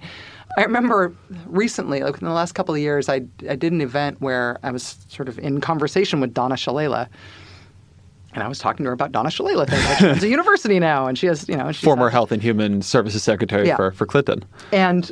I 0.57 0.63
remember 0.63 1.15
recently, 1.47 2.01
like 2.01 2.21
in 2.21 2.27
the 2.27 2.33
last 2.33 2.51
couple 2.53 2.75
of 2.75 2.81
years, 2.81 3.07
I, 3.09 3.21
I 3.49 3.55
did 3.55 3.71
an 3.71 3.81
event 3.81 4.21
where 4.21 4.59
I 4.63 4.71
was 4.71 4.97
sort 5.07 5.27
of 5.29 5.39
in 5.39 5.61
conversation 5.61 6.19
with 6.19 6.33
Donna 6.33 6.55
Shalala. 6.55 7.07
And 8.33 8.43
I 8.43 8.47
was 8.47 8.59
talking 8.59 8.83
to 8.85 8.89
her 8.89 8.93
about 8.93 9.11
Donna 9.11 9.27
Shalala 9.29 9.67
she 9.99 10.05
runs 10.05 10.23
a 10.23 10.27
university 10.37 10.79
now, 10.79 11.07
and 11.07 11.17
she 11.17 11.27
has, 11.27 11.49
you 11.49 11.55
know, 11.57 11.71
she's 11.71 11.83
Former 11.83 12.09
Health 12.09 12.31
and 12.31 12.41
Human 12.41 12.81
Services 12.81 13.23
Secretary 13.23 13.67
Yeah. 13.67 13.75
for, 13.75 13.91
for 13.91 14.05
Clinton. 14.05 14.45
and 14.71 15.11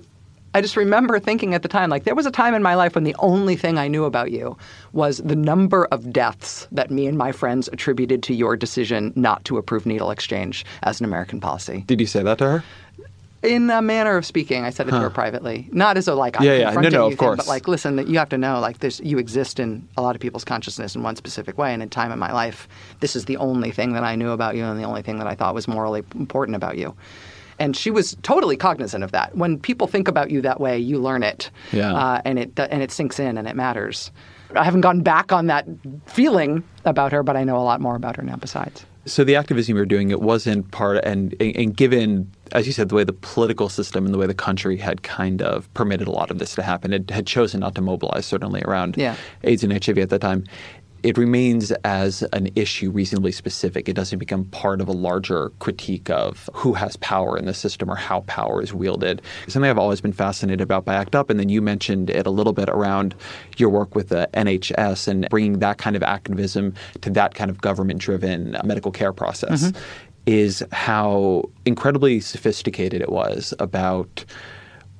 I 0.54 0.62
just 0.62 0.76
remember 0.76 1.20
thinking 1.20 1.54
at 1.54 1.62
the 1.62 1.68
time, 1.68 1.90
like, 1.90 2.06
there 2.06 2.16
was 2.16 2.26
a 2.26 2.32
time 2.32 2.56
in 2.56 2.64
my 2.64 2.74
life 2.76 2.96
when 2.96 3.04
the 3.04 3.16
only 3.20 3.56
thing 3.56 3.78
I 3.78 3.88
knew 3.88 4.04
about 4.06 4.32
you 4.32 4.58
was 4.94 5.18
the 5.20 5.36
number 5.36 5.86
of 5.86 6.12
deaths 6.12 6.68
that 6.72 6.90
me 6.90 7.06
and 7.06 7.18
my 7.18 7.32
friends 7.32 7.70
attributed 7.72 8.24
to 8.24 8.34
your 8.34 8.56
decision 8.56 9.14
not 9.16 9.46
to 9.46 9.58
approve 9.58 9.86
needle 9.86 10.10
exchange 10.10 10.66
as 10.82 11.00
an 11.00 11.06
American 11.06 11.40
policy. 11.40 11.84
Did 11.86 12.00
you 12.02 12.08
say 12.08 12.24
that 12.24 12.40
to 12.40 12.46
her? 12.46 12.64
In 13.42 13.70
a 13.70 13.82
manner 13.82 14.18
of 14.18 14.26
speaking, 14.26 14.66
I 14.66 14.70
said 14.70 14.90
it 14.90 14.92
to 14.92 15.00
her 15.00 15.10
privately, 15.10 15.70
not 15.72 15.96
as 15.96 16.10
a 16.10 16.14
like 16.16 16.38
I'm 16.38 16.46
Yeah, 16.46 16.54
yeah. 16.56 16.60
No, 16.60 16.66
confronting 16.66 16.92
no, 16.94 17.00
you 17.08 17.14
of 17.14 17.20
thing, 17.20 17.26
course. 17.28 17.38
but 17.38 17.48
like, 17.48 17.68
listen, 17.70 17.96
that 17.96 18.08
you 18.10 18.18
have 18.18 18.28
to 18.30 18.38
know, 18.38 18.60
like, 18.60 18.80
this, 18.80 19.00
you 19.00 19.18
exist 19.18 19.62
in 19.62 19.88
a 19.96 20.02
lot 20.02 20.14
of 20.14 20.20
people's 20.22 20.44
consciousness 20.44 20.94
in 20.94 21.04
one 21.04 21.16
specific 21.16 21.58
way, 21.58 21.74
and 21.74 21.82
in 21.82 21.88
time 21.90 22.12
in 22.12 22.20
my 22.20 22.34
life, 22.34 22.68
this 23.00 23.16
is 23.16 23.26
the 23.26 23.38
only 23.38 23.72
thing 23.72 23.94
that 23.94 24.04
I 24.04 24.16
knew 24.16 24.32
about 24.32 24.58
you, 24.58 24.66
and 24.66 24.78
the 24.78 24.84
only 24.84 25.04
thing 25.04 25.20
that 25.20 25.28
I 25.28 25.36
thought 25.36 25.56
was 25.56 25.70
morally 25.70 26.04
important 26.16 26.58
about 26.58 26.78
you. 26.78 26.96
And 27.60 27.76
she 27.76 27.92
was 27.92 28.16
totally 28.24 28.56
cognizant 28.58 29.04
of 29.04 29.12
that. 29.12 29.36
When 29.36 29.60
people 29.60 29.86
think 29.88 30.08
about 30.08 30.32
you 30.32 30.42
that 30.42 30.60
way, 30.62 30.78
you 30.80 30.98
learn 31.00 31.24
it, 31.24 31.52
Yeah. 31.72 31.94
uh, 31.94 32.22
and 32.26 32.40
it 32.40 32.58
and 32.58 32.82
it 32.82 32.92
sinks 32.92 33.20
in, 33.20 33.38
and 33.38 33.48
it 33.48 33.56
matters. 33.56 34.12
I 34.56 34.64
haven't 34.64 34.82
gone 34.82 35.02
back 35.02 35.32
on 35.32 35.48
that 35.48 35.68
feeling 36.08 36.64
about 36.86 37.12
her, 37.12 37.22
but 37.22 37.36
I 37.38 37.44
know 37.44 37.58
a 37.58 37.62
lot 37.62 37.82
more 37.82 37.96
about 37.96 38.16
her 38.16 38.24
now. 38.24 38.36
Besides, 38.38 38.86
So 39.06 39.24
the 39.24 39.36
activism 39.36 39.76
you 39.76 39.80
were 39.82 39.86
doing, 39.86 40.10
it 40.10 40.22
wasn't 40.22 40.72
part, 40.72 41.04
and, 41.04 41.36
and 41.40 41.76
given, 41.76 42.32
as 42.52 42.66
you 42.66 42.74
said, 42.74 42.90
the 42.90 42.96
way 42.96 43.04
the 43.04 43.14
political 43.14 43.70
system 43.70 44.06
and 44.06 44.14
the 44.14 44.18
way 44.18 44.26
the 44.28 44.34
country 44.34 44.78
had 44.78 45.04
kind 45.04 45.42
of 45.42 45.72
permitted 45.76 46.08
a 46.08 46.12
lot 46.12 46.32
of 46.32 46.40
this 46.40 46.56
to 46.56 46.64
happen, 46.64 46.94
it 46.94 47.10
had 47.12 47.28
chosen 47.28 47.60
not 47.60 47.76
to 47.76 47.82
mobilize 47.82 48.26
certainly 48.26 48.62
around 48.64 48.96
Yeah. 48.98 49.16
AIDS 49.44 49.64
and 49.64 49.72
HIV 49.72 49.98
at 50.00 50.10
that 50.10 50.22
time. 50.22 50.44
It 51.04 51.18
remains 51.18 51.72
as 51.84 52.24
an 52.34 52.50
issue 52.56 52.92
reasonably 52.92 53.32
specific. 53.32 53.88
It 53.88 53.94
doesn't 53.94 54.20
become 54.20 54.46
part 54.46 54.82
of 54.82 54.88
a 54.88 54.92
larger 54.92 55.52
critique 55.60 56.10
of 56.10 56.50
who 56.54 56.74
has 56.74 56.98
power 56.98 57.38
in 57.38 57.46
the 57.46 57.54
system 57.54 57.90
or 57.90 57.96
how 57.96 58.22
power 58.22 58.62
is 58.62 58.74
wielded. 58.74 59.22
Something 59.48 59.70
I've 59.70 59.78
always 59.78 60.02
been 60.02 60.14
fascinated 60.14 60.62
about 60.62 60.86
by 60.86 60.96
ACT 60.96 61.16
UP, 61.16 61.30
and 61.30 61.40
then 61.40 61.50
you 61.50 61.62
mentioned 61.62 62.10
it 62.10 62.28
a 62.28 62.32
little 62.32 62.54
bit 62.54 62.70
around 62.70 63.16
your 63.58 63.70
work 63.70 63.96
with 63.96 64.10
the 64.10 64.30
NHS 64.34 65.08
and 65.08 65.28
bringing 65.30 65.60
that 65.60 65.78
kind 65.78 65.96
of 65.96 66.04
activism 66.04 66.74
to 67.02 67.10
that 67.12 67.34
kind 67.36 67.50
of 67.50 67.62
government-driven 67.62 68.58
medical 68.64 68.92
care 68.92 69.14
process 69.14 69.64
mm-hmm. 69.64 69.80
is 70.26 70.64
how 70.72 71.50
incredibly 71.66 72.20
sophisticated 72.20 73.02
it 73.02 73.10
was 73.10 73.54
about 73.60 74.26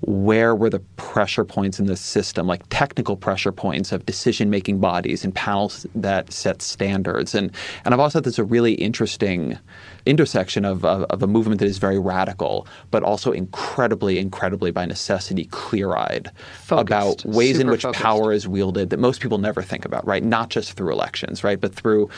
where 0.02 0.56
were 0.56 0.70
the 0.70 0.80
pressure 0.96 1.44
points 1.44 1.80
in 1.80 1.86
the 1.86 1.96
system, 1.96 2.48
like 2.48 2.62
technical 2.70 3.18
pressure 3.18 3.52
points 3.52 3.92
of 3.92 4.06
decision 4.06 4.50
making 4.50 4.80
bodies 4.80 5.26
and 5.26 5.36
panels 5.36 5.86
that 5.94 6.32
set 6.32 6.62
standards. 6.62 7.36
And, 7.36 7.52
and 7.84 7.94
I've 7.94 8.00
also 8.00 8.20
thought 8.20 8.24
there's 8.24 8.40
a 8.40 8.44
really 8.44 8.74
interesting 8.74 9.58
intersection 10.06 10.64
of, 10.64 10.86
of, 10.86 11.04
of 11.04 11.22
a 11.22 11.28
movement 11.28 11.60
that 11.60 11.66
is 11.66 11.80
very 11.80 12.00
radical, 12.00 12.66
but 12.92 13.04
also 13.04 13.32
incredibly, 13.32 14.18
incredibly 14.20 14.72
by 14.72 14.86
necessity 14.86 15.46
clear 15.46 15.96
eyed 15.96 16.32
about 16.72 17.24
ways 17.26 17.60
in 17.60 17.70
which 17.70 17.82
focused. 17.82 18.02
power 18.02 18.32
is 18.32 18.48
wielded 18.48 18.92
that 18.92 19.00
most 19.00 19.20
people 19.20 19.38
never 19.38 19.62
think 19.62 19.84
about, 19.84 20.06
right? 20.08 20.24
Not 20.24 20.50
just 20.50 20.74
through 20.74 20.94
elections, 20.94 21.44
right? 21.44 21.60
But 21.60 21.76
through 21.76 22.10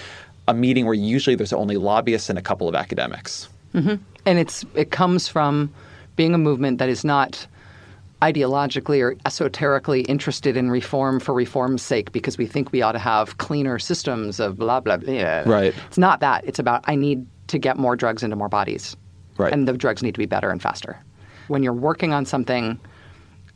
a 0.47 0.53
meeting 0.53 0.85
where 0.85 0.93
usually 0.93 1.35
there's 1.35 1.53
only 1.53 1.77
lobbyists 1.77 2.29
and 2.29 2.37
a 2.37 2.41
couple 2.41 2.69
of 2.69 2.75
academics. 2.75 3.49
Mm-hmm. 3.73 4.03
and 4.25 4.37
it's 4.37 4.65
it 4.75 4.91
comes 4.91 5.29
from 5.29 5.71
being 6.17 6.33
a 6.33 6.37
movement 6.37 6.77
that 6.79 6.89
is 6.89 7.05
not 7.05 7.47
ideologically 8.21 9.01
or 9.01 9.15
esoterically 9.25 10.01
interested 10.01 10.55
in 10.55 10.69
reform 10.69 11.19
for 11.19 11.33
reform's 11.33 11.81
sake 11.81 12.11
because 12.11 12.37
we 12.37 12.45
think 12.45 12.71
we 12.71 12.81
ought 12.81 12.91
to 12.91 12.99
have 12.99 13.37
cleaner 13.37 13.79
systems 13.79 14.39
of 14.39 14.57
blah 14.57 14.79
blah 14.79 14.97
blah. 14.97 15.43
Right. 15.45 15.73
It's 15.87 15.97
not 15.97 16.19
that. 16.19 16.45
It's 16.45 16.59
about 16.59 16.83
I 16.85 16.95
need 16.95 17.25
to 17.47 17.57
get 17.57 17.77
more 17.77 17.95
drugs 17.95 18.23
into 18.23 18.35
more 18.35 18.49
bodies. 18.49 18.95
Right. 19.37 19.51
And 19.51 19.67
the 19.67 19.73
drugs 19.73 20.03
need 20.03 20.13
to 20.13 20.19
be 20.19 20.25
better 20.25 20.49
and 20.49 20.61
faster. 20.61 20.99
When 21.47 21.63
you're 21.63 21.73
working 21.73 22.13
on 22.13 22.25
something 22.25 22.79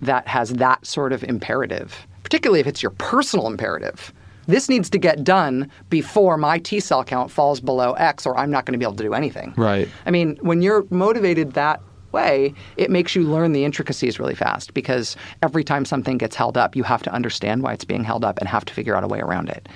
that 0.02 0.28
has 0.28 0.54
that 0.54 0.86
sort 0.86 1.14
of 1.14 1.24
imperative, 1.24 2.08
particularly 2.24 2.60
if 2.60 2.68
it's 2.68 2.82
your 2.84 2.92
personal 2.92 3.48
imperative. 3.48 4.14
This 4.48 4.70
needs 4.70 4.92
to 4.92 5.00
get 5.00 5.24
done 5.24 5.72
before 5.90 6.38
my 6.38 6.60
T 6.60 6.80
cell 6.80 7.04
count 7.04 7.32
falls 7.32 7.60
below 7.60 7.94
X, 7.94 8.28
or 8.28 8.38
I'm 8.38 8.52
not 8.52 8.66
going 8.66 8.74
to 8.74 8.78
be 8.78 8.86
able 8.86 8.96
to 8.96 9.04
do 9.04 9.14
anything. 9.16 9.56
Right. 9.58 9.90
I 10.06 10.12
mean, 10.12 10.38
when 10.42 10.62
you're 10.62 10.86
motivated 10.92 11.54
that 11.54 11.82
way, 12.16 12.54
it 12.78 12.90
makes 12.90 13.16
you 13.16 13.22
learn 13.24 13.52
the 13.52 13.66
intricacies 13.66 14.20
really 14.20 14.34
fast 14.36 14.74
because 14.74 15.16
every 15.44 15.64
time 15.64 15.86
something 15.86 16.18
gets 16.18 16.36
held 16.36 16.58
up, 16.58 16.76
you 16.76 16.84
have 16.84 17.04
to 17.04 17.14
understand 17.14 17.62
why 17.62 17.74
it's 17.74 17.86
being 17.86 18.04
held 18.04 18.24
up 18.24 18.40
and 18.40 18.48
have 18.48 18.66
to 18.66 18.74
figure 18.74 18.96
out 18.96 19.04
a 19.04 19.08
way 19.08 19.20
around 19.20 19.50
it. 19.50 19.68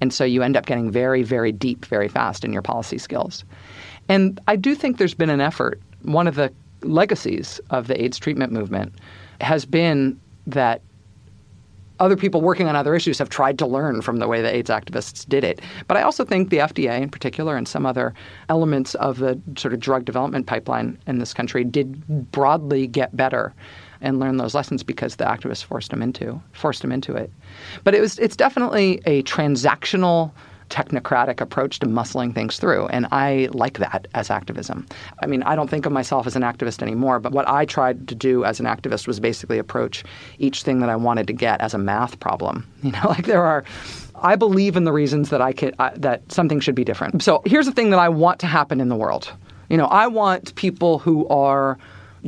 And 0.00 0.12
so 0.12 0.24
you 0.24 0.42
end 0.42 0.56
up 0.56 0.66
getting 0.66 0.90
very, 0.90 1.22
very 1.22 1.52
deep 1.52 1.84
very 1.84 2.08
fast 2.08 2.44
in 2.44 2.52
your 2.52 2.62
policy 2.62 2.98
skills. 2.98 3.44
And 4.08 4.40
I 4.46 4.56
do 4.56 4.74
think 4.74 4.96
there's 4.96 5.14
been 5.14 5.30
an 5.30 5.40
effort. 5.40 5.80
One 6.02 6.26
of 6.26 6.36
the 6.36 6.52
legacies 6.82 7.60
of 7.70 7.88
the 7.88 8.02
AIDS 8.02 8.18
treatment 8.18 8.52
movement 8.52 8.94
has 9.40 9.64
been 9.64 10.18
that 10.46 10.80
other 12.00 12.16
people 12.16 12.40
working 12.40 12.68
on 12.68 12.76
other 12.76 12.94
issues 12.94 13.18
have 13.18 13.28
tried 13.28 13.58
to 13.58 13.66
learn 13.66 14.02
from 14.02 14.18
the 14.18 14.28
way 14.28 14.42
the 14.42 14.54
AIDS 14.54 14.70
activists 14.70 15.28
did 15.28 15.44
it. 15.44 15.60
But 15.86 15.96
I 15.96 16.02
also 16.02 16.24
think 16.24 16.50
the 16.50 16.58
FDA 16.58 17.00
in 17.00 17.08
particular 17.08 17.56
and 17.56 17.66
some 17.66 17.86
other 17.86 18.14
elements 18.48 18.94
of 18.96 19.18
the 19.18 19.40
sort 19.56 19.74
of 19.74 19.80
drug 19.80 20.04
development 20.04 20.46
pipeline 20.46 20.98
in 21.06 21.18
this 21.18 21.34
country 21.34 21.64
did 21.64 22.30
broadly 22.32 22.86
get 22.86 23.16
better 23.16 23.54
and 24.00 24.20
learn 24.20 24.36
those 24.36 24.54
lessons 24.54 24.82
because 24.82 25.16
the 25.16 25.24
activists 25.24 25.64
forced 25.64 25.90
them 25.90 26.02
into 26.02 26.40
forced 26.52 26.82
them 26.82 26.92
into 26.92 27.14
it. 27.14 27.32
But 27.84 27.94
it 27.94 28.00
was 28.00 28.18
it's 28.18 28.36
definitely 28.36 29.00
a 29.06 29.22
transactional 29.24 30.30
technocratic 30.68 31.40
approach 31.40 31.78
to 31.80 31.86
muscling 31.86 32.34
things 32.34 32.58
through. 32.58 32.86
And 32.88 33.06
I 33.10 33.48
like 33.52 33.78
that 33.78 34.06
as 34.14 34.30
activism. 34.30 34.86
I 35.22 35.26
mean, 35.26 35.42
I 35.42 35.56
don't 35.56 35.68
think 35.68 35.86
of 35.86 35.92
myself 35.92 36.26
as 36.26 36.36
an 36.36 36.42
activist 36.42 36.82
anymore, 36.82 37.20
but 37.20 37.32
what 37.32 37.48
I 37.48 37.64
tried 37.64 38.08
to 38.08 38.14
do 38.14 38.44
as 38.44 38.60
an 38.60 38.66
activist 38.66 39.06
was 39.06 39.20
basically 39.20 39.58
approach 39.58 40.04
each 40.38 40.62
thing 40.62 40.80
that 40.80 40.88
I 40.88 40.96
wanted 40.96 41.26
to 41.28 41.32
get 41.32 41.60
as 41.60 41.74
a 41.74 41.78
math 41.78 42.18
problem. 42.20 42.66
You 42.88 42.92
know, 42.92 43.08
like 43.08 43.26
there 43.26 43.44
are. 43.44 43.64
I 44.22 44.34
believe 44.34 44.76
in 44.76 44.84
the 44.84 44.92
reasons 44.92 45.30
that 45.30 45.42
I 45.42 45.52
could 45.52 45.74
that 45.96 46.22
something 46.32 46.58
should 46.58 46.74
be 46.74 46.84
different. 46.84 47.22
So 47.22 47.42
here's 47.44 47.66
the 47.66 47.72
thing 47.72 47.90
that 47.90 47.98
I 47.98 48.08
want 48.08 48.40
to 48.40 48.46
happen 48.46 48.80
in 48.80 48.88
the 48.88 48.96
world. 48.96 49.30
You 49.68 49.76
know, 49.76 49.86
I 49.86 50.06
want 50.06 50.54
people 50.54 50.98
who 50.98 51.28
are 51.28 51.76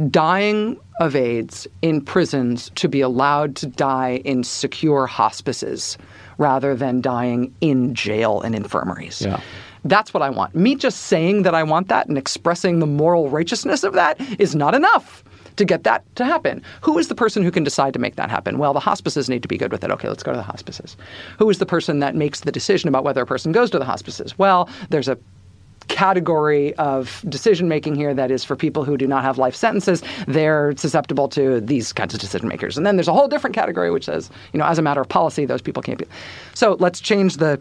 dying 0.08 0.78
of 1.00 1.16
AIDS 1.16 1.66
in 1.82 2.00
prisons 2.00 2.70
to 2.76 2.88
be 2.88 3.00
allowed 3.00 3.56
to 3.56 3.66
die 3.66 4.20
in 4.24 4.44
secure 4.44 5.06
hospices 5.06 5.98
rather 6.38 6.74
than 6.74 7.00
dying 7.00 7.54
in 7.60 7.94
jail 7.94 8.40
and 8.40 8.54
infirmaries. 8.54 9.20
Yeah. 9.20 9.40
That's 9.84 10.12
what 10.12 10.22
I 10.22 10.30
want. 10.30 10.54
Me 10.54 10.74
just 10.74 11.02
saying 11.02 11.42
that 11.42 11.54
I 11.54 11.62
want 11.62 11.88
that 11.88 12.06
and 12.06 12.18
expressing 12.18 12.78
the 12.78 12.86
moral 12.86 13.30
righteousness 13.30 13.82
of 13.82 13.94
that 13.94 14.20
is 14.38 14.54
not 14.54 14.74
enough 14.74 15.24
to 15.56 15.64
get 15.64 15.84
that 15.84 16.04
to 16.16 16.24
happen. 16.24 16.62
Who 16.82 16.98
is 16.98 17.08
the 17.08 17.14
person 17.14 17.42
who 17.42 17.50
can 17.50 17.64
decide 17.64 17.92
to 17.94 17.98
make 17.98 18.16
that 18.16 18.30
happen? 18.30 18.58
Well, 18.58 18.72
the 18.72 18.80
hospices 18.80 19.28
need 19.28 19.42
to 19.42 19.48
be 19.48 19.58
good 19.58 19.72
with 19.72 19.84
it. 19.84 19.90
Okay, 19.90 20.08
let's 20.08 20.22
go 20.22 20.32
to 20.32 20.36
the 20.36 20.42
hospices. 20.42 20.96
Who 21.38 21.48
is 21.50 21.58
the 21.58 21.66
person 21.66 21.98
that 22.00 22.14
makes 22.14 22.40
the 22.40 22.52
decision 22.52 22.88
about 22.88 23.04
whether 23.04 23.22
a 23.22 23.26
person 23.26 23.52
goes 23.52 23.70
to 23.70 23.78
the 23.78 23.84
hospices? 23.84 24.38
Well, 24.38 24.68
there's 24.90 25.08
a 25.08 25.18
category 25.90 26.74
of 26.76 27.22
decision 27.28 27.68
making 27.68 27.96
here 27.96 28.14
that 28.14 28.30
is 28.30 28.44
for 28.44 28.56
people 28.56 28.84
who 28.84 28.96
do 28.96 29.06
not 29.06 29.22
have 29.22 29.38
life 29.38 29.54
sentences. 29.54 30.02
They're 30.26 30.72
susceptible 30.76 31.28
to 31.30 31.60
these 31.60 31.92
kinds 31.92 32.14
of 32.14 32.20
decision 32.20 32.48
makers. 32.48 32.76
And 32.76 32.86
then 32.86 32.96
there's 32.96 33.08
a 33.08 33.12
whole 33.12 33.28
different 33.28 33.54
category 33.54 33.90
which 33.90 34.04
says, 34.04 34.30
you 34.52 34.58
know, 34.58 34.64
as 34.64 34.78
a 34.78 34.82
matter 34.82 35.00
of 35.00 35.08
policy, 35.08 35.44
those 35.44 35.60
people 35.60 35.82
can't 35.82 35.98
be. 35.98 36.06
So 36.54 36.76
let's 36.78 37.00
change 37.00 37.36
the 37.36 37.60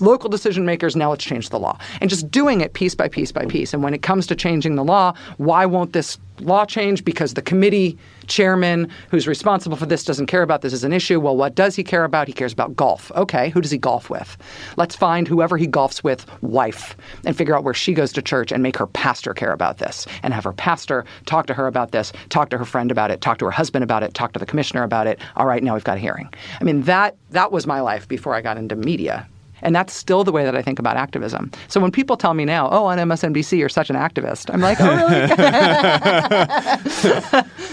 local 0.00 0.28
decision 0.28 0.66
makers, 0.66 0.96
now 0.96 1.10
let's 1.10 1.24
change 1.24 1.48
the 1.50 1.58
law. 1.58 1.78
And 2.00 2.10
just 2.10 2.30
doing 2.30 2.60
it 2.60 2.72
piece 2.72 2.94
by 2.94 3.08
piece 3.08 3.32
by 3.32 3.46
piece. 3.46 3.72
And 3.72 3.82
when 3.82 3.94
it 3.94 4.02
comes 4.02 4.26
to 4.28 4.36
changing 4.36 4.76
the 4.76 4.84
law, 4.84 5.14
why 5.38 5.66
won't 5.66 5.92
this 5.92 6.18
law 6.40 6.64
change? 6.66 7.04
Because 7.04 7.34
the 7.34 7.42
committee 7.42 7.96
chairman 8.26 8.90
who's 9.10 9.26
responsible 9.28 9.76
for 9.76 9.86
this 9.86 10.04
doesn't 10.04 10.26
care 10.26 10.42
about 10.42 10.62
this 10.62 10.72
as 10.72 10.84
an 10.84 10.92
issue. 10.92 11.20
Well, 11.20 11.36
what 11.36 11.54
does 11.54 11.76
he 11.76 11.84
care 11.84 12.04
about? 12.04 12.26
He 12.26 12.32
cares 12.32 12.52
about 12.52 12.74
golf. 12.76 13.10
Okay, 13.14 13.50
who 13.50 13.60
does 13.60 13.70
he 13.70 13.78
golf 13.78 14.10
with? 14.10 14.36
Let's 14.76 14.96
find 14.96 15.28
whoever 15.28 15.56
he 15.56 15.66
golfs 15.66 16.02
with, 16.02 16.26
wife, 16.42 16.96
and 17.24 17.36
figure 17.36 17.56
out 17.56 17.64
where 17.64 17.74
she 17.74 17.94
goes 17.94 18.12
to 18.14 18.22
church 18.22 18.52
and 18.52 18.62
make 18.62 18.76
her 18.76 18.86
pastor 18.86 19.32
care 19.32 19.52
about 19.52 19.78
this. 19.78 20.06
And 20.22 20.34
have 20.34 20.44
her 20.44 20.52
pastor 20.52 21.04
talk 21.24 21.46
to 21.46 21.54
her 21.54 21.66
about 21.66 21.92
this, 21.92 22.12
talk 22.28 22.50
to 22.50 22.58
her 22.58 22.64
friend 22.64 22.90
about 22.90 23.10
it, 23.10 23.20
talk 23.20 23.38
to 23.38 23.44
her 23.44 23.50
husband 23.50 23.84
about 23.84 24.02
it, 24.02 24.14
talk 24.14 24.32
to 24.32 24.38
the 24.38 24.46
commissioner 24.46 24.82
about 24.82 25.06
it. 25.06 25.20
All 25.36 25.46
right, 25.46 25.62
now 25.62 25.74
we've 25.74 25.84
got 25.84 25.96
a 25.96 26.00
hearing. 26.00 26.28
I 26.60 26.64
mean, 26.64 26.82
that 26.82 27.16
that 27.30 27.52
was 27.52 27.66
my 27.66 27.80
life 27.80 28.08
before 28.08 28.34
I 28.34 28.40
got 28.40 28.58
into 28.58 28.76
media. 28.76 29.26
And 29.62 29.74
that's 29.74 29.92
still 29.92 30.22
the 30.24 30.32
way 30.32 30.44
that 30.44 30.54
I 30.54 30.62
think 30.62 30.78
about 30.78 30.96
activism. 30.96 31.50
So 31.68 31.80
when 31.80 31.90
people 31.90 32.16
tell 32.16 32.34
me 32.34 32.44
now, 32.44 32.68
oh, 32.70 32.84
on 32.84 32.98
MSNBC, 32.98 33.58
you're 33.58 33.68
such 33.68 33.90
an 33.90 33.96
activist, 33.96 34.52
I'm 34.52 34.60
like, 34.60 34.78
oh, 34.80 34.94
really? 34.94 35.26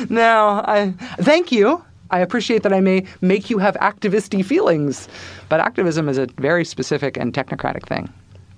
no, 0.09 0.63
I, 0.65 0.93
thank 1.19 1.51
you. 1.51 1.83
I 2.09 2.19
appreciate 2.19 2.63
that 2.63 2.73
I 2.73 2.79
may 2.79 3.05
make 3.21 3.49
you 3.49 3.57
have 3.57 3.75
activisty 3.75 4.45
feelings. 4.45 5.07
But 5.49 5.59
activism 5.59 6.07
is 6.07 6.17
a 6.17 6.27
very 6.37 6.63
specific 6.63 7.17
and 7.17 7.33
technocratic 7.33 7.87
thing. 7.87 8.11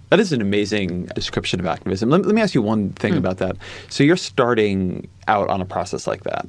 That 0.09 0.19
is 0.19 0.31
an 0.31 0.41
amazing 0.41 1.05
description 1.15 1.59
of 1.59 1.65
activism. 1.65 2.09
Let, 2.09 2.25
let 2.25 2.35
me 2.35 2.41
ask 2.41 2.53
you 2.53 2.61
one 2.61 2.91
thing 2.91 3.13
hmm. 3.13 3.19
about 3.19 3.37
that. 3.37 3.57
So 3.89 4.03
you're 4.03 4.17
starting 4.17 5.09
out 5.27 5.49
on 5.49 5.61
a 5.61 5.65
process 5.65 6.05
like 6.05 6.23
that. 6.23 6.45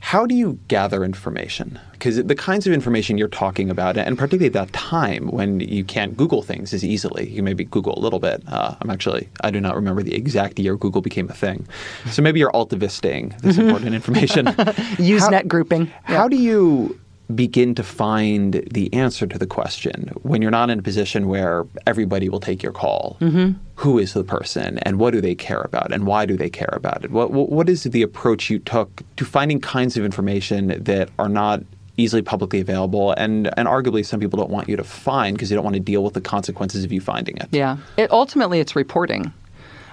How 0.00 0.26
do 0.26 0.34
you 0.34 0.58
gather 0.68 1.04
information? 1.04 1.78
Because 1.92 2.16
the 2.24 2.34
kinds 2.34 2.66
of 2.66 2.72
information 2.72 3.18
you're 3.18 3.28
talking 3.28 3.68
about, 3.68 3.96
and 3.96 4.16
particularly 4.16 4.46
at 4.46 4.52
that 4.52 4.72
time 4.72 5.28
when 5.28 5.60
you 5.60 5.84
can't 5.84 6.16
Google 6.16 6.42
things 6.42 6.72
as 6.72 6.84
easily, 6.84 7.28
you 7.28 7.42
maybe 7.42 7.64
Google 7.64 7.98
a 7.98 8.00
little 8.00 8.20
bit. 8.20 8.42
Uh, 8.46 8.76
I'm 8.80 8.90
actually, 8.90 9.28
I 9.42 9.50
do 9.50 9.60
not 9.60 9.74
remember 9.74 10.02
the 10.02 10.14
exact 10.14 10.58
year 10.58 10.76
Google 10.76 11.02
became 11.02 11.28
a 11.28 11.34
thing. 11.34 11.66
So 12.10 12.22
maybe 12.22 12.38
you're 12.38 12.52
altivisting 12.52 13.38
this 13.40 13.58
important 13.64 13.94
information. 13.94 14.46
Usenet 14.46 15.32
How- 15.32 15.42
grouping. 15.42 15.86
How 16.04 16.28
do 16.28 16.36
you 16.36 16.98
begin 17.34 17.74
to 17.74 17.82
find 17.82 18.66
the 18.70 18.92
answer 18.94 19.26
to 19.26 19.38
the 19.38 19.46
question 19.46 20.10
when 20.22 20.40
you're 20.40 20.50
not 20.50 20.70
in 20.70 20.78
a 20.78 20.82
position 20.82 21.28
where 21.28 21.66
everybody 21.86 22.28
will 22.28 22.40
take 22.40 22.62
your 22.62 22.72
call? 22.72 23.16
Mm-hmm. 23.20 23.58
Who 23.76 23.98
is 23.98 24.14
the 24.14 24.24
person 24.24 24.78
and 24.80 24.98
what 24.98 25.12
do 25.12 25.20
they 25.20 25.34
care 25.34 25.60
about 25.60 25.92
and 25.92 26.06
why 26.06 26.26
do 26.26 26.36
they 26.36 26.50
care 26.50 26.72
about 26.72 27.04
it? 27.04 27.10
What, 27.10 27.30
what, 27.30 27.50
what 27.50 27.68
is 27.68 27.84
the 27.84 28.02
approach 28.02 28.50
you 28.50 28.58
took 28.58 29.02
to 29.16 29.24
finding 29.24 29.60
kinds 29.60 29.96
of 29.96 30.04
information 30.04 30.82
that 30.82 31.10
are 31.18 31.28
not 31.28 31.62
easily 31.98 32.22
publicly 32.22 32.60
available 32.60 33.12
and, 33.12 33.50
and 33.58 33.68
arguably 33.68 34.06
some 34.06 34.20
people 34.20 34.38
don't 34.38 34.50
want 34.50 34.68
you 34.68 34.76
to 34.76 34.84
find 34.84 35.36
because 35.36 35.48
they 35.48 35.54
don't 35.54 35.64
want 35.64 35.74
to 35.74 35.80
deal 35.80 36.02
with 36.02 36.14
the 36.14 36.20
consequences 36.20 36.84
of 36.84 36.92
you 36.92 37.00
finding 37.00 37.36
it? 37.36 37.48
Yeah. 37.50 37.76
It, 37.96 38.10
ultimately, 38.10 38.60
it's 38.60 38.74
reporting 38.74 39.32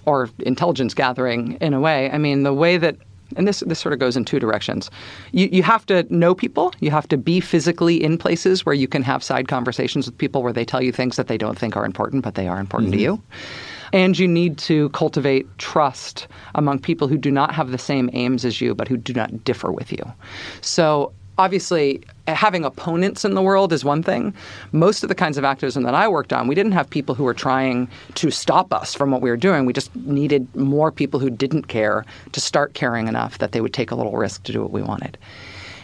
or 0.06 0.30
intelligence 0.40 0.94
gathering 0.94 1.58
in 1.62 1.74
a 1.74 1.80
way. 1.80 2.10
I 2.12 2.18
mean, 2.18 2.44
the 2.44 2.54
way 2.54 2.78
that 2.78 2.96
and 3.36 3.48
this 3.48 3.62
this 3.62 3.80
sort 3.80 3.94
of 3.94 4.00
goes 4.00 4.16
in 4.16 4.26
two 4.26 4.40
directions. 4.40 4.90
You 5.32 5.50
you 5.52 5.64
have 5.64 5.86
to 5.88 6.06
know 6.16 6.36
people. 6.36 6.74
You 6.80 6.92
have 6.92 7.08
to 7.10 7.18
be 7.18 7.40
physically 7.40 8.04
in 8.04 8.18
places 8.18 8.66
where 8.66 8.76
you 8.76 8.88
can 8.88 9.04
have 9.04 9.24
side 9.24 9.48
conversations 9.48 10.06
with 10.06 10.18
people 10.18 10.44
where 10.44 10.54
they 10.54 10.66
tell 10.66 10.82
you 10.82 10.92
things 10.92 11.16
that 11.16 11.28
they 11.28 11.38
don't 11.38 11.58
think 11.58 11.76
are 11.76 11.86
important, 11.86 12.24
but 12.24 12.36
they 12.36 12.48
are 12.48 12.60
important 12.60 12.92
to 12.94 12.98
mm-hmm. 12.98 13.16
you. 13.16 13.22
And 13.94 14.18
you 14.20 14.28
need 14.28 14.58
to 14.60 14.90
cultivate 14.90 15.46
trust 15.58 16.28
among 16.56 16.80
people 16.80 17.08
who 17.08 17.18
do 17.18 17.32
not 17.32 17.54
have 17.54 17.72
the 17.72 17.78
same 17.78 18.10
aims 18.14 18.44
as 18.44 18.60
you, 18.60 18.76
but 18.76 18.88
who 18.88 18.98
do 18.98 19.14
not 19.14 19.44
differ 19.44 19.72
with 19.72 19.92
you. 19.92 20.04
So 20.62 21.14
obviously 21.38 22.02
having 22.28 22.66
opponents 22.66 23.24
in 23.24 23.34
the 23.34 23.42
world 23.42 23.72
is 23.72 23.86
one 23.86 24.02
thing. 24.02 24.34
Most 24.72 25.04
of 25.04 25.10
the 25.10 25.16
kinds 25.16 25.38
of 25.38 25.44
activism 25.44 25.84
that 25.84 25.94
I 25.94 26.08
worked 26.08 26.34
on, 26.34 26.48
we 26.48 26.56
didn't 26.56 26.72
have 26.72 26.90
people 26.90 27.16
who 27.16 27.24
were 27.24 27.34
trying 27.34 27.88
to 28.16 28.32
stop 28.32 28.74
us 28.74 28.94
from 28.94 29.12
what 29.12 29.22
we 29.22 29.30
were 29.30 29.38
doing. 29.38 29.66
We 29.66 29.74
just 29.74 29.96
needed 29.96 30.54
more 30.56 30.92
people 30.92 31.20
who 31.20 31.30
didn't 31.30 31.64
care 31.64 32.04
to 32.32 32.40
start 32.42 32.74
caring 32.74 33.08
enough 33.08 33.38
that 33.38 33.52
they 33.52 33.62
would 33.62 33.74
take 33.74 33.92
a 33.92 33.96
little 33.96 34.18
risk 34.18 34.44
to 34.44 34.52
do 34.52 34.62
what 34.62 34.72
we 34.72 34.82
wanted. 34.82 35.18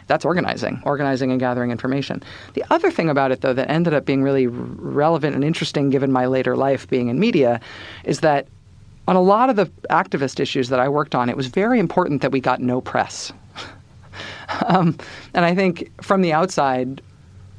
That's 0.08 0.26
organizing, 0.26 0.82
organizing 0.84 1.32
and 1.32 1.40
gathering 1.40 1.72
information. 1.72 2.22
The 2.54 2.66
other 2.70 2.92
thing 2.92 3.10
about 3.10 3.32
it, 3.32 3.42
though, 3.42 3.54
that 3.54 3.70
ended 3.70 3.94
up 3.94 4.06
being 4.06 4.24
really 4.24 4.48
relevant 4.48 5.36
and 5.36 5.44
interesting 5.44 5.90
given 5.90 6.12
my 6.12 6.26
later 6.26 6.58
life 6.58 6.90
being 6.90 7.08
in 7.08 7.20
media, 7.20 7.62
is 8.04 8.20
that 8.22 8.48
on 9.08 9.16
a 9.16 9.22
lot 9.22 9.50
of 9.50 9.56
the 9.56 9.68
activist 9.90 10.40
issues 10.40 10.70
that 10.70 10.80
I 10.80 10.90
worked 10.90 11.16
on, 11.16 11.30
it 11.30 11.38
was 11.38 11.48
very 11.48 11.80
important 11.80 12.22
that 12.24 12.32
we 12.32 12.40
got 12.40 12.60
no 12.60 12.82
press. 12.82 13.32
Um, 14.68 14.98
and 15.34 15.44
I 15.44 15.56
think 15.56 15.92
from 16.04 16.22
the 16.22 16.34
outside, 16.34 17.02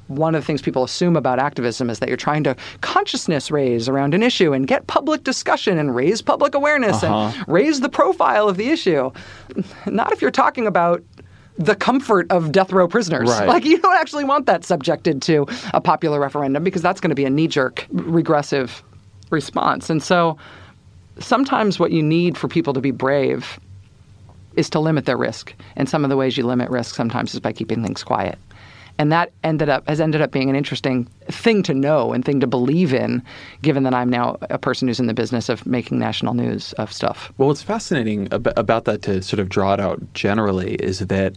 one 0.08 0.34
of 0.34 0.42
the 0.42 0.46
things 0.46 0.62
people 0.62 0.84
assume 0.84 1.16
about 1.16 1.38
activism 1.38 1.90
is 1.90 1.98
that 1.98 2.08
you're 2.08 2.16
trying 2.16 2.44
to 2.44 2.56
consciousness 2.80 3.50
raise 3.50 3.88
around 3.88 4.14
an 4.14 4.22
issue 4.22 4.52
and 4.52 4.66
get 4.66 4.86
public 4.86 5.24
discussion 5.24 5.78
and 5.78 5.94
raise 5.94 6.22
public 6.22 6.54
awareness 6.54 7.02
and 7.02 7.48
raise 7.48 7.80
the 7.80 7.88
profile 7.88 8.48
of 8.48 8.56
the 8.56 8.68
issue. 8.68 9.10
Not 9.86 10.12
if 10.12 10.20
you're 10.20 10.30
talking 10.30 10.66
about 10.66 11.02
the 11.58 11.74
comfort 11.74 12.30
of 12.30 12.52
death 12.52 12.72
row 12.72 12.88
prisoners. 12.88 13.28
Right. 13.28 13.48
Like 13.48 13.64
you 13.64 13.78
don't 13.78 13.96
actually 13.96 14.24
want 14.24 14.46
that 14.46 14.64
subjected 14.64 15.22
to 15.22 15.46
a 15.74 15.80
popular 15.80 16.18
referendum 16.18 16.64
because 16.64 16.82
that's 16.82 17.00
going 17.00 17.10
to 17.10 17.14
be 17.14 17.24
a 17.24 17.30
knee-jerk 17.30 17.86
regressive 17.90 18.82
response. 19.30 19.90
And 19.90 20.02
so 20.02 20.36
sometimes 21.18 21.78
what 21.78 21.92
you 21.92 22.02
need 22.02 22.38
for 22.38 22.48
people 22.48 22.72
to 22.72 22.80
be 22.80 22.90
brave 22.90 23.60
is 24.54 24.70
to 24.70 24.80
limit 24.80 25.06
their 25.06 25.16
risk. 25.16 25.54
And 25.76 25.88
some 25.88 26.04
of 26.04 26.10
the 26.10 26.16
ways 26.16 26.36
you 26.36 26.46
limit 26.46 26.70
risk 26.70 26.94
sometimes 26.94 27.34
is 27.34 27.40
by 27.40 27.52
keeping 27.52 27.82
things 27.82 28.02
quiet. 28.02 28.38
And 28.98 29.10
that 29.10 29.32
ended 29.42 29.68
up 29.68 29.88
has 29.88 30.00
ended 30.00 30.20
up 30.20 30.32
being 30.32 30.50
an 30.50 30.56
interesting 30.56 31.06
thing 31.26 31.62
to 31.64 31.74
know 31.74 32.12
and 32.12 32.24
thing 32.24 32.40
to 32.40 32.46
believe 32.46 32.92
in, 32.92 33.22
given 33.62 33.84
that 33.84 33.94
I'm 33.94 34.10
now 34.10 34.36
a 34.42 34.58
person 34.58 34.86
who's 34.86 35.00
in 35.00 35.06
the 35.06 35.14
business 35.14 35.48
of 35.48 35.66
making 35.66 35.98
national 35.98 36.34
news 36.34 36.72
of 36.74 36.92
stuff. 36.92 37.32
Well, 37.38 37.48
what's 37.48 37.62
fascinating 37.62 38.28
ab- 38.32 38.52
about 38.56 38.84
that 38.84 39.02
to 39.02 39.22
sort 39.22 39.40
of 39.40 39.48
draw 39.48 39.74
it 39.74 39.80
out 39.80 40.00
generally 40.12 40.74
is 40.74 41.00
that 41.00 41.34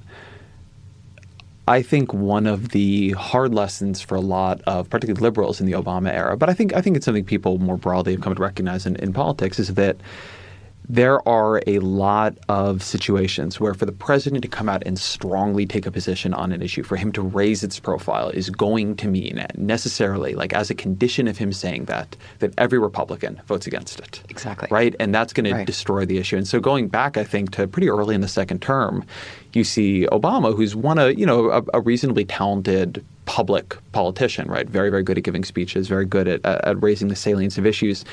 I 1.67 1.81
think 1.81 2.13
one 2.13 2.45
of 2.45 2.69
the 2.69 3.11
hard 3.11 3.53
lessons 3.53 4.01
for 4.01 4.15
a 4.15 4.21
lot 4.21 4.61
of 4.67 4.89
particularly 4.89 5.21
liberals 5.21 5.59
in 5.59 5.65
the 5.65 5.73
Obama 5.73 6.13
era, 6.13 6.37
but 6.37 6.49
I 6.49 6.53
think 6.53 6.75
I 6.75 6.81
think 6.81 6.95
it's 6.97 7.05
something 7.05 7.25
people 7.25 7.57
more 7.57 7.77
broadly 7.77 8.11
have 8.13 8.21
come 8.21 8.35
to 8.35 8.41
recognize 8.41 8.85
in, 8.85 8.97
in 8.97 9.13
politics, 9.13 9.59
is 9.59 9.73
that 9.73 9.97
there 10.87 11.27
are 11.27 11.61
a 11.67 11.79
lot 11.79 12.37
of 12.49 12.83
situations 12.83 13.59
where 13.59 13.73
for 13.73 13.85
the 13.85 13.91
president 13.91 14.41
to 14.43 14.47
come 14.47 14.69
out 14.69 14.83
and 14.85 14.99
strongly 14.99 15.65
take 15.65 15.85
a 15.85 15.91
position 15.91 16.33
on 16.33 16.51
an 16.51 16.61
issue, 16.61 16.83
for 16.83 16.95
him 16.95 17.11
to 17.13 17.21
raise 17.21 17.63
its 17.63 17.79
profile, 17.79 18.29
is 18.29 18.49
going 18.49 18.95
to 18.97 19.07
mean 19.07 19.45
necessarily, 19.55 20.35
like 20.35 20.53
as 20.53 20.69
a 20.69 20.75
condition 20.75 21.27
of 21.27 21.37
him 21.37 21.51
saying 21.53 21.85
that, 21.85 22.15
that 22.39 22.53
every 22.57 22.79
Republican 22.79 23.41
votes 23.47 23.67
against 23.67 23.99
it. 23.99 24.21
Exactly. 24.29 24.67
Right? 24.71 24.95
And 24.99 25.13
that's 25.13 25.33
going 25.33 25.45
Right. 25.45 25.59
to 25.59 25.65
destroy 25.65 26.05
the 26.05 26.17
issue. 26.17 26.37
And 26.37 26.47
so 26.47 26.59
going 26.59 26.87
back, 26.87 27.17
I 27.17 27.23
think, 27.23 27.51
to 27.51 27.67
pretty 27.67 27.87
early 27.89 28.15
in 28.15 28.21
the 28.21 28.27
second 28.27 28.61
term, 28.63 29.05
you 29.53 29.63
see 29.63 30.07
Obama, 30.11 30.55
who's 30.55 30.75
one 30.75 30.97
a 30.97 31.09
you 31.11 31.25
know 31.25 31.49
a, 31.51 31.63
a 31.75 31.81
reasonably 31.81 32.25
talented 32.25 33.05
public 33.25 33.77
politician, 33.91 34.47
right? 34.49 34.67
Very 34.67 34.89
very 34.89 35.03
good 35.03 35.17
at 35.17 35.23
giving 35.23 35.43
speeches, 35.45 35.87
very 35.87 36.05
good 36.05 36.27
at, 36.27 36.45
at 36.45 36.81
raising 36.81 37.07
the 37.07 37.15
salience 37.15 37.57
of 37.57 37.65
issues. 37.65 38.03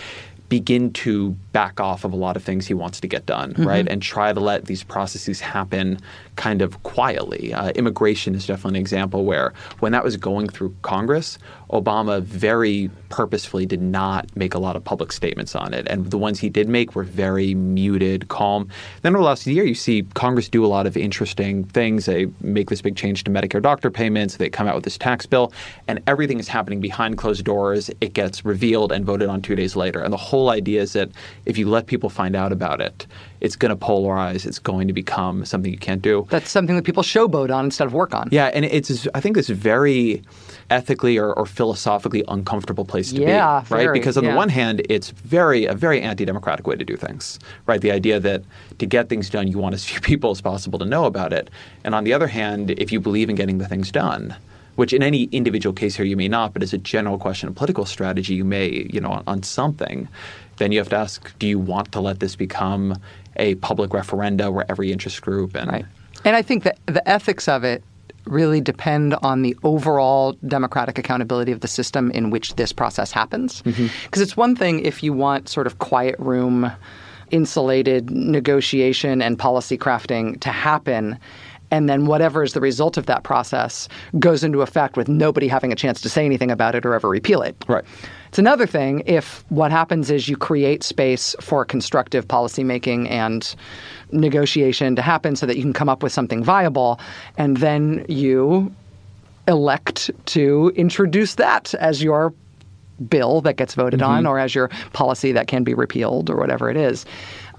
Begin 0.53 0.93
to 0.93 1.31
back 1.53 1.81
off 1.81 2.05
of 2.05 2.13
a 2.13 2.17
lot 2.17 2.37
of 2.37 2.45
things 2.45 2.67
he 2.67 2.75
wants 2.75 3.01
to 3.01 3.09
get 3.09 3.25
done, 3.25 3.55
right? 3.57 3.87
Mm-hmm. 3.87 3.93
And 3.93 4.03
try 4.03 4.35
to 4.35 4.39
let 4.39 4.67
these 4.67 4.83
processes 4.83 5.41
happen 5.41 5.99
kind 6.37 6.63
of 6.63 6.83
quietly. 6.83 7.53
Uh, 7.53 7.71
immigration 7.71 8.35
is 8.35 8.47
definitely 8.47 8.79
an 8.79 8.83
example 8.83 9.25
where 9.25 9.53
when 9.81 9.93
that 9.93 10.03
was 10.03 10.17
going 10.17 10.49
through 10.49 10.75
Congress, 10.83 11.39
Obama 11.71 12.23
very 12.23 12.91
purposefully 13.09 13.67
did 13.67 13.81
not 13.81 14.35
make 14.37 14.55
a 14.55 14.59
lot 14.59 14.77
of 14.77 14.85
public 14.85 15.13
statements 15.13 15.55
on 15.55 15.73
it. 15.73 15.87
And 15.89 16.11
the 16.11 16.19
ones 16.19 16.39
he 16.39 16.49
did 16.49 16.69
make 16.69 16.95
were 16.95 17.05
very 17.05 17.55
muted, 17.55 18.29
calm. 18.29 18.69
Then 19.03 19.15
over 19.15 19.23
the 19.23 19.27
last 19.27 19.47
year, 19.47 19.65
you 19.65 19.75
see 19.75 20.03
Congress 20.15 20.49
do 20.49 20.65
a 20.65 20.69
lot 20.69 20.87
of 20.87 20.97
interesting 20.97 21.65
things. 21.65 22.07
They 22.07 22.27
make 22.41 22.71
this 22.71 22.83
big 22.83 22.97
change 22.97 23.25
to 23.25 23.31
Medicare 23.31 23.63
doctor 23.63 23.91
payments. 23.91 24.37
They 24.37 24.51
come 24.51 24.69
out 24.69 24.75
with 24.75 24.85
this 24.85 24.99
tax 24.99 25.27
bill, 25.27 25.53
and 25.89 26.01
everything 26.07 26.39
is 26.39 26.49
happening 26.49 26.81
behind 26.81 27.19
closed 27.19 27.45
doors. 27.45 27.91
It 28.01 28.13
gets 28.13 28.45
revealed 28.45 28.93
and 28.93 29.05
voted 29.05 29.29
on 29.29 29.43
two 29.43 29.57
days 29.57 29.77
later. 29.77 30.01
And 30.01 30.13
the 30.13 30.19
whole 30.19 30.51
idea 30.51 30.83
is 30.83 30.93
that 30.93 31.11
if 31.47 31.57
you 31.57 31.69
let 31.69 31.87
people 31.87 32.11
find 32.11 32.37
out 32.37 32.53
about 32.53 32.81
it, 32.81 33.07
it's 33.43 33.57
going 33.57 33.77
to 33.79 33.87
polarize. 33.87 34.47
It's 34.47 34.61
going 34.61 34.87
to 34.89 34.95
become 34.95 35.45
something 35.45 35.71
you 35.71 35.79
can't 35.89 36.01
do. 36.01 36.27
That's 36.31 36.51
something 36.51 36.77
that 36.77 36.85
people 36.85 37.03
showboat 37.03 37.51
on 37.55 37.65
instead 37.67 37.87
of 37.89 37.93
work 37.93 38.15
on. 38.15 38.29
Yeah, 38.31 38.47
and 38.55 38.65
it's 38.65 39.07
I 39.15 39.21
think 39.21 39.37
it's 39.37 39.51
very 39.51 40.23
ethically 40.71 41.19
or, 41.19 41.33
or 41.35 41.45
philosophically 41.45 42.23
uncomfortable 42.29 42.85
place 42.93 43.13
to 43.13 43.21
Yeah, 43.21 43.61
be, 43.69 43.75
right? 43.75 43.85
very, 43.85 43.99
because 43.99 44.17
on 44.17 44.25
yeah. 44.25 44.31
the 44.31 44.37
one 44.37 44.49
hand, 44.49 44.77
it's 44.89 45.11
very 45.11 45.67
a 45.67 45.75
very 45.75 46.01
anti-democratic 46.01 46.67
way 46.69 46.77
to 46.77 46.85
do 46.93 46.97
things, 46.97 47.39
right? 47.67 47.81
The 47.81 47.93
idea 47.93 48.21
that 48.21 48.43
to 48.79 48.87
get 48.87 49.09
things 49.09 49.29
done, 49.29 49.49
you 49.49 49.59
want 49.59 49.75
as 49.75 49.85
few 49.85 50.01
people 50.13 50.31
as 50.31 50.41
possible 50.41 50.79
to 50.79 50.87
know 50.87 51.05
about 51.05 51.33
it, 51.33 51.51
and 51.85 51.95
on 51.95 52.05
the 52.05 52.13
other 52.13 52.29
hand, 52.29 52.71
if 52.85 52.93
you 52.93 53.01
believe 53.01 53.29
in 53.29 53.37
getting 53.37 53.59
the 53.59 53.69
things 53.69 53.91
done. 53.91 54.25
which 54.77 54.93
in 54.95 55.03
any 55.03 55.25
individual 55.33 55.75
case 55.75 55.95
here 55.99 56.07
you 56.13 56.17
may 56.17 56.29
not, 56.29 56.49
but 56.55 56.63
as 56.63 56.73
a 56.73 56.79
general 56.79 57.19
question 57.19 57.47
of 57.49 57.55
political 57.55 57.85
strategy, 57.85 58.35
you 58.41 58.45
may, 58.57 58.69
you 58.95 59.01
know, 59.03 59.13
on, 59.19 59.23
on 59.27 59.43
something, 59.43 60.09
then 60.57 60.73
you 60.73 60.79
have 60.83 60.89
to 60.89 60.97
ask, 60.97 61.19
do 61.39 61.47
you 61.47 61.59
want 61.73 61.93
to 61.93 62.01
let 62.01 62.17
this 62.21 62.35
become 62.37 62.97
a 63.37 63.55
public 63.57 63.91
referenda 63.91 64.53
where 64.53 64.65
every 64.71 64.93
interest 64.93 65.23
group 65.23 65.55
and 65.57 65.71
Right. 65.71 65.87
And 66.25 66.37
I 66.37 66.43
think 66.43 66.63
that 66.65 66.79
the 66.87 67.07
ethics 67.09 67.49
of 67.49 67.65
it 67.65 67.83
really 68.27 68.61
depend 68.61 69.15
on 69.23 69.43
the 69.43 69.57
overall 69.65 70.33
democratic 70.47 70.99
accountability 70.99 71.53
of 71.53 71.61
the 71.61 71.69
system 71.69 72.11
in 72.13 72.31
which 72.31 72.55
this 72.55 72.73
process 72.73 73.11
happens. 73.11 73.63
Mm-hmm. 73.63 73.89
Because 74.05 74.23
it's 74.23 74.37
one 74.37 74.55
thing 74.55 74.81
if 74.81 75.03
you 75.03 75.13
want 75.13 75.49
sort 75.49 75.67
of 75.67 75.79
quiet 75.79 76.17
room, 76.19 76.71
insulated 77.31 78.11
negotiation 78.11 79.23
and 79.23 79.39
policy 79.39 79.77
crafting 79.77 80.39
to 80.41 80.51
happen. 80.51 81.19
And 81.71 81.89
then 81.89 82.07
whatever 82.07 82.45
is 82.45 82.53
the 82.53 82.61
result 82.61 82.97
of 82.97 83.07
that 83.07 83.25
process 83.25 83.89
goes 84.19 84.45
into 84.45 84.61
effect 84.61 84.97
with 84.97 85.09
nobody 85.09 85.49
having 85.49 85.73
a 85.73 85.77
chance 85.77 86.01
to 86.03 86.09
say 86.09 86.25
anything 86.25 86.51
about 86.51 86.75
it 86.75 86.85
or 86.85 86.95
ever 86.95 87.09
repeal 87.09 87.43
it. 87.43 87.57
Right. 87.67 87.85
It's 88.33 88.39
another 88.39 88.67
thing 88.67 89.03
if 89.05 89.45
what 89.51 89.71
happens 89.71 90.11
is 90.11 90.27
you 90.27 90.39
create 90.39 90.83
space 90.83 91.37
for 91.39 91.67
constructive 91.67 92.29
policymaking 92.29 93.11
and 93.11 93.55
negotiation 94.11 94.97
to 94.97 95.03
happen 95.03 95.37
so 95.37 95.45
that 95.45 95.59
you 95.59 95.63
can 95.63 95.75
come 95.75 95.91
up 95.91 96.03
with 96.03 96.13
something 96.13 96.43
viable, 96.43 96.99
and 97.37 97.59
then 97.59 98.07
you 98.09 98.75
elect 99.49 100.11
to 100.25 100.73
introduce 100.77 101.35
that 101.35 101.75
as 101.75 102.03
your 102.03 102.33
bill 103.07 103.43
that 103.43 103.59
gets 103.59 103.75
voted 103.75 104.01
mm-hmm. 104.01 104.11
on 104.11 104.27
or 104.27 104.39
as 104.39 104.55
your 104.55 104.69
policy 104.95 105.33
that 105.33 105.47
can 105.47 105.63
be 105.63 105.75
repealed 105.75 106.31
or 106.31 106.37
whatever 106.37 106.71
it 106.71 106.77
is. 106.79 107.05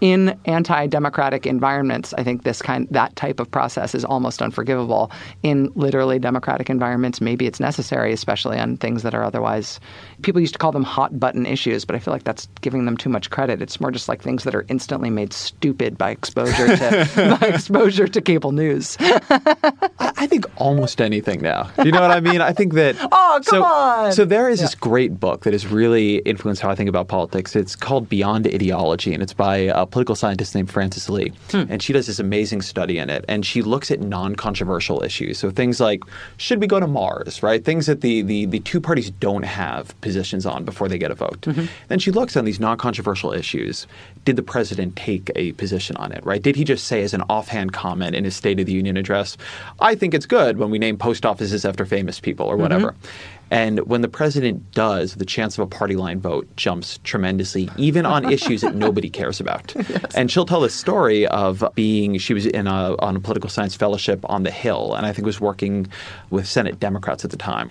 In 0.04 0.38
anti-democratic 0.44 1.48
environments, 1.48 2.14
I 2.18 2.26
think 2.26 2.44
this 2.44 2.62
kind 2.62 2.90
that 2.92 3.16
type 3.16 3.40
of 3.40 3.50
process 3.50 3.96
is 3.96 4.04
almost 4.04 4.42
unforgivable. 4.42 5.10
In 5.44 5.72
literally 5.76 6.20
democratic 6.20 6.70
environments, 6.70 7.22
maybe 7.22 7.48
it's 7.48 7.62
necessary, 7.62 8.12
especially 8.12 8.60
on 8.60 8.76
things 8.76 9.04
that 9.04 9.16
are 9.16 9.24
otherwise 9.24 9.80
people 10.22 10.42
used 10.42 10.56
to 10.56 10.60
call 10.60 10.74
them 10.74 10.84
hot 10.84 11.18
button 11.22 11.46
issues, 11.46 11.86
but 11.86 11.96
I 11.96 12.00
feel 12.00 12.14
like 12.14 12.26
that's 12.26 12.50
giving 12.60 12.84
them 12.84 12.98
too 12.98 13.08
much 13.08 13.30
credit. 13.30 13.62
It's 13.62 13.80
more 13.80 13.92
just 13.92 14.10
like 14.10 14.22
things 14.22 14.44
that 14.44 14.54
are 14.54 14.66
instantly 14.68 15.10
made 15.10 15.32
stupid 15.32 15.98
by 15.98 16.10
exposure 16.12 16.76
to 16.76 17.38
by 17.40 17.48
exposure 17.48 18.10
to 18.10 18.22
cable 18.22 18.52
news. 18.52 18.98
I 19.00 20.12
I 20.24 20.28
think 20.28 20.46
almost 20.56 21.02
anything 21.02 21.42
now. 21.42 21.70
Do 21.76 21.84
you 21.84 21.92
know 21.92 22.00
what 22.00 22.12
I 22.12 22.22
mean? 22.22 22.40
I 22.40 22.54
think 22.54 22.74
that. 22.76 22.96
Oh, 23.16 23.40
come 23.46 23.60
so, 23.60 23.64
on! 23.64 24.12
So 24.12 24.26
there 24.26 24.50
is 24.50 24.60
this 24.60 24.76
great 24.76 25.20
book 25.20 25.44
that 25.44 25.54
has 25.54 25.68
really 25.68 26.18
influenced 26.20 26.62
how 26.62 26.70
I 26.70 26.76
think 26.76 26.90
about 26.90 27.08
politics. 27.08 27.56
It's 27.56 27.76
called 27.76 28.08
Beyond 28.08 28.48
Ideology, 28.48 29.14
and 29.14 29.22
it's 29.22 29.34
by 29.34 29.58
a 29.58 29.86
political 29.86 30.16
scientist 30.16 30.56
named 30.56 30.72
Frances 30.72 31.10
Lee. 31.10 31.32
Hmm. 31.52 31.64
And 31.70 31.84
she 31.84 31.94
does 31.94 32.08
this 32.08 32.20
amazing 32.20 32.62
study 32.62 32.98
in 32.98 33.10
it, 33.10 33.26
and 33.28 33.46
she 33.46 33.62
looks 33.62 33.92
at 33.92 34.00
non-controversial 34.00 35.04
issues. 35.04 35.38
So 35.38 35.52
things 35.52 35.80
like, 35.80 36.02
should 36.38 36.60
we 36.60 36.68
go 36.68 36.80
to 36.80 36.88
Mars? 36.88 37.44
Right? 37.44 37.64
Things 37.64 37.86
that 37.88 38.02
the 38.02 38.22
the, 38.22 38.46
the 38.46 38.60
two 38.62 38.80
parties 38.80 39.10
don't 39.12 39.44
have 39.44 40.00
positions 40.02 40.46
on 40.46 40.64
before 40.64 40.88
they 40.88 40.98
get 40.98 41.12
a 41.12 41.16
vote. 41.16 41.42
Mm-hmm. 41.42 41.66
Then 41.90 42.00
she 42.00 42.12
looks 42.12 42.38
on 42.38 42.46
these 42.46 42.60
non-controversial 42.60 43.34
issues. 43.34 43.86
Did 44.26 44.38
the 44.38 44.44
president 44.44 44.96
take 44.96 45.32
a 45.36 45.52
position 45.54 45.98
on 45.98 46.12
it? 46.12 46.26
Right? 46.26 46.42
Did 46.42 46.56
he 46.56 46.64
just 46.64 46.86
say 46.88 47.04
as 47.04 47.14
an 47.14 47.24
offhand 47.30 47.74
comment 47.74 48.16
in 48.16 48.24
his 48.24 48.36
State 48.36 48.60
of 48.60 48.66
the 48.66 48.74
Union 48.74 48.98
address, 48.98 49.38
"I 49.80 49.96
think 49.96 50.13
it's 50.14 50.26
good 50.26 50.58
when 50.58 50.70
we 50.70 50.80
name 50.80 50.98
post 50.98 51.26
offices 51.26 51.66
after 51.66 51.86
famous 51.86 52.20
people 52.20 52.46
or 52.46 52.58
whatever." 52.58 52.92
Mm-hmm. 52.92 53.08
And 53.54 53.82
when 53.82 54.02
the 54.02 54.08
president 54.08 54.72
does, 54.72 55.14
the 55.14 55.26
chance 55.26 55.60
of 55.60 55.64
a 55.64 55.68
party 55.68 55.96
line 55.96 56.20
vote 56.20 56.48
jumps 56.56 57.00
tremendously, 57.04 57.70
even 57.78 58.04
on 58.04 58.32
issues 58.32 58.62
that 58.62 58.74
nobody 58.74 59.12
cares 59.12 59.40
about. 59.40 59.76
And 60.16 60.32
she'll 60.32 60.46
tell 60.46 60.62
this 60.62 60.74
story 60.74 61.28
of 61.28 61.64
being, 61.76 62.18
she 62.18 62.34
was 62.34 62.46
in 62.46 62.68
a, 62.68 62.96
on 62.98 63.16
a 63.16 63.20
political 63.20 63.50
science 63.50 63.76
fellowship 63.76 64.20
on 64.30 64.44
the 64.44 64.52
Hill, 64.52 64.96
and 64.96 65.06
I 65.06 65.14
think 65.14 65.26
was 65.26 65.40
working 65.40 65.88
with 66.30 66.48
Senate 66.48 66.80
Democrats 66.80 67.24
at 67.26 67.32
the 67.32 67.38
time. 67.38 67.70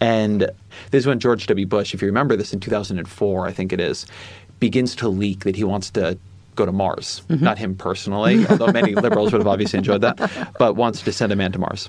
And 0.00 0.50
this 0.90 1.00
is 1.00 1.06
when 1.06 1.18
George 1.18 1.46
W. 1.46 1.66
Bush, 1.66 1.92
if 1.92 2.00
you 2.00 2.06
remember 2.06 2.36
this 2.36 2.52
in 2.52 2.60
2004, 2.60 3.46
I 3.46 3.52
think 3.52 3.72
it 3.72 3.80
is, 3.80 4.06
begins 4.60 4.94
to 4.96 5.08
leak 5.08 5.44
that 5.44 5.56
he 5.56 5.64
wants 5.64 5.90
to 5.90 6.18
go 6.58 6.66
to 6.66 6.72
Mars. 6.72 7.22
Mm-hmm. 7.28 7.44
Not 7.44 7.58
him 7.58 7.74
personally, 7.74 8.46
although 8.50 8.72
many 8.72 8.94
liberals 8.94 9.32
would 9.32 9.40
have 9.40 9.48
obviously 9.48 9.78
enjoyed 9.78 10.02
that, 10.02 10.52
but 10.58 10.74
wants 10.74 11.02
to 11.02 11.12
send 11.12 11.32
a 11.32 11.36
man 11.36 11.52
to 11.52 11.58
Mars. 11.58 11.88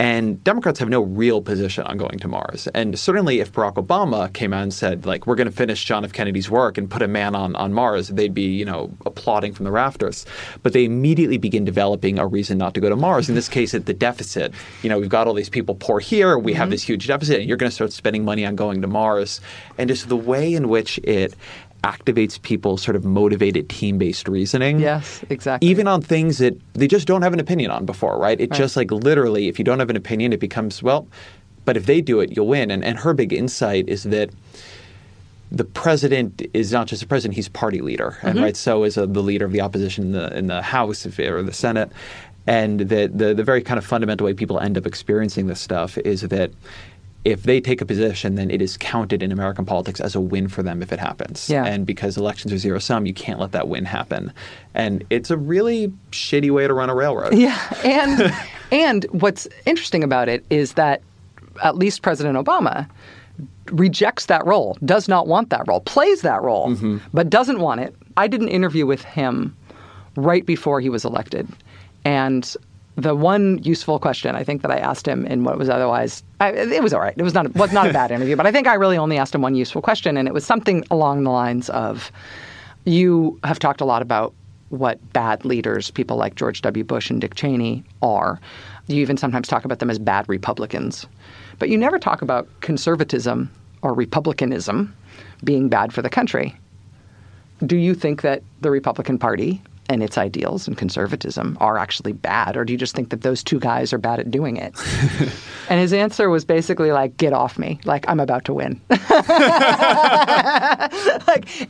And 0.00 0.42
Democrats 0.44 0.78
have 0.78 0.88
no 0.88 1.02
real 1.02 1.42
position 1.42 1.84
on 1.84 1.96
going 1.96 2.20
to 2.20 2.28
Mars. 2.28 2.68
And 2.68 2.96
certainly 2.96 3.40
if 3.40 3.52
Barack 3.52 3.74
Obama 3.74 4.32
came 4.32 4.52
out 4.52 4.62
and 4.62 4.72
said, 4.72 5.06
like, 5.06 5.26
we're 5.26 5.34
going 5.34 5.48
to 5.48 5.56
finish 5.56 5.84
John 5.84 6.04
F. 6.04 6.12
Kennedy's 6.12 6.48
work 6.48 6.78
and 6.78 6.88
put 6.88 7.02
a 7.02 7.08
man 7.08 7.34
on, 7.34 7.56
on 7.56 7.72
Mars, 7.72 8.08
they'd 8.08 8.32
be, 8.32 8.46
you 8.46 8.64
know, 8.64 8.92
applauding 9.06 9.54
from 9.54 9.64
the 9.64 9.72
rafters. 9.72 10.24
But 10.62 10.72
they 10.72 10.84
immediately 10.84 11.36
begin 11.36 11.64
developing 11.64 12.20
a 12.20 12.26
reason 12.28 12.58
not 12.58 12.74
to 12.74 12.80
go 12.80 12.88
to 12.88 12.94
Mars. 12.94 13.28
In 13.28 13.34
this 13.34 13.48
case, 13.48 13.74
at 13.74 13.86
the 13.86 13.94
deficit. 13.94 14.54
You 14.82 14.88
know, 14.88 15.00
we've 15.00 15.08
got 15.08 15.26
all 15.26 15.34
these 15.34 15.48
people 15.48 15.74
poor 15.74 15.98
here, 15.98 16.38
we 16.38 16.52
have 16.52 16.66
mm-hmm. 16.66 16.70
this 16.70 16.84
huge 16.84 17.08
deficit, 17.08 17.40
and 17.40 17.48
you're 17.48 17.56
going 17.56 17.70
to 17.70 17.74
start 17.74 17.92
spending 17.92 18.24
money 18.24 18.46
on 18.46 18.54
going 18.54 18.80
to 18.82 18.88
Mars. 18.88 19.40
And 19.78 19.88
just 19.88 20.08
the 20.08 20.16
way 20.16 20.54
in 20.54 20.68
which 20.68 20.98
it 20.98 21.34
activates 21.84 22.40
people's 22.42 22.82
sort 22.82 22.96
of 22.96 23.04
motivated 23.04 23.68
team-based 23.68 24.28
reasoning. 24.28 24.80
Yes, 24.80 25.24
exactly. 25.30 25.68
Even 25.68 25.86
on 25.88 26.02
things 26.02 26.38
that 26.38 26.54
they 26.74 26.88
just 26.88 27.06
don't 27.06 27.22
have 27.22 27.32
an 27.32 27.40
opinion 27.40 27.70
on 27.70 27.86
before, 27.86 28.18
right? 28.18 28.40
It 28.40 28.52
just 28.52 28.76
like 28.76 28.90
literally, 28.90 29.48
if 29.48 29.58
you 29.58 29.64
don't 29.64 29.78
have 29.78 29.90
an 29.90 29.96
opinion, 29.96 30.32
it 30.32 30.40
becomes 30.40 30.82
well. 30.82 31.06
But 31.64 31.76
if 31.76 31.86
they 31.86 32.00
do 32.00 32.20
it, 32.20 32.34
you'll 32.36 32.48
win. 32.48 32.70
And 32.70 32.84
and 32.84 32.98
her 32.98 33.14
big 33.14 33.32
insight 33.32 33.88
is 33.88 34.04
that 34.04 34.30
the 35.50 35.64
president 35.64 36.42
is 36.52 36.72
not 36.72 36.86
just 36.88 37.02
a 37.02 37.06
president; 37.06 37.34
he's 37.36 37.48
party 37.48 37.80
leader, 37.80 38.16
Mm-hmm. 38.18 38.26
and 38.26 38.40
right. 38.42 38.56
So 38.56 38.84
is 38.84 38.98
uh 38.98 39.06
the 39.06 39.22
leader 39.22 39.44
of 39.44 39.52
the 39.52 39.60
opposition 39.60 40.04
in 40.04 40.12
the 40.12 40.36
in 40.36 40.46
the 40.46 40.62
House 40.62 41.06
or 41.18 41.42
the 41.42 41.52
Senate. 41.52 41.90
And 42.46 42.80
the, 42.80 43.10
the 43.14 43.34
the 43.34 43.44
very 43.44 43.62
kind 43.62 43.76
of 43.76 43.84
fundamental 43.84 44.24
way 44.24 44.32
people 44.34 44.58
end 44.58 44.78
up 44.78 44.86
experiencing 44.86 45.46
this 45.48 45.60
stuff 45.60 45.98
is 45.98 46.22
that 46.22 46.50
if 47.28 47.42
they 47.42 47.60
take 47.60 47.82
a 47.82 47.84
position, 47.84 48.36
then 48.36 48.50
it 48.50 48.62
is 48.62 48.78
counted 48.78 49.22
in 49.22 49.30
American 49.30 49.66
politics 49.66 50.00
as 50.00 50.14
a 50.14 50.20
win 50.20 50.48
for 50.48 50.62
them 50.62 50.82
if 50.82 50.92
it 50.92 50.98
happens. 50.98 51.50
Yeah. 51.50 51.66
And 51.66 51.86
because 51.86 52.16
elections 52.16 52.54
are 52.54 52.58
zero 52.58 52.78
sum, 52.78 53.04
you 53.04 53.12
can't 53.12 53.38
let 53.38 53.52
that 53.52 53.68
win 53.68 53.84
happen. 53.84 54.32
And 54.72 55.04
it's 55.10 55.30
a 55.30 55.36
really 55.36 55.92
shitty 56.10 56.50
way 56.50 56.66
to 56.66 56.72
run 56.72 56.88
a 56.88 56.94
railroad. 56.94 57.34
Yeah, 57.34 57.58
and 57.84 58.34
and 58.72 59.04
what's 59.10 59.46
interesting 59.66 60.02
about 60.02 60.30
it 60.30 60.42
is 60.48 60.72
that 60.74 61.02
at 61.62 61.76
least 61.76 62.00
President 62.00 62.38
Obama 62.38 62.88
rejects 63.72 64.26
that 64.26 64.46
role, 64.46 64.78
does 64.82 65.06
not 65.06 65.26
want 65.26 65.50
that 65.50 65.68
role, 65.68 65.80
plays 65.80 66.22
that 66.22 66.40
role, 66.40 66.68
mm-hmm. 66.68 66.96
but 67.12 67.28
doesn't 67.28 67.60
want 67.60 67.82
it. 67.82 67.94
I 68.16 68.26
did 68.26 68.40
an 68.40 68.48
interview 68.48 68.86
with 68.86 69.04
him 69.04 69.54
right 70.16 70.46
before 70.46 70.80
he 70.80 70.88
was 70.88 71.04
elected, 71.04 71.46
and 72.06 72.56
the 72.98 73.14
one 73.14 73.62
useful 73.62 74.00
question 74.00 74.34
I 74.34 74.42
think 74.42 74.62
that 74.62 74.72
I 74.72 74.78
asked 74.78 75.06
him 75.06 75.24
in 75.26 75.44
what 75.44 75.56
was 75.56 75.68
otherwise 75.68 76.24
I, 76.40 76.50
it 76.50 76.82
was 76.82 76.92
all 76.92 77.00
right. 77.00 77.14
It 77.16 77.22
was 77.22 77.32
not 77.32 77.46
it 77.46 77.54
was 77.54 77.72
not 77.72 77.88
a 77.88 77.92
bad 77.92 78.10
interview, 78.10 78.34
but 78.34 78.44
I 78.44 78.50
think 78.50 78.66
I 78.66 78.74
really 78.74 78.98
only 78.98 79.16
asked 79.16 79.34
him 79.34 79.40
one 79.40 79.54
useful 79.54 79.80
question, 79.80 80.16
and 80.16 80.26
it 80.26 80.34
was 80.34 80.44
something 80.44 80.84
along 80.90 81.22
the 81.22 81.30
lines 81.30 81.70
of, 81.70 82.10
"You 82.84 83.38
have 83.44 83.60
talked 83.60 83.80
a 83.80 83.84
lot 83.84 84.02
about 84.02 84.34
what 84.70 84.98
bad 85.12 85.44
leaders, 85.44 85.92
people 85.92 86.16
like 86.16 86.34
George 86.34 86.60
W. 86.62 86.84
Bush 86.84 87.08
and 87.08 87.20
Dick 87.20 87.34
Cheney, 87.36 87.84
are. 88.02 88.40
You 88.88 89.00
even 89.00 89.16
sometimes 89.16 89.46
talk 89.46 89.64
about 89.64 89.78
them 89.78 89.90
as 89.90 89.98
bad 89.98 90.28
Republicans. 90.28 91.06
But 91.58 91.68
you 91.68 91.78
never 91.78 91.98
talk 91.98 92.20
about 92.20 92.48
conservatism 92.60 93.50
or 93.82 93.94
republicanism 93.94 94.94
being 95.44 95.68
bad 95.68 95.92
for 95.92 96.02
the 96.02 96.10
country. 96.10 96.56
Do 97.64 97.76
you 97.76 97.94
think 97.94 98.22
that 98.22 98.42
the 98.60 98.70
Republican 98.70 99.18
Party 99.18 99.62
and 99.88 100.02
its 100.02 100.18
ideals 100.18 100.68
and 100.68 100.76
conservatism 100.76 101.56
are 101.60 101.78
actually 101.78 102.12
bad, 102.12 102.56
or 102.56 102.64
do 102.64 102.72
you 102.72 102.78
just 102.78 102.94
think 102.94 103.10
that 103.10 103.22
those 103.22 103.42
two 103.42 103.58
guys 103.58 103.92
are 103.92 103.98
bad 103.98 104.20
at 104.20 104.30
doing 104.30 104.56
it? 104.56 104.74
and 105.68 105.80
his 105.80 105.92
answer 105.92 106.30
was 106.30 106.44
basically 106.44 106.92
like, 106.92 107.16
"Get 107.16 107.32
off 107.32 107.58
me! 107.58 107.80
Like 107.84 108.08
I'm 108.08 108.20
about 108.20 108.44
to 108.46 108.54
win." 108.54 108.80
like, 108.90 108.98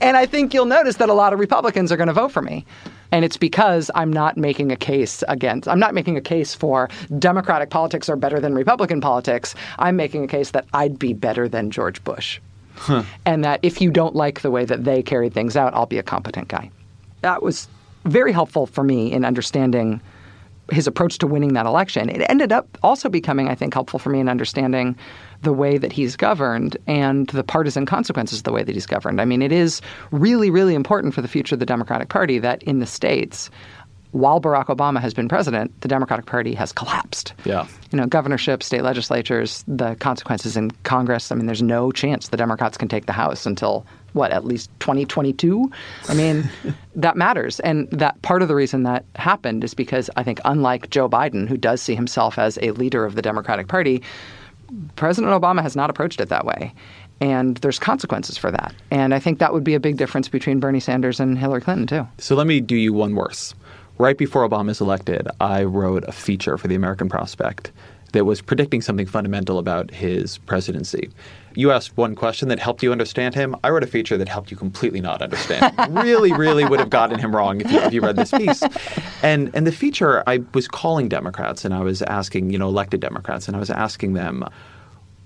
and 0.03 0.17
I 0.17 0.27
think 0.27 0.53
you'll 0.53 0.67
notice 0.67 0.97
that 0.97 1.09
a 1.09 1.15
lot 1.15 1.33
of 1.33 1.39
Republicans 1.39 1.93
are 1.93 1.97
going 1.97 2.09
to 2.09 2.13
vote 2.13 2.33
for 2.33 2.43
me. 2.43 2.65
And 3.11 3.25
it's 3.25 3.39
because 3.39 3.91
I'm 3.95 4.13
not 4.13 4.37
making 4.37 4.71
a 4.71 4.77
case 4.77 5.25
against, 5.29 5.67
I'm 5.67 5.79
not 5.79 5.95
making 5.95 6.19
a 6.19 6.21
case 6.21 6.55
for 6.55 6.91
Democratic 7.19 7.71
politics 7.71 8.09
are 8.09 8.17
better 8.17 8.39
than 8.39 8.55
Republican 8.55 9.01
politics. 9.01 9.55
I'm 9.79 9.97
making 9.97 10.25
a 10.25 10.27
case 10.27 10.51
that 10.51 10.67
I'd 10.75 10.99
be 10.99 11.15
better 11.15 11.49
than 11.49 11.71
George 11.71 12.05
Bush. 12.05 12.39
And 13.27 13.43
that 13.45 13.61
if 13.63 13.81
you 13.81 13.91
don't 13.91 14.15
like 14.15 14.43
the 14.43 14.51
way 14.51 14.65
that 14.65 14.85
they 14.85 15.03
carried 15.03 15.35
things 15.35 15.57
out, 15.57 15.75
I'll 15.75 15.87
be 15.87 15.99
a 15.99 16.03
competent 16.03 16.49
guy. 16.49 16.71
That 17.23 17.43
was 17.43 17.67
very 18.09 18.33
helpful 18.33 18.67
for 18.67 18.83
me 18.83 19.13
in 19.13 19.25
understanding 19.25 20.01
his 20.71 20.87
approach 20.87 21.19
to 21.19 21.27
winning 21.27 21.55
that 21.55 21.67
election. 21.67 22.11
It 22.11 22.25
ended 22.29 22.53
up 22.53 22.77
also 22.83 23.09
becoming, 23.09 23.49
I 23.49 23.55
think, 23.55 23.73
helpful 23.73 23.99
for 23.99 24.11
me 24.11 24.21
in 24.21 24.29
understanding 24.29 24.97
the 25.43 25.53
way 25.53 25.79
that 25.79 25.93
he's 25.93 26.15
governed 26.17 26.77
and 26.87 27.27
the 27.29 27.45
partisan 27.45 27.87
consequences 27.87 28.41
of 28.41 28.45
the 28.45 28.53
way 28.53 28.63
that 28.63 28.75
he's 28.75 28.87
governed. 28.87 29.21
I 29.21 29.25
mean, 29.25 29.41
it 29.41 29.53
is 29.53 29.81
really, 30.11 30.51
really 30.51 30.75
important 30.75 31.15
for 31.15 31.23
the 31.23 31.29
future 31.29 31.55
of 31.55 31.61
the 31.61 31.67
Democratic 31.67 32.11
Party 32.11 32.39
that 32.41 32.63
in 32.65 32.81
the 32.81 32.87
states, 32.87 33.49
while 34.13 34.41
Barack 34.41 34.67
Obama 34.67 35.01
has 35.01 35.15
been 35.15 35.29
president, 35.29 35.81
the 35.81 35.89
Democratic 35.89 36.27
Party 36.27 36.55
has 36.55 36.73
collapsed. 36.73 37.35
Yeah. 37.45 37.67
You 37.91 37.99
know, 37.99 38.07
governorships, 38.07 38.67
state 38.67 38.83
legislatures, 38.83 39.65
the 39.69 39.95
consequences 39.97 40.57
in 40.57 40.71
Congress. 40.83 41.31
I 41.31 41.35
mean, 41.35 41.47
there's 41.47 41.63
no 41.63 41.93
chance 41.93 42.29
the 42.29 42.37
Democrats 42.37 42.77
can 42.77 42.89
take 42.89 43.07
the 43.07 43.13
House 43.13 43.47
until 43.47 43.87
what, 44.13 44.31
at 44.33 44.45
least 44.45 44.71
2022? 44.81 45.71
I 46.09 46.15
mean, 46.15 46.49
that 46.97 47.17
matters. 47.17 47.61
And 47.61 47.89
that 47.91 48.21
part 48.23 48.43
of 48.43 48.49
the 48.49 48.55
reason 48.55 48.83
that 48.85 49.05
happened 49.17 49.65
is 49.65 49.75
because 49.75 50.11
I 50.17 50.23
think, 50.23 50.41
unlike 50.45 50.91
Joe 50.91 51.09
Biden, 51.09 51.49
who 51.49 51.57
does 51.57 51.83
see 51.83 51.95
himself 51.95 52.39
as 52.39 52.59
a 52.63 52.73
leader 52.73 53.05
of 53.05 53.15
the 53.15 53.23
Democratic 53.23 53.69
Party, 53.69 54.03
President 54.97 55.33
Obama 55.33 55.63
has 55.63 55.77
not 55.77 55.91
approached 55.91 56.21
it 56.21 56.29
that 56.29 56.45
way. 56.45 56.75
And 57.21 57.57
there's 57.59 57.79
consequences 57.79 58.39
for 58.39 58.51
that. 58.51 58.75
And 58.91 59.13
I 59.13 59.19
think 59.19 59.39
that 59.41 59.53
would 59.53 59.65
be 59.65 59.75
a 59.75 59.81
big 59.81 59.97
difference 59.97 60.29
between 60.29 60.61
Bernie 60.61 60.81
Sanders 60.81 61.19
and 61.19 61.37
Hillary 61.37 61.61
Clinton, 61.61 61.87
too. 61.87 62.07
So 62.19 62.37
let 62.37 62.47
me 62.47 62.61
do 62.61 62.77
you 62.77 62.93
one 62.93 63.15
worse. 63.17 63.55
Right 63.99 64.17
before 64.17 64.49
Obama 64.49 64.71
is 64.71 64.81
elected, 64.81 65.27
I 65.41 65.65
wrote 65.65 66.05
a 66.07 66.13
feature 66.13 66.57
for 66.57 66.69
the 66.69 66.77
American 66.77 67.09
Prospect 67.09 67.73
that 68.13 68.25
was 68.25 68.41
predicting 68.41 68.81
something 68.81 69.07
fundamental 69.07 69.59
about 69.59 69.91
his 69.91 70.39
presidency. 70.39 71.11
You 71.55 71.73
asked 71.73 71.97
one 71.97 72.15
question 72.15 72.49
that 72.49 72.59
helped 72.59 72.83
you 72.83 72.93
understand 72.93 73.35
him. 73.35 73.57
I 73.65 73.71
wrote 73.71 73.83
a 73.83 73.89
feature 73.89 74.17
that 74.17 74.29
helped 74.29 74.51
you 74.51 74.57
completely 74.57 75.01
not 75.01 75.23
understand. 75.23 75.75
him. 75.77 75.95
really, 76.05 76.33
really 76.33 76.65
would 76.65 76.79
have 76.79 76.91
gotten 76.91 77.19
him 77.19 77.35
wrong 77.35 77.61
if 77.61 77.71
you, 77.71 77.79
if 77.81 77.93
you 77.93 78.01
read 78.01 78.17
this 78.17 78.31
piece. 78.31 78.63
And 79.23 79.51
and 79.55 79.67
the 79.67 79.73
feature, 79.73 80.23
I 80.27 80.41
was 80.55 80.69
calling 80.69 81.09
Democrats 81.09 81.65
and 81.65 81.75
I 81.75 81.81
was 81.81 82.03
asking, 82.03 82.51
you 82.51 82.59
know, 82.59 82.69
elected 82.69 83.01
Democrats, 83.01 83.49
and 83.49 83.57
I 83.57 83.61
was 83.61 83.71
asking 83.71 84.13
them, 84.13 84.45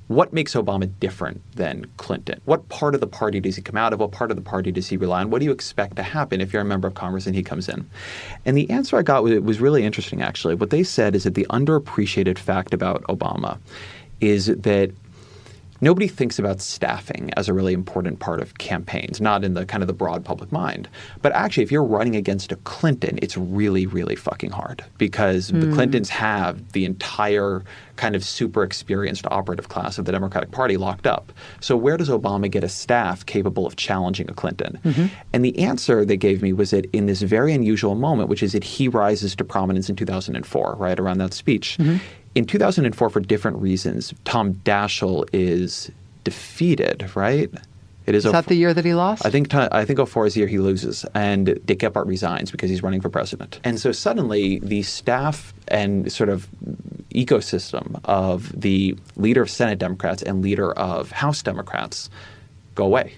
what 0.08 0.32
makes 0.32 0.54
Obama 0.54 0.90
different 1.00 1.40
than 1.56 1.86
Clinton? 1.96 2.40
What 2.44 2.68
part 2.68 2.94
of 2.94 3.00
the 3.00 3.06
party 3.06 3.40
does 3.40 3.56
he 3.56 3.62
come 3.62 3.76
out 3.76 3.92
of? 3.92 4.00
What 4.00 4.12
part 4.12 4.30
of 4.30 4.36
the 4.36 4.42
party 4.42 4.72
does 4.72 4.88
he 4.88 4.96
rely 4.96 5.20
on? 5.20 5.30
What 5.30 5.38
do 5.38 5.44
you 5.44 5.52
expect 5.52 5.96
to 5.96 6.02
happen 6.02 6.40
if 6.40 6.52
you're 6.52 6.62
a 6.62 6.66
member 6.66 6.88
of 6.88 6.94
Congress 6.94 7.26
and 7.26 7.34
he 7.34 7.42
comes 7.42 7.68
in? 7.68 7.88
And 8.44 8.56
the 8.56 8.68
answer 8.70 8.96
I 8.96 9.02
got 9.02 9.22
was, 9.22 9.40
was 9.40 9.60
really 9.60 9.84
interesting, 9.84 10.20
actually. 10.20 10.54
What 10.54 10.70
they 10.70 10.82
said 10.82 11.14
is 11.14 11.24
that 11.24 11.34
the 11.34 11.46
underappreciated 11.50 12.38
fact 12.38 12.74
about 12.74 13.02
Obama 13.04 13.58
is 14.20 14.46
that 14.46 14.90
nobody 15.82 16.08
thinks 16.08 16.38
about 16.38 16.62
staffing 16.62 17.30
as 17.36 17.48
a 17.48 17.52
really 17.52 17.74
important 17.74 18.20
part 18.20 18.40
of 18.40 18.56
campaigns, 18.56 19.20
not 19.20 19.44
in 19.44 19.52
the 19.52 19.66
kind 19.66 19.82
of 19.82 19.88
the 19.88 19.92
broad 19.92 20.24
public 20.24 20.50
mind. 20.50 20.88
But 21.20 21.32
actually, 21.32 21.64
if 21.64 21.72
you're 21.72 21.84
running 21.84 22.16
against 22.16 22.52
a 22.52 22.56
Clinton, 22.56 23.18
it's 23.20 23.36
really, 23.36 23.86
really 23.86 24.16
fucking 24.16 24.52
hard 24.52 24.82
because 24.96 25.50
mm. 25.50 25.60
the 25.60 25.66
hmm. 25.66 25.74
Clintons 25.74 26.08
have 26.08 26.72
the 26.72 26.86
entire 26.86 27.62
kind 27.96 28.16
of 28.16 28.24
super 28.24 28.62
experienced 28.62 29.26
operative 29.30 29.68
class 29.68 29.98
of 29.98 30.06
the 30.06 30.12
Democratic 30.12 30.50
Party 30.50 30.76
locked 30.76 31.06
up. 31.06 31.32
So 31.60 31.76
where 31.76 31.96
does 31.96 32.08
Obama 32.08 32.50
get 32.50 32.64
a 32.64 32.68
staff 32.68 33.26
capable 33.26 33.66
of 33.66 33.76
challenging 33.76 34.30
a 34.30 34.34
Clinton? 34.34 34.78
Mm-hmm. 34.84 35.06
And 35.32 35.44
the 35.44 35.58
answer 35.58 36.04
they 36.04 36.16
gave 36.16 36.42
me 36.42 36.52
was 36.52 36.70
that 36.70 36.86
in 36.94 37.06
this 37.06 37.22
very 37.22 37.52
unusual 37.52 37.94
moment, 37.94 38.28
which 38.28 38.42
is 38.42 38.52
that 38.52 38.64
he 38.64 38.88
rises 38.88 39.36
to 39.36 39.44
prominence 39.44 39.90
in 39.90 39.96
2004, 39.96 40.76
right 40.78 40.98
around 40.98 41.18
that 41.18 41.34
speech. 41.34 41.76
Mm-hmm 41.78 41.98
in 42.34 42.44
2004, 42.46 43.10
for 43.10 43.20
different 43.20 43.58
reasons, 43.58 44.14
Tom 44.24 44.54
Daschle 44.54 45.28
is 45.32 45.90
defeated, 46.24 47.14
right? 47.14 47.50
It 48.06 48.14
is, 48.16 48.26
is 48.26 48.32
that 48.32 48.46
the 48.46 48.56
year 48.56 48.74
that 48.74 48.84
he 48.84 48.94
lost? 48.94 49.24
I 49.24 49.30
think 49.30 49.54
I 49.54 49.84
think 49.84 50.04
04 50.04 50.26
is 50.26 50.34
the 50.34 50.40
year 50.40 50.48
he 50.48 50.58
loses, 50.58 51.04
and 51.14 51.58
Dick 51.64 51.78
Gephardt 51.78 52.06
resigns 52.06 52.50
because 52.50 52.68
he's 52.68 52.82
running 52.82 53.00
for 53.00 53.08
president. 53.08 53.60
And 53.62 53.78
so 53.78 53.92
suddenly, 53.92 54.58
the 54.58 54.82
staff 54.82 55.54
and 55.68 56.10
sort 56.10 56.28
of 56.28 56.48
ecosystem 57.14 58.00
of 58.04 58.60
the 58.60 58.96
leader 59.16 59.42
of 59.42 59.50
Senate 59.50 59.78
Democrats 59.78 60.22
and 60.22 60.42
leader 60.42 60.72
of 60.72 61.12
House 61.12 61.42
Democrats 61.42 62.10
go 62.74 62.84
away 62.84 63.14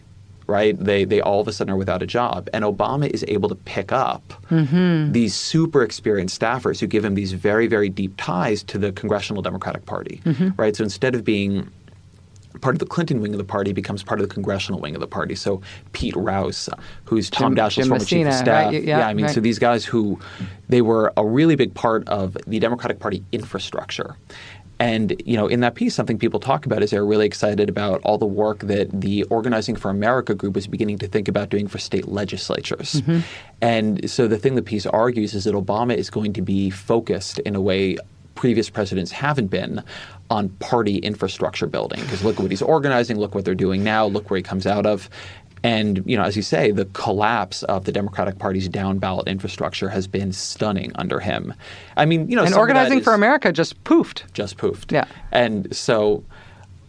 right? 0.47 0.79
They 0.79 1.05
they 1.05 1.21
all 1.21 1.41
of 1.41 1.49
a 1.49 1.53
sudden 1.53 1.73
are 1.73 1.77
without 1.77 2.03
a 2.03 2.07
job, 2.07 2.49
and 2.53 2.65
Obama 2.65 3.09
is 3.11 3.25
able 3.29 3.49
to 3.49 3.55
pick 3.55 3.93
up 3.93 4.23
mm-hmm. 4.51 5.13
these 5.13 5.35
super 5.35 5.83
experienced 5.83 6.41
staffers 6.41 6.81
who 6.81 6.87
give 6.87 7.05
him 7.05 7.15
these 7.15 7.33
very 7.33 7.67
very 7.67 7.89
deep 7.89 8.15
ties 8.17 8.63
to 8.65 8.79
the 8.79 8.93
congressional 8.93 9.43
Democratic 9.43 9.87
Party, 9.87 10.21
mm-hmm. 10.25 10.51
right? 10.57 10.77
So 10.77 10.85
instead 10.85 11.15
of 11.15 11.25
being 11.25 11.71
part 12.61 12.75
of 12.75 12.79
the 12.79 12.87
Clinton 12.87 13.21
wing 13.21 13.33
of 13.33 13.39
the 13.39 13.45
party 13.45 13.73
becomes 13.73 14.03
part 14.03 14.21
of 14.21 14.29
the 14.29 14.33
congressional 14.33 14.81
wing 14.81 14.95
of 14.95 15.01
the 15.01 15.07
party. 15.07 15.35
So 15.35 15.61
Pete 15.93 16.17
Rouse, 16.17 16.69
who's 17.05 17.29
Tom 17.31 17.55
Jim, 17.55 17.65
Daschle's 17.65 17.75
Jim 17.75 17.89
former 17.89 17.99
Messina, 18.01 18.31
chief 18.31 18.35
of 18.35 18.39
staff. 18.39 18.73
Right? 18.73 18.85
Yeah, 18.85 18.99
yeah, 18.99 19.09
I 19.09 19.15
mean, 19.15 19.27
right. 19.27 19.35
so 19.35 19.41
these 19.41 19.59
guys 19.59 19.85
who 19.85 20.19
they 20.69 20.83
were 20.83 21.13
a 21.17 21.27
really 21.27 21.57
big 21.57 21.75
part 21.75 22.09
of 22.09 22.37
the 22.47 22.59
Democratic 22.59 23.01
Party 23.01 23.25
infrastructure. 23.33 24.17
And 24.85 25.23
you 25.25 25.35
know, 25.35 25.47
in 25.47 25.61
that 25.61 25.77
piece, 25.77 25.95
something 25.95 26.19
people 26.19 26.39
talk 26.39 26.67
about 26.67 26.83
is 26.83 26.91
they're 26.91 27.07
really 27.07 27.25
excited 27.25 27.71
about 27.71 28.03
all 28.03 28.19
the 28.19 28.27
work 28.27 28.59
that 28.61 29.01
the 29.01 29.23
Organizing 29.25 29.77
for 29.77 29.91
America 29.91 30.35
group 30.35 30.59
is 30.59 30.67
beginning 30.67 30.99
to 30.99 31.07
think 31.07 31.27
about 31.27 31.49
doing 31.49 31.69
for 31.69 31.79
state 31.79 32.07
legislatures. 32.07 33.01
Mm-hmm. 33.01 33.21
And 33.63 34.11
so 34.11 34.29
the 34.29 34.37
thing 34.37 34.57
the 34.57 34.63
piece 34.63 34.85
argues 34.85 35.33
is 35.33 35.45
that 35.45 35.55
Obama 35.55 35.97
is 35.97 36.11
going 36.11 36.35
to 36.35 36.43
be 36.43 36.69
focused 36.69 37.39
in 37.41 37.57
a 37.57 37.63
way 37.63 37.97
previous 38.35 38.69
presidents 38.69 39.11
haven't 39.11 39.47
been 39.47 39.83
on 40.29 40.51
party 40.51 40.99
infrastructure 40.99 41.67
building. 41.67 42.01
Because 42.03 42.23
look 42.23 42.39
what 42.39 42.51
he's 42.51 42.61
organizing, 42.61 43.17
look 43.17 43.35
what 43.35 43.47
they're 43.47 43.55
doing 43.55 43.83
now, 43.83 44.05
look 44.05 44.29
where 44.29 44.37
he 44.37 44.43
comes 44.43 44.67
out 44.67 44.85
of. 44.85 45.09
And 45.65 46.03
you 46.05 46.15
know, 46.15 46.23
as 46.23 46.37
you 46.37 46.43
say, 46.43 46.71
the 46.71 46.85
collapse 46.85 47.63
of 47.65 47.87
the 47.87 47.91
Democratic 47.91 48.39
Party's 48.39 48.69
down 48.69 48.99
ballot 48.99 49.27
infrastructure 49.27 49.89
has 49.89 50.07
been 50.07 50.31
stunning 50.31 50.93
under 50.97 51.21
him. 51.21 51.55
I 51.97 52.05
mean, 52.05 52.29
you 52.29 52.37
know, 52.37 52.45
and 52.45 52.55
organizing 52.55 53.01
for 53.01 53.15
America 53.15 53.51
just 53.51 53.83
poofed. 53.83 54.31
Just 54.35 54.59
poofed. 54.59 54.93
Yeah. 54.93 55.07
And 55.33 55.75
so 55.75 56.23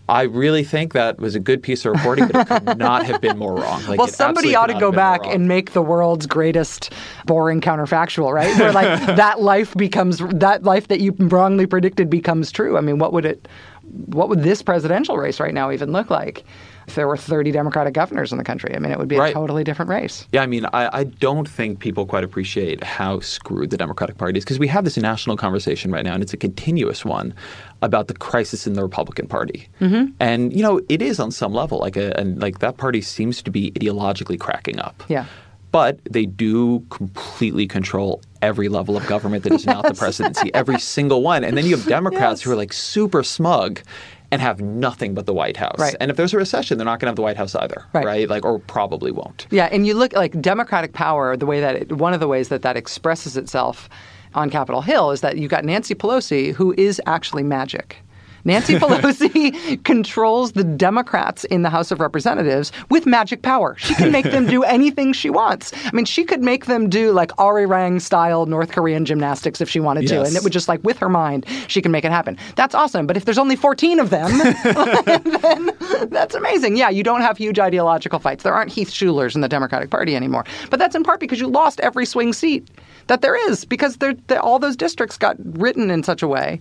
I 0.08 0.24
really 0.24 0.64
think 0.64 0.94
that 0.94 1.20
was 1.20 1.34
a 1.34 1.40
good 1.40 1.64
piece 1.64 1.84
of 1.86 1.94
reporting, 1.94 2.28
but 2.28 2.52
it 2.52 2.66
could 2.66 2.78
not 2.78 3.06
have 3.06 3.22
been 3.22 3.38
more 3.38 3.56
wrong. 3.56 3.84
Like, 3.88 3.98
well, 3.98 4.08
somebody 4.08 4.54
ought 4.54 4.68
to 4.68 4.78
go 4.80 4.92
back 4.92 5.26
and 5.26 5.48
make 5.48 5.72
the 5.72 5.82
world's 5.82 6.28
greatest 6.28 6.92
boring 7.26 7.60
counterfactual, 7.60 8.32
right? 8.32 8.56
Where 8.60 8.72
like 8.72 9.00
that 9.16 9.42
life 9.42 9.74
becomes 9.76 10.20
that 10.20 10.64
life 10.64 10.90
that 10.90 11.00
you 11.00 11.16
wrongly 11.18 11.66
predicted 11.66 12.10
becomes 12.10 12.52
true. 12.52 12.78
I 12.78 12.82
mean, 12.82 13.00
what 13.00 13.14
would 13.14 13.26
it? 13.26 13.48
What 13.92 14.30
would 14.30 14.44
this 14.44 14.62
presidential 14.62 15.18
race 15.18 15.40
right 15.40 15.54
now 15.54 15.72
even 15.72 15.92
look 15.92 16.10
like? 16.10 16.46
if 16.88 16.96
there 16.96 17.08
were 17.08 17.18
30 17.18 17.52
Democratic 17.52 17.94
governors 17.94 18.32
in 18.32 18.38
the 18.38 18.44
country. 18.44 18.76
I 18.76 18.80
mean, 18.80 18.92
it 18.92 19.00
would 19.00 19.08
be 19.08 19.18
right. 19.18 19.32
a 19.32 19.34
totally 19.34 19.64
different 19.64 19.90
race. 19.90 20.28
Yeah, 20.32 20.44
I 20.44 20.46
mean, 20.46 20.66
I, 20.68 21.00
I 21.00 21.04
don't 21.06 21.50
think 21.50 21.80
people 21.80 22.06
quite 22.06 22.24
appreciate 22.24 22.84
how 22.84 23.20
screwed 23.22 23.72
the 23.72 23.78
Democratic 23.78 24.18
Party 24.18 24.38
is 24.38 24.46
because 24.46 24.60
we 24.60 24.68
have 24.68 24.84
this 24.84 24.98
national 24.98 25.38
conversation 25.38 25.92
right 25.92 26.04
now, 26.04 26.14
and 26.14 26.22
it's 26.22 26.34
a 26.34 26.38
continuous 26.38 27.04
one 27.04 27.34
about 27.82 28.08
the 28.08 28.14
crisis 28.14 28.68
in 28.68 28.74
the 28.74 28.84
Republican 28.84 29.28
Party. 29.28 29.68
Mm-hmm. 29.82 30.12
And 30.20 30.56
you 30.56 30.62
know, 30.62 30.82
it 30.90 31.02
is 31.02 31.20
on 31.20 31.32
some 31.32 31.54
level 31.54 31.80
like 31.80 31.98
a 31.98 32.18
and 32.20 32.42
like 32.42 32.60
that 32.60 32.78
party 32.78 33.02
seems 33.02 33.42
to 33.44 33.52
be 33.52 33.72
ideologically 33.72 34.40
cracking 34.40 34.80
up. 34.80 35.04
Yeah. 35.08 35.26
But 35.72 36.00
they 36.10 36.26
do 36.26 36.86
completely 36.90 37.68
control 37.68 38.22
every 38.42 38.70
level 38.70 38.98
of 38.98 39.06
government 39.08 39.44
that 39.44 39.54
is 39.54 39.66
yes. 39.66 39.74
not 39.74 39.88
the 39.88 39.94
presidency, 40.00 40.54
every 40.54 40.80
single 40.80 41.22
one. 41.22 41.44
And 41.44 41.58
then 41.58 41.66
you 41.66 41.76
have 41.76 41.86
Democrats 41.88 42.42
yes. 42.42 42.42
who 42.42 42.52
are 42.52 42.56
like 42.56 42.74
super 42.74 43.24
smug 43.24 43.82
and 44.32 44.42
have 44.42 44.60
nothing 44.60 45.14
but 45.14 45.26
the 45.26 45.34
White 45.34 45.58
House. 45.58 45.80
Right. 45.80 45.96
And 46.00 46.12
if 46.12 46.18
there's 46.18 46.34
a 46.34 46.38
recession, 46.38 46.78
they're 46.78 46.86
not 46.86 47.00
going 47.00 47.08
to 47.08 47.12
have 47.12 47.16
the 47.16 47.22
White 47.22 47.38
House 47.38 47.56
either, 47.56 47.86
right. 47.94 48.06
right? 48.06 48.30
Like, 48.30 48.44
or 48.44 48.60
probably 48.60 49.12
won't. 49.12 49.48
Yeah, 49.52 49.70
and 49.72 49.86
you 49.86 49.94
look 49.94 50.14
like 50.14 50.40
Democratic 50.42 50.94
power. 50.94 51.38
The 51.38 51.46
way 51.46 51.60
that 51.62 51.76
it, 51.76 51.92
one 51.94 52.14
of 52.14 52.20
the 52.20 52.28
ways 52.28 52.50
that 52.50 52.62
that 52.64 52.76
expresses 52.76 53.38
itself 53.38 53.88
on 54.34 54.50
Capitol 54.50 54.82
Hill 54.82 55.12
is 55.12 55.22
that 55.22 55.38
you've 55.38 55.52
got 55.52 55.64
Nancy 55.64 55.96
Pelosi, 55.96 56.54
who 56.54 56.74
is 56.78 57.02
actually 57.06 57.44
magic. 57.44 57.98
Nancy 58.46 58.76
Pelosi 58.80 59.84
controls 59.84 60.54
the 60.54 60.64
Democrats 60.64 61.44
in 61.46 61.64
the 61.64 61.70
House 61.70 61.92
of 61.92 62.00
Representatives 62.00 62.72
with 62.90 63.06
magic 63.06 63.42
power. 63.42 63.76
She 63.78 63.96
can 63.96 64.12
make 64.12 64.26
them 64.26 64.46
do 64.46 64.64
anything 64.76 65.14
she 65.14 65.30
wants. 65.30 65.74
I 65.86 65.92
mean, 65.92 66.06
she 66.06 66.24
could 66.24 66.42
make 66.42 66.66
them 66.66 66.90
do 66.90 67.12
like 67.12 67.32
Arirang 67.32 68.02
style 68.02 68.46
North 68.46 68.72
Korean 68.72 69.06
gymnastics 69.06 69.62
if 69.62 69.70
she 69.70 69.80
wanted 69.80 70.04
yes. 70.04 70.12
to, 70.12 70.22
and 70.22 70.36
it 70.36 70.44
would 70.44 70.54
just 70.54 70.68
like 70.68 70.84
with 70.84 70.98
her 71.00 71.10
mind, 71.10 71.46
she 71.68 71.82
can 71.82 71.92
make 71.92 72.06
it 72.06 72.12
happen. 72.12 72.38
That's 72.56 72.76
awesome. 72.76 73.08
But 73.08 73.18
if 73.18 73.26
there's 73.26 73.38
only 73.38 73.56
14 73.56 74.00
of 74.00 74.10
them, 74.12 74.32
then 75.24 75.72
that's 76.10 76.36
amazing. 76.36 76.78
Yeah, 76.78 76.90
you 76.90 77.04
don't 77.04 77.22
have 77.22 77.38
huge 77.38 77.60
ideological 77.60 78.20
fights. 78.20 78.44
There 78.44 78.54
aren't 78.54 78.72
Heath 78.72 78.92
Shulers 78.92 79.36
in 79.36 79.42
the 79.42 79.50
Democratic 79.50 79.90
Party 79.90 80.16
anymore. 80.16 80.46
But 80.70 80.80
that's 80.80 80.96
in 80.96 81.04
part 81.04 81.20
because 81.20 81.40
you 81.40 81.48
lost 81.48 81.80
every 81.80 82.06
swing 82.06 82.34
seat 82.34 82.70
that 83.08 83.22
there 83.22 83.36
is 83.50 83.66
because 83.66 83.98
they're, 83.98 84.16
they're, 84.28 84.42
all 84.42 84.60
those 84.60 84.76
districts 84.76 85.18
got 85.18 85.36
written 85.58 85.90
in 85.92 86.04
such 86.04 86.22
a 86.22 86.28
way 86.28 86.60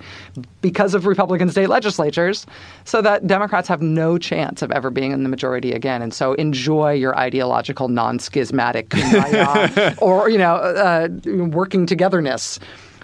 because 0.61 0.95
of 0.95 1.07
Republican 1.07 1.51
state 1.51 1.69
legislatures 1.69 2.47
so 2.85 3.01
that 3.03 3.27
Democrats 3.27 3.69
have 3.69 3.83
no 3.83 4.19
chance 4.19 4.63
of 4.63 4.71
ever 4.73 4.91
being 4.91 5.13
in 5.13 5.23
the 5.23 5.29
majority 5.29 5.73
again. 5.73 6.03
And 6.03 6.13
so 6.13 6.35
enjoy 6.35 6.93
your 6.93 7.17
ideological 7.19 7.89
non-schismatic 7.89 8.93
or, 10.03 10.29
you 10.29 10.39
know, 10.39 10.57
uh, 10.57 11.09
working 11.27 11.87
togetherness 11.87 12.59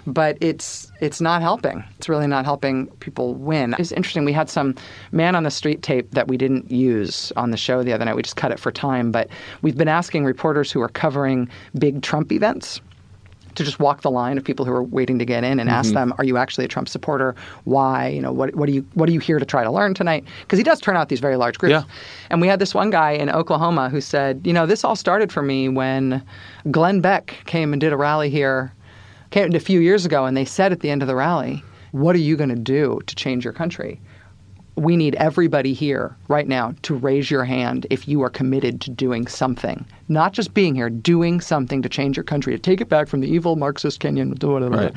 but 0.07 0.37
it's 0.41 0.91
it's 0.99 1.21
not 1.21 1.41
helping. 1.41 1.83
It's 1.97 2.09
really 2.09 2.27
not 2.27 2.45
helping 2.45 2.87
people 2.99 3.35
win. 3.35 3.75
It's 3.77 3.91
interesting. 3.91 4.25
We 4.25 4.33
had 4.33 4.49
some 4.49 4.75
man 5.11 5.35
on 5.35 5.43
the 5.43 5.51
street 5.51 5.81
tape 5.83 6.11
that 6.11 6.27
we 6.27 6.37
didn't 6.37 6.71
use 6.71 7.31
on 7.35 7.51
the 7.51 7.57
show 7.57 7.83
the 7.83 7.93
other 7.93 8.05
night. 8.05 8.15
We 8.15 8.21
just 8.21 8.35
cut 8.35 8.51
it 8.51 8.59
for 8.59 8.71
time, 8.71 9.11
but 9.11 9.27
we've 9.61 9.77
been 9.77 9.87
asking 9.87 10.25
reporters 10.25 10.71
who 10.71 10.81
are 10.81 10.89
covering 10.89 11.49
big 11.77 12.01
Trump 12.01 12.31
events 12.31 12.81
to 13.55 13.63
just 13.63 13.79
walk 13.79 14.01
the 14.01 14.11
line 14.11 14.37
of 14.37 14.43
people 14.43 14.65
who 14.65 14.71
are 14.71 14.83
waiting 14.83 15.19
to 15.19 15.25
get 15.25 15.43
in 15.43 15.59
and 15.59 15.69
mm-hmm. 15.69 15.79
ask 15.79 15.93
them, 15.93 16.13
"Are 16.17 16.23
you 16.23 16.37
actually 16.37 16.65
a 16.65 16.67
Trump 16.67 16.87
supporter? 16.87 17.35
Why? 17.65 18.07
You 18.07 18.21
know, 18.21 18.31
what 18.31 18.55
what 18.55 18.69
are 18.69 18.71
you 18.71 18.85
what 18.93 19.09
are 19.09 19.11
you 19.11 19.19
here 19.19 19.39
to 19.39 19.45
try 19.45 19.63
to 19.63 19.71
learn 19.71 19.93
tonight?" 19.93 20.23
Because 20.41 20.57
he 20.57 20.63
does 20.63 20.79
turn 20.79 20.97
out 20.97 21.09
these 21.09 21.19
very 21.19 21.35
large 21.35 21.57
groups. 21.57 21.71
Yeah. 21.71 21.83
And 22.29 22.41
we 22.41 22.47
had 22.47 22.59
this 22.59 22.73
one 22.73 22.89
guy 22.89 23.11
in 23.11 23.29
Oklahoma 23.29 23.89
who 23.89 24.01
said, 24.01 24.41
"You 24.43 24.53
know, 24.53 24.65
this 24.65 24.83
all 24.83 24.95
started 24.95 25.31
for 25.31 25.41
me 25.41 25.69
when 25.69 26.23
Glenn 26.69 27.01
Beck 27.01 27.41
came 27.45 27.73
and 27.73 27.79
did 27.79 27.93
a 27.93 27.97
rally 27.97 28.29
here, 28.29 28.73
came 29.31 29.53
a 29.53 29.59
few 29.59 29.79
years 29.79 30.05
ago, 30.05 30.25
and 30.25 30.35
they 30.35 30.45
said 30.45 30.71
at 30.71 30.79
the 30.81 30.89
end 30.89 31.01
of 31.01 31.07
the 31.07 31.15
rally." 31.15 31.63
What 31.91 32.15
are 32.15 32.19
you 32.19 32.37
going 32.37 32.49
to 32.49 32.55
do 32.55 33.01
to 33.05 33.15
change 33.17 33.43
your 33.43 33.51
country? 33.51 33.99
we 34.75 34.95
need 34.95 35.15
everybody 35.15 35.73
here 35.73 36.15
right 36.27 36.47
now 36.47 36.73
to 36.83 36.95
raise 36.95 37.29
your 37.29 37.43
hand 37.43 37.85
if 37.89 38.07
you 38.07 38.21
are 38.23 38.29
committed 38.29 38.81
to 38.81 38.89
doing 38.89 39.27
something. 39.27 39.85
Not 40.11 40.33
just 40.33 40.53
being 40.53 40.75
here, 40.75 40.89
doing 40.89 41.39
something 41.41 41.81
to 41.81 41.89
change 41.89 42.17
your 42.17 42.23
country, 42.23 42.53
to 42.53 42.59
take 42.59 42.81
it 42.81 42.89
back 42.89 43.07
from 43.07 43.21
the 43.21 43.27
evil 43.27 43.55
Marxist 43.55 44.01
Kenyan. 44.01 44.37
Right. 44.77 44.93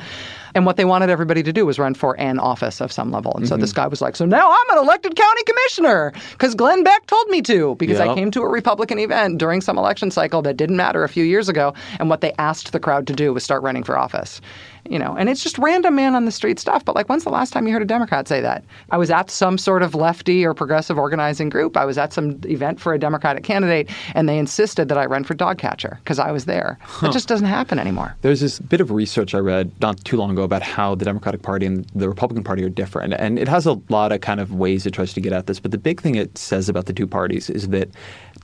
And 0.53 0.65
what 0.65 0.77
they 0.77 0.85
wanted 0.85 1.09
everybody 1.09 1.41
to 1.43 1.51
do 1.51 1.65
was 1.65 1.79
run 1.79 1.93
for 1.93 2.19
an 2.19 2.39
office 2.39 2.79
of 2.81 2.91
some 2.91 3.11
level. 3.11 3.33
And 3.35 3.47
so 3.47 3.55
Mm-hmm. 3.55 3.61
this 3.61 3.73
guy 3.73 3.87
was 3.87 4.01
like, 4.01 4.15
So 4.15 4.25
now 4.25 4.49
I'm 4.51 4.77
an 4.77 4.83
elected 4.83 5.15
county 5.15 5.43
commissioner 5.43 6.11
because 6.31 6.55
Glenn 6.55 6.83
Beck 6.83 7.05
told 7.07 7.27
me 7.29 7.41
to 7.43 7.75
because 7.75 7.99
I 7.99 8.13
came 8.13 8.31
to 8.31 8.41
a 8.41 8.49
Republican 8.49 8.99
event 8.99 9.37
during 9.37 9.61
some 9.61 9.77
election 9.77 10.11
cycle 10.11 10.41
that 10.43 10.57
didn't 10.57 10.75
matter 10.77 11.03
a 11.03 11.09
few 11.09 11.23
years 11.23 11.47
ago. 11.49 11.73
And 11.99 12.09
what 12.09 12.21
they 12.21 12.33
asked 12.37 12.71
the 12.73 12.79
crowd 12.79 13.07
to 13.07 13.13
do 13.13 13.33
was 13.33 13.43
start 13.43 13.63
running 13.63 13.83
for 13.83 13.97
office. 13.97 14.41
You 14.87 14.99
know, 14.99 15.15
and 15.17 15.29
it's 15.29 15.41
just 15.41 15.57
random 15.57 15.95
man 15.95 16.13
on 16.13 16.25
the 16.25 16.31
street 16.31 16.59
stuff. 16.59 16.85
But 16.85 16.93
like, 16.93 17.09
when's 17.09 17.23
the 17.23 17.31
last 17.31 17.51
time 17.53 17.65
you 17.65 17.73
heard 17.73 17.81
a 17.81 17.85
Democrat 17.85 18.27
say 18.27 18.39
that? 18.41 18.63
I 18.91 18.97
was 18.97 19.09
at 19.09 19.31
some 19.31 19.57
sort 19.57 19.81
of 19.81 19.95
lefty 19.95 20.45
or 20.45 20.53
progressive 20.53 20.99
organizing 20.99 21.49
group. 21.49 21.75
I 21.75 21.85
was 21.85 21.97
at 21.97 22.13
some 22.13 22.39
event 22.45 22.79
for 22.79 22.93
a 22.93 22.99
Democratic 22.99 23.43
candidate, 23.43 23.89
and 24.13 24.29
they 24.29 24.37
insisted 24.37 24.87
that 24.89 24.97
I 24.99 25.04
run 25.09 25.23
for 25.23 25.33
dog 25.33 25.57
catcher 25.57 25.99
because 26.03 26.19
I 26.19 26.31
was 26.31 26.45
there. 26.45 26.77
It 27.01 27.11
just 27.11 27.27
doesn't 27.27 27.47
happen 27.47 27.79
anymore. 27.79 28.15
There's 28.21 28.39
this 28.39 28.59
bit 28.59 28.81
of 28.81 28.91
research 28.91 29.33
I 29.33 29.39
read 29.39 29.71
not 29.81 30.03
too 30.05 30.17
long 30.17 30.31
ago 30.31 30.43
about 30.43 30.61
how 30.61 30.95
the 30.95 31.05
Democratic 31.05 31.41
Party 31.41 31.65
and 31.65 31.85
the 31.95 32.07
Republican 32.07 32.43
Party 32.43 32.63
are 32.63 32.69
different. 32.69 33.13
And 33.13 33.37
it 33.39 33.47
has 33.47 33.65
a 33.65 33.79
lot 33.89 34.11
of 34.11 34.21
kind 34.21 34.39
of 34.39 34.53
ways 34.53 34.85
it 34.85 34.91
tries 34.91 35.13
to 35.13 35.21
get 35.21 35.33
at 35.33 35.47
this. 35.47 35.59
But 35.59 35.71
the 35.71 35.77
big 35.77 36.01
thing 36.01 36.15
it 36.15 36.37
says 36.37 36.69
about 36.69 36.85
the 36.85 36.93
two 36.93 37.07
parties 37.07 37.49
is 37.49 37.69
that 37.69 37.89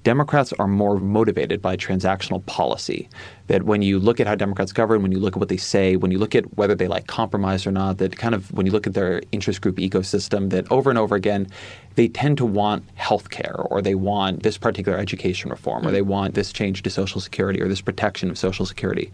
Democrats 0.03 0.51
are 0.53 0.67
more 0.67 0.99
motivated 0.99 1.61
by 1.61 1.77
transactional 1.77 2.43
policy. 2.45 3.07
That 3.47 3.63
when 3.63 3.81
you 3.81 3.99
look 3.99 4.19
at 4.19 4.27
how 4.27 4.35
Democrats 4.35 4.71
govern, 4.71 5.01
when 5.01 5.11
you 5.11 5.19
look 5.19 5.35
at 5.35 5.39
what 5.39 5.49
they 5.49 5.57
say, 5.57 5.95
when 5.95 6.09
you 6.09 6.17
look 6.17 6.33
at 6.35 6.57
whether 6.57 6.73
they 6.73 6.87
like 6.87 7.07
compromise 7.07 7.67
or 7.67 7.71
not, 7.71 7.97
that 7.99 8.17
kind 8.17 8.33
of 8.33 8.51
when 8.53 8.65
you 8.65 8.71
look 8.71 8.87
at 8.87 8.93
their 8.93 9.21
interest 9.31 9.61
group 9.61 9.75
ecosystem, 9.77 10.49
that 10.49 10.71
over 10.71 10.89
and 10.89 10.97
over 10.97 11.15
again, 11.15 11.47
they 11.95 12.07
tend 12.07 12.37
to 12.37 12.45
want 12.45 12.83
health 12.95 13.29
care 13.29 13.55
or 13.69 13.81
they 13.81 13.95
want 13.95 14.43
this 14.43 14.57
particular 14.57 14.97
education 14.97 15.49
reform 15.49 15.85
or 15.85 15.89
mm. 15.89 15.93
they 15.93 16.01
want 16.01 16.35
this 16.35 16.51
change 16.51 16.83
to 16.83 16.89
Social 16.89 17.21
Security 17.21 17.61
or 17.61 17.67
this 17.67 17.81
protection 17.81 18.29
of 18.29 18.37
Social 18.37 18.65
Security. 18.65 19.11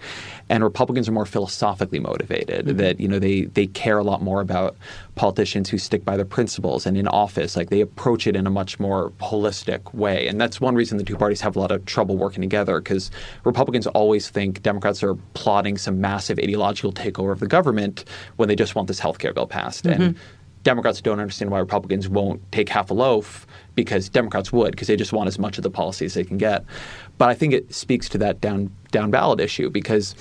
And 0.49 0.63
Republicans 0.63 1.09
are 1.09 1.11
more 1.11 1.25
philosophically 1.25 1.99
motivated, 1.99 2.65
mm-hmm. 2.65 2.77
that 2.77 2.99
you 2.99 3.07
know 3.07 3.19
they, 3.19 3.43
they 3.43 3.67
care 3.67 3.97
a 3.97 4.03
lot 4.03 4.21
more 4.21 4.41
about 4.41 4.75
politicians 5.15 5.69
who 5.69 5.77
stick 5.77 6.05
by 6.05 6.15
their 6.15 6.25
principles 6.25 6.85
and 6.85 6.97
in 6.97 7.07
office, 7.07 7.55
like 7.55 7.69
they 7.69 7.81
approach 7.81 8.27
it 8.27 8.35
in 8.35 8.45
a 8.47 8.51
much 8.51 8.79
more 8.79 9.11
holistic 9.19 9.93
way. 9.93 10.27
And 10.27 10.39
that's 10.39 10.61
one 10.61 10.75
reason 10.75 10.97
the 10.97 11.03
two 11.03 11.17
parties 11.17 11.41
have 11.41 11.55
a 11.55 11.59
lot 11.59 11.71
of 11.71 11.85
trouble 11.85 12.15
working 12.15 12.41
together 12.41 12.79
because 12.79 13.09
Republicans 13.43 13.87
always 13.87 14.29
think 14.29 14.61
Democrats 14.61 15.03
are 15.03 15.15
plotting 15.33 15.77
some 15.77 15.99
massive 15.99 16.39
ideological 16.39 16.93
takeover 16.93 17.31
of 17.31 17.39
the 17.39 17.47
government 17.47 18.05
when 18.35 18.47
they 18.47 18.55
just 18.55 18.75
want 18.75 18.87
this 18.87 18.99
health 18.99 19.19
care 19.19 19.33
bill 19.33 19.47
passed. 19.47 19.85
And 19.85 20.15
mm-hmm. 20.15 20.21
Democrats 20.67 20.99
don't 20.99 21.21
understand 21.21 21.49
why 21.49 21.59
Republicans 21.59 22.09
won't 22.09 22.41
take 22.51 22.67
half 22.67 22.91
a 22.91 22.93
loaf 22.93 23.47
because 23.73 24.09
Democrats 24.09 24.51
would 24.51 24.71
because 24.71 24.89
they 24.89 24.97
just 24.97 25.13
want 25.13 25.29
as 25.29 25.39
much 25.39 25.57
of 25.57 25.63
the 25.63 25.69
policy 25.69 26.03
as 26.03 26.13
they 26.13 26.25
can 26.25 26.37
get. 26.37 26.65
But 27.17 27.29
I 27.29 27.35
think 27.35 27.53
it 27.53 27.73
speaks 27.73 28.09
to 28.09 28.17
that 28.17 28.41
down 28.41 28.69
down 28.91 29.09
ballot 29.09 29.39
issue 29.39 29.69
because 29.69 30.13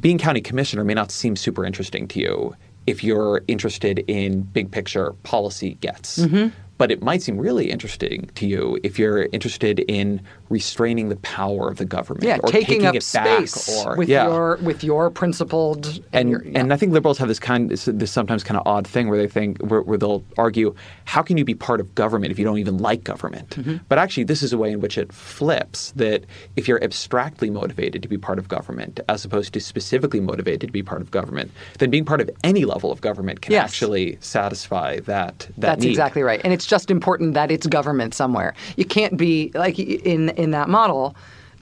being 0.00 0.18
county 0.18 0.40
commissioner 0.40 0.82
may 0.82 0.94
not 0.94 1.12
seem 1.12 1.36
super 1.36 1.64
interesting 1.64 2.08
to 2.08 2.18
you 2.18 2.56
if 2.88 3.04
you're 3.04 3.42
interested 3.46 4.00
in 4.08 4.42
big 4.42 4.68
picture 4.72 5.12
policy 5.22 5.74
gets. 5.74 6.18
Mm-hmm. 6.18 6.48
But 6.78 6.90
it 6.92 7.02
might 7.02 7.22
seem 7.22 7.36
really 7.38 7.70
interesting 7.70 8.30
to 8.36 8.46
you 8.46 8.78
if 8.84 8.98
you're 8.98 9.24
interested 9.32 9.80
in 9.80 10.20
restraining 10.48 11.08
the 11.08 11.16
power 11.16 11.68
of 11.68 11.76
the 11.76 11.84
government 11.84 12.24
Yeah, 12.24 12.38
or 12.42 12.50
taking, 12.50 12.86
up 12.86 12.94
it 12.94 13.06
back 13.12 13.46
space 13.48 13.84
or 13.84 13.96
with 13.96 14.08
yeah 14.08 14.26
your 14.28 14.56
with 14.62 14.82
your 14.84 15.10
principled 15.10 16.00
and 16.12 16.30
your- 16.30 16.44
yeah. 16.44 16.58
and 16.60 16.72
I 16.72 16.76
think 16.76 16.92
liberals 16.92 17.18
have 17.18 17.28
this 17.28 17.38
kind 17.40 17.68
this, 17.70 17.84
this 17.86 18.10
sometimes 18.10 18.42
kind 18.44 18.58
of 18.58 18.66
odd 18.66 18.86
thing 18.86 19.08
where 19.08 19.18
they 19.18 19.26
think 19.28 19.58
where, 19.60 19.82
where 19.82 19.98
they'll 19.98 20.24
argue 20.38 20.74
how 21.04 21.20
can 21.22 21.36
you 21.36 21.44
be 21.44 21.54
part 21.54 21.80
of 21.80 21.94
government 21.94 22.30
if 22.30 22.38
you 22.38 22.44
don't 22.44 22.58
even 22.58 22.78
like 22.78 23.04
government 23.04 23.50
Mm-hmm. 23.50 23.76
but 23.88 23.98
actually 23.98 24.24
this 24.24 24.42
is 24.42 24.52
a 24.52 24.58
way 24.58 24.70
in 24.72 24.80
which 24.80 24.96
it 24.96 25.12
flips 25.12 25.92
that 25.96 26.24
if 26.56 26.66
you're 26.68 26.82
abstractly 26.82 27.50
motivated 27.50 28.02
to 28.02 28.08
be 28.08 28.16
part 28.16 28.38
of 28.38 28.48
government 28.48 29.00
as 29.08 29.24
opposed 29.24 29.52
to 29.54 29.60
specifically 29.60 30.20
motivated 30.20 30.68
to 30.68 30.72
be 30.72 30.82
part 30.82 31.00
of 31.02 31.10
government 31.10 31.50
then 31.78 31.90
being 31.90 32.04
part 32.04 32.20
of 32.20 32.30
any 32.44 32.64
level 32.64 32.90
of 32.92 33.00
government 33.00 33.40
can 33.42 33.52
Yes. 33.52 33.64
actually 33.64 34.16
satisfy 34.20 35.00
that 35.00 35.38
that 35.38 35.54
That's 35.58 35.82
need. 35.82 35.90
exactly 35.90 36.22
right. 36.22 36.40
And 36.44 36.52
it's 36.52 36.66
just 36.68 36.90
important 36.90 37.34
that 37.34 37.50
it's 37.50 37.66
government 37.66 38.14
somewhere. 38.14 38.54
You 38.76 38.84
can't 38.84 39.16
be 39.16 39.50
like 39.54 39.78
in 39.78 40.28
in 40.30 40.52
that 40.52 40.68
model. 40.68 41.16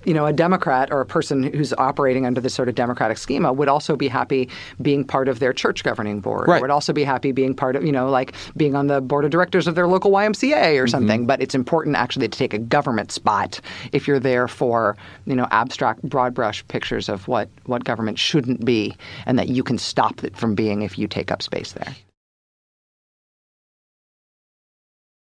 You 0.05 0.15
know, 0.15 0.25
a 0.25 0.33
Democrat 0.33 0.93
or 0.93 1.01
a 1.01 1.05
person 1.05 1.43
who's 1.43 1.73
operating 1.73 2.27
under 2.27 2.41
this 2.41 2.55
sort 2.55 2.69
of 2.69 2.77
democratic 2.77 3.19
schema 3.19 3.53
would 3.53 3.67
also 3.67 3.97
be 3.97 4.07
happy 4.07 4.49
being 4.81 5.03
part 5.03 5.27
of 5.27 5.41
their 5.41 5.53
church 5.53 5.83
governing 5.83 6.21
board. 6.21 6.47
Right. 6.47 6.63
Would 6.63 6.71
also 6.71 6.93
be 6.93 7.03
happy 7.03 7.33
being 7.33 7.55
part 7.55 7.75
of, 7.75 7.85
you 7.85 7.91
know, 7.91 8.09
like 8.09 8.33
being 8.57 8.77
on 8.77 8.87
the 8.87 9.01
board 9.01 9.25
of 9.25 9.33
directors 9.33 9.67
of 9.67 9.75
their 9.75 9.89
local 9.89 10.13
YMCA 10.13 10.77
or 10.77 10.85
mm-hmm. 10.85 10.91
something. 10.91 11.27
But 11.27 11.43
it's 11.43 11.57
important 11.57 11.97
actually 11.97 12.29
to 12.29 12.39
take 12.39 12.55
a 12.55 12.59
government 12.59 13.11
spot 13.11 13.61
if 13.91 14.07
you're 14.07 14.21
there 14.21 14.47
for, 14.47 14.97
you 15.25 15.35
know, 15.35 15.49
abstract, 15.51 16.03
broad 16.03 16.35
brush 16.35 16.65
pictures 16.69 17.09
of 17.09 17.27
what 17.27 17.49
what 17.65 17.83
government 17.83 18.17
shouldn't 18.17 18.65
be, 18.65 18.97
and 19.27 19.37
that 19.41 19.49
you 19.49 19.65
can 19.65 19.77
stop 19.77 20.23
it 20.23 20.37
from 20.37 20.55
being 20.55 20.83
if 20.83 20.97
you 21.01 21.09
take 21.09 21.33
up 21.33 21.43
space 21.43 21.73
there. 21.73 21.97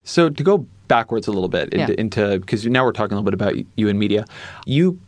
So 0.04 0.30
to 0.30 0.44
go 0.44 0.66
backwards 0.88 1.28
a 1.28 1.32
little 1.32 1.50
bit 1.50 1.74
into, 1.74 1.94
Yeah. 1.94 2.00
into 2.00 2.40
because 2.40 2.66
now 2.66 2.84
we're 2.84 2.92
talking 2.92 3.14
a 3.18 3.22
little 3.22 3.30
bit 3.32 3.34
about 3.34 3.56
you 3.76 3.88
and 3.88 4.00
media. 4.00 4.26
You 4.66 5.00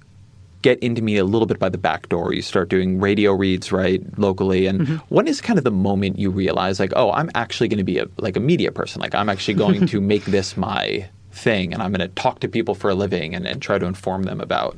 get 0.61 0.79
into 0.79 1.01
media 1.01 1.23
a 1.23 1.25
little 1.25 1.45
bit 1.45 1.59
by 1.59 1.67
the 1.69 1.77
back 1.77 2.07
door. 2.09 2.33
You 2.33 2.41
start 2.41 2.69
doing 2.69 2.99
radio 2.99 3.33
reads 3.33 3.71
right 3.71 4.01
locally, 4.17 4.65
and 4.67 4.81
Mm-hmm. 4.81 4.95
when 5.09 5.27
is 5.27 5.41
kind 5.41 5.57
of 5.57 5.65
the 5.65 5.71
moment 5.71 6.19
you 6.19 6.29
realize 6.29 6.79
like, 6.79 6.93
oh, 6.95 7.11
I'm 7.11 7.29
actually 7.35 7.67
going 7.67 7.79
to 7.79 7.83
be 7.83 7.97
a 7.97 8.05
like 8.17 8.37
a 8.37 8.39
media 8.39 8.71
person. 8.71 9.01
Like 9.01 9.15
I'm 9.15 9.29
actually 9.29 9.55
going 9.55 9.87
to 9.93 9.99
make 9.99 10.25
this 10.25 10.55
my 10.55 11.09
thing, 11.31 11.73
and 11.73 11.81
I'm 11.81 11.91
going 11.91 12.07
to 12.07 12.13
talk 12.15 12.39
to 12.41 12.47
people 12.47 12.75
for 12.75 12.91
a 12.91 12.95
living 12.95 13.33
and, 13.35 13.47
and 13.47 13.61
try 13.61 13.79
to 13.79 13.85
inform 13.87 14.23
them 14.23 14.39
about 14.39 14.77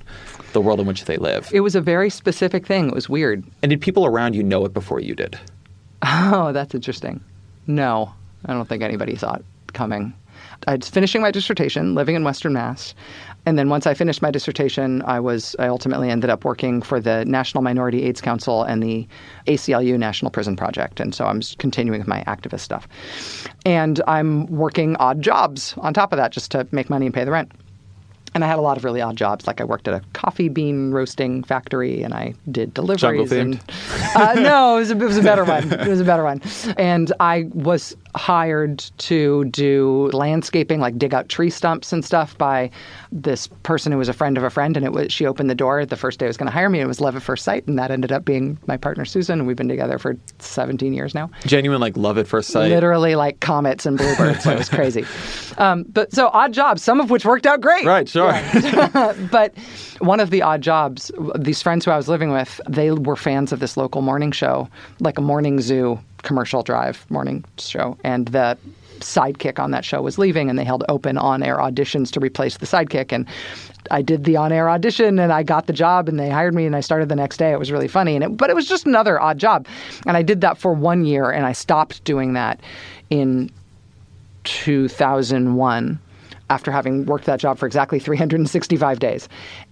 the 0.53 0.61
world 0.61 0.79
in 0.79 0.87
which 0.87 1.03
they 1.05 1.17
live. 1.17 1.49
It 1.53 1.59
was 1.59 1.75
a 1.75 1.81
very 1.81 2.09
specific 2.09 2.65
thing. 2.65 2.87
It 2.87 2.93
was 2.95 3.09
weird. 3.09 3.43
and 3.61 3.69
did 3.69 3.81
people 3.81 4.05
around 4.05 4.33
you 4.35 4.41
know 4.43 4.63
it 4.65 4.73
before 4.73 5.01
you 5.01 5.13
did? 5.13 5.37
Oh, 6.01 6.51
that's 6.53 6.73
interesting. 6.73 7.19
No, 7.67 8.13
I 8.45 8.53
don't 8.53 8.67
think 8.67 8.81
anybody 8.81 9.15
saw 9.17 9.33
it 9.35 9.45
coming. 9.75 10.13
I 10.67 10.77
was 10.77 10.89
finishing 10.89 11.21
my 11.21 11.31
dissertation, 11.31 11.93
living 11.93 12.15
in 12.15 12.23
Western 12.23 12.53
Mass, 12.53 12.95
and 13.45 13.59
then 13.59 13.69
once 13.69 13.85
I 13.85 13.93
finished 13.93 14.21
my 14.21 14.31
dissertation, 14.31 15.03
I 15.03 15.19
was 15.19 15.55
I 15.59 15.67
ultimately 15.67 16.09
ended 16.09 16.31
up 16.31 16.45
working 16.45 16.81
for 16.81 16.99
the 16.99 17.23
National 17.25 17.61
Minority 17.61 18.03
AIDS 18.03 18.21
Council 18.21 18.63
and 18.63 18.81
the 18.81 19.07
ACLU 19.45 19.99
National 19.99 20.31
Prison 20.31 20.55
Project, 20.55 20.99
and 20.99 21.13
so 21.13 21.25
I'm 21.25 21.41
continuing 21.59 21.99
with 21.99 22.07
my 22.07 22.23
activist 22.23 22.61
stuff. 22.61 22.87
And 23.65 24.01
I'm 24.07 24.47
working 24.47 24.95
odd 24.95 25.21
jobs 25.21 25.75
on 25.77 25.93
top 25.93 26.11
of 26.11 26.17
that 26.17 26.31
just 26.31 26.49
to 26.51 26.67
make 26.71 26.89
money 26.89 27.05
and 27.05 27.13
pay 27.13 27.25
the 27.25 27.31
rent. 27.31 27.51
And 28.33 28.43
I 28.43 28.47
had 28.47 28.59
a 28.59 28.61
lot 28.61 28.75
of 28.75 28.83
really 28.83 29.01
odd 29.01 29.15
jobs. 29.15 29.47
Like 29.47 29.61
I 29.61 29.63
worked 29.63 29.87
at 29.87 29.93
a 29.93 30.01
coffee 30.11 30.49
bean 30.49 30.91
roasting 30.91 31.43
factory, 31.43 32.01
and 32.03 32.13
I 32.13 32.33
did 32.51 32.73
deliveries. 32.73 33.01
Jungle-themed? 33.01 33.61
And, 34.15 34.15
uh, 34.15 34.33
no, 34.33 34.75
it 34.75 34.79
was, 34.79 34.91
a, 34.91 34.97
it 34.97 35.05
was 35.05 35.17
a 35.17 35.21
better 35.21 35.45
one. 35.45 35.71
It 35.71 35.87
was 35.87 36.01
a 36.01 36.03
better 36.03 36.23
one. 36.23 36.41
And 36.77 37.13
I 37.19 37.47
was 37.53 37.95
hired 38.15 38.79
to 38.97 39.45
do 39.45 40.09
landscaping, 40.13 40.79
like 40.79 40.97
dig 40.97 41.13
out 41.13 41.29
tree 41.29 41.49
stumps 41.49 41.93
and 41.93 42.03
stuff, 42.03 42.37
by 42.37 42.69
this 43.11 43.47
person 43.63 43.91
who 43.91 43.97
was 43.97 44.09
a 44.09 44.13
friend 44.13 44.37
of 44.37 44.43
a 44.43 44.49
friend. 44.49 44.75
And 44.77 44.85
it 44.85 44.93
was 44.93 45.11
she 45.11 45.25
opened 45.25 45.49
the 45.49 45.55
door 45.55 45.85
the 45.85 45.95
first 45.95 46.19
day 46.19 46.25
I 46.25 46.29
was 46.29 46.37
going 46.37 46.47
to 46.47 46.53
hire 46.53 46.69
me. 46.69 46.79
And 46.79 46.85
It 46.85 46.87
was 46.87 47.01
love 47.01 47.15
at 47.15 47.21
first 47.21 47.43
sight, 47.43 47.67
and 47.67 47.77
that 47.77 47.91
ended 47.91 48.11
up 48.11 48.25
being 48.25 48.57
my 48.67 48.77
partner 48.77 49.05
Susan. 49.05 49.39
And 49.39 49.47
we've 49.47 49.57
been 49.57 49.69
together 49.69 49.99
for 49.99 50.17
17 50.39 50.93
years 50.93 51.13
now 51.13 51.29
Genuine 51.45 51.81
like 51.81 51.97
love 51.97 52.17
at 52.17 52.27
first 52.27 52.49
sight. 52.49 52.69
literally 52.69 53.15
like 53.15 53.39
comets 53.39 53.85
and 53.85 53.97
bluebirds. 53.97 54.45
it 54.45 54.57
was 54.57 54.69
crazy. 54.69 55.05
Um, 55.57 55.83
but 55.83 56.13
so 56.13 56.27
odd 56.33 56.51
jobs, 56.51 56.81
some 56.83 56.99
of 56.99 57.09
which 57.09 57.23
worked 57.23 57.45
out 57.45 57.61
great. 57.61 57.85
Right, 57.85 58.09
sure. 58.09 58.33
but 59.31 59.57
one 59.99 60.19
of 60.19 60.29
the 60.29 60.41
odd 60.41 60.59
jobs, 60.61 61.11
these 61.37 61.61
friends 61.61 61.85
who 61.85 61.91
I 61.91 61.97
was 61.97 62.09
living 62.09 62.31
with, 62.31 62.59
they 62.67 62.91
were 62.91 63.15
fans 63.15 63.53
of 63.53 63.61
this 63.61 63.77
local 63.77 64.01
morning 64.01 64.33
show, 64.33 64.67
like 64.99 65.17
a 65.17 65.21
morning 65.21 65.61
zoo 65.61 65.97
commercial 66.25 66.63
drive 66.63 67.09
morning 67.09 67.45
show, 67.57 67.97
and 68.03 68.27
the 68.29 68.57
sidekick 68.99 69.59
on 69.59 69.71
that 69.71 69.85
show 69.85 70.01
was 70.01 70.17
leaving, 70.17 70.49
and 70.49 70.59
they 70.59 70.65
held 70.65 70.83
open 70.89 71.17
on-air 71.17 71.57
auditions 71.57 72.11
to 72.11 72.19
replace 72.19 72.57
the 72.57 72.65
sidekick, 72.65 73.11
and. 73.11 73.27
I 73.91 74.01
did 74.01 74.23
the 74.23 74.35
on-air 74.35 74.67
audition 74.67 75.19
and 75.19 75.31
I 75.31 75.43
got 75.43 75.67
the 75.67 75.73
job 75.73 76.09
and 76.09 76.19
they 76.19 76.27
hired 76.27 76.55
me 76.55 76.65
and 76.65 76.75
I 76.75 76.79
started 76.79 77.07
the 77.07 77.15
next 77.15 77.37
day. 77.37 77.51
It 77.51 77.59
was 77.59 77.71
really 77.71 77.87
funny 77.87 78.15
and 78.15 78.23
it, 78.23 78.29
but 78.35 78.49
it 78.49 78.55
was 78.55 78.67
just 78.67 78.87
another 78.87 79.21
odd 79.21 79.37
job, 79.37 79.67
and 80.07 80.17
I 80.17 80.23
did 80.23 80.41
that 80.41 80.57
for 80.57 80.73
one 80.73 81.05
year 81.05 81.29
and 81.29 81.45
I 81.45 81.51
stopped 81.51 82.03
doing 82.03 82.33
that 82.33 82.59
in 83.11 83.51
2001 84.45 85.99
after 86.49 86.71
having 86.71 87.05
worked 87.05 87.25
that 87.25 87.39
job 87.39 87.57
for 87.57 87.65
exactly 87.65 87.99
365 87.99 88.99
days 88.99 89.27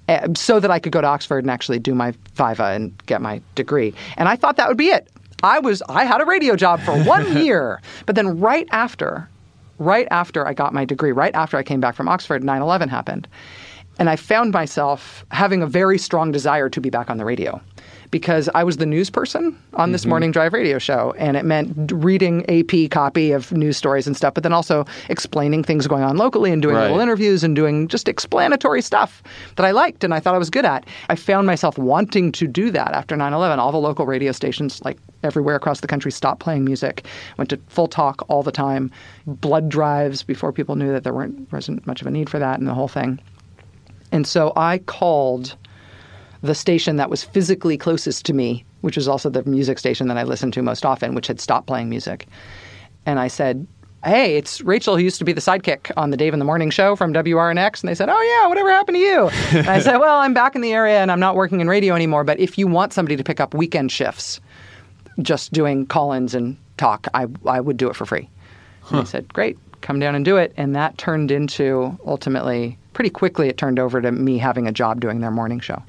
uh, 0.10 0.28
so 0.36 0.60
that 0.60 0.72
I 0.72 0.80
could 0.80 0.92
go 0.92 1.02
to 1.02 1.08
Oxford 1.08 1.44
and 1.44 1.52
actually 1.52 1.80
do 1.80 1.94
my 1.94 2.14
viva 2.36 2.66
and 2.66 2.94
get 3.06 3.22
my 3.22 3.42
degree. 3.56 3.94
And 4.18 4.28
I 4.28 4.36
thought 4.36 4.58
that 4.58 4.68
would 4.68 4.78
be 4.78 4.90
it. 4.90 5.08
I 5.44 5.60
was 5.60 5.84
I 5.90 6.06
had 6.06 6.22
a 6.22 6.26
radio 6.26 6.56
job 6.56 6.80
for 6.82 6.98
one 7.04 7.38
year, 7.44 7.82
but 8.06 8.16
then 8.16 8.40
right 8.40 8.68
after 8.72 9.30
right 9.78 10.08
after 10.12 10.48
I 10.48 10.54
got 10.54 10.74
my 10.74 10.86
degree, 10.86 11.12
right 11.12 11.36
after 11.36 11.58
I 11.58 11.64
came 11.64 11.82
back 11.82 11.96
from 11.96 12.08
Oxford, 12.08 12.42
9/11 12.44 12.90
happened. 12.90 13.28
And 14.00 14.10
I 14.10 14.16
found 14.16 14.54
myself 14.54 15.24
having 15.30 15.62
a 15.62 15.68
very 15.68 16.00
strong 16.00 16.32
desire 16.32 16.70
to 16.70 16.82
be 16.82 16.90
back 16.90 17.12
on 17.12 17.18
the 17.18 17.26
radio 17.26 17.62
because 18.14 18.48
I 18.54 18.64
was 18.64 18.78
the 18.78 18.86
news 18.86 19.10
person 19.10 19.58
on 19.74 19.92
this 19.92 20.02
mm-hmm. 20.02 20.10
morning 20.10 20.32
drive 20.32 20.54
radio 20.54 20.78
show. 20.78 21.16
And 21.18 21.36
it 21.36 21.44
meant 21.46 21.92
reading 21.92 22.46
AP 22.48 22.92
copy 22.92 23.32
of 23.32 23.52
news 23.52 23.76
stories 23.76 24.06
and 24.06 24.16
stuff, 24.16 24.36
but 24.36 24.44
then 24.44 24.54
also 24.54 24.86
explaining 25.10 25.64
things 25.64 25.88
going 25.88 26.04
on 26.04 26.16
locally 26.16 26.52
and 26.52 26.62
doing 26.62 26.76
Right. 26.76 26.84
little 26.84 27.00
interviews 27.00 27.44
and 27.44 27.56
doing 27.56 27.88
just 27.88 28.08
explanatory 28.08 28.84
stuff 28.84 29.24
that 29.56 29.66
I 29.66 29.72
liked 29.72 30.04
and 30.04 30.14
I 30.14 30.20
thought 30.20 30.36
I 30.36 30.38
was 30.38 30.52
good 30.52 30.64
at. 30.64 30.86
I 31.10 31.16
found 31.16 31.48
myself 31.48 31.76
wanting 31.80 32.32
to 32.34 32.48
do 32.48 32.70
that 32.70 32.92
after 32.94 33.16
9 33.16 33.34
11. 33.34 33.58
All 33.58 33.72
the 33.72 33.80
local 33.80 34.06
radio 34.06 34.32
stations, 34.32 34.80
like 34.86 35.00
everywhere 35.24 35.56
across 35.56 35.80
the 35.80 35.88
country, 35.88 36.12
stopped 36.12 36.40
playing 36.40 36.66
music, 36.66 37.08
went 37.40 37.50
to 37.50 37.58
full 37.68 37.88
talk 37.88 38.24
all 38.30 38.44
the 38.44 38.52
time, 38.52 38.92
blood 39.26 39.70
drives 39.70 40.22
before 40.22 40.54
people 40.54 40.76
knew 40.76 40.92
that 40.92 41.04
there 41.04 41.16
weren't, 41.16 41.52
wasn't 41.52 41.88
much 41.88 42.00
of 42.00 42.06
a 42.06 42.12
need 42.12 42.30
for 42.30 42.38
that 42.38 42.60
and 42.60 42.68
the 42.68 42.76
whole 42.76 42.88
thing. 42.88 43.20
And 44.12 44.28
so 44.28 44.54
I 44.56 44.78
called 44.78 45.56
the 46.44 46.54
station 46.54 46.98
that 46.98 47.10
was 47.10 47.24
physically 47.24 47.78
closest 47.78 48.26
to 48.26 48.34
me, 48.34 48.66
which 48.82 48.98
was 48.98 49.08
also 49.08 49.30
the 49.30 49.44
music 49.46 49.80
station 49.80 50.08
that 50.10 50.18
I 50.18 50.24
listened 50.24 50.54
to 50.54 50.62
most 50.62 50.86
often, 50.86 51.16
which 51.16 51.28
had 51.28 51.40
stopped 51.40 51.68
playing 51.68 51.90
music. 51.90 52.28
And 53.06 53.18
I 53.18 53.30
said, 53.30 53.66
Hey, 54.04 54.36
it's 54.36 54.60
Rachel 54.60 54.98
who 54.98 55.04
used 55.04 55.20
to 55.20 55.24
be 55.24 55.32
the 55.32 55.40
sidekick 55.40 55.90
on 55.96 56.10
the 56.10 56.18
Dave 56.18 56.34
in 56.34 56.40
the 56.40 56.46
Morning 56.46 56.70
show 56.70 56.98
from 56.98 57.14
WRNX. 57.14 57.82
And 57.82 57.88
they 57.88 57.96
said, 57.96 58.10
Oh, 58.10 58.22
yeah, 58.22 58.50
whatever 58.50 58.70
happened 58.70 58.96
to 58.96 59.00
you? 59.00 59.30
and 59.58 59.70
I 59.70 59.80
said, 59.80 59.98
Well, 59.98 60.20
I'm 60.20 60.34
back 60.34 60.56
in 60.56 60.62
the 60.62 60.74
area 60.74 61.00
and 61.00 61.10
I'm 61.10 61.22
not 61.22 61.36
working 61.36 61.62
in 61.62 61.70
radio 61.70 61.96
anymore. 61.96 62.26
But 62.26 62.40
if 62.42 62.58
you 62.58 62.68
want 62.68 62.92
somebody 62.92 63.16
to 63.16 63.24
pick 63.24 63.40
up 63.40 63.54
weekend 63.54 63.94
shifts, 63.94 64.42
just 65.22 65.54
doing 65.54 65.86
call 65.86 66.12
ins 66.12 66.36
and 66.36 66.58
talk, 66.78 67.08
I, 67.14 67.28
I 67.46 67.62
would 67.62 67.78
do 67.78 67.90
it 67.90 67.96
for 67.96 68.06
free. 68.06 68.30
And 68.90 69.00
they 69.00 69.06
said, 69.06 69.34
Great, 69.34 69.58
come 69.80 70.00
down 70.00 70.14
and 70.14 70.26
do 70.26 70.36
it. 70.36 70.54
And 70.58 70.76
that 70.76 70.98
turned 70.98 71.32
into 71.32 71.98
ultimately, 72.06 72.78
pretty 72.92 73.10
quickly, 73.10 73.48
it 73.48 73.58
turned 73.58 73.80
over 73.80 74.02
to 74.02 74.12
me 74.12 74.38
having 74.38 74.68
a 74.68 74.74
job 74.74 75.00
doing 75.00 75.22
their 75.22 75.32
morning 75.32 75.62
show. 75.62 75.82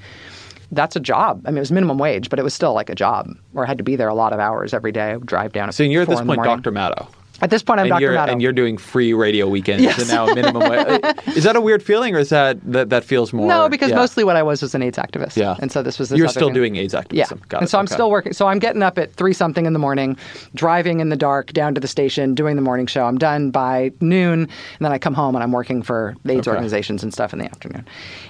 That's 0.71 0.95
a 0.95 0.99
job. 0.99 1.41
I 1.45 1.51
mean, 1.51 1.57
it 1.57 1.61
was 1.61 1.71
minimum 1.71 1.97
wage, 1.97 2.29
but 2.29 2.39
it 2.39 2.43
was 2.43 2.53
still 2.53 2.73
like 2.73 2.89
a 2.89 2.95
job 2.95 3.29
where 3.51 3.65
I 3.65 3.67
had 3.67 3.77
to 3.77 3.83
be 3.83 3.95
there 3.95 4.07
a 4.07 4.15
lot 4.15 4.33
of 4.33 4.39
hours 4.39 4.73
every 4.73 4.91
day. 4.91 5.11
I 5.11 5.17
would 5.17 5.25
drive 5.25 5.53
down. 5.53 5.71
So 5.71 5.83
you're 5.83 6.03
at 6.03 6.09
this 6.09 6.21
point. 6.21 6.43
Dr. 6.43 6.71
Maddow. 6.71 7.07
At 7.41 7.49
this 7.49 7.61
point, 7.63 7.79
I'm 7.79 7.85
and 7.85 7.89
Dr. 7.91 8.01
you're 8.01 8.13
Maddow. 8.13 8.31
and 8.31 8.41
you're 8.41 8.53
doing 8.53 8.77
free 8.77 9.13
radio 9.13 9.47
weekends 9.49 9.83
Yes. 9.83 9.99
and 9.99 10.07
now 10.07 10.27
a 10.27 10.33
minimum 10.35 10.69
wage. 10.69 11.01
Is 11.35 11.43
that 11.43 11.55
a 11.55 11.61
weird 11.61 11.83
feeling, 11.83 12.15
or 12.15 12.19
is 12.19 12.29
that 12.29 12.57
that, 12.71 12.89
that 12.89 13.03
feels 13.03 13.33
more? 13.33 13.47
no, 13.47 13.67
because 13.67 13.89
yeah. 13.89 13.95
mostly 13.97 14.23
what 14.23 14.35
I 14.37 14.43
was 14.43 14.61
was 14.61 14.73
an 14.73 14.81
AIDS 14.81 14.97
activist. 14.97 15.35
Yeah. 15.35 15.55
And 15.59 15.69
so 15.71 15.83
this 15.83 15.99
was 15.99 16.09
this 16.09 16.17
You're 16.17 16.29
still 16.29 16.47
thing. 16.47 16.53
doing 16.53 16.75
AIDS 16.77 16.93
Yeah. 16.93 16.99
activism. 17.01 17.41
Got 17.49 17.57
and 17.61 17.67
it. 17.67 17.69
so 17.69 17.77
I'm 17.77 17.87
still 17.87 18.09
working. 18.09 18.31
So 18.33 18.47
I'm 18.47 18.59
getting 18.59 18.81
up 18.83 18.97
at 18.97 19.13
three 19.15 19.33
something 19.33 19.65
in 19.65 19.73
the 19.73 19.79
morning, 19.79 20.17
driving 20.55 21.01
in 21.01 21.09
the 21.09 21.17
dark 21.17 21.51
down 21.51 21.75
to 21.75 21.81
the 21.81 21.87
station, 21.89 22.35
doing 22.35 22.55
the 22.55 22.61
morning 22.61 22.85
show. 22.87 23.03
I'm 23.05 23.17
done 23.17 23.51
by 23.51 23.91
noon, 23.99 24.41
and 24.43 24.49
then 24.79 24.91
I 24.93 24.97
come 24.97 25.13
home 25.13 25.35
and 25.35 25.43
I'm 25.43 25.51
working 25.51 25.81
for 25.83 26.15
the 26.23 26.33
AIDS 26.33 26.47
Okay. 26.47 26.55
organizations 26.55 27.03
and 27.03 27.11
stuff 27.13 27.33
in 27.33 27.39
the 27.39 27.45
afternoon, 27.45 27.85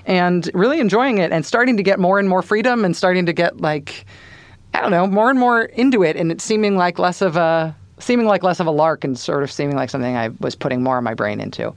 and 0.08 0.50
really 0.56 0.80
enjoying 0.80 1.20
it 1.20 1.32
and 1.32 1.46
starting 1.46 1.78
to 1.78 1.84
get 1.84 2.00
more 2.00 2.18
and 2.18 2.28
more 2.28 2.42
freedom 2.42 2.84
and 2.84 2.96
starting 2.96 3.26
to 3.28 3.34
get 3.34 3.62
like, 3.62 4.06
I 4.74 4.82
don't 4.82 4.92
know, 4.92 5.06
more 5.06 5.30
and 5.30 5.40
more 5.40 5.62
into 5.64 6.04
it, 6.04 6.16
and 6.16 6.32
it's 6.32 6.44
seeming 6.44 6.76
like 6.76 6.98
less 6.98 7.22
of 7.22 7.38
a 7.38 7.76
seeming 8.00 8.26
like 8.26 8.44
less 8.44 8.60
of 8.60 8.68
a 8.68 8.72
lark 8.72 9.04
and 9.04 9.18
sort 9.18 9.44
of 9.44 9.52
seeming 9.52 9.76
like 9.76 9.90
something 9.90 10.16
I 10.16 10.30
was 10.40 10.56
putting 10.56 10.84
more 10.84 10.98
of 10.98 11.04
my 11.04 11.14
brain 11.14 11.40
into. 11.40 11.74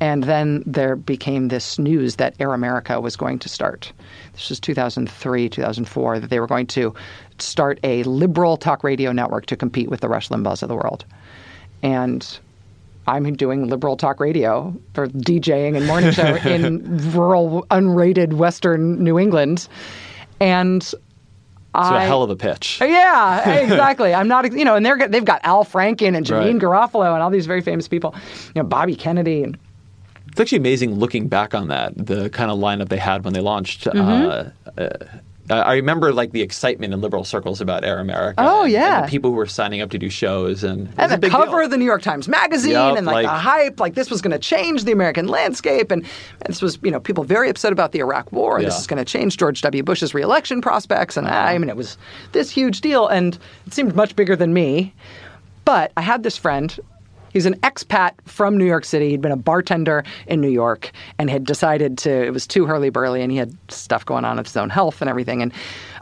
And 0.00 0.24
then 0.24 0.62
there 0.64 0.96
became 0.96 1.48
this 1.48 1.78
news 1.78 2.16
that 2.16 2.34
Air 2.38 2.54
America 2.54 3.00
was 3.00 3.16
going 3.16 3.38
to 3.40 3.48
start. 3.48 3.92
This 4.32 4.48
was 4.48 4.60
2003, 4.60 5.48
2004, 5.48 6.20
that 6.20 6.30
they 6.30 6.40
were 6.40 6.46
going 6.46 6.68
to 6.68 6.94
start 7.38 7.80
a 7.82 8.04
liberal 8.04 8.56
talk 8.56 8.84
radio 8.84 9.10
network 9.12 9.46
to 9.46 9.56
compete 9.56 9.88
with 9.88 10.00
the 10.00 10.08
Rush 10.08 10.28
Limbaughs 10.28 10.62
of 10.62 10.68
the 10.68 10.76
world. 10.76 11.04
And 11.82 12.38
I'm 13.08 13.34
doing 13.34 13.68
liberal 13.68 13.96
talk 13.96 14.20
radio 14.20 14.74
or 14.96 15.08
DJing 15.08 15.76
and 15.76 15.86
morning 15.86 16.12
show 16.12 16.36
in 16.44 17.12
rural, 17.12 17.66
unrated 17.70 18.34
Western 18.34 19.02
New 19.02 19.18
England. 19.18 19.66
And 20.40 20.94
So 21.74 21.80
I, 21.80 22.04
a 22.04 22.06
hell 22.06 22.22
of 22.22 22.30
a 22.30 22.36
pitch. 22.36 22.78
yeah, 22.80 23.60
exactly. 23.60 24.14
I'm 24.14 24.26
not, 24.26 24.50
you 24.52 24.64
know, 24.64 24.74
and 24.74 24.84
they're 24.84 25.06
they've 25.06 25.24
got 25.24 25.40
Al 25.44 25.64
Franken 25.64 26.16
and 26.16 26.24
Janeane 26.26 26.60
Right. 26.62 26.90
Garofalo 26.90 27.12
and 27.12 27.22
all 27.22 27.30
these 27.30 27.46
very 27.46 27.60
famous 27.60 27.86
people, 27.86 28.14
you 28.54 28.62
know, 28.62 28.64
Bobby 28.66 28.96
Kennedy 28.96 29.42
and 29.44 29.58
It's 30.30 30.40
actually 30.40 30.58
amazing 30.58 30.94
looking 30.94 31.28
back 31.28 31.54
on 31.54 31.68
that, 31.68 31.92
the 31.96 32.30
kind 32.30 32.50
of 32.50 32.58
lineup 32.58 32.88
they 32.88 32.96
had 32.96 33.22
when 33.24 33.34
they 33.34 33.40
launched. 33.40 33.84
Mm-hmm. 33.84 34.78
Uh, 34.78 34.82
uh, 34.82 34.88
I 35.50 35.74
remember 35.74 36.12
like 36.12 36.32
the 36.32 36.42
excitement 36.42 36.92
in 36.92 37.00
liberal 37.00 37.24
circles 37.24 37.60
about 37.60 37.84
Air 37.84 37.98
America. 38.00 38.34
Oh, 38.38 38.64
and- 38.64 38.72
yeah. 38.72 38.96
and 38.98 39.06
the 39.06 39.10
people 39.10 39.30
who 39.30 39.36
were 39.36 39.46
signing 39.46 39.80
up 39.80 39.90
to 39.90 39.98
do 39.98 40.08
shows 40.10 40.62
and, 40.64 40.82
it 40.88 40.96
was 40.96 40.98
and 40.98 41.12
a 41.12 41.16
the 41.26 41.30
cover 41.30 41.56
deal. 41.58 41.64
of 41.64 41.70
the 41.70 41.76
New 41.76 41.84
York 41.84 42.02
Times 42.02 42.28
Magazine 42.28 42.72
Yup, 42.72 42.96
and 42.96 43.06
like, 43.06 43.24
the 43.26 43.30
hype, 43.30 43.80
like 43.80 43.94
this 43.94 44.10
was 44.10 44.20
going 44.22 44.32
to 44.32 44.38
change 44.38 44.84
the 44.84 44.92
American 44.92 45.26
landscape, 45.28 45.90
and, 45.90 46.02
and 46.42 46.48
this 46.48 46.60
was 46.62 46.78
you 46.82 46.90
know 46.90 47.00
people 47.00 47.24
very 47.24 47.48
upset 47.48 47.72
about 47.72 47.92
the 47.92 47.98
Iraq 48.00 48.30
War, 48.32 48.56
and 48.56 48.66
this 48.66 48.74
Uh-huh. 48.74 48.80
is 48.80 48.86
going 48.86 48.98
to 49.04 49.04
change 49.04 49.36
George 49.36 49.60
W. 49.62 49.82
Bush's 49.82 50.14
reelection 50.14 50.60
prospects, 50.60 51.16
and 51.16 51.26
I 51.28 51.56
mean 51.58 51.68
it 51.70 51.76
was 51.76 51.96
this 52.32 52.50
huge 52.50 52.80
deal, 52.80 53.06
and 53.08 53.38
it 53.66 53.72
seemed 53.74 53.94
much 53.96 54.14
bigger 54.16 54.36
than 54.36 54.52
me, 54.52 54.92
but 55.64 55.92
I 55.96 56.02
had 56.02 56.22
this 56.22 56.36
friend. 56.36 56.78
He's 57.32 57.46
an 57.46 57.54
expat 57.60 58.12
from 58.24 58.56
New 58.56 58.64
York 58.64 58.84
City. 58.84 59.10
He'd 59.10 59.20
been 59.20 59.32
a 59.32 59.36
bartender 59.36 60.04
in 60.26 60.40
New 60.40 60.48
York 60.50 60.90
and 61.18 61.28
had 61.30 61.44
decided 61.44 61.98
to, 61.98 62.10
it 62.10 62.32
was 62.32 62.46
too 62.46 62.66
hurly 62.66 62.90
burly 62.90 63.22
and 63.22 63.30
he 63.30 63.38
had 63.38 63.56
stuff 63.70 64.04
going 64.04 64.24
on 64.24 64.36
with 64.36 64.46
his 64.46 64.56
own 64.56 64.70
health 64.70 65.00
and 65.00 65.08
everything. 65.10 65.42
And 65.42 65.52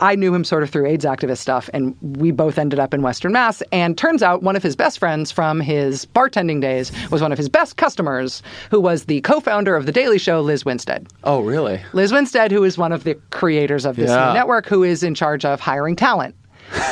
I 0.01 0.15
knew 0.15 0.35
him 0.35 0.45
sort 0.45 0.63
of 0.63 0.71
through 0.71 0.87
AIDS 0.87 1.05
activist 1.05 1.39
stuff. 1.39 1.69
And 1.73 1.97
we 2.01 2.31
both 2.31 2.59
ended 2.59 2.79
up 2.79 2.95
in 2.95 3.03
Western 3.03 3.33
Mass. 3.33 3.63
And 3.73 3.97
turns 3.99 4.23
out 4.23 4.43
one 4.43 4.57
of 4.57 4.63
his 4.63 4.77
best 4.77 4.99
friends 4.99 5.31
from 5.33 5.61
his 5.61 6.07
bartending 6.07 6.61
days 6.61 6.93
was 7.11 7.23
one 7.23 7.33
of 7.33 7.39
his 7.39 7.49
best 7.49 7.77
customers, 7.77 8.43
who 8.71 8.81
was 8.81 9.05
the 9.07 9.21
co 9.23 9.41
founder 9.41 9.75
of 9.77 9.87
The 9.87 9.93
Daily 9.93 10.19
Show, 10.19 10.41
Lizz 10.41 10.65
Winstead. 10.65 11.07
Oh, 11.25 11.41
really? 11.41 11.81
Lizz 11.93 12.13
Winstead, 12.13 12.51
who 12.53 12.63
is 12.65 12.79
one 12.79 12.93
of 12.93 13.05
the 13.05 13.15
creators 13.31 13.85
of 13.85 13.97
this 13.97 14.11
Yeah. 14.11 14.29
new 14.29 14.35
network, 14.35 14.67
who 14.67 14.83
is 14.83 15.03
in 15.03 15.15
charge 15.15 15.45
of 15.45 15.61
hiring 15.61 15.97
talent. 15.97 16.35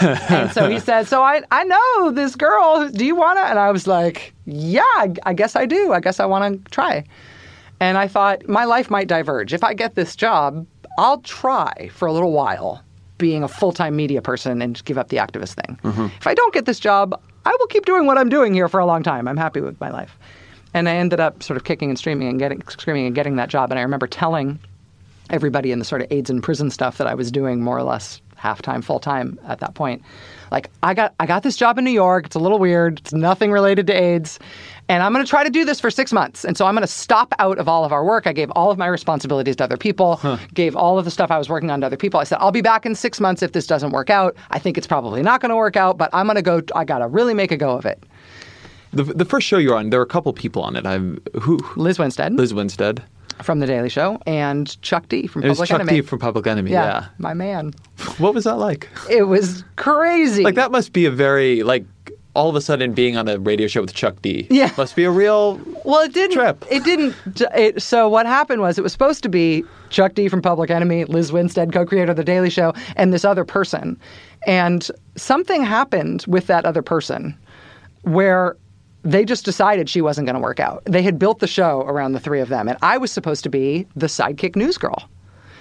And 0.01 0.53
so 0.53 0.69
he 0.69 0.79
said, 0.79 1.07
"So 1.09 1.23
I 1.23 1.43
I 1.51 1.65
know 1.65 2.11
this 2.11 2.37
girl. 2.37 2.89
Do 2.89 3.05
you 3.05 3.17
want 3.17 3.39
to?" 3.39 3.45
And 3.45 3.59
I 3.59 3.71
was 3.71 3.87
like, 3.87 4.35
"Yeah, 4.45 4.83
I, 5.25 5.33
guess 5.35 5.57
I 5.57 5.67
do. 5.67 5.93
I 5.93 6.01
guess 6.01 6.21
I 6.21 6.27
want 6.27 6.65
to 6.65 6.71
try." 6.71 7.05
And 7.81 7.99
I 7.99 8.09
thought 8.09 8.49
my 8.49 8.65
life 8.65 8.91
might 8.91 9.09
diverge. 9.09 9.53
If 9.53 9.65
I 9.65 9.75
get 9.75 9.95
this 9.95 10.15
job, 10.15 10.67
I'll 10.99 11.19
try 11.19 11.91
for 11.93 12.07
a 12.07 12.13
little 12.13 12.33
while 12.33 12.83
being 13.19 13.43
a 13.43 13.49
full-time 13.49 13.97
media 13.97 14.23
person 14.23 14.63
and 14.63 14.77
just 14.77 14.85
give 14.85 14.99
up 14.99 15.09
the 15.09 15.17
activist 15.17 15.55
thing. 15.55 15.79
Mm-hmm. 15.83 16.07
If 16.07 16.27
I 16.27 16.35
don't 16.35 16.53
get 16.55 16.67
this 16.67 16.81
job, 16.81 17.21
I 17.45 17.57
will 17.59 17.67
keep 17.67 17.85
doing 17.85 18.07
what 18.07 18.19
I'm 18.19 18.29
doing 18.29 18.55
here 18.55 18.69
for 18.69 18.81
a 18.81 18.87
long 18.87 19.03
time. 19.03 19.29
I'm 19.29 19.37
happy 19.37 19.61
with 19.61 19.79
my 19.81 19.91
life. 19.91 20.19
And 20.73 20.89
I 20.89 20.97
ended 20.97 21.21
up 21.21 21.43
sort 21.43 21.57
of 21.57 21.65
kicking 21.65 21.91
and 21.91 21.99
screaming 21.99 22.29
and 22.29 22.39
getting 22.39 22.63
screaming 22.69 23.07
and 23.07 23.15
getting 23.15 23.37
that 23.37 23.49
job. 23.49 23.71
And 23.71 23.79
I 23.79 23.83
remember 23.83 24.07
telling 24.07 24.59
everybody 25.31 25.73
in 25.73 25.79
the 25.79 25.85
sort 25.85 26.03
of 26.03 26.09
AIDS 26.11 26.31
in 26.31 26.43
prison 26.43 26.71
stuff 26.71 26.99
that 26.99 27.07
I 27.07 27.15
was 27.15 27.31
doing 27.31 27.63
more 27.63 27.79
or 27.79 27.83
less 27.83 28.21
half 28.45 28.61
time, 28.61 28.83
full 28.83 29.01
time 29.01 29.41
at 29.47 29.59
that 29.61 29.75
point. 29.75 30.03
Like 30.53 30.71
I 30.83 30.93
got 30.93 31.15
I 31.19 31.25
got 31.25 31.43
this 31.43 31.57
job 31.57 31.79
in 31.79 31.85
New 31.85 31.91
York. 31.91 32.27
It's 32.27 32.37
a 32.37 32.39
little 32.39 32.59
weird. 32.59 32.99
It's 32.99 33.15
nothing 33.15 33.51
related 33.51 33.87
to 33.87 33.95
AIDS. 33.95 34.39
And 34.91 35.03
I'm 35.03 35.15
going 35.15 35.25
to 35.25 35.29
try 35.29 35.43
to 35.43 35.49
do 35.49 35.65
this 35.65 35.81
for 35.81 35.91
six 35.91 36.13
months. 36.13 36.45
And 36.45 36.59
so 36.59 36.67
I'm 36.67 36.75
going 36.75 36.87
to 36.87 36.93
stop 36.93 37.33
out 37.39 37.57
of 37.57 37.69
all 37.69 37.87
of 37.87 37.93
our 37.93 38.05
work. 38.05 38.27
I 38.27 38.35
gave 38.35 38.51
all 38.51 38.71
of 38.71 38.77
my 38.77 38.87
responsibilities 38.87 39.57
to 39.57 39.65
other 39.65 39.79
people, 39.79 40.21
gave 40.53 40.77
all 40.77 40.99
of 40.99 41.07
the 41.07 41.11
stuff 41.11 41.31
I 41.31 41.39
was 41.39 41.49
working 41.49 41.71
on 41.71 41.81
to 41.81 41.87
other 41.87 41.97
people. 41.97 42.21
I 42.21 42.25
said, 42.25 42.37
I'll 42.39 42.53
be 42.53 42.61
back 42.61 42.85
in 42.85 42.95
six 42.95 43.19
months 43.19 43.43
if 43.43 43.53
this 43.53 43.67
doesn't 43.67 43.93
work 43.93 44.11
out. 44.11 44.37
I 44.51 44.59
think 44.59 44.77
it's 44.77 44.87
probably 44.87 45.23
not 45.23 45.41
going 45.41 45.49
to 45.49 45.57
work 45.57 45.77
out, 45.77 45.97
but 45.97 46.11
I'm 46.13 46.27
going 46.27 46.37
to 46.37 46.43
go, 46.43 46.61
I 46.77 46.85
got 46.85 46.99
to 46.99 47.09
really 47.09 47.33
make 47.33 47.51
a 47.51 47.57
go 47.57 47.71
of 47.71 47.87
it. 47.87 48.05
The, 48.93 49.05
the 49.05 49.25
first 49.25 49.47
show 49.47 49.57
you're 49.57 49.75
on, 49.75 49.89
there 49.89 50.01
were 50.01 50.05
a 50.05 50.07
couple 50.07 50.31
people 50.35 50.63
on 50.63 50.77
it. 50.77 50.85
I'm 50.85 51.19
who 51.41 51.61
Lizz 51.77 51.99
Winstead 51.99 52.35
Lizz 52.35 52.53
Winstead. 52.53 53.03
From 53.43 53.59
The 53.61 53.67
Daily 53.67 53.89
Show 53.89 54.19
and 54.27 54.81
Chuck 54.83 55.09
D 55.09 55.27
from 55.27 55.43
It 55.45 55.49
was 55.49 55.59
Public 55.59 55.69
Chuck 55.69 55.81
Enemy. 55.81 56.01
D 56.01 56.07
from 56.07 56.19
Public 56.19 56.47
Enemy. 56.47 56.71
yeah, 56.71 56.85
Yeah. 56.85 57.07
my 57.19 57.35
man. 57.35 57.73
What 58.19 58.33
was 58.35 58.45
that 58.45 58.57
like? 58.57 58.89
It 59.11 59.25
was 59.25 59.65
crazy. 59.77 60.43
Like 60.45 60.55
that 60.55 60.71
must 60.71 60.93
be 60.93 61.05
a 61.07 61.11
very 61.11 61.63
like 61.63 61.85
all 62.35 62.49
of 62.49 62.57
a 62.57 62.61
sudden 62.61 62.93
being 62.95 63.17
on 63.17 63.29
a 63.29 63.39
radio 63.39 63.67
show 63.69 63.81
with 63.81 63.95
Chuck 63.95 64.21
D. 64.23 64.47
Yeah. 64.51 64.71
Must 64.77 64.97
be 64.97 65.05
a 65.05 65.11
real 65.11 65.61
Well, 65.85 66.01
it 66.01 66.13
didn't. 66.13 66.37
trip. 66.37 66.65
It 66.71 66.83
didn't. 66.85 67.15
It, 67.57 67.81
so 67.83 68.09
what 68.09 68.27
happened 68.27 68.61
was 68.61 68.77
it 68.79 68.83
was 68.83 68.91
supposed 68.93 69.23
to 69.23 69.29
be 69.29 69.63
Chuck 69.91 70.15
D 70.15 70.29
from 70.29 70.43
Public 70.43 70.69
Enemy, 70.71 71.05
Lizz 71.05 71.31
Winstead, 71.31 71.73
co-creator 71.73 72.11
of 72.11 72.17
The 72.17 72.25
Daily 72.25 72.51
Show, 72.51 72.73
and 72.97 73.13
this 73.13 73.25
other 73.25 73.45
person, 73.45 73.97
and 74.49 74.91
something 75.17 75.63
happened 75.63 76.25
with 76.27 76.47
that 76.49 76.65
other 76.65 76.83
person, 76.83 77.37
where 78.03 78.57
they 79.05 79.25
just 79.25 79.45
decided 79.45 79.89
she 79.89 80.01
wasn't 80.01 80.27
going 80.27 80.35
to 80.35 80.41
work 80.41 80.61
out. 80.61 80.83
They 80.87 81.03
had 81.03 81.19
built 81.19 81.39
the 81.41 81.47
show 81.47 81.83
around 81.83 82.13
the 82.13 82.21
three 82.21 82.41
of 82.41 82.49
them, 82.49 82.69
and 82.69 82.79
I 82.83 82.99
was 82.99 83.13
supposed 83.13 83.45
to 83.45 83.51
be 83.51 83.87
the 83.95 84.07
sidekick 84.07 84.57
news 84.57 84.79
girl. 84.79 85.09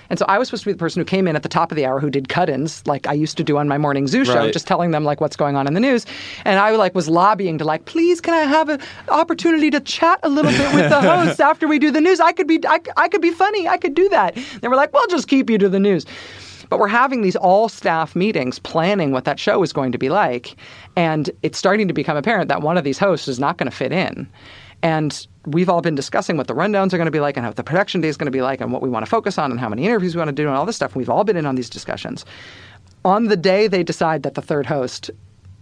And 0.09 0.19
so 0.19 0.25
I 0.27 0.37
was 0.37 0.49
supposed 0.49 0.63
to 0.63 0.69
be 0.69 0.73
the 0.73 0.77
person 0.79 0.99
who 0.99 1.05
came 1.05 1.27
in 1.27 1.35
at 1.35 1.43
the 1.43 1.49
top 1.49 1.71
of 1.71 1.75
the 1.75 1.85
hour 1.85 1.99
who 1.99 2.09
did 2.09 2.29
cut-ins 2.29 2.85
like 2.85 3.07
I 3.07 3.13
used 3.13 3.35
to 3.37 3.43
do 3.43 3.57
on 3.57 3.67
my 3.67 3.77
morning 3.77 4.05
zoo 4.07 4.25
show, 4.25 4.35
Right. 4.35 4.53
just 4.53 4.67
telling 4.67 4.91
them 4.91 5.03
like 5.05 5.21
what's 5.21 5.35
going 5.35 5.55
on 5.55 5.65
in 5.65 5.73
the 5.73 5.79
news. 5.79 6.05
And 6.45 6.59
I 6.59 6.71
like 6.75 6.93
was 6.93 7.07
lobbying 7.09 7.57
to 7.57 7.63
like, 7.63 7.85
please, 7.85 8.21
can 8.21 8.33
I 8.33 8.41
have 8.41 8.69
an 8.69 8.79
opportunity 9.07 9.71
to 9.71 9.79
chat 9.79 10.19
a 10.21 10.29
little 10.29 10.51
bit 10.51 10.75
with 10.75 10.89
the 10.89 11.01
hosts 11.09 11.39
after 11.39 11.67
we 11.67 11.79
do 11.79 11.89
the 11.89 12.01
news? 12.01 12.19
I 12.19 12.31
could 12.33 12.47
be, 12.47 12.59
I, 12.67 12.79
I 12.97 13.07
could 13.07 13.21
be 13.21 13.31
funny. 13.31 13.67
I 13.67 13.77
could 13.77 13.95
do 13.95 14.07
that. 14.09 14.37
They 14.61 14.67
were 14.67 14.75
like, 14.75 14.93
we'll 14.93 15.07
just 15.07 15.27
keep 15.29 15.49
you 15.49 15.57
to 15.57 15.69
the 15.69 15.79
news. 15.79 16.05
But 16.69 16.79
we're 16.79 16.87
having 16.87 17.21
these 17.21 17.35
all 17.35 17.69
staff 17.69 18.15
meetings 18.15 18.59
planning 18.59 19.11
what 19.11 19.25
that 19.25 19.39
show 19.39 19.63
is 19.63 19.73
going 19.73 19.91
to 19.91 19.97
be 19.97 20.09
like. 20.09 20.55
And 20.95 21.29
it's 21.41 21.57
starting 21.57 21.87
to 21.87 21.93
become 21.93 22.17
apparent 22.17 22.49
that 22.49 22.61
one 22.61 22.77
of 22.77 22.83
these 22.83 22.99
hosts 22.99 23.27
is 23.27 23.39
not 23.39 23.57
going 23.57 23.69
to 23.69 23.75
fit 23.75 23.91
in. 23.91 24.27
And 24.83 25.25
we've 25.45 25.69
all 25.69 25.81
been 25.81 25.95
discussing 25.95 26.35
what 26.35 26.47
the 26.47 26.53
rundowns 26.53 26.93
are 26.93 26.97
going 26.97 27.05
to 27.05 27.11
be 27.11 27.21
like 27.21 27.37
and 27.37 27.45
how 27.45 27.53
the 27.53 27.63
production 27.63 28.01
day 28.01 28.09
is 28.09 28.17
going 28.17 28.25
to 28.25 28.31
be 28.31 28.41
like 28.41 28.59
and 28.59 28.71
what 28.71 28.81
we 28.81 28.89
want 28.89 29.05
to 29.05 29.09
focus 29.09 29.37
on 29.37 29.49
and 29.49 29.59
how 29.59 29.69
many 29.69 29.85
interviews 29.85 30.13
we 30.13 30.19
want 30.19 30.27
to 30.27 30.33
do 30.33 30.47
and 30.47 30.55
all 30.55 30.65
this 30.65 30.75
stuff. 30.75 30.95
We've 30.95 31.09
all 31.09 31.23
been 31.23 31.37
in 31.37 31.45
on 31.45 31.55
these 31.55 31.69
discussions. 31.69 32.25
On 33.05 33.25
the 33.25 33.37
day 33.37 33.67
they 33.67 33.81
decide 33.81 34.23
that 34.23 34.35
the 34.35 34.41
third 34.41 34.65
host 34.65 35.09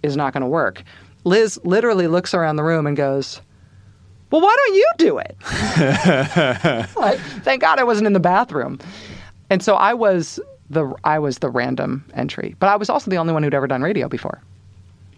is 0.01 0.17
not 0.17 0.33
going 0.33 0.41
to 0.41 0.47
work, 0.47 0.83
Liz 1.23 1.59
literally 1.63 2.07
looks 2.07 2.33
around 2.33 2.55
the 2.55 2.63
room 2.63 2.87
and 2.87 2.97
goes, 2.97 3.41
Well, 4.31 4.41
why 4.41 4.55
don't 4.65 4.75
you 4.75 4.89
do 4.97 5.17
it? 5.19 5.37
like, 6.95 7.19
thank 7.43 7.61
God 7.61 7.79
I 7.79 7.83
wasn't 7.83 8.07
in 8.07 8.13
the 8.13 8.19
bathroom. 8.19 8.79
And 9.51 9.61
so 9.61 9.75
I 9.75 9.93
was 9.93 10.39
the 10.71 10.93
I 11.03 11.19
was 11.19 11.39
the 11.39 11.49
random 11.49 12.03
entry, 12.13 12.55
but 12.59 12.69
I 12.69 12.75
was 12.75 12.89
also 12.89 13.09
the 13.11 13.17
only 13.17 13.33
one 13.33 13.43
who'd 13.43 13.53
ever 13.53 13.67
done 13.67 13.81
radio 13.81 14.07
before. 14.07 14.41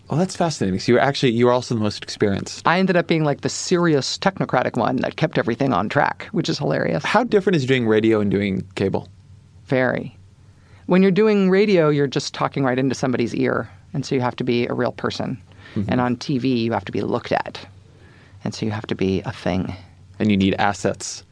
Well, 0.10 0.20
that's 0.20 0.36
fascinating. 0.36 0.80
So 0.80 0.92
you 0.92 0.96
were 0.96 1.02
actually 1.02 1.32
you 1.32 1.46
were 1.46 1.52
also 1.52 1.74
the 1.76 1.82
most 1.82 2.04
experienced. 2.04 2.68
I 2.68 2.78
ended 2.80 2.98
up 2.98 3.08
being 3.08 3.24
like 3.24 3.42
the 3.42 3.50
serious 3.50 4.18
technocratic 4.18 4.78
one 4.78 4.98
that 4.98 5.16
kept 5.16 5.38
everything 5.38 5.74
on 5.74 5.90
track, 5.90 6.28
which 6.34 6.50
is 6.50 6.58
hilarious. 6.58 7.04
How 7.04 7.24
different 7.24 7.56
is 7.56 7.66
doing 7.66 7.88
radio 7.88 8.20
and 8.20 8.30
doing 8.30 8.64
cable? 8.76 9.08
Very. 9.66 10.18
When 10.88 11.02
you're 11.02 11.12
doing 11.12 11.50
radio, 11.50 11.90
you're 11.90 12.08
just 12.08 12.34
talking 12.34 12.64
right 12.66 12.78
into 12.78 12.94
somebody's 12.94 13.34
ear, 13.34 13.70
and 13.94 14.06
so 14.06 14.14
you 14.16 14.22
have 14.22 14.36
to 14.36 14.44
be 14.44 14.68
a 14.68 14.74
real 14.74 14.92
person. 14.92 15.42
Mm-hmm. 15.76 15.90
And 15.92 16.02
on 16.02 16.18
TV, 16.18 16.64
you 16.64 16.74
have 16.74 16.86
to 16.86 16.92
be 16.92 17.02
looked 17.02 17.32
at, 17.32 17.66
and 18.44 18.54
so 18.54 18.66
you 18.66 18.72
have 18.74 18.86
to 18.88 18.96
be 18.96 19.22
a 19.22 19.32
thing. 19.32 19.74
and 20.20 20.30
you 20.30 20.38
need 20.38 20.54
assets. 20.56 21.24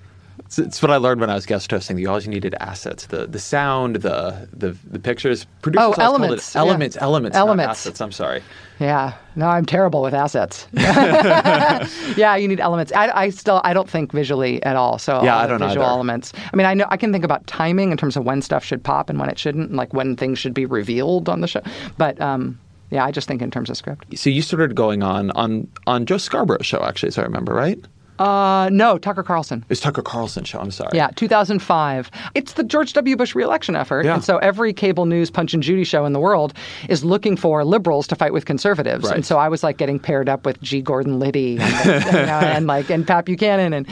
It's, 0.46 0.60
it's 0.60 0.82
what 0.82 0.92
I 0.92 0.98
learned 0.98 1.22
when 1.22 1.30
I 1.30 1.36
was 1.36 1.46
guest 1.46 1.72
hosting. 1.72 1.98
You 1.98 2.10
always 2.10 2.28
needed 2.28 2.56
assets: 2.60 3.06
the 3.08 3.26
the 3.28 3.40
sound, 3.40 3.98
the 3.98 4.48
the, 4.54 4.76
the 4.90 5.00
pictures. 5.00 5.46
Producers 5.62 5.86
Oh, 5.88 5.92
it 5.94 6.00
elements, 6.00 6.56
yeah. 6.56 6.62
elements, 6.62 6.98
elements, 7.00 7.38
Elements. 7.38 7.70
assets. 7.70 8.02
I'm 8.02 8.12
sorry. 8.12 8.42
Yeah, 8.80 9.14
no, 9.36 9.48
I'm 9.48 9.66
terrible 9.66 10.02
with 10.02 10.14
assets. 10.14 10.68
yeah, 10.74 12.36
you 12.36 12.48
need 12.48 12.60
elements. 12.60 12.92
I, 12.94 13.10
I 13.24 13.30
still 13.30 13.62
I 13.64 13.74
don't 13.74 13.90
think 13.90 14.12
visually 14.12 14.62
at 14.64 14.76
all. 14.76 14.98
So 14.98 15.24
Yeah, 15.24 15.38
I 15.38 15.48
don't 15.48 15.60
visual 15.60 15.86
either. 15.86 15.92
elements. 15.94 16.34
I 16.52 16.56
mean, 16.56 16.66
I 16.66 16.74
know 16.74 16.86
I 16.90 16.98
can 16.98 17.12
think 17.12 17.24
about 17.24 17.46
timing 17.48 17.92
in 17.92 17.98
terms 17.98 18.18
of 18.18 18.26
when 18.26 18.42
stuff 18.42 18.64
should 18.64 18.84
pop 18.84 19.10
and 19.10 19.20
when 19.20 19.30
it 19.30 19.38
shouldn't, 19.40 19.70
and 19.70 19.78
like 19.78 19.94
when 19.94 20.16
things 20.16 20.40
should 20.40 20.54
be 20.54 20.66
revealed 20.66 21.30
on 21.30 21.42
the 21.42 21.48
show. 21.48 21.62
But 21.98 22.20
um, 22.22 22.60
yeah, 22.90 23.06
I 23.06 23.12
just 23.12 23.28
think 23.28 23.42
in 23.42 23.52
terms 23.52 23.70
of 23.70 23.78
script. 23.78 24.18
So 24.18 24.30
you 24.30 24.42
started 24.42 24.76
going 24.76 25.04
on 25.04 25.32
on 25.32 25.68
on 25.88 26.06
Joe 26.06 26.18
Scarborough's 26.18 26.66
show, 26.66 26.84
actually, 26.84 27.10
as 27.10 27.18
I 27.18 27.24
remember, 27.24 27.54
right? 27.54 27.80
Uh, 28.22 28.70
no, 28.72 28.98
Tucker 28.98 29.24
Carlson. 29.24 29.66
It's 29.70 29.82
Tucker 29.82 30.02
Carlson 30.02 30.44
show. 30.44 30.60
I'm 30.60 30.72
sorry. 30.72 30.92
Yeah, 30.94 31.10
2005. 31.16 32.12
It's 32.36 32.54
the 32.54 32.64
George 32.64 32.94
W. 32.94 33.16
Bush 33.18 33.34
reelection 33.36 33.76
effort. 33.76 34.06
Yeah. 34.06 34.16
And 34.16 34.24
so 34.24 34.38
every 34.38 34.74
cable 34.74 35.06
news 35.06 35.32
Punch 35.32 35.54
and 35.54 35.64
Judy 35.64 35.84
show 35.84 36.06
in 36.06 36.14
the 36.14 36.20
world 36.20 36.54
is 36.90 37.04
looking 37.04 37.36
for 37.36 37.64
liberals 37.66 38.08
to 38.08 38.16
fight 38.16 38.34
with 38.34 38.46
conservatives. 38.46 39.06
Right. 39.06 39.16
And 39.16 39.26
so 39.26 39.38
I 39.38 39.50
was 39.50 39.64
like 39.64 39.78
getting 39.78 40.00
paired 40.00 40.30
up 40.30 40.46
with 40.46 40.62
G. 40.62 40.82
Gordon 40.82 41.20
Liddy 41.20 41.58
and, 41.60 42.06
you 42.06 42.12
know, 42.12 42.40
and 42.40 42.68
like 42.68 42.90
and 42.90 43.08
Pat 43.08 43.26
Buchanan 43.26 43.74
and 43.74 43.88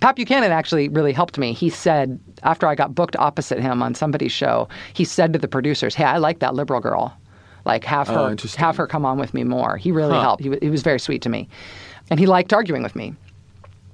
Pat 0.00 0.14
Buchanan 0.16 0.52
actually 0.52 0.88
really 0.88 1.12
helped 1.12 1.38
me. 1.38 1.52
He 1.52 1.70
said 1.70 2.20
after 2.42 2.66
I 2.66 2.74
got 2.74 2.94
booked 2.94 3.16
opposite 3.16 3.58
him 3.60 3.82
on 3.82 3.94
somebody's 3.94 4.32
show, 4.32 4.68
he 4.94 5.04
said 5.04 5.32
to 5.32 5.38
the 5.38 5.48
producers, 5.48 5.94
"Hey, 5.94 6.04
I 6.04 6.18
like 6.18 6.38
that 6.40 6.54
liberal 6.54 6.80
girl. 6.80 7.16
Like 7.64 7.82
have 7.84 8.08
Oh, 8.10 8.28
her 8.28 8.36
have 8.56 8.76
her 8.76 8.86
come 8.86 9.04
on 9.04 9.18
with 9.18 9.34
me 9.34 9.42
more." 9.42 9.76
He 9.76 9.90
really 9.90 10.14
Huh. 10.14 10.20
helped. 10.20 10.44
He, 10.44 10.56
he 10.62 10.70
was 10.70 10.82
very 10.82 11.00
sweet 11.00 11.22
to 11.22 11.28
me. 11.28 11.48
And 12.10 12.20
he 12.20 12.26
liked 12.26 12.52
arguing 12.52 12.84
with 12.84 12.94
me. 12.94 13.14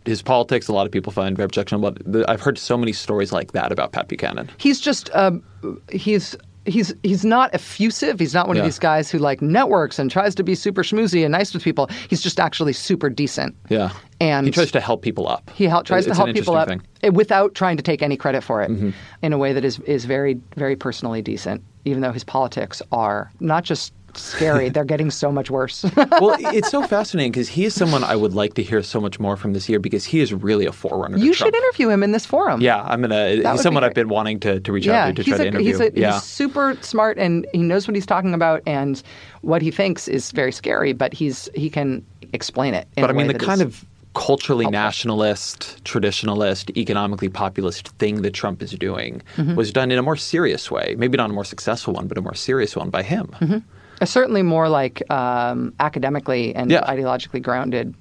His 0.05 0.23
politics, 0.23 0.69
a 0.69 0.73
lot 0.73 0.87
of 0.87 0.93
people 0.93 1.12
find 1.12 1.37
very 1.37 1.45
objectionable. 1.45 1.95
I've 2.29 2.41
heard 2.41 2.59
so 2.59 2.77
many 2.77 2.93
stories 2.93 3.33
like 3.33 3.53
that 3.53 3.70
about 3.73 3.93
Pat 3.93 4.09
Buchanan. 4.09 4.51
he's 4.59 4.81
just 4.81 5.11
um, 5.15 5.43
he's 5.91 6.37
he's 6.65 6.95
he's 7.03 7.24
not 7.24 7.53
effusive. 7.55 8.19
He's 8.20 8.35
not 8.35 8.47
one 8.47 8.57
Yeah. 8.57 8.62
of 8.62 8.66
these 8.66 8.79
guys 8.79 9.11
who 9.11 9.19
like 9.19 9.43
networks 9.43 9.99
and 9.99 10.11
tries 10.11 10.35
to 10.37 10.43
be 10.45 10.55
super 10.55 10.83
schmoozy 10.83 11.24
and 11.24 11.33
nice 11.33 11.53
with 11.55 11.62
people. 11.65 11.89
He's 12.09 12.20
just 12.23 12.39
actually 12.41 12.73
super 12.73 13.09
decent. 13.11 13.57
Yeah. 13.69 13.91
And 14.20 14.47
he 14.47 14.53
tries 14.53 14.70
to 14.73 14.81
help 14.81 15.03
people 15.03 15.27
up. 15.29 15.51
He 15.51 15.65
help, 15.65 15.85
tries 15.87 16.07
It's 16.07 16.16
to 16.16 16.24
help 16.24 16.35
people 16.35 16.55
up 16.55 16.69
interesting 16.70 16.89
eh, 17.03 17.09
without 17.09 17.55
trying 17.57 17.77
to 17.77 17.83
take 17.83 18.03
any 18.03 18.16
credit 18.16 18.43
for 18.43 18.62
it 18.62 18.70
Mm-hmm. 18.70 18.91
in 19.23 19.33
a 19.33 19.39
way 19.39 19.53
that 19.53 19.65
is 19.65 19.79
is 19.81 20.05
very 20.05 20.41
very 20.57 20.77
personally 20.77 21.23
decent. 21.23 21.62
Even 21.85 22.01
though 22.03 22.12
his 22.12 22.23
politics 22.24 22.81
are 22.93 23.31
not 23.41 23.65
just 23.65 23.93
scary, 24.16 24.68
they're 24.68 24.84
getting 24.84 25.10
so 25.10 25.30
much 25.32 25.51
worse. 25.51 25.84
well, 25.97 26.36
it's 26.40 26.70
so 26.70 26.82
fascinating 26.86 27.32
because 27.32 27.48
he 27.48 27.64
is 27.64 27.74
someone 27.74 28.05
I 28.05 28.16
would 28.16 28.34
like 28.34 28.55
to 28.55 28.62
hear 28.62 28.82
so 28.82 29.01
much 29.01 29.18
more 29.20 29.36
from 29.36 29.52
this 29.52 29.68
year 29.68 29.78
because 29.78 30.05
he 30.05 30.20
is 30.20 30.32
really 30.32 30.66
a 30.66 30.72
forerunner. 30.72 31.18
you 31.18 31.32
should 31.34 31.55
interview 31.55 31.89
him 31.89 32.02
in 32.02 32.12
this 32.12 32.26
forum. 32.26 32.60
Yeah, 32.60 32.82
I'm 32.82 33.01
gonna. 33.01 33.14
would 33.36 33.39
He's 33.47 33.52
be 33.52 33.59
someone 33.59 33.84
I've 33.84 33.94
been 33.94 34.09
wanting 34.09 34.40
to, 34.40 34.60
to 34.60 34.72
reach 34.72 34.86
yeah, 34.86 35.06
out 35.06 35.16
to 35.16 35.22
to 35.24 35.30
try 35.30 35.34
a, 35.36 35.39
to 35.39 35.47
interview. 35.48 35.66
he's, 35.66 35.80
a, 35.80 35.93
yeah, 35.94 36.12
he's 36.14 36.22
super 36.22 36.76
smart 36.82 37.18
and 37.18 37.47
he 37.52 37.59
knows 37.60 37.86
what 37.89 37.94
he's 37.94 38.06
talking 38.06 38.34
about 38.34 38.62
and 38.66 39.02
what 39.43 39.62
he 39.62 39.70
thinks 39.70 40.09
is 40.09 40.30
very 40.32 40.52
scary, 40.52 40.93
but 40.93 41.12
he's 41.12 41.48
he 41.55 41.68
can 41.70 42.05
explain 42.32 42.74
it. 42.74 42.89
In 42.97 43.02
but 43.02 43.10
I 43.10 43.12
mean, 43.12 43.26
the 43.26 43.34
kind 43.34 43.60
of 43.62 43.84
culturally 44.14 44.66
nationalist, 44.66 45.82
traditionalist, 45.84 46.76
economically 46.76 47.28
populist 47.28 47.89
thing 47.98 48.22
that 48.22 48.32
Trump 48.34 48.62
is 48.62 48.72
doing 48.72 49.22
Mm-hmm. 49.36 49.55
was 49.55 49.72
done 49.72 49.90
in 49.90 49.98
a 49.98 50.02
more 50.02 50.16
serious 50.16 50.70
way. 50.70 50.94
Maybe 50.98 51.16
not 51.16 51.30
a 51.30 51.32
more 51.32 51.44
successful 51.44 51.94
one, 51.94 52.06
but 52.09 52.18
a 52.18 52.20
more 52.20 52.34
serious 52.34 52.76
one 52.76 52.90
by 52.90 53.02
him. 53.02 53.28
Mm-hmm. 53.40 53.59
Uh, 54.03 54.05
certainly 54.05 54.43
more 54.43 54.69
like 54.69 55.09
um, 55.12 55.73
academically 55.79 56.55
and 56.57 56.70
Yeah. 56.70 56.83
ideologically 56.83 57.41
grounded. 57.41 57.95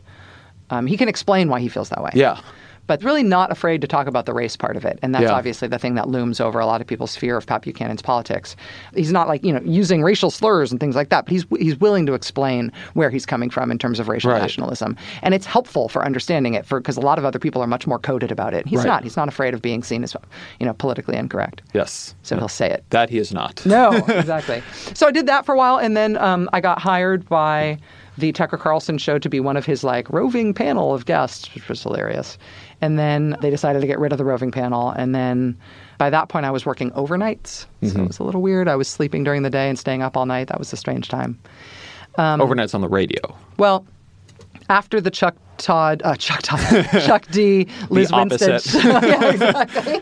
Um, 0.72 0.88
he 0.88 0.98
can 0.98 1.08
explain 1.08 1.48
why 1.48 1.60
he 1.60 1.68
feels 1.70 1.90
that 1.90 2.02
way. 2.02 2.10
Yeah. 2.16 2.40
But 2.92 3.06
really 3.06 3.24
not 3.24 3.54
afraid 3.54 3.80
to 3.80 3.88
talk 3.88 4.06
about 4.06 4.26
the 4.26 4.34
race 4.34 4.58
part 4.58 4.76
of 4.76 4.84
it. 4.84 5.00
And 5.02 5.16
that's 5.16 5.24
Yeah. 5.24 5.32
obviously 5.32 5.70
the 5.70 5.80
thing 5.80 5.96
that 5.96 6.10
looms 6.10 6.42
over 6.42 6.60
a 6.60 6.66
lot 6.66 6.82
of 6.82 6.88
people's 6.88 7.16
fear 7.16 7.38
of 7.38 7.46
Pat 7.48 7.62
Buchanan's 7.62 8.02
politics. 8.02 8.58
He's 8.94 9.14
not 9.14 9.30
like, 9.30 9.46
you 9.46 9.54
know, 9.54 9.62
using 9.64 10.04
racial 10.04 10.30
slurs 10.30 10.72
and 10.72 10.80
things 10.82 10.94
like 10.94 11.08
that, 11.08 11.24
but 11.24 11.32
he's 11.32 11.46
he's 11.58 11.80
willing 11.80 12.06
to 12.08 12.14
explain 12.16 12.70
where 12.94 13.10
he's 13.10 13.26
coming 13.26 13.50
from 13.50 13.72
in 13.72 13.78
terms 13.78 13.98
of 14.02 14.10
racial 14.10 14.32
Right. 14.32 14.42
nationalism. 14.42 14.98
And 15.22 15.34
it's 15.34 15.46
helpful 15.46 15.88
for 15.88 16.04
understanding 16.06 16.54
it 16.54 16.66
for 16.66 16.82
because 16.82 16.98
a 16.98 17.00
lot 17.02 17.18
of 17.18 17.24
other 17.24 17.40
people 17.40 17.62
are 17.64 17.68
much 17.68 17.88
more 17.88 17.98
coded 17.98 18.30
about 18.30 18.54
it. 18.54 18.68
He's 18.68 18.80
Right. 18.80 18.88
not. 18.88 19.04
He's 19.04 19.16
not 19.16 19.30
afraid 19.30 19.54
of 19.54 19.62
being 19.62 19.84
seen 19.84 20.04
as, 20.04 20.14
you 20.60 20.66
know, 20.66 20.74
politically 20.74 21.16
incorrect. 21.16 21.62
Yes. 21.74 22.14
So 22.24 22.36
he'll 22.36 22.50
say 22.50 22.70
it. 22.72 22.84
That 22.90 23.10
he 23.10 23.20
is 23.20 23.32
not. 23.34 23.66
No, 23.66 23.94
exactly. 24.10 24.62
so 24.94 25.08
I 25.08 25.12
did 25.12 25.28
that 25.28 25.46
for 25.46 25.56
a 25.56 25.58
while, 25.58 25.78
and 25.78 25.96
then 25.96 26.18
um, 26.18 26.50
I 26.52 26.60
got 26.60 26.80
hired 26.80 27.30
by 27.30 27.78
the 28.18 28.34
Tucker 28.34 28.58
Carlson 28.58 28.98
show 28.98 29.18
to 29.18 29.30
be 29.30 29.40
one 29.40 29.56
of 29.56 29.66
his 29.66 29.86
like 29.86 30.10
roving 30.10 30.54
panel 30.54 30.94
of 30.94 31.06
guests, 31.06 31.56
which 31.56 31.70
was 31.70 31.82
hilarious. 31.82 32.38
And 32.82 32.98
then 32.98 33.38
they 33.42 33.50
decided 33.50 33.82
to 33.82 33.88
get 33.88 34.00
rid 34.00 34.12
of 34.12 34.18
the 34.18 34.26
roving 34.26 34.52
panel, 34.52 34.90
and 34.90 35.14
then 35.14 35.56
by 36.00 36.10
that 36.10 36.30
point 36.30 36.46
I 36.48 36.52
was 36.52 36.66
working 36.66 36.90
overnights, 36.92 37.68
so 37.84 38.02
it 38.02 38.08
was 38.08 38.18
a 38.20 38.24
little 38.24 38.42
weird. 38.42 38.68
I 38.68 38.76
was 38.76 38.88
sleeping 38.88 39.24
during 39.24 39.44
the 39.44 39.50
day 39.52 39.70
and 39.70 39.78
staying 39.78 40.02
up 40.02 40.18
all 40.18 40.26
night. 40.26 40.48
That 40.48 40.58
was 40.58 40.74
a 40.74 40.78
strange 40.78 41.08
time. 41.08 41.38
Um, 42.18 42.42
Overnight's 42.42 42.74
on 42.74 42.82
the 42.82 42.90
radio. 42.90 43.22
Well, 43.58 43.86
after 44.70 45.00
the 45.00 45.12
Chuck 45.12 45.36
Todd, 45.58 46.02
uh, 46.04 46.16
Chuck 46.16 46.42
Todd, 46.42 46.60
Chuck 47.06 47.28
D, 47.32 47.68
Liz 47.90 48.12
opposite. 48.12 48.66
yeah, 48.84 49.30
exactly. 49.30 50.02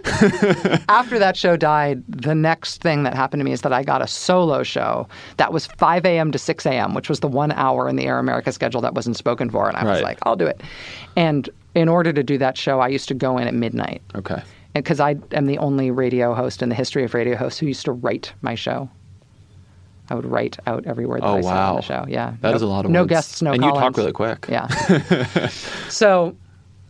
after 0.89 1.19
that 1.19 1.35
show 1.35 1.57
died, 1.57 2.01
the 2.07 2.33
next 2.33 2.81
thing 2.81 3.03
that 3.03 3.13
happened 3.13 3.41
to 3.41 3.43
me 3.43 3.51
is 3.51 3.61
that 3.61 3.73
I 3.73 3.83
got 3.83 4.01
a 4.01 4.07
solo 4.07 4.63
show 4.63 5.05
that 5.37 5.51
was 5.51 5.65
5 5.65 6.05
a.m. 6.05 6.31
to 6.31 6.37
6 6.39 6.65
a.m., 6.65 6.93
which 6.93 7.09
was 7.09 7.19
the 7.19 7.27
one 7.27 7.51
hour 7.51 7.89
in 7.89 7.97
the 7.97 8.05
Air 8.05 8.19
America 8.19 8.51
schedule 8.53 8.79
that 8.81 8.93
wasn't 8.93 9.17
spoken 9.17 9.49
for, 9.49 9.67
and 9.67 9.75
I 9.75 9.83
was 9.83 9.95
Right. 9.97 10.03
like, 10.03 10.19
I'll 10.23 10.37
do 10.37 10.47
it. 10.47 10.61
And 11.17 11.49
in 11.75 11.87
order 11.89 12.11
to 12.13 12.23
do 12.23 12.37
that 12.39 12.57
show, 12.57 12.79
I 12.79 12.87
used 12.87 13.07
to 13.09 13.13
go 13.13 13.37
in 13.37 13.47
at 13.47 13.53
midnight 13.53 14.01
Okay. 14.15 14.41
because 14.73 14.99
I 14.99 15.15
am 15.31 15.45
the 15.45 15.57
only 15.59 15.91
radio 15.91 16.33
host 16.33 16.61
in 16.61 16.69
the 16.69 16.75
history 16.75 17.03
of 17.03 17.13
radio 17.13 17.35
hosts 17.35 17.59
who 17.59 17.67
used 17.67 17.85
to 17.85 17.91
write 17.91 18.33
my 18.41 18.55
show. 18.55 18.89
I 20.11 20.15
would 20.15 20.25
write 20.25 20.57
out 20.65 20.85
every 20.87 21.05
word 21.05 21.21
that 21.21 21.27
Oh 21.27 21.35
I 21.37 21.41
said 21.41 21.49
on 21.51 21.55
wow. 21.55 21.75
the 21.75 21.81
show. 21.83 22.05
Yeah, 22.07 22.33
That 22.41 22.49
no, 22.49 22.55
is 22.55 22.61
a 22.63 22.67
lot 22.67 22.79
of 22.85 22.89
work. 22.89 22.93
no 22.93 23.01
words. 23.01 23.09
guests, 23.09 23.41
no 23.43 23.51
And 23.53 23.63
you 23.63 23.69
talk 23.71 23.95
really 23.95 24.11
quick. 24.11 24.47
Yeah. 24.49 24.67
so 25.89 26.35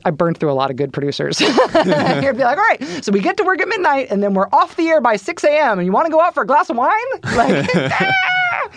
I 0.05 0.11
burned 0.11 0.37
through 0.37 0.51
a 0.51 0.53
lot 0.53 0.69
of 0.71 0.77
good 0.77 0.93
producers. 0.93 1.41
You'd 1.41 1.53
be 1.53 1.83
like, 1.83 2.57
all 2.57 2.63
right, 2.63 2.81
so 3.03 3.11
we 3.11 3.19
get 3.19 3.35
to 3.35 3.43
work 3.43 3.59
at 3.59 3.67
midnight 3.67 4.07
and 4.09 4.23
then 4.23 4.33
we're 4.33 4.47
off 4.53 4.77
the 4.77 4.87
air 4.87 5.01
by 5.01 5.17
6 5.17 5.43
a.m. 5.43 5.79
and 5.79 5.85
you 5.85 5.91
want 5.91 6.05
to 6.05 6.11
go 6.11 6.21
out 6.21 6.33
for 6.33 6.43
a 6.43 6.47
glass 6.47 6.69
of 6.69 6.77
wine? 6.77 6.95
Like, 7.35 7.67
"Ah, 7.75 8.69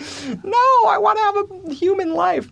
no, 0.43 0.89
I 0.89 0.97
want 0.97 1.17
to 1.17 1.23
have 1.23 1.69
a 1.71 1.73
human 1.73 2.13
life. 2.13 2.49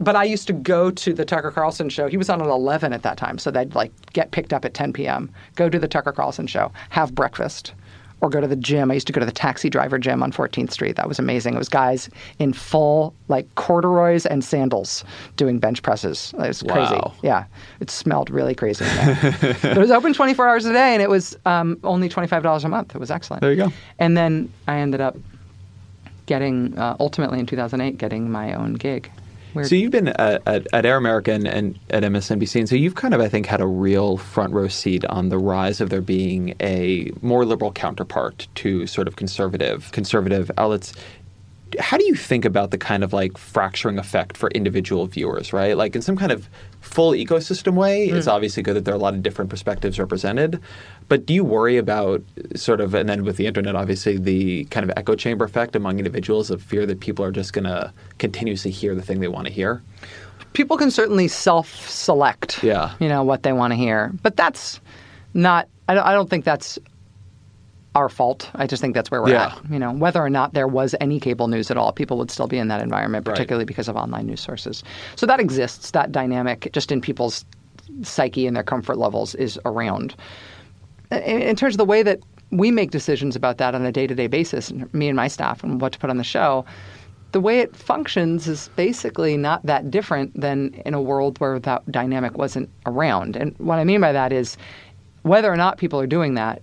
But 0.00 0.16
I 0.16 0.24
used 0.24 0.46
to 0.48 0.52
go 0.52 0.90
to 0.90 1.14
the 1.14 1.24
Tucker 1.24 1.50
Carlson 1.50 1.88
show. 1.88 2.08
He 2.08 2.16
was 2.16 2.28
on 2.28 2.40
at 2.40 2.48
11 2.48 2.92
at 2.92 3.02
that 3.02 3.16
time. 3.16 3.38
So 3.38 3.50
they'd 3.50 3.74
like 3.74 3.92
get 4.12 4.32
picked 4.32 4.52
up 4.52 4.64
at 4.64 4.74
10 4.74 4.92
p.m., 4.92 5.30
go 5.54 5.68
to 5.68 5.78
the 5.78 5.88
Tucker 5.88 6.12
Carlson 6.12 6.46
show, 6.46 6.72
have 6.90 7.14
breakfast, 7.14 7.74
or 8.20 8.30
go 8.30 8.40
to 8.40 8.46
the 8.48 8.56
gym. 8.56 8.90
I 8.90 8.94
used 8.94 9.06
to 9.06 9.12
go 9.12 9.20
to 9.20 9.26
the 9.26 9.32
taxi 9.32 9.68
driver 9.68 9.98
gym 9.98 10.22
on 10.22 10.32
14th 10.32 10.72
Street. 10.72 10.96
That 10.96 11.06
was 11.06 11.18
amazing. 11.18 11.54
It 11.54 11.58
was 11.58 11.68
guys 11.68 12.08
in 12.38 12.52
full 12.52 13.14
like 13.28 13.52
corduroys 13.56 14.24
and 14.24 14.42
sandals 14.42 15.04
doing 15.36 15.58
bench 15.58 15.82
presses. 15.82 16.32
It 16.38 16.48
was 16.48 16.62
crazy. 16.62 16.94
Wow. 16.94 17.12
Yeah, 17.22 17.44
it 17.80 17.90
smelled 17.90 18.30
really 18.30 18.54
crazy. 18.54 18.84
in 18.84 18.96
there. 18.96 19.36
but 19.62 19.76
it 19.76 19.78
was 19.78 19.90
open 19.90 20.14
24 20.14 20.48
hours 20.48 20.64
a 20.64 20.72
day, 20.72 20.94
and 20.94 21.02
it 21.02 21.10
was 21.10 21.36
um, 21.44 21.78
only 21.84 22.08
$25 22.08 22.64
a 22.64 22.68
month. 22.68 22.94
It 22.94 22.98
was 22.98 23.10
excellent. 23.10 23.42
There 23.42 23.52
you 23.52 23.64
go. 23.64 23.72
And 23.98 24.16
then 24.16 24.50
I 24.66 24.78
ended 24.78 25.00
up 25.00 25.16
getting 26.26 26.76
uh, 26.78 26.96
ultimately 27.00 27.38
in 27.38 27.46
2008 27.46 27.98
getting 27.98 28.30
my 28.30 28.54
own 28.54 28.74
gig. 28.74 29.10
So 29.62 29.74
you've 29.76 29.92
been 29.92 30.08
at, 30.08 30.42
at, 30.46 30.66
at 30.72 30.84
Air 30.84 30.96
America 30.96 31.32
and, 31.32 31.46
and 31.46 31.78
at 31.90 32.02
MSNBC, 32.02 32.60
and 32.60 32.68
so 32.68 32.74
you've 32.74 32.96
kind 32.96 33.14
of, 33.14 33.20
I 33.20 33.28
think, 33.28 33.46
had 33.46 33.60
a 33.60 33.66
real 33.66 34.16
front 34.16 34.52
row 34.52 34.68
seat 34.68 35.04
on 35.06 35.28
the 35.28 35.38
rise 35.38 35.80
of 35.80 35.90
there 35.90 36.00
being 36.00 36.54
a 36.60 37.12
more 37.22 37.44
liberal 37.44 37.70
counterpart 37.70 38.48
to 38.56 38.86
sort 38.86 39.06
of 39.06 39.16
conservative 39.16 39.92
conservative 39.92 40.50
outlets. 40.58 40.92
How 41.78 41.96
do 41.96 42.04
you 42.04 42.14
think 42.14 42.44
about 42.44 42.70
the 42.70 42.78
kind 42.78 43.04
of 43.04 43.12
like 43.12 43.38
fracturing 43.38 43.98
effect 43.98 44.36
for 44.36 44.50
individual 44.50 45.06
viewers, 45.06 45.52
right? 45.52 45.76
Like 45.76 45.94
in 45.94 46.02
some 46.02 46.16
kind 46.16 46.32
of 46.32 46.48
full 46.80 47.12
ecosystem 47.12 47.74
way, 47.74 48.06
it's 48.06 48.26
hmm. 48.26 48.32
obviously 48.32 48.62
good 48.62 48.74
that 48.76 48.84
there 48.84 48.94
are 48.94 48.96
a 48.96 49.00
lot 49.00 49.14
of 49.14 49.22
different 49.22 49.50
perspectives 49.50 49.98
represented. 49.98 50.60
But 51.08 51.26
do 51.26 51.34
you 51.34 51.44
worry 51.44 51.76
about 51.76 52.22
sort 52.54 52.80
of, 52.80 52.94
and 52.94 53.08
then 53.08 53.24
with 53.24 53.36
the 53.36 53.46
internet, 53.46 53.76
obviously, 53.76 54.16
the 54.16 54.64
kind 54.66 54.88
of 54.88 54.96
echo 54.96 55.14
chamber 55.14 55.44
effect 55.44 55.76
among 55.76 55.98
individuals 55.98 56.50
of 56.50 56.62
fear 56.62 56.86
that 56.86 57.00
people 57.00 57.24
are 57.24 57.32
just 57.32 57.52
going 57.52 57.64
to 57.64 57.92
continuously 58.18 58.70
hear 58.70 58.94
the 58.94 59.02
thing 59.02 59.20
they 59.20 59.28
want 59.28 59.46
to 59.46 59.52
hear? 59.52 59.82
people 60.54 60.76
can 60.76 60.90
certainly 60.90 61.28
self-select 61.28 62.62
Yeah. 62.62 62.94
you 63.00 63.08
know 63.08 63.22
what 63.22 63.42
they 63.42 63.52
want 63.52 63.72
to 63.72 63.76
hear 63.76 64.12
but 64.22 64.36
that's 64.36 64.80
not 65.34 65.68
I 65.88 65.94
don't, 65.94 66.06
I 66.06 66.12
don't 66.12 66.30
think 66.30 66.44
that's 66.44 66.78
our 67.94 68.08
fault 68.08 68.50
i 68.56 68.66
just 68.66 68.80
think 68.80 68.94
that's 68.94 69.10
where 69.10 69.22
we're 69.22 69.30
Yeah. 69.30 69.54
at 69.56 69.70
you 69.70 69.78
know 69.78 69.92
whether 69.92 70.20
or 70.22 70.30
not 70.30 70.52
there 70.54 70.66
was 70.66 70.94
any 71.00 71.20
cable 71.20 71.48
news 71.48 71.70
at 71.70 71.76
all 71.76 71.92
people 71.92 72.18
would 72.18 72.30
still 72.30 72.46
be 72.48 72.58
in 72.58 72.68
that 72.68 72.82
environment 72.82 73.26
Right. 73.26 73.34
particularly 73.34 73.64
because 73.64 73.88
of 73.88 73.96
online 73.96 74.26
news 74.26 74.40
sources 74.40 74.82
so 75.16 75.26
that 75.26 75.40
exists 75.40 75.92
that 75.92 76.10
dynamic 76.12 76.70
just 76.72 76.90
in 76.90 77.00
people's 77.00 77.44
psyche 78.02 78.46
and 78.46 78.56
their 78.56 78.62
comfort 78.64 78.98
levels 78.98 79.34
is 79.36 79.58
around 79.64 80.14
in, 81.10 81.18
in 81.42 81.56
terms 81.56 81.74
of 81.74 81.78
the 81.78 81.84
way 81.84 82.02
that 82.02 82.20
we 82.50 82.70
make 82.70 82.90
decisions 82.90 83.34
about 83.36 83.58
that 83.58 83.74
on 83.74 83.84
a 83.84 83.92
day-to-day 83.92 84.26
basis 84.26 84.72
me 84.92 85.08
and 85.08 85.16
my 85.16 85.28
staff 85.28 85.62
and 85.62 85.80
what 85.80 85.92
to 85.92 85.98
put 85.98 86.10
on 86.10 86.16
the 86.16 86.24
show 86.24 86.64
the 87.32 87.40
way 87.40 87.58
it 87.58 87.74
functions 87.74 88.46
is 88.46 88.70
basically 88.76 89.36
not 89.36 89.64
that 89.66 89.90
different 89.90 90.40
than 90.40 90.72
in 90.86 90.94
a 90.94 91.02
world 91.02 91.38
where 91.40 91.58
that 91.58 91.82
dynamic 91.90 92.38
wasn't 92.38 92.70
around. 92.86 93.34
And 93.34 93.56
what 93.58 93.80
I 93.80 93.82
mean 93.84 94.00
by 94.00 94.12
that 94.12 94.32
is 94.32 94.56
whether 95.22 95.52
or 95.52 95.56
not 95.56 95.76
people 95.76 95.98
are 95.98 96.06
doing 96.06 96.34
that, 96.34 96.62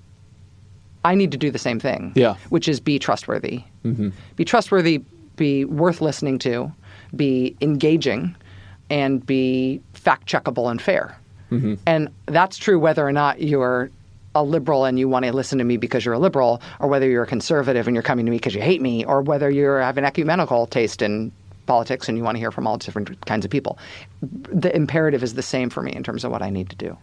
I 1.04 1.16
need 1.16 1.32
to 1.32 1.38
do 1.38 1.52
the 1.52 1.60
same 1.60 1.80
thing. 1.80 2.12
Yeah. 2.16 2.36
Which 2.50 2.68
is 2.68 2.80
be 2.80 3.00
trustworthy. 3.00 3.64
Mm-hmm. 3.84 4.10
Be 4.36 4.46
trustworthy, 4.46 5.04
be 5.36 5.66
worth 5.66 6.02
listening 6.02 6.40
to, 6.40 6.72
be 7.16 7.56
engaging, 7.62 8.36
and 8.90 9.26
be 9.26 9.82
fact 9.94 10.28
checkable 10.28 10.70
and 10.70 10.82
fair. 10.82 11.18
Mm-hmm. 11.52 11.76
And 11.86 12.10
that's 12.28 12.58
true 12.58 12.80
whether 12.80 13.06
or 13.06 13.12
not 13.12 13.42
you're 13.42 13.90
a 14.36 14.44
liberal 14.44 14.86
and 14.86 14.98
you 14.98 15.10
want 15.10 15.26
to 15.26 15.34
listen 15.34 15.58
to 15.58 15.66
me 15.66 15.76
because 15.76 16.06
you're 16.06 16.14
a 16.14 16.20
liberal, 16.20 16.62
or 16.80 16.88
whether 16.88 17.10
you're 17.10 17.24
a 17.24 17.28
conservative 17.28 17.88
and 17.88 17.96
you're 17.96 18.04
coming 18.04 18.26
to 18.26 18.32
me 18.32 18.38
because 18.38 18.56
you 18.56 18.62
hate 18.62 18.82
me, 18.82 19.04
or 19.04 19.22
whether 19.22 19.50
you 19.50 19.66
have 19.66 19.98
an 19.98 20.06
ecumenical 20.06 20.68
taste 20.68 21.02
in 21.02 21.32
politics 21.66 22.08
and 22.08 22.18
you 22.18 22.24
want 22.24 22.36
to 22.36 22.40
hear 22.40 22.52
from 22.52 22.66
all 22.66 22.78
different 22.78 23.26
kinds 23.26 23.44
of 23.44 23.52
people. 23.52 23.78
The 24.22 24.74
imperative 24.76 25.24
is 25.24 25.34
the 25.34 25.42
same 25.42 25.70
for 25.70 25.82
me 25.82 25.94
in 25.94 26.04
terms 26.04 26.24
of 26.24 26.32
what 26.32 26.42
I 26.42 26.50
need 26.50 26.70
to 26.70 26.76
do. 26.76 26.98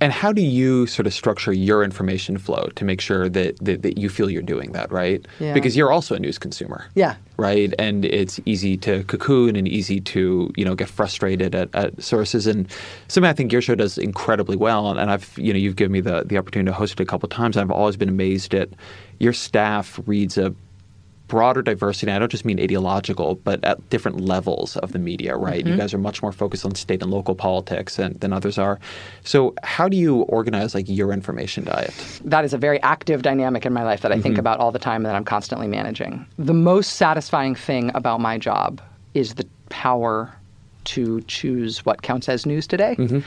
And 0.00 0.12
how 0.12 0.32
do 0.32 0.42
you 0.42 0.86
sort 0.86 1.06
of 1.06 1.14
structure 1.14 1.52
your 1.52 1.82
information 1.82 2.38
flow 2.38 2.68
to 2.76 2.84
make 2.84 3.00
sure 3.00 3.28
that, 3.28 3.58
that, 3.64 3.82
that 3.82 3.98
you 3.98 4.08
feel 4.08 4.30
you're 4.30 4.42
doing 4.42 4.72
that, 4.72 4.90
right? 4.92 5.26
Yeah. 5.40 5.54
Because 5.54 5.76
you're 5.76 5.90
also 5.90 6.14
a 6.14 6.18
news 6.18 6.38
consumer. 6.38 6.86
Yeah. 6.94 7.16
Right. 7.36 7.72
And 7.78 8.04
it's 8.04 8.40
easy 8.46 8.76
to 8.78 9.04
cocoon 9.04 9.56
and 9.56 9.66
easy 9.68 10.00
to, 10.00 10.52
you 10.56 10.64
know, 10.64 10.74
get 10.74 10.88
frustrated 10.88 11.54
at, 11.54 11.74
at 11.74 12.00
sources. 12.02 12.46
And 12.46 12.68
something 13.08 13.28
I 13.28 13.32
think 13.32 13.52
your 13.52 13.62
show 13.62 13.74
does 13.74 13.98
incredibly 13.98 14.56
well. 14.56 14.90
And, 14.90 14.98
and 14.98 15.10
I've, 15.10 15.36
you 15.36 15.52
know, 15.52 15.58
you've 15.58 15.76
given 15.76 15.92
me 15.92 16.00
the, 16.00 16.24
the 16.24 16.38
opportunity 16.38 16.70
to 16.70 16.74
host 16.74 16.94
it 16.94 17.00
a 17.00 17.06
couple 17.06 17.26
of 17.26 17.30
times. 17.30 17.56
I've 17.56 17.70
always 17.70 17.96
been 17.96 18.08
amazed 18.08 18.54
at 18.54 18.68
your 19.18 19.32
staff 19.32 19.98
reads 20.06 20.38
a 20.38 20.54
broader 21.28 21.62
diversity. 21.62 22.10
and 22.10 22.16
I 22.16 22.18
don't 22.18 22.30
just 22.30 22.44
mean 22.44 22.58
ideological, 22.60 23.36
but 23.36 23.62
at 23.64 23.88
different 23.90 24.20
levels 24.20 24.76
of 24.78 24.92
the 24.92 24.98
media, 24.98 25.36
right? 25.36 25.64
You 25.64 25.72
mm-hmm. 25.72 25.80
guys 25.80 25.94
are 25.94 25.98
much 25.98 26.22
more 26.22 26.32
focused 26.32 26.64
on 26.64 26.74
state 26.74 27.02
and 27.02 27.10
local 27.10 27.34
politics 27.34 27.98
and, 27.98 28.18
than 28.20 28.32
others 28.32 28.58
are. 28.58 28.80
So, 29.24 29.54
how 29.62 29.88
do 29.88 29.96
you 29.96 30.22
organize 30.22 30.74
like 30.74 30.88
your 30.88 31.12
information 31.12 31.64
diet? 31.64 31.94
that 32.24 32.44
is 32.44 32.52
a 32.52 32.58
very 32.58 32.80
active 32.82 33.22
dynamic 33.22 33.64
in 33.66 33.72
my 33.72 33.84
life 33.84 34.00
that 34.00 34.12
I 34.12 34.20
think 34.20 34.34
mm-hmm. 34.34 34.40
about 34.40 34.58
all 34.60 34.72
the 34.72 34.78
time 34.78 34.96
and 34.96 35.06
that 35.06 35.14
I'm 35.14 35.24
constantly 35.24 35.68
managing. 35.68 36.26
The 36.38 36.54
most 36.54 36.94
satisfying 36.94 37.54
thing 37.54 37.90
about 37.94 38.20
my 38.20 38.38
job 38.38 38.80
is 39.14 39.34
the 39.34 39.46
power 39.68 40.34
to 40.84 41.20
choose 41.22 41.84
what 41.84 42.00
counts 42.00 42.28
as 42.30 42.46
news 42.46 42.66
today. 42.66 42.96
Mm-hmm. 42.98 43.20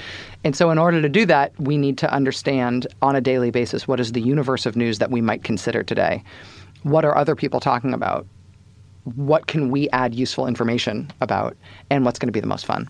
And 0.44 0.56
so, 0.56 0.72
in 0.72 0.78
order 0.78 1.02
to 1.02 1.10
do 1.10 1.26
that, 1.28 1.54
we 1.60 1.78
need 1.78 1.98
to 2.00 2.12
understand 2.12 2.88
on 3.02 3.16
a 3.16 3.22
daily 3.22 3.52
basis 3.52 3.88
what 3.88 4.00
is 4.00 4.14
the 4.14 4.22
universe 4.22 4.66
of 4.66 4.76
news 4.76 4.98
that 4.98 5.12
we 5.12 5.22
might 5.22 5.44
consider 5.44 5.84
today. 5.84 6.24
What 6.84 7.06
are 7.06 7.16
other 7.16 7.36
people 7.36 7.60
talking 7.60 7.94
about? 7.94 8.26
What 9.16 9.48
can 9.48 9.72
we 9.72 9.90
add 9.90 10.14
useful 10.14 10.48
information 10.48 11.12
about? 11.22 11.56
And 11.90 12.06
what's 12.06 12.20
going 12.20 12.28
to 12.28 12.34
be 12.34 12.40
the 12.40 12.48
most 12.48 12.66
fun? 12.66 12.88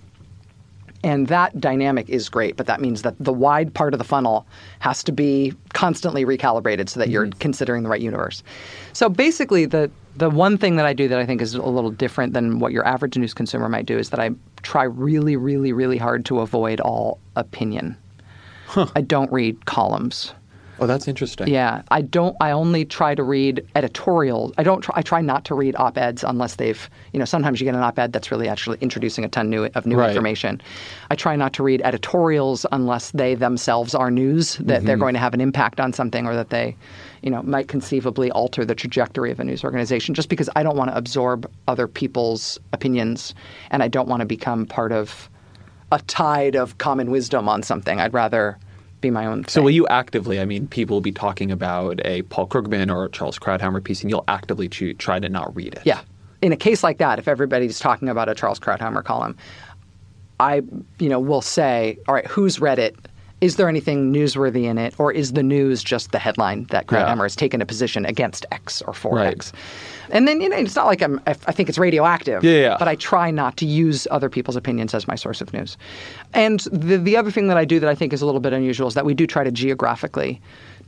And 1.04 1.28
that 1.28 1.60
dynamic 1.60 2.10
is 2.10 2.30
great, 2.30 2.58
but 2.58 2.68
that 2.68 2.80
means 2.80 3.02
that 3.02 3.16
the 3.20 3.34
wide 3.34 3.74
part 3.74 3.94
of 3.94 3.98
the 3.98 4.04
funnel 4.04 4.46
has 4.80 5.04
to 5.06 5.12
be 5.12 5.54
constantly 5.74 6.26
recalibrated 6.26 6.90
so 6.90 7.00
that 7.00 7.10
you're 7.10 7.28
mm-hmm. 7.28 7.40
considering 7.40 7.84
the 7.84 7.90
right 7.90 8.02
universe. 8.02 8.44
So 8.94 9.10
basically, 9.10 9.66
the 9.66 9.90
the 10.18 10.30
one 10.30 10.58
thing 10.58 10.76
that 10.76 10.86
I 10.86 10.94
do 10.94 11.08
that 11.08 11.20
I 11.20 11.26
think 11.26 11.42
is 11.42 11.56
a 11.56 11.62
little 11.62 11.90
different 11.90 12.34
than 12.34 12.60
what 12.60 12.74
your 12.74 12.86
average 12.86 13.18
news 13.18 13.34
consumer 13.34 13.70
might 13.70 13.86
do 13.86 13.98
is 13.98 14.10
that 14.10 14.20
I 14.20 14.32
try 14.62 14.84
really, 14.84 15.38
really, 15.38 15.72
really 15.72 15.98
hard 15.98 16.26
to 16.26 16.42
avoid 16.42 16.82
all 16.82 17.18
opinion. 17.36 17.98
I 18.96 19.02
don't 19.02 19.32
read 19.32 19.66
columns. 19.66 20.34
Oh, 20.82 20.88
that's 20.88 21.08
interesting. 21.08 21.48
Yeah, 21.48 21.84
I 21.92 22.02
don't. 22.02 22.36
I 22.42 22.50
only 22.50 22.86
try 22.86 23.14
to 23.14 23.22
read 23.22 23.64
editorials. 23.76 24.52
I 24.58 24.64
don't. 24.64 24.82
Try, 24.82 24.96
I 24.98 25.04
try 25.04 25.22
not 25.22 25.46
to 25.46 25.54
read 25.54 25.76
op-eds 25.76 26.24
unless 26.24 26.56
they've. 26.56 26.90
You 27.14 27.20
know, 27.20 27.26
sometimes 27.26 27.62
you 27.62 27.66
get 27.66 27.76
an 27.76 27.82
op-ed 27.82 28.12
that's 28.12 28.32
really 28.32 28.50
actually 28.50 28.80
introducing 28.82 29.24
a 29.24 29.30
ton 29.30 29.52
new, 29.52 29.66
of 29.66 29.86
new 29.86 29.96
Right. 29.96 30.10
information. 30.10 30.60
I 31.12 31.16
try 31.16 31.36
not 31.36 31.54
to 31.54 31.64
read 31.64 31.84
editorials 31.84 32.66
unless 32.72 33.12
they 33.12 33.36
themselves 33.36 33.94
are 33.94 34.10
news 34.10 34.56
that 34.56 34.84
they're 34.84 34.96
mm-hmm. 34.96 35.02
going 35.02 35.14
to 35.14 35.20
have 35.20 35.36
an 35.36 35.42
impact 35.42 35.80
on 35.80 35.94
something 35.94 36.26
or 36.26 36.34
that 36.34 36.50
they, 36.50 36.76
you 37.22 37.30
know, 37.30 37.44
might 37.44 37.68
conceivably 37.68 38.32
alter 38.32 38.66
the 38.66 38.74
trajectory 38.74 39.30
of 39.30 39.40
a 39.40 39.44
news 39.44 39.64
organization. 39.64 40.16
Just 40.16 40.30
because 40.30 40.50
I 40.56 40.64
don't 40.64 40.78
want 40.78 40.90
to 40.90 40.98
absorb 40.98 41.48
other 41.68 41.88
people's 41.88 42.60
opinions 42.74 43.36
and 43.70 43.84
I 43.84 43.88
don't 43.88 44.08
want 44.08 44.22
to 44.22 44.26
become 44.26 44.66
part 44.66 44.92
of 44.92 45.30
a 45.92 46.00
tide 46.00 46.56
of 46.56 46.80
common 46.80 47.12
wisdom 47.12 47.48
on 47.48 47.62
something. 47.62 48.00
I'd 48.00 48.16
rather 48.16 48.58
be 49.02 49.12
my 49.12 49.26
own. 49.26 49.48
So 49.48 49.62
will 49.62 49.72
you 49.72 49.88
actively? 49.88 50.40
I 50.40 50.46
mean, 50.46 50.68
people 50.68 50.96
will 50.96 51.02
be 51.02 51.12
talking 51.12 51.52
about 51.52 52.00
a 52.06 52.22
Paul 52.24 52.48
Krugman 52.48 52.94
or 52.94 53.06
a 53.06 53.10
Charles 53.10 53.38
Krauthammer 53.38 53.84
piece, 53.84 54.02
and 54.02 54.10
you'll 54.10 54.24
actively 54.28 54.70
try 54.70 55.20
to 55.20 55.28
not 55.28 55.56
read 55.56 55.74
it. 55.74 55.82
Yeah. 55.84 56.02
In 56.42 56.52
a 56.52 56.58
case 56.58 56.84
like 56.84 56.98
that, 57.00 57.20
if 57.20 57.28
everybody's 57.28 57.80
talking 57.80 58.10
about 58.10 58.30
a 58.30 58.36
Charles 58.36 58.60
Krauthammer 58.60 59.04
column, 59.04 59.38
I, 60.40 60.64
you 60.98 61.10
know, 61.10 61.20
will 61.20 61.42
say, 61.42 62.00
all 62.08 62.16
right, 62.16 62.26
who's 62.26 62.60
read 62.60 62.80
it? 62.80 62.96
Is 63.42 63.56
there 63.56 63.68
anything 63.68 64.14
newsworthy 64.14 64.66
in 64.66 64.78
it, 64.78 64.94
or 65.00 65.12
is 65.12 65.34
the 65.34 65.42
news 65.44 65.84
just 65.84 66.12
the 66.12 66.20
headline 66.20 66.66
that 66.70 66.86
Yeah. 66.92 67.04
Krauthammer 67.06 67.24
has 67.24 67.36
taken 67.36 67.60
a 67.62 67.66
position 67.66 68.06
against 68.06 68.46
X 68.52 68.82
or 68.84 68.94
for 68.94 69.16
Right. 69.16 69.28
X? 69.30 69.52
And 70.12 70.28
then 70.28 70.42
you 70.42 70.50
know, 70.50 70.58
it's 70.58 70.76
not 70.76 70.86
like 70.86 71.02
I'm. 71.02 71.20
I 71.26 71.32
I 71.32 71.52
think 71.52 71.68
it's 71.70 71.78
radioactive. 71.78 72.44
Yeah, 72.44 72.60
yeah. 72.62 72.76
But 72.78 72.88
I 72.88 72.96
try 72.96 73.32
not 73.32 73.58
to 73.58 73.66
use 73.66 74.08
other 74.12 74.30
people's 74.30 74.56
opinions 74.56 74.94
as 74.94 75.08
my 75.08 75.16
source 75.16 75.42
of 75.42 75.52
news. 75.54 75.78
And 76.34 76.60
the 76.72 76.98
the 76.98 77.18
other 77.18 77.32
thing 77.32 77.48
that 77.48 77.58
I 77.58 77.66
do 77.66 77.80
that 77.80 77.90
I 77.90 77.96
think 77.96 78.14
is 78.14 78.22
a 78.22 78.26
little 78.26 78.42
bit 78.42 78.54
unusual 78.54 78.88
is 78.88 78.94
that 78.94 79.06
we 79.06 79.14
do 79.14 79.26
try 79.26 79.44
to 79.44 79.52
geographically 79.52 80.40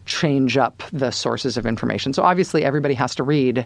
change 0.06 0.58
up 0.58 0.84
the 0.92 1.12
sources 1.12 1.56
of 1.58 1.66
information. 1.66 2.14
So 2.14 2.24
obviously, 2.24 2.66
everybody 2.66 2.94
has 2.96 3.16
to 3.16 3.24
read 3.24 3.66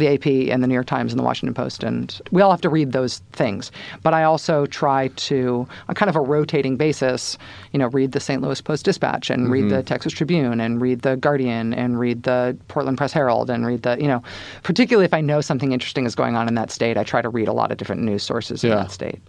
the 0.00 0.08
AP 0.08 0.52
and 0.52 0.62
the 0.62 0.66
New 0.66 0.74
York 0.74 0.86
Times 0.86 1.12
and 1.12 1.18
the 1.18 1.22
Washington 1.22 1.54
Post, 1.54 1.82
and 1.84 2.20
we 2.32 2.42
all 2.42 2.50
have 2.50 2.60
to 2.62 2.68
read 2.68 2.92
those 2.92 3.18
things. 3.32 3.70
But 4.02 4.14
I 4.14 4.24
also 4.24 4.66
try 4.66 5.08
to, 5.08 5.66
on 5.88 5.94
kind 5.94 6.08
of 6.08 6.16
a 6.16 6.20
rotating 6.20 6.76
basis, 6.76 7.38
you 7.72 7.78
know, 7.78 7.86
read 7.88 8.12
the 8.12 8.20
St. 8.20 8.42
Louis 8.42 8.60
Post 8.60 8.84
Dispatch 8.84 9.30
and 9.30 9.50
read 9.50 9.70
the 9.70 9.76
mm-hmm. 9.76 9.84
Texas 9.84 10.12
Tribune 10.12 10.60
and 10.60 10.80
read 10.80 11.02
the 11.02 11.16
Guardian 11.16 11.72
and 11.74 12.00
read 12.00 12.24
the 12.24 12.56
Portland 12.68 12.98
Press 12.98 13.12
Herald 13.12 13.50
and 13.50 13.64
read 13.66 13.82
the, 13.82 13.96
you 14.00 14.08
know, 14.08 14.22
particularly 14.62 15.04
if 15.04 15.14
I 15.14 15.20
know 15.20 15.40
something 15.40 15.72
interesting 15.72 16.06
is 16.06 16.14
going 16.14 16.34
on 16.36 16.48
in 16.48 16.54
that 16.56 16.70
state, 16.70 16.96
I 16.96 17.04
try 17.04 17.22
to 17.22 17.28
read 17.28 17.46
a 17.48 17.52
lot 17.52 17.70
of 17.70 17.78
different 17.78 18.02
news 18.02 18.22
sources 18.22 18.64
in 18.64 18.70
that 18.70 18.90
state. 18.90 19.20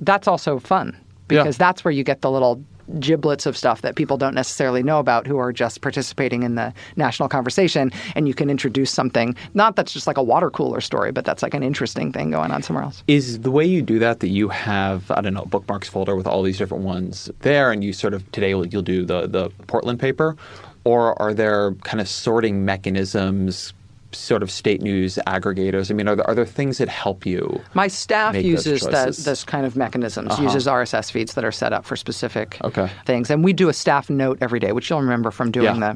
That's 0.00 0.26
also 0.28 0.58
fun 0.58 0.96
Yeah. 1.30 1.42
because 1.42 1.56
that's 1.56 1.84
where 1.84 1.92
you 1.92 2.04
get 2.04 2.20
the 2.20 2.30
little 2.30 2.62
giblets 2.98 3.46
of 3.46 3.56
stuff 3.56 3.82
that 3.82 3.96
people 3.96 4.16
don't 4.16 4.34
necessarily 4.34 4.82
know 4.82 4.98
about 4.98 5.26
who 5.26 5.38
are 5.38 5.52
just 5.52 5.80
participating 5.80 6.42
in 6.42 6.54
the 6.54 6.72
national 6.96 7.28
conversation 7.28 7.90
and 8.14 8.26
you 8.26 8.34
can 8.34 8.50
introduce 8.50 8.90
something 8.90 9.34
not 9.54 9.76
that's 9.76 9.92
just 9.92 10.06
like 10.06 10.16
a 10.16 10.22
water 10.22 10.50
cooler 10.50 10.80
story 10.80 11.12
but 11.12 11.24
that's 11.24 11.42
like 11.42 11.54
an 11.54 11.62
interesting 11.62 12.12
thing 12.12 12.30
going 12.30 12.50
on 12.50 12.62
somewhere 12.62 12.84
else 12.84 13.02
Is 13.08 13.40
the 13.40 13.50
way 13.50 13.64
you 13.64 13.82
do 13.82 13.98
that 13.98 14.20
that 14.20 14.28
you 14.28 14.48
have 14.48 15.10
I 15.10 15.20
don't 15.20 15.34
know 15.34 15.44
bookmarks 15.44 15.88
folder 15.88 16.16
with 16.16 16.26
all 16.26 16.42
these 16.42 16.58
different 16.58 16.84
ones 16.84 17.30
there, 17.40 17.70
and 17.70 17.84
you 17.84 17.92
sort 17.92 18.14
of 18.14 18.30
today 18.32 18.50
you'll, 18.50 18.82
do 18.82 19.04
the 19.04 19.26
the 19.26 19.50
Portland 19.66 20.00
paper, 20.00 20.36
or 20.84 21.20
are 21.20 21.34
there 21.34 21.74
kind 21.84 22.00
of 22.00 22.08
sorting 22.08 22.64
mechanisms? 22.64 23.72
Sort 24.14 24.42
of 24.42 24.50
state 24.50 24.82
news 24.82 25.18
aggregators. 25.26 25.90
I 25.90 25.94
mean, 25.94 26.06
are 26.08 26.14
there, 26.16 26.26
are 26.28 26.34
there 26.34 26.44
things 26.46 26.78
that 26.78 26.88
help 26.88 27.24
you? 27.24 27.60
my 27.74 27.88
staff 27.88 28.34
uses 28.36 28.82
that 28.82 29.16
this 29.16 29.42
kind 29.44 29.64
of 29.64 29.74
mechanisms 29.76 30.38
uses 30.38 30.66
rss 30.66 31.10
feeds 31.10 31.34
that 31.34 31.44
are 31.44 31.52
set 31.52 31.72
up 31.72 31.84
for 31.84 31.96
specific 31.96 32.58
Okay. 32.62 32.90
things 33.06 33.30
and 33.30 33.42
we 33.42 33.52
do 33.52 33.68
a 33.68 33.72
staff 33.72 34.10
note 34.10 34.38
every 34.40 34.60
day 34.60 34.72
which 34.72 34.90
you'll 34.90 35.00
remember 35.00 35.30
from 35.30 35.50
doing 35.50 35.80
Yeah. 35.80 35.94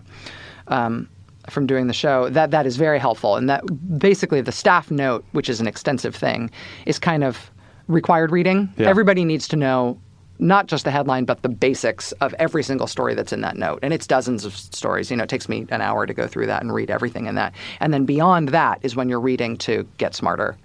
the 0.66 0.74
um, 0.74 1.09
from 1.51 1.66
doing 1.66 1.86
the 1.86 1.93
show 1.93 2.28
that 2.30 2.51
that 2.51 2.66
is 2.66 2.76
very 2.76 2.98
helpful 2.98 3.36
and 3.36 3.48
that 3.51 3.62
basically 3.98 4.40
the 4.40 4.52
staff 4.52 4.90
note 4.90 5.24
which 5.32 5.48
is 5.48 5.60
an 5.60 5.66
extensive 5.68 6.14
thing 6.14 6.51
is 6.86 6.98
kind 6.98 7.22
of 7.22 7.51
required 7.88 8.30
reading 8.32 8.68
Yeah. 8.78 8.88
everybody 8.88 9.24
needs 9.24 9.47
to 9.48 9.56
know 9.56 9.98
not 10.38 10.66
just 10.66 10.84
the 10.84 10.90
headline, 10.90 11.24
but 11.24 11.42
the 11.42 11.48
basics 11.48 12.12
of 12.12 12.34
every 12.34 12.62
single 12.62 12.86
story 12.86 13.14
that's 13.14 13.32
in 13.32 13.40
that 13.42 13.56
note. 13.56 13.78
And 13.82 13.92
it's 13.92 14.06
dozens 14.06 14.44
of 14.44 14.56
stories. 14.56 15.10
You 15.10 15.16
know, 15.16 15.24
it 15.24 15.30
takes 15.30 15.48
me 15.48 15.66
an 15.70 15.80
hour 15.80 16.06
to 16.06 16.14
go 16.14 16.26
through 16.26 16.46
that 16.46 16.62
and 16.62 16.72
read 16.72 16.90
everything 16.90 17.26
in 17.26 17.34
that. 17.36 17.54
And 17.80 17.92
then 17.92 18.04
beyond 18.04 18.50
that 18.50 18.78
is 18.82 18.96
when 18.96 19.08
you're 19.08 19.20
reading 19.20 19.56
to 19.58 19.86
get 19.98 20.14
smarter. 20.14 20.56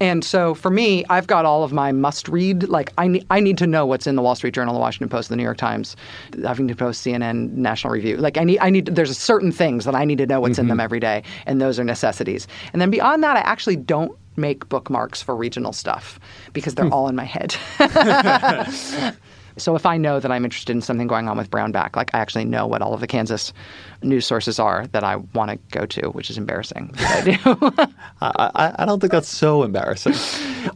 And 0.00 0.24
so 0.24 0.54
for 0.54 0.70
me, 0.70 1.04
I've 1.08 1.26
got 1.26 1.44
all 1.44 1.64
of 1.64 1.72
my 1.72 1.90
must 1.92 2.28
read. 2.28 2.68
Like, 2.68 2.92
I, 2.98 3.06
ne- 3.06 3.26
I 3.30 3.40
need 3.40 3.58
to 3.58 3.66
know 3.66 3.86
what's 3.86 4.06
in 4.06 4.14
the 4.14 4.22
Wall 4.22 4.34
Street 4.34 4.52
Journal, 4.52 4.74
the 4.74 4.80
Washington 4.80 5.08
Post, 5.08 5.30
the 5.30 5.36
New 5.36 5.42
York 5.42 5.56
Times, 5.56 5.96
the 6.32 6.48
Huffington 6.48 6.76
Post, 6.76 7.04
CNN, 7.04 7.52
National 7.52 7.92
Review. 7.92 8.18
Like, 8.18 8.36
I 8.36 8.44
need, 8.44 8.58
I 8.58 8.70
need, 8.70 8.86
there's 8.86 9.16
certain 9.16 9.52
things 9.52 9.84
that 9.86 9.94
I 9.94 10.04
need 10.04 10.18
to 10.18 10.26
know 10.26 10.40
what's 10.40 10.58
in 10.58 10.64
mm-hmm. 10.64 10.70
them 10.70 10.80
every 10.80 11.00
day, 11.00 11.22
and 11.46 11.60
those 11.60 11.78
are 11.78 11.84
necessities. 11.84 12.46
And 12.72 12.82
then 12.82 12.90
beyond 12.90 13.22
that, 13.22 13.36
I 13.36 13.40
actually 13.40 13.76
don't 13.76 14.16
make 14.36 14.68
bookmarks 14.68 15.22
for 15.22 15.34
regional 15.34 15.72
stuff 15.72 16.18
because 16.52 16.74
they're 16.74 16.92
all 16.92 17.08
in 17.08 17.16
my 17.16 17.24
head. 17.24 17.56
So 19.58 19.74
if 19.74 19.86
I 19.86 19.96
know 19.96 20.20
that 20.20 20.30
I'm 20.30 20.44
interested 20.44 20.72
in 20.72 20.82
something 20.82 21.06
going 21.06 21.28
on 21.28 21.36
with 21.38 21.50
brownback, 21.50 21.96
like 21.96 22.14
I 22.14 22.18
actually 22.18 22.44
know 22.44 22.66
what 22.66 22.82
all 22.82 22.92
of 22.92 23.00
the 23.00 23.06
Kansas 23.06 23.54
news 24.02 24.26
sources 24.26 24.58
are 24.58 24.86
that 24.88 25.02
I 25.02 25.16
want 25.16 25.50
to 25.50 25.58
go 25.78 25.86
to, 25.86 26.10
which 26.10 26.28
is 26.28 26.36
embarrassing. 26.36 26.94
I 26.98 27.20
do. 27.22 27.36
I, 28.20 28.50
I, 28.54 28.74
I 28.80 28.84
don't 28.84 29.00
think 29.00 29.12
that's 29.12 29.28
so 29.28 29.62
embarrassing. 29.62 30.12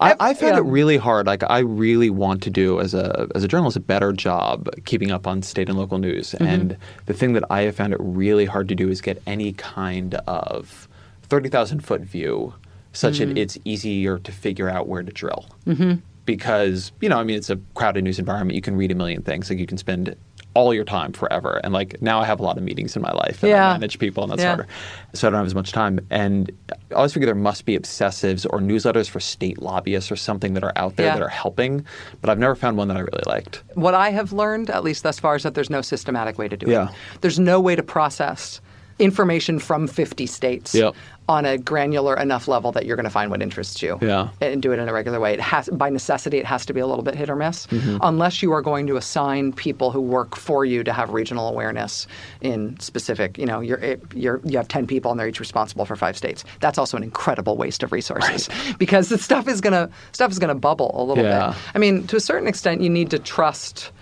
I, 0.01 0.16
I 0.19 0.35
found 0.35 0.55
yeah. 0.55 0.61
it 0.61 0.65
really 0.65 0.97
hard. 0.97 1.27
Like 1.27 1.43
I 1.51 1.59
really 1.59 2.09
want 2.09 2.43
to 2.45 2.51
do 2.51 2.81
as 2.81 2.95
a 2.95 3.28
as 3.35 3.45
a 3.45 3.49
journalist 3.49 3.77
a 3.77 3.81
better 3.81 4.12
job 4.12 4.69
keeping 4.87 5.11
up 5.11 5.27
on 5.27 5.43
state 5.43 5.69
and 5.69 5.77
local 5.77 5.99
news. 5.99 6.31
Mm-hmm. 6.32 6.45
And 6.45 6.77
the 7.05 7.15
thing 7.15 7.35
that 7.35 7.45
I 7.51 7.62
have 7.62 7.77
found 7.77 7.93
it 7.93 8.01
really 8.01 8.47
hard 8.47 8.69
to 8.69 8.74
do 8.74 8.89
is 8.89 9.03
get 9.03 9.23
any 9.27 9.53
kind 9.53 10.15
of 10.27 10.89
thirty 11.23 11.51
thousand 11.51 11.85
foot 11.85 12.01
view, 12.01 12.55
such 12.93 13.15
Mm-hmm. 13.21 13.35
that 13.35 13.39
it's 13.41 13.59
easier 13.65 14.19
to 14.19 14.33
figure 14.33 14.69
out 14.69 14.89
where 14.89 15.03
to 15.03 15.12
drill. 15.12 15.47
Mm-hmm. 15.67 15.95
Because 16.27 16.93
you 17.01 17.09
know, 17.09 17.19
I 17.19 17.25
mean, 17.25 17.37
it's 17.37 17.51
a 17.51 17.57
crowded 17.75 18.05
news 18.05 18.19
environment. 18.19 18.55
You 18.55 18.62
can 18.62 18.77
read 18.77 18.91
a 18.93 18.95
million 18.95 19.23
things. 19.23 19.51
Like 19.51 19.59
you 19.59 19.67
can 19.67 19.79
spend 19.79 20.15
all 20.55 20.75
your 20.75 20.85
time 20.85 21.12
forever. 21.12 21.61
And 21.62 21.73
like 21.73 22.01
now 22.03 22.21
I 22.21 22.25
have 22.25 22.41
a 22.41 22.43
lot 22.43 22.57
of 22.57 22.65
meetings 22.65 22.97
in 22.97 23.03
my 23.03 23.12
life 23.12 23.43
and 23.45 23.51
Yeah. 23.51 23.69
I 23.71 23.73
manage 23.75 23.99
people 24.01 24.25
and 24.25 24.33
that's 24.33 24.43
Yeah. 24.43 24.49
harder. 24.49 24.67
So 25.15 25.29
I 25.29 25.31
don't 25.31 25.39
have 25.39 25.47
as 25.47 25.55
much 25.55 25.71
time. 25.71 26.01
And 26.11 26.51
I 26.91 26.95
always 26.95 27.12
figure 27.12 27.27
there 27.27 27.37
must 27.37 27.65
be 27.67 27.79
obsessives 27.79 28.47
or 28.51 28.59
newsletters 28.59 29.09
for 29.09 29.21
state 29.21 29.62
lobbyists 29.62 30.11
or 30.11 30.17
something 30.17 30.55
that 30.55 30.65
are 30.65 30.73
out 30.75 30.97
there 30.97 31.07
Yeah. 31.07 31.15
that 31.15 31.23
are 31.23 31.29
helping. 31.29 31.85
But 32.21 32.31
I've 32.31 32.39
never 32.41 32.57
found 32.57 32.77
one 32.77 32.89
that 32.89 32.97
I 32.97 33.01
really 33.01 33.23
liked. 33.27 33.62
what 33.75 33.95
I 33.95 34.11
have 34.11 34.33
learned, 34.33 34.71
at 34.71 34.83
least 34.83 35.05
thus 35.05 35.21
far, 35.21 35.37
is 35.37 35.45
that 35.45 35.55
there's 35.55 35.71
no 35.71 35.83
systematic 35.83 36.37
way 36.37 36.49
to 36.49 36.57
do 36.57 36.69
it. 36.69 36.89
There's 37.21 37.39
no 37.39 37.61
way 37.61 37.77
to 37.77 37.83
process 37.85 38.61
information 38.99 39.59
from 39.59 39.87
50 39.87 40.27
states 40.27 40.75
Yep. 40.75 40.95
On 41.31 41.47
a 41.47 41.57
granular 41.57 42.16
enough 42.16 42.48
level 42.48 42.73
that 42.73 42.85
you're 42.86 42.97
going 42.97 43.05
to 43.05 43.11
find 43.11 43.31
what 43.31 43.40
interests 43.40 43.81
you 43.81 43.97
Yeah. 44.02 44.31
and 44.40 44.61
do 44.61 44.73
it 44.73 44.81
in 44.81 44.89
a 44.89 44.93
regular 44.93 45.20
way. 45.20 45.32
It 45.32 45.40
has, 45.40 45.69
by 45.69 45.89
necessity, 45.89 46.39
it 46.39 46.44
has 46.44 46.66
to 46.66 46.73
be 46.73 46.81
a 46.81 46.86
little 46.89 47.05
bit 47.05 47.15
hit 47.15 47.31
or 47.31 47.36
miss, 47.36 47.69
Mm-hmm. 47.69 47.98
unless 48.02 48.43
you 48.43 48.51
are 48.52 48.61
going 48.61 48.89
to 48.89 48.97
assign 48.97 49.52
people 49.52 49.93
who 49.93 50.01
work 50.01 50.35
for 50.35 50.65
you 50.65 50.82
to 50.82 50.93
have 50.93 51.11
regional 51.11 51.47
awareness 51.48 52.09
in 52.40 52.78
specific. 52.81 53.39
You 53.39 53.47
know, 53.47 53.61
you're, 53.61 53.78
it- 53.78 54.02
you're, 54.12 54.40
you 54.44 54.57
have 54.57 54.66
10 54.66 54.89
people 54.89 55.12
and 55.12 55.20
they're 55.20 55.28
each 55.28 55.39
responsible 55.39 55.85
for 55.85 55.94
five 55.94 56.16
states. 56.16 56.44
That's 56.59 56.78
also 56.78 56.97
an 56.97 57.05
incredible 57.05 57.57
waste 57.57 57.85
of 57.85 57.93
resources 57.93 58.48
because 58.78 59.09
the 59.09 59.16
stuff 59.19 59.47
is 59.47 59.61
gonna 59.61 59.89
stuff 60.11 60.32
is 60.32 60.40
gonna 60.40 60.57
bubble 60.57 60.90
a 61.01 61.05
little 61.05 61.23
Yeah. 61.23 61.51
bit. 61.51 61.59
I 61.77 61.78
mean, 61.78 62.09
to 62.09 62.16
a 62.16 62.20
certain 62.20 62.48
extent, 62.48 62.81
you 62.81 62.90
need 62.90 63.11
to 63.11 63.20
trust 63.20 63.93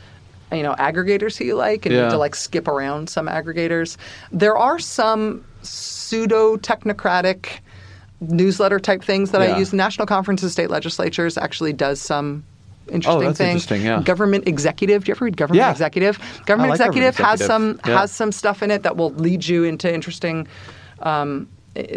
you 0.50 0.62
know 0.62 0.74
aggregators 0.78 1.36
who 1.36 1.44
you 1.44 1.56
like 1.56 1.84
and 1.84 1.92
you 1.92 1.98
Yeah. 2.00 2.06
need 2.06 2.12
to 2.12 2.16
like 2.18 2.34
skip 2.34 2.68
around 2.68 3.10
some 3.10 3.26
aggregators 3.28 3.98
there 4.32 4.56
are 4.56 4.78
some 4.78 5.44
pseudo 6.09 6.56
technocratic 6.56 7.47
newsletter 8.20 8.78
type 8.80 9.02
things 9.02 9.30
that 9.30 9.40
Yeah. 9.40 9.55
i 9.55 9.59
use 9.59 9.72
national 9.72 10.06
conference 10.06 10.43
of 10.43 10.51
state 10.51 10.70
legislatures 10.70 11.36
actually 11.39 11.72
does 11.72 12.01
some 12.01 12.44
interesting 12.90 13.22
Oh, 13.22 13.26
that's 13.26 13.39
things 13.39 13.62
interesting, 13.62 13.82
yeah. 13.85 14.02
government 14.02 14.48
executive 14.48 15.05
do 15.05 15.10
you 15.10 15.14
ever 15.14 15.24
read 15.26 15.36
government 15.36 15.59
Yeah. 15.64 15.70
executive 15.70 16.18
government 16.47 16.70
like 16.70 16.78
Government 16.78 17.06
executive 17.06 17.16
has 17.26 17.44
some 17.44 17.80
Yeah. 17.86 18.01
has 18.01 18.10
some 18.12 18.32
stuff 18.32 18.62
in 18.62 18.70
it 18.70 18.82
that 18.85 18.97
will 18.97 19.12
lead 19.12 19.47
you 19.47 19.64
into 19.64 19.93
interesting 19.93 20.48
um, 21.02 21.47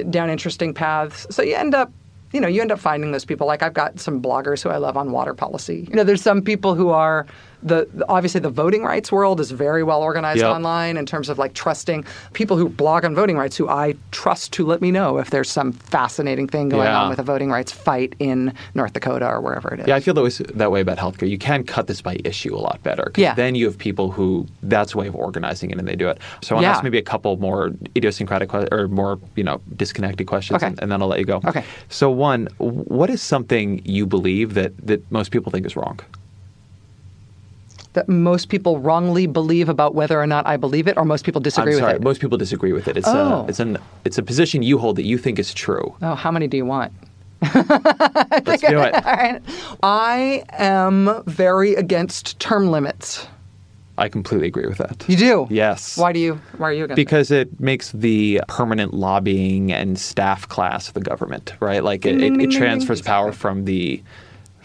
down 0.09 0.29
interesting 0.29 0.73
paths 0.73 1.25
so 1.31 1.41
you 1.41 1.55
end 1.55 1.73
up 1.73 1.91
you 2.33 2.39
know 2.39 2.47
you 2.47 2.61
end 2.61 2.71
up 2.71 2.79
finding 2.79 3.11
those 3.13 3.25
people 3.25 3.47
like 3.47 3.63
i've 3.63 3.73
got 3.73 3.99
some 3.99 4.21
bloggers 4.21 4.61
who 4.61 4.69
i 4.69 4.77
love 4.77 4.95
on 4.95 5.11
water 5.11 5.33
policy 5.33 5.87
you 5.89 5.95
know 5.95 6.03
there's 6.03 6.21
some 6.21 6.41
people 6.41 6.75
who 6.75 6.89
are 6.89 7.25
the 7.63 7.87
obviously 8.09 8.39
the 8.39 8.49
voting 8.49 8.83
rights 8.83 9.11
world 9.11 9.39
is 9.39 9.51
very 9.51 9.83
well 9.83 10.01
organized 10.01 10.39
Yep. 10.41 10.55
online 10.55 10.97
in 10.97 11.05
terms 11.05 11.29
of 11.29 11.37
like 11.37 11.53
trusting 11.53 12.03
people 12.33 12.57
who 12.57 12.69
blog 12.69 13.05
on 13.05 13.13
voting 13.13 13.37
rights 13.37 13.55
who 13.57 13.67
i 13.69 13.95
trust 14.11 14.51
to 14.53 14.65
let 14.65 14.81
me 14.81 14.89
know 14.91 15.17
if 15.17 15.29
there's 15.29 15.49
some 15.49 15.71
fascinating 15.71 16.47
thing 16.47 16.69
going 16.69 16.83
Yeah. 16.85 17.01
on 17.03 17.09
with 17.09 17.19
a 17.19 17.23
voting 17.23 17.49
rights 17.51 17.71
fight 17.71 18.15
in 18.19 18.53
north 18.73 18.93
dakota 18.93 19.27
or 19.27 19.41
wherever 19.41 19.73
it 19.73 19.81
is 19.81 19.87
Yeah, 19.87 19.95
I 19.95 19.99
feel 19.99 20.13
that 20.13 20.23
way, 20.23 20.29
that 20.55 20.71
way 20.71 20.81
about 20.81 20.97
healthcare. 20.97 21.29
You 21.29 21.37
can 21.37 21.63
cut 21.63 21.87
this 21.87 22.01
by 22.01 22.17
issue 22.23 22.55
a 22.55 22.61
lot 22.69 22.81
better. 22.83 23.11
Yeah. 23.15 23.33
Then 23.35 23.55
you 23.55 23.65
have 23.65 23.77
people 23.77 24.11
who 24.11 24.47
that's 24.63 24.93
a 24.93 24.97
way 24.97 25.07
of 25.07 25.15
organizing 25.15 25.69
it 25.71 25.77
and 25.77 25.87
they 25.87 25.95
do 25.95 26.07
it. 26.09 26.17
So 26.41 26.55
I 26.55 26.55
want 26.55 26.63
to 26.63 26.67
Yeah. 26.67 26.71
ask 26.73 26.83
maybe 26.83 26.97
a 26.97 27.01
couple 27.03 27.37
more 27.37 27.71
idiosyncratic 27.95 28.49
que- 28.49 28.67
or 28.71 28.87
more 28.87 29.19
you 29.35 29.43
know 29.43 29.61
disconnected 29.75 30.27
questions, 30.27 30.57
Okay. 30.57 30.67
and, 30.67 30.81
and 30.81 30.91
then 30.91 31.01
I'll 31.01 31.07
let 31.07 31.19
you 31.19 31.25
go. 31.25 31.41
Okay. 31.45 31.63
So 31.89 32.09
one, 32.09 32.47
what 32.57 33.09
is 33.09 33.21
something 33.21 33.81
you 33.85 34.05
believe 34.05 34.53
that 34.55 34.71
that 34.87 34.99
most 35.11 35.31
people 35.31 35.51
think 35.51 35.65
is 35.65 35.75
wrong? 35.75 35.99
That 37.93 38.07
most 38.07 38.49
people 38.49 38.79
wrongly 38.79 39.27
believe 39.27 39.67
about 39.69 39.93
whether 39.95 40.19
or 40.19 40.27
not 40.27 40.45
i 40.47 40.55
believe 40.57 40.87
it 40.87 40.97
or 40.97 41.05
most 41.05 41.25
people 41.25 41.41
disagree 41.41 41.73
I'm 41.73 41.79
sorry, 41.79 41.93
with 41.93 42.01
it 42.01 42.05
most 42.05 42.21
people 42.21 42.37
disagree 42.37 42.71
with 42.73 42.87
it. 42.87 42.97
It's 42.97 43.07
Oh. 43.07 43.43
a 43.45 43.47
it's 43.47 43.59
an 43.59 43.77
it's 44.05 44.17
a 44.17 44.23
position 44.23 44.63
you 44.63 44.77
hold 44.77 44.95
that 44.95 45.05
you 45.05 45.17
think 45.17 45.39
is 45.39 45.53
true. 45.53 45.95
oh 46.01 46.15
how 46.15 46.31
many 46.31 46.47
do 46.47 46.57
you 46.57 46.65
want 46.65 46.93
Let's 47.41 48.61
do 48.61 48.79
it. 48.79 48.93
All 48.93 49.01
right. 49.01 49.41
I 49.81 50.43
am 50.51 51.23
very 51.25 51.73
against 51.73 52.39
term 52.39 52.69
limits. 52.69 53.27
I 53.97 54.09
completely 54.09 54.47
agree 54.47 54.67
with 54.67 54.77
that. 54.77 55.03
You 55.07 55.17
do? 55.17 55.47
Yes. 55.49 55.97
Why 55.97 56.11
do 56.13 56.19
you? 56.19 56.39
Why 56.57 56.69
are 56.69 56.73
you 56.73 56.83
against? 56.85 56.95
Because 56.97 57.31
it 57.31 57.59
makes 57.59 57.91
the 57.91 58.41
permanent 58.47 58.93
lobbying 58.93 59.71
and 59.71 59.97
staff 59.99 60.47
class 60.49 60.87
of 60.87 60.93
the 60.93 61.01
government, 61.01 61.53
right? 61.59 61.83
Like 61.83 62.05
it, 62.05 62.21
it, 62.21 62.39
it 62.41 62.51
transfers 62.51 63.01
power 63.01 63.31
from 63.31 63.65
the 63.65 64.01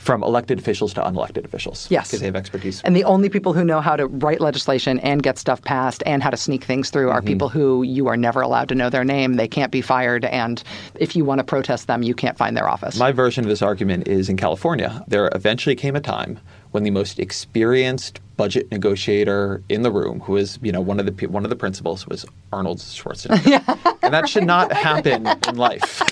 from 0.06 0.22
elected 0.22 0.58
officials 0.60 0.94
to 0.94 1.00
unelected 1.02 1.44
officials. 1.44 1.88
Yes. 1.90 2.06
because 2.08 2.20
they 2.20 2.26
have 2.26 2.36
expertise. 2.36 2.80
And 2.82 2.94
the 2.94 3.02
only 3.04 3.28
people 3.28 3.52
who 3.52 3.64
know 3.64 3.80
how 3.80 3.96
to 3.96 4.06
write 4.06 4.40
legislation 4.40 5.00
and 5.00 5.20
get 5.22 5.36
stuff 5.36 5.60
passed 5.62 6.02
and 6.06 6.22
how 6.22 6.30
to 6.30 6.36
sneak 6.36 6.62
things 6.64 6.90
through 6.90 7.06
Mm-hmm. 7.08 7.16
are 7.18 7.22
people 7.22 7.48
who 7.48 7.82
you 7.82 8.06
are 8.08 8.16
never 8.16 8.40
allowed 8.40 8.68
to 8.68 8.74
know 8.74 8.88
their 8.90 9.04
name. 9.04 9.34
They 9.34 9.48
can't 9.48 9.70
be 9.72 9.80
fired. 9.82 10.24
And 10.24 10.62
if 10.94 11.14
you 11.16 11.24
want 11.24 11.38
to 11.40 11.44
protest 11.44 11.86
them, 11.88 12.02
you 12.02 12.14
can't 12.14 12.36
find 12.38 12.56
their 12.56 12.68
office. 12.68 12.98
My 12.98 13.12
version 13.12 13.44
of 13.44 13.48
this 13.48 13.62
argument 13.62 14.06
is 14.08 14.28
in 14.28 14.36
California. 14.36 15.04
There 15.08 15.28
eventually 15.34 15.74
came 15.76 15.94
a 15.96 16.00
time 16.00 16.38
when 16.72 16.82
the 16.84 16.90
most 16.90 17.18
experienced 17.18 18.20
budget 18.36 18.70
negotiator 18.70 19.62
in 19.68 19.82
the 19.82 19.90
room, 19.90 20.20
who 20.20 20.32
was 20.34 20.58
you 20.62 20.70
know 20.72 20.80
one 20.80 21.00
of 21.00 21.06
the 21.06 21.26
one 21.26 21.44
of 21.44 21.50
the 21.50 21.56
principals, 21.56 22.06
was 22.06 22.26
Arnold 22.52 22.78
Schwarzenegger, 22.78 23.96
and 24.02 24.12
that 24.12 24.28
should 24.28 24.44
not 24.46 24.72
happen 24.72 25.26
in 25.48 25.56
life. 25.56 26.02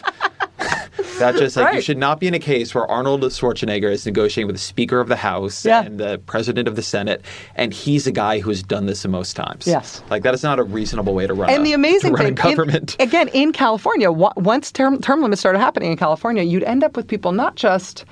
That 1.19 1.36
just 1.36 1.57
like 1.57 1.74
you 1.74 1.81
should 1.81 1.99
not 1.99 2.19
be 2.20 2.27
in 2.27 2.35
a 2.35 2.39
case 2.39 2.74
where 2.74 2.86
Arnold 2.91 3.23
Schwarzenegger 3.23 3.91
is 3.91 4.05
negotiating 4.07 4.47
with 4.47 4.57
the 4.57 4.61
Speaker 4.62 5.01
of 5.01 5.09
the 5.09 5.16
House 5.16 5.65
Yeah. 5.65 5.82
and 5.85 5.99
the 5.99 6.19
President 6.27 6.66
of 6.69 6.77
the 6.77 6.82
Senate, 6.82 7.23
and 7.55 7.73
he's 7.73 8.07
a 8.07 8.12
guy 8.12 8.41
who 8.41 8.51
has 8.51 8.62
done 8.62 8.86
this 8.86 9.03
the 9.03 9.09
most 9.09 9.35
times. 9.36 9.66
Yes. 9.66 10.03
like 10.11 10.23
that 10.24 10.35
is 10.35 10.43
not 10.43 10.59
a 10.59 10.65
reasonable 10.65 11.15
way 11.15 11.27
to 11.27 11.35
run. 11.35 11.51
and 11.51 11.61
a, 11.62 11.65
the 11.65 11.73
amazing 11.73 12.16
thing, 12.16 12.35
government. 12.35 12.97
in- 12.99 13.07
again, 13.09 13.28
in 13.28 13.53
California, 13.53 14.11
once 14.11 14.73
term, 14.73 15.01
term 15.01 15.23
limits 15.23 15.41
started 15.41 15.59
happening 15.59 15.91
in 15.93 15.97
California, 15.99 16.43
you'd 16.43 16.65
end 16.65 16.82
up 16.82 16.97
with 16.97 17.07
people 17.07 17.32
not 17.32 17.55
just 17.57 18.05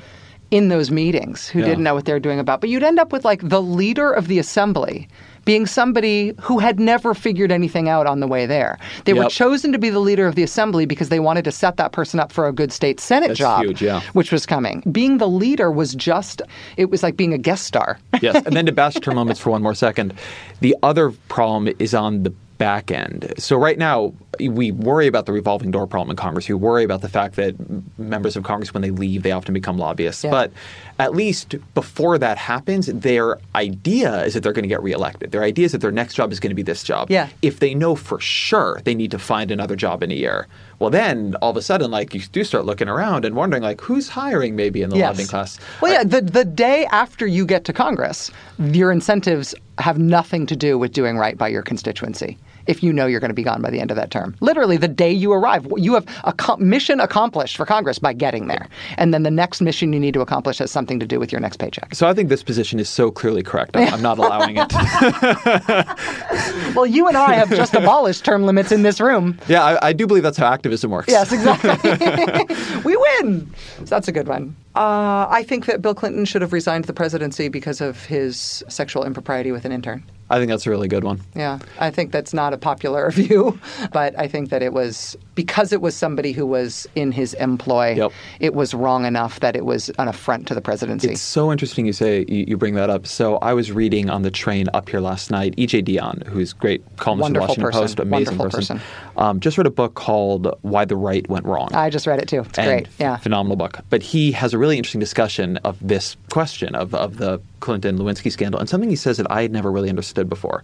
in 0.50 0.68
those 0.68 0.90
meetings 0.90 1.48
who 1.48 1.60
Yeah. 1.60 1.64
didn't 1.66 1.82
know 1.84 1.94
what 1.94 2.04
they 2.04 2.12
were 2.12 2.20
doing 2.20 2.38
about, 2.38 2.60
but 2.60 2.68
you'd 2.70 2.82
end 2.82 2.98
up 2.98 3.10
with 3.12 3.24
like 3.24 3.40
the 3.48 3.62
leader 3.62 4.12
of 4.12 4.28
the 4.28 4.38
assembly 4.38 5.08
being 5.44 5.66
somebody 5.66 6.34
who 6.40 6.58
had 6.58 6.78
never 6.78 7.14
figured 7.14 7.50
anything 7.50 7.88
out 7.88 8.06
on 8.06 8.20
the 8.20 8.26
way 8.26 8.46
there. 8.46 8.78
They 9.04 9.12
were 9.12 9.28
chosen 9.28 9.72
to 9.72 9.78
be 9.78 9.90
the 9.90 9.98
leader 9.98 10.26
of 10.26 10.34
the 10.34 10.42
assembly 10.42 10.86
because 10.86 11.08
they 11.08 11.20
wanted 11.20 11.44
to 11.44 11.52
set 11.52 11.76
that 11.76 11.92
person 11.92 12.20
up 12.20 12.32
for 12.32 12.46
a 12.46 12.52
good 12.52 12.72
state 12.72 13.00
senate 13.00 13.28
That's 13.28 13.40
job, 13.40 13.64
huge, 13.64 13.82
yeah. 13.82 14.00
which 14.12 14.30
was 14.32 14.46
coming. 14.46 14.82
Being 14.92 15.18
the 15.18 15.28
leader 15.28 15.70
was 15.70 15.94
just 15.94 16.42
it 16.76 16.90
was 16.90 17.02
like 17.02 17.16
being 17.16 17.32
a 17.32 17.38
guest 17.38 17.64
star. 17.66 17.98
yes, 18.20 18.44
and 18.46 18.56
then 18.56 18.66
to 18.66 18.72
bash 18.72 18.94
term 19.02 19.16
limits 19.16 19.40
for 19.40 19.50
one 19.50 19.62
more 19.62 19.74
second. 19.74 20.14
The 20.60 20.76
other 20.82 21.10
problem 21.28 21.74
is 21.78 21.94
on 21.94 22.22
the 22.22 22.32
back 22.62 22.92
end. 22.92 23.34
So 23.38 23.56
right 23.56 23.76
now 23.76 24.14
we 24.38 24.70
worry 24.70 25.08
about 25.08 25.26
the 25.26 25.32
revolving 25.32 25.72
door 25.72 25.88
problem 25.88 26.10
in 26.10 26.16
Congress. 26.16 26.48
We 26.48 26.54
worry 26.54 26.84
about 26.84 27.00
the 27.00 27.08
fact 27.08 27.34
that 27.34 27.56
members 27.98 28.36
of 28.36 28.44
Congress, 28.44 28.72
when 28.72 28.82
they 28.82 28.92
leave, 28.92 29.24
they 29.24 29.32
often 29.32 29.52
become 29.52 29.78
lobbyists. 29.78 30.22
Yeah. 30.22 30.30
But 30.30 30.52
at 31.00 31.12
least 31.12 31.56
before 31.74 32.18
that 32.18 32.38
happens, 32.38 32.86
their 32.86 33.38
idea 33.56 34.22
is 34.22 34.34
that 34.34 34.44
they're 34.44 34.52
going 34.52 34.62
to 34.62 34.68
get 34.68 34.80
reelected. 34.80 35.32
Their 35.32 35.42
idea 35.42 35.66
is 35.66 35.72
that 35.72 35.80
their 35.80 35.90
next 35.90 36.14
job 36.14 36.30
is 36.30 36.38
going 36.38 36.52
to 36.52 36.54
be 36.54 36.62
this 36.62 36.84
job. 36.84 37.10
Yeah. 37.10 37.30
If 37.42 37.58
they 37.58 37.74
know 37.74 37.96
for 37.96 38.20
sure 38.20 38.80
they 38.84 38.94
need 38.94 39.10
to 39.10 39.18
find 39.18 39.50
another 39.50 39.74
job 39.74 40.04
in 40.04 40.12
a 40.12 40.14
year, 40.14 40.46
well, 40.78 40.90
then 40.90 41.34
all 41.42 41.50
of 41.50 41.56
a 41.56 41.62
sudden, 41.62 41.90
like 41.90 42.14
you 42.14 42.20
do 42.20 42.44
start 42.44 42.64
looking 42.64 42.88
around 42.88 43.24
and 43.24 43.34
wondering, 43.34 43.64
like 43.64 43.80
who's 43.80 44.08
hiring 44.08 44.54
maybe 44.54 44.82
in 44.82 44.90
the 44.90 44.96
lobbying 44.96 45.28
class. 45.28 45.58
Well, 45.80 45.92
yeah, 45.92 46.04
the, 46.04 46.20
the 46.20 46.44
day 46.44 46.86
after 46.92 47.26
you 47.26 47.44
get 47.44 47.64
to 47.64 47.72
Congress, 47.72 48.30
your 48.58 48.92
incentives 48.92 49.52
have 49.78 49.98
nothing 49.98 50.46
to 50.46 50.54
do 50.54 50.78
with 50.78 50.92
doing 50.92 51.18
right 51.18 51.36
by 51.36 51.48
your 51.48 51.62
constituency. 51.62 52.38
If 52.66 52.82
you 52.82 52.92
know 52.92 53.06
you're 53.06 53.20
going 53.20 53.30
to 53.30 53.34
be 53.34 53.42
gone 53.42 53.62
by 53.62 53.70
the 53.70 53.80
end 53.80 53.90
of 53.90 53.96
that 53.96 54.10
term. 54.10 54.36
Literally, 54.40 54.76
the 54.76 54.88
day 54.88 55.12
you 55.12 55.32
arrive, 55.32 55.66
you 55.76 55.94
have 55.94 56.06
a 56.24 56.56
mission 56.58 57.00
accomplished 57.00 57.56
for 57.56 57.66
Congress 57.66 57.98
by 57.98 58.12
getting 58.12 58.46
there. 58.48 58.68
And 58.96 59.12
then 59.12 59.22
the 59.22 59.30
next 59.30 59.60
mission 59.60 59.92
you 59.92 60.00
need 60.00 60.14
to 60.14 60.20
accomplish 60.20 60.58
has 60.58 60.70
something 60.70 60.98
to 61.00 61.06
do 61.06 61.18
with 61.18 61.32
your 61.32 61.40
next 61.40 61.58
paycheck. 61.58 61.94
So 61.94 62.08
I 62.08 62.14
think 62.14 62.28
this 62.28 62.42
position 62.42 62.78
is 62.78 62.88
so 62.88 63.10
clearly 63.10 63.42
correct. 63.42 63.76
I'm, 63.76 63.94
I'm 63.94 64.02
not 64.02 64.18
allowing 64.18 64.56
it. 64.58 64.72
Well, 66.74 66.86
you 66.86 67.06
and 67.06 67.16
I 67.16 67.34
have 67.34 67.50
just 67.50 67.74
abolished 67.74 68.24
term 68.24 68.44
limits 68.44 68.72
in 68.72 68.82
this 68.82 68.98
room. 69.00 69.38
yeah, 69.46 69.62
I, 69.62 69.88
I 69.88 69.92
do 69.92 70.06
believe 70.06 70.22
that's 70.22 70.38
how 70.38 70.46
activism 70.46 70.90
works. 70.90 71.08
Yes, 71.08 71.30
exactly. 71.32 71.70
we 72.84 72.96
win. 72.96 73.52
So 73.78 73.84
that's 73.84 74.08
a 74.08 74.12
good 74.12 74.26
one. 74.26 74.56
Uh, 74.74 75.26
I 75.28 75.44
think 75.46 75.66
that 75.66 75.82
Bill 75.82 75.94
Clinton 75.94 76.24
should 76.24 76.40
have 76.40 76.52
resigned 76.52 76.84
the 76.86 76.94
presidency 76.94 77.48
because 77.48 77.80
of 77.82 78.04
his 78.06 78.64
sexual 78.68 79.04
impropriety 79.04 79.52
with 79.52 79.66
an 79.66 79.72
intern. 79.72 80.02
I 80.32 80.38
think 80.38 80.48
that's 80.48 80.66
a 80.66 80.70
really 80.70 80.88
good 80.88 81.04
one. 81.04 81.20
Yeah, 81.36 81.58
I 81.78 81.90
think 81.90 82.10
that's 82.10 82.32
not 82.32 82.54
a 82.54 82.56
popular 82.56 83.10
view, 83.20 83.60
but 83.92 84.18
I 84.18 84.28
think 84.28 84.48
that 84.48 84.62
it 84.62 84.72
was 84.72 85.14
because 85.34 85.72
it 85.72 85.80
was 85.80 85.96
somebody 85.96 86.32
who 86.32 86.46
was 86.46 86.86
in 86.94 87.12
his 87.12 87.34
employ. 87.34 87.94
Yep. 87.94 88.12
It 88.40 88.54
was 88.54 88.74
wrong 88.74 89.04
enough 89.04 89.40
that 89.40 89.56
it 89.56 89.64
was 89.64 89.88
an 89.98 90.08
affront 90.08 90.46
to 90.48 90.54
the 90.54 90.60
presidency. 90.60 91.10
It's 91.10 91.20
so 91.20 91.50
interesting 91.50 91.86
you 91.86 91.92
say 91.92 92.24
you, 92.28 92.56
bring 92.56 92.74
that 92.74 92.90
up. 92.90 93.06
So 93.06 93.36
I 93.38 93.54
was 93.54 93.72
reading 93.72 94.10
on 94.10 94.22
the 94.22 94.30
train 94.30 94.68
up 94.74 94.88
here 94.88 95.00
last 95.00 95.30
night. 95.30 95.54
E.J. 95.56 95.82
Dionne, 95.82 96.26
who's 96.26 96.52
great 96.52 96.82
columnist 96.96 97.32
for 97.34 97.40
Wonderful 97.40 97.46
Washington 97.48 97.64
person. 97.64 97.80
Post, 97.80 98.00
amazing 98.00 98.38
Wonderful 98.38 98.60
person, 98.60 98.78
person. 98.78 98.92
Um, 99.16 99.40
just 99.40 99.58
wrote 99.58 99.66
a 99.66 99.70
book 99.70 99.94
called 99.94 100.54
"Why 100.62 100.84
the 100.84 100.96
Right 100.96 101.28
Went 101.28 101.46
Wrong." 101.46 101.74
I 101.74 101.90
just 101.90 102.06
read 102.06 102.20
it 102.20 102.28
too. 102.28 102.40
It's 102.40 102.58
and 102.58 102.66
great. 102.66 102.88
Yeah. 102.98 103.16
phenomenal 103.16 103.56
book. 103.56 103.78
But 103.90 104.02
he 104.02 104.32
has 104.32 104.52
a 104.52 104.58
really 104.58 104.76
interesting 104.76 105.00
discussion 105.00 105.56
of 105.58 105.78
this 105.80 106.16
question 106.30 106.74
of, 106.74 106.94
of 106.94 107.16
the 107.16 107.40
Clinton 107.60 107.98
Lewinsky 107.98 108.30
scandal. 108.30 108.60
And 108.60 108.68
something 108.68 108.90
he 108.90 108.96
says 108.96 109.16
that 109.16 109.30
I 109.30 109.42
had 109.42 109.52
never 109.52 109.70
really 109.70 109.88
understood 109.88 110.28
before 110.28 110.62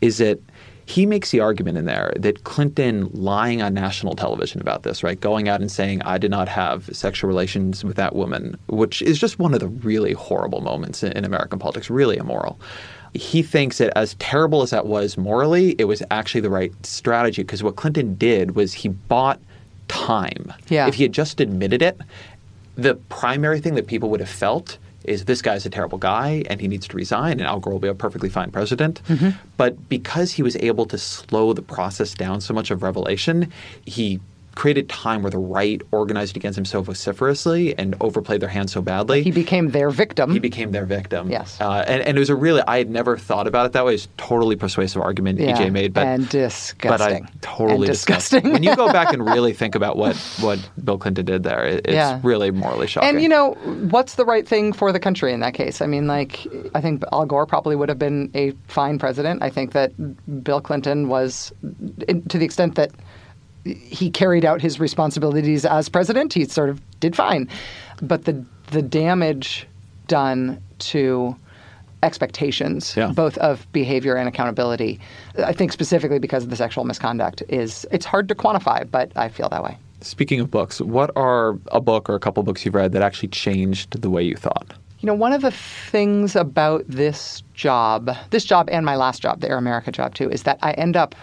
is 0.00 0.18
that 0.18 0.38
he 0.86 1.06
makes 1.06 1.30
the 1.30 1.40
argument 1.40 1.78
in 1.78 1.86
there 1.86 2.12
that 2.16 2.44
Clinton 2.44 3.08
lying 3.12 3.62
on 3.62 3.72
national 3.72 4.14
television 4.14 4.60
about 4.60 4.82
this, 4.82 5.02
right, 5.02 5.18
going 5.18 5.48
out 5.48 5.60
and 5.60 5.72
saying, 5.72 6.02
I 6.02 6.18
did 6.18 6.30
not 6.30 6.48
have 6.48 6.94
sexual 6.94 7.28
relations 7.28 7.84
with 7.84 7.96
that 7.96 8.14
woman, 8.14 8.58
which 8.66 9.00
is 9.02 9.18
just 9.18 9.38
one 9.38 9.54
of 9.54 9.60
the 9.60 9.68
really 9.68 10.12
horrible 10.12 10.60
moments 10.60 11.02
in, 11.02 11.12
in 11.12 11.24
American 11.24 11.58
politics, 11.58 11.88
really 11.88 12.18
immoral. 12.18 12.60
He 13.14 13.42
thinks 13.42 13.78
that 13.78 13.96
as 13.96 14.14
terrible 14.14 14.62
as 14.62 14.70
that 14.70 14.86
was 14.86 15.16
morally, 15.16 15.74
it 15.78 15.84
was 15.84 16.02
actually 16.10 16.42
the 16.42 16.50
right 16.50 16.72
strategy 16.84 17.42
because 17.42 17.62
what 17.62 17.76
Clinton 17.76 18.16
did 18.16 18.54
was 18.54 18.74
he 18.74 18.88
bought 18.88 19.40
time. 19.88 20.52
Yeah. 20.68 20.86
If 20.86 20.94
he 20.94 21.04
had 21.04 21.12
just 21.12 21.40
admitted 21.40 21.80
it, 21.80 21.98
the 22.76 22.96
primary 23.08 23.60
thing 23.60 23.74
that 23.76 23.86
people 23.86 24.10
would 24.10 24.20
have 24.20 24.28
felt 24.28 24.78
is 25.04 25.26
this 25.26 25.42
guy's 25.42 25.66
a 25.66 25.70
terrible 25.70 25.98
guy 25.98 26.42
and 26.48 26.60
he 26.60 26.68
needs 26.68 26.88
to 26.88 26.96
resign 26.96 27.32
and 27.32 27.42
Al 27.42 27.60
Gore 27.60 27.74
will 27.74 27.80
be 27.80 27.88
a 27.88 27.94
perfectly 27.94 28.28
fine 28.28 28.50
president. 28.50 29.02
Mm-hmm. 29.08 29.30
But 29.56 29.88
because 29.88 30.32
he 30.32 30.42
was 30.42 30.56
able 30.56 30.86
to 30.86 30.98
slow 30.98 31.52
the 31.52 31.62
process 31.62 32.14
down 32.14 32.40
so 32.40 32.54
much 32.54 32.70
of 32.70 32.82
revelation, 32.82 33.52
he 33.84 34.20
created 34.54 34.88
time 34.88 35.22
where 35.22 35.30
the 35.30 35.38
right 35.38 35.80
organized 35.92 36.36
against 36.36 36.58
him 36.58 36.64
so 36.64 36.80
vociferously 36.82 37.76
and 37.78 37.94
overplayed 38.00 38.40
their 38.40 38.48
hand 38.48 38.70
so 38.70 38.80
badly. 38.82 39.22
He 39.22 39.30
became 39.30 39.70
their 39.70 39.90
victim. 39.90 40.30
he 40.32 40.38
became 40.38 40.72
their 40.72 40.84
victim. 40.86 41.30
Yes. 41.30 41.60
Uh, 41.60 41.84
and, 41.86 42.02
and 42.02 42.16
it 42.16 42.20
was 42.20 42.30
a 42.30 42.34
really, 42.36 42.62
I 42.66 42.78
had 42.78 42.90
never 42.90 43.16
thought 43.16 43.46
about 43.46 43.66
it 43.66 43.72
that 43.72 43.84
way. 43.84 43.94
It's 43.94 44.04
a 44.06 44.08
totally 44.16 44.56
persuasive 44.56 45.00
argument 45.02 45.38
Yeah, 45.40 45.56
EJ 45.56 45.72
made. 45.72 45.92
But, 45.92 46.06
and 46.06 46.22
but 46.24 46.34
I 46.34 46.38
disgusting. 46.48 47.28
totally 47.40 47.74
And 47.74 47.86
disgusting. 47.86 48.52
when 48.52 48.62
you 48.62 48.74
go 48.76 48.92
back 48.92 49.12
and 49.12 49.24
really 49.34 49.52
think 49.52 49.74
about 49.74 49.96
what, 49.96 50.16
what 50.40 50.58
Bill 50.84 50.98
Clinton 50.98 51.24
did 51.24 51.42
there, 51.42 51.64
it, 51.64 51.86
it's 51.86 51.94
Yeah. 51.94 52.20
really 52.22 52.50
morally 52.50 52.86
shocking. 52.86 53.08
And 53.08 53.22
you 53.22 53.28
know, 53.28 53.52
what's 53.90 54.14
the 54.14 54.24
right 54.24 54.46
thing 54.46 54.72
for 54.72 54.92
the 54.92 55.00
country 55.00 55.32
in 55.32 55.40
that 55.40 55.54
case? 55.54 55.80
I 55.80 55.86
mean, 55.86 56.06
like, 56.06 56.46
I 56.74 56.80
think 56.80 57.02
Al 57.12 57.26
Gore 57.26 57.46
probably 57.46 57.76
would 57.76 57.88
have 57.88 57.98
been 57.98 58.30
a 58.34 58.52
fine 58.68 58.98
president. 58.98 59.42
I 59.42 59.50
think 59.50 59.72
that 59.72 59.92
Bill 60.44 60.60
Clinton 60.60 61.08
was, 61.08 61.52
to 62.28 62.38
the 62.38 62.44
extent 62.44 62.74
that 62.76 62.90
he 63.64 64.10
carried 64.10 64.44
out 64.44 64.60
his 64.60 64.78
responsibilities 64.78 65.64
as 65.64 65.88
president, 65.88 66.32
he 66.32 66.44
sort 66.44 66.68
of 66.68 66.80
did 67.00 67.16
fine. 67.16 67.48
But 68.02 68.24
the 68.24 68.44
the 68.70 68.82
damage 68.82 69.66
done 70.08 70.60
to 70.78 71.36
expectations, 72.02 72.94
Yeah. 72.96 73.12
both 73.12 73.38
of 73.38 73.66
behavior 73.72 74.14
and 74.14 74.28
accountability, 74.28 75.00
I 75.42 75.52
think 75.52 75.72
specifically 75.72 76.18
because 76.18 76.44
of 76.44 76.50
the 76.50 76.56
sexual 76.56 76.84
misconduct, 76.84 77.42
is 77.48 77.86
it's 77.90 78.04
hard 78.04 78.28
to 78.28 78.34
quantify, 78.34 78.88
but 78.90 79.10
I 79.16 79.28
feel 79.28 79.48
that 79.50 79.62
way. 79.64 79.76
Speaking 80.00 80.38
of 80.40 80.50
books, 80.50 80.80
what 80.82 81.10
are 81.16 81.58
a 81.72 81.80
book 81.80 82.10
or 82.10 82.14
a 82.14 82.20
couple 82.20 82.42
books 82.42 82.64
you've 82.64 82.74
read 82.74 82.92
that 82.92 83.00
actually 83.02 83.28
changed 83.28 84.00
the 84.02 84.10
way 84.10 84.22
you 84.22 84.36
thought? 84.36 84.74
You 85.00 85.06
know, 85.06 85.14
one 85.14 85.32
of 85.32 85.40
the 85.42 85.50
things 85.50 86.36
about 86.36 86.84
this 86.88 87.42
job, 87.54 88.10
this 88.30 88.44
job 88.44 88.68
and 88.70 88.84
my 88.84 88.96
last 88.96 89.22
job, 89.22 89.40
the 89.40 89.48
Air 89.48 89.56
America 89.58 89.90
job 89.90 90.14
too, 90.14 90.30
is 90.30 90.42
that 90.42 90.58
I 90.62 90.72
end 90.72 90.96
up 90.96 91.14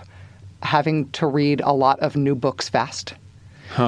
having 0.63 1.09
to 1.11 1.27
read 1.27 1.61
a 1.61 1.73
lot 1.73 1.99
of 1.99 2.15
new 2.15 2.35
books 2.35 2.69
fast. 2.69 3.13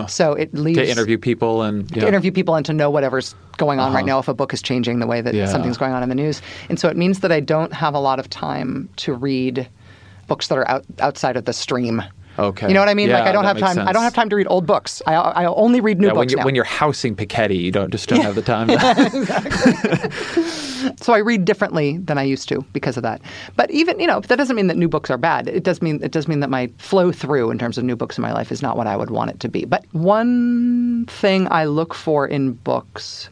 So 0.07 0.31
it 0.33 0.53
leaves 0.53 0.77
To 0.79 0.89
interview 0.89 1.17
people 1.17 1.61
and 1.61 1.89
to 1.93 1.99
yeah. 1.99 2.07
interview 2.07 2.31
people 2.31 2.55
and 2.55 2.65
to 2.65 2.71
know 2.73 2.89
whatever's 2.89 3.35
going 3.57 3.79
on 3.81 3.91
right 3.91 3.99
Uh-huh. 3.99 4.07
now 4.07 4.19
if 4.19 4.29
a 4.29 4.33
book 4.33 4.53
is 4.53 4.61
changing 4.61 4.99
the 4.99 5.07
way 5.07 5.19
that 5.19 5.33
Yeah. 5.33 5.45
something's 5.45 5.77
going 5.77 5.91
on 5.91 6.01
in 6.01 6.07
the 6.09 6.15
news. 6.15 6.41
And 6.69 6.79
so 6.79 6.87
it 6.87 6.95
means 6.95 7.19
that 7.19 7.33
I 7.33 7.41
don't 7.41 7.73
have 7.73 7.93
a 7.93 7.99
lot 7.99 8.17
of 8.17 8.29
time 8.29 8.87
to 8.97 9.13
read 9.13 9.67
books 10.27 10.47
that 10.47 10.57
are 10.57 10.67
out, 10.69 10.85
outside 10.99 11.35
of 11.35 11.43
the 11.45 11.51
stream. 11.53 12.01
Okay. 12.39 12.67
You 12.67 12.73
know 12.73 12.79
what 12.79 12.89
I 12.89 12.93
mean? 12.93 13.09
Yeah, 13.09 13.19
like 13.19 13.27
I 13.27 13.31
don't 13.31 13.43
have 13.43 13.59
time. 13.59 13.77
makes 13.77 13.87
I 13.87 13.93
don't 13.93 14.03
have 14.03 14.13
time 14.13 14.29
to 14.29 14.35
read 14.35 14.47
old 14.49 14.65
books. 14.65 15.01
I, 15.05 15.13
I 15.13 15.45
only 15.45 15.81
read 15.81 15.99
new 15.99 16.07
Yeah, 16.07 16.13
when 16.13 16.21
books 16.23 16.31
you're, 16.31 16.39
now. 16.39 16.45
when 16.45 16.55
you're 16.55 16.63
housing 16.63 17.15
Piketty, 17.15 17.59
you 17.59 17.71
don't 17.71 17.91
just 17.91 18.09
don't 18.09 18.21
have 18.21 18.35
the 18.35 18.41
time. 18.41 18.69
So 20.97 21.13
I 21.13 21.19
read 21.19 21.45
differently 21.45 21.97
than 21.97 22.17
I 22.17 22.23
used 22.23 22.49
to 22.49 22.61
because 22.73 22.97
of 22.97 23.03
that. 23.03 23.21
But 23.55 23.71
even 23.71 23.99
you 23.99 24.07
know 24.07 24.19
that 24.19 24.35
doesn't 24.35 24.55
mean 24.55 24.67
that 24.67 24.77
new 24.77 24.89
books 24.89 25.09
are 25.09 25.17
bad. 25.17 25.47
It 25.47 25.63
does 25.63 25.81
mean 25.81 25.99
it 26.03 26.11
does 26.11 26.27
mean 26.27 26.41
that 26.41 26.49
my 26.49 26.67
flow 26.77 27.11
through 27.11 27.51
in 27.51 27.57
terms 27.57 27.77
of 27.77 27.83
new 27.85 27.95
books 27.95 28.17
in 28.17 28.21
my 28.21 28.33
life 28.33 28.51
is 28.51 28.61
not 28.61 28.75
what 28.75 28.87
I 28.87 28.97
would 28.97 29.09
want 29.09 29.31
it 29.31 29.39
to 29.41 29.49
be. 29.49 29.63
But 29.65 29.85
one 29.93 31.05
thing 31.05 31.47
I 31.51 31.65
look 31.65 31.93
for 31.93 32.27
in 32.27 32.53
books 32.53 33.29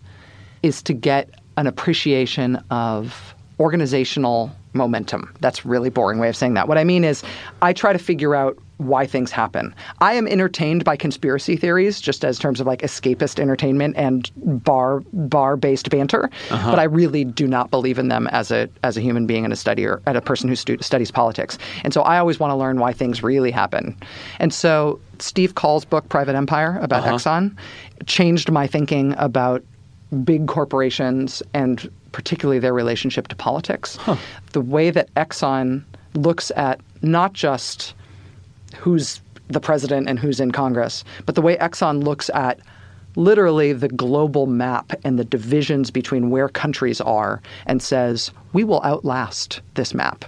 is 0.63 0.81
to 0.83 0.93
get 0.93 1.29
an 1.57 1.67
appreciation 1.67 2.55
of 2.71 3.35
organizational 3.59 4.51
momentum. 4.73 5.33
That's 5.41 5.65
a 5.65 5.67
really 5.67 5.89
boring 5.89 6.19
way 6.19 6.29
of 6.29 6.35
saying 6.35 6.53
that. 6.53 6.67
What 6.67 6.77
I 6.77 6.83
mean 6.83 7.03
is 7.03 7.23
I 7.61 7.73
try 7.73 7.93
to 7.93 7.99
figure 7.99 8.35
out 8.35 8.57
why 8.81 9.05
things 9.05 9.31
happen. 9.31 9.73
I 9.99 10.13
am 10.13 10.27
entertained 10.27 10.83
by 10.83 10.95
conspiracy 10.95 11.55
theories 11.55 12.01
just 12.01 12.25
as 12.25 12.39
terms 12.39 12.59
of 12.59 12.67
like 12.67 12.81
escapist 12.81 13.39
entertainment 13.39 13.95
and 13.97 14.29
bar 14.63 15.01
bar 15.13 15.55
based 15.55 15.89
banter, 15.89 16.29
uh-huh. 16.49 16.71
but 16.71 16.79
I 16.79 16.83
really 16.83 17.23
do 17.23 17.47
not 17.47 17.69
believe 17.69 17.99
in 17.99 18.07
them 18.07 18.27
as 18.27 18.51
a 18.51 18.67
as 18.83 18.97
a 18.97 19.01
human 19.01 19.27
being 19.27 19.43
and 19.43 19.53
a 19.53 19.57
studier 19.57 20.01
and 20.05 20.17
a 20.17 20.21
person 20.21 20.49
who 20.49 20.55
stu- 20.55 20.81
studies 20.81 21.11
politics. 21.11 21.57
And 21.83 21.93
so 21.93 22.01
I 22.01 22.17
always 22.17 22.39
want 22.39 22.51
to 22.51 22.55
learn 22.55 22.79
why 22.79 22.93
things 22.93 23.21
really 23.21 23.51
happen. 23.51 23.95
And 24.39 24.53
so 24.53 24.99
Steve 25.19 25.55
Coll's 25.55 25.85
book 25.85 26.09
Private 26.09 26.35
Empire 26.35 26.79
about 26.81 27.03
uh-huh. 27.03 27.17
Exxon 27.17 27.55
changed 28.05 28.51
my 28.51 28.67
thinking 28.67 29.13
about 29.17 29.63
big 30.23 30.47
corporations 30.47 31.43
and 31.53 31.89
particularly 32.11 32.59
their 32.59 32.73
relationship 32.73 33.27
to 33.29 33.35
politics. 33.35 33.97
The 34.51 34.61
way 34.61 34.89
that 34.89 35.13
Exxon 35.13 35.83
looks 36.13 36.51
at 36.57 36.81
not 37.01 37.33
just 37.33 37.93
who's 38.75 39.21
the 39.47 39.59
president 39.59 40.07
and 40.07 40.19
who's 40.19 40.39
in 40.39 40.51
Congress, 40.51 41.03
but 41.25 41.35
the 41.35 41.41
way 41.41 41.57
Exxon 41.57 42.03
looks 42.03 42.29
at 42.33 42.59
literally 43.15 43.73
the 43.73 43.89
global 43.89 44.47
map 44.47 44.93
and 45.03 45.19
the 45.19 45.25
divisions 45.25 45.91
between 45.91 46.29
where 46.29 46.47
countries 46.47 47.01
are 47.01 47.41
and 47.65 47.81
says, 47.81 48.31
we 48.53 48.63
will 48.63 48.81
outlast 48.83 49.61
this 49.73 49.93
map. 49.93 50.23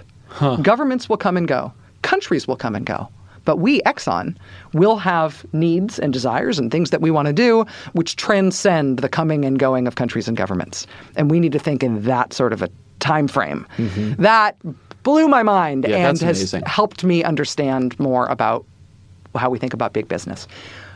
Governments 0.62 1.08
will 1.08 1.16
come 1.16 1.36
and 1.36 1.48
go, 1.48 1.72
countries 2.02 2.46
will 2.46 2.56
come 2.56 2.74
and 2.74 2.84
go. 2.84 3.08
But 3.44 3.58
we, 3.58 3.80
Exxon, 3.82 4.36
will 4.72 4.96
have 4.96 5.44
needs 5.52 5.98
and 5.98 6.12
desires 6.12 6.58
and 6.58 6.70
things 6.70 6.90
that 6.90 7.00
we 7.00 7.10
want 7.10 7.26
to 7.26 7.32
do 7.32 7.66
which 7.92 8.16
transcend 8.16 8.98
the 8.98 9.08
coming 9.08 9.44
and 9.44 9.58
going 9.58 9.86
of 9.86 9.96
countries 9.96 10.28
and 10.28 10.36
governments. 10.36 10.86
And 11.16 11.30
we 11.30 11.40
need 11.40 11.52
to 11.52 11.58
think 11.58 11.82
in 11.82 12.02
that 12.02 12.32
sort 12.32 12.52
of 12.52 12.62
a 12.62 12.70
time 13.00 13.28
frame. 13.28 13.66
Mm-hmm. 13.76 14.22
That 14.22 14.56
blew 15.04 15.28
my 15.28 15.44
mind 15.44 15.86
Yeah, 15.88 16.08
and 16.08 16.20
has 16.20 16.40
amazing. 16.40 16.62
helped 16.66 17.04
me 17.04 17.22
understand 17.22 17.98
more 18.00 18.26
about 18.26 18.64
how 19.36 19.48
we 19.50 19.58
think 19.58 19.72
about 19.72 19.92
big 19.92 20.08
business. 20.08 20.48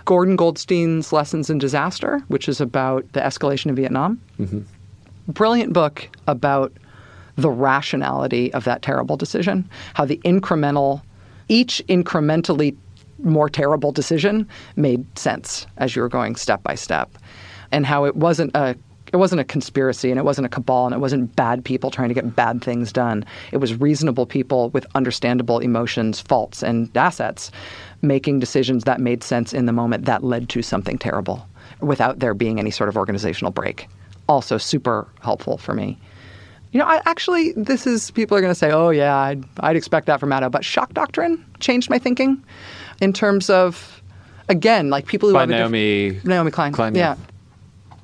Gordon 0.05 0.37
Goldstein's 0.37 1.13
Lessons 1.13 1.51
in 1.51 1.59
Disaster, 1.59 2.21
which 2.29 2.49
is 2.49 2.61
about 2.61 3.11
the 3.13 3.21
escalation 3.21 3.67
in 3.67 3.75
Vietnam. 3.77 4.21
Mm-hmm. 4.41 4.61
Brilliant 5.33 5.73
book 5.73 6.09
about 6.27 6.73
the 7.37 7.51
rationality 7.51 8.53
of 8.55 8.65
that 8.65 8.83
terrible 8.83 9.17
decision, 9.17 9.69
how 9.95 10.05
the 10.05 10.19
incremental, 10.25 11.03
each 11.49 11.83
incrementally 11.89 12.75
more 13.23 13.49
terrible 13.49 13.93
decision 13.93 14.49
made 14.77 15.05
sense 15.19 15.67
as 15.77 15.95
you 15.95 16.03
were 16.03 16.09
going 16.09 16.37
step 16.37 16.63
by 16.63 16.75
step, 16.75 17.11
and 17.71 17.85
how 17.85 18.05
it 18.05 18.17
wasn't 18.17 18.51
a 18.57 18.77
it 19.13 19.17
wasn't 19.17 19.41
a 19.41 19.45
conspiracy 19.45 20.11
and 20.11 20.19
it 20.19 20.25
wasn't 20.25 20.47
a 20.47 20.49
cabal 20.49 20.87
and 20.87 20.95
it 20.95 20.99
wasn't 20.99 21.35
bad 21.37 21.65
people 21.65 21.91
trying 21.91 22.09
to 22.09 22.15
get 22.15 22.37
bad 22.37 22.63
things 22.63 22.93
done. 22.93 23.25
It 23.53 23.59
was 23.59 23.75
reasonable 23.75 24.27
people 24.27 24.71
with 24.71 24.87
understandable 24.95 25.59
emotions, 25.59 26.21
faults, 26.21 26.63
and 26.63 26.95
assets 26.97 27.51
making 28.03 28.39
decisions 28.39 28.85
that 28.85 29.01
made 29.01 29.25
sense 29.25 29.53
in 29.53 29.67
the 29.67 29.73
moment 29.73 30.05
that 30.05 30.23
led 30.23 30.49
to 30.51 30.63
something 30.63 30.99
terrible 30.99 31.47
without 31.81 32.19
there 32.19 32.35
being 32.35 32.59
any 32.59 32.71
sort 32.71 32.89
of 32.89 32.97
organizational 32.97 33.51
break. 33.51 33.89
Also, 34.29 34.59
super 34.59 35.07
helpful 35.21 35.59
for 35.59 35.75
me. 35.75 35.99
You 36.73 36.81
know, 36.81 36.87
I 36.87 37.01
actually, 37.07 37.53
this 37.53 37.87
is, 37.87 38.11
people 38.11 38.37
are 38.37 38.43
going 38.43 38.51
to 38.51 38.59
say, 38.59 38.71
oh, 38.71 38.91
yeah, 38.91 39.17
I'd, 39.17 39.43
I'd 39.61 39.77
expect 39.77 40.07
that 40.07 40.21
from 40.21 40.29
Maddow. 40.29 40.51
But 40.51 40.65
shock 40.65 40.93
doctrine 40.93 41.43
changed 41.61 41.89
my 41.89 41.99
thinking 41.99 42.45
in 43.01 43.15
terms 43.15 43.49
of, 43.49 44.03
again, 44.51 44.91
like 44.91 45.07
people 45.07 45.31
who 45.31 45.33
By 45.33 45.41
have 45.41 45.49
a 45.49 45.53
diff- 45.53 45.61
Naomi 45.61 46.21
Naomi 46.25 46.51
Klein. 46.51 46.73
Klein, 46.73 46.95
yeah. 46.95 47.15
yeah. 47.15 47.25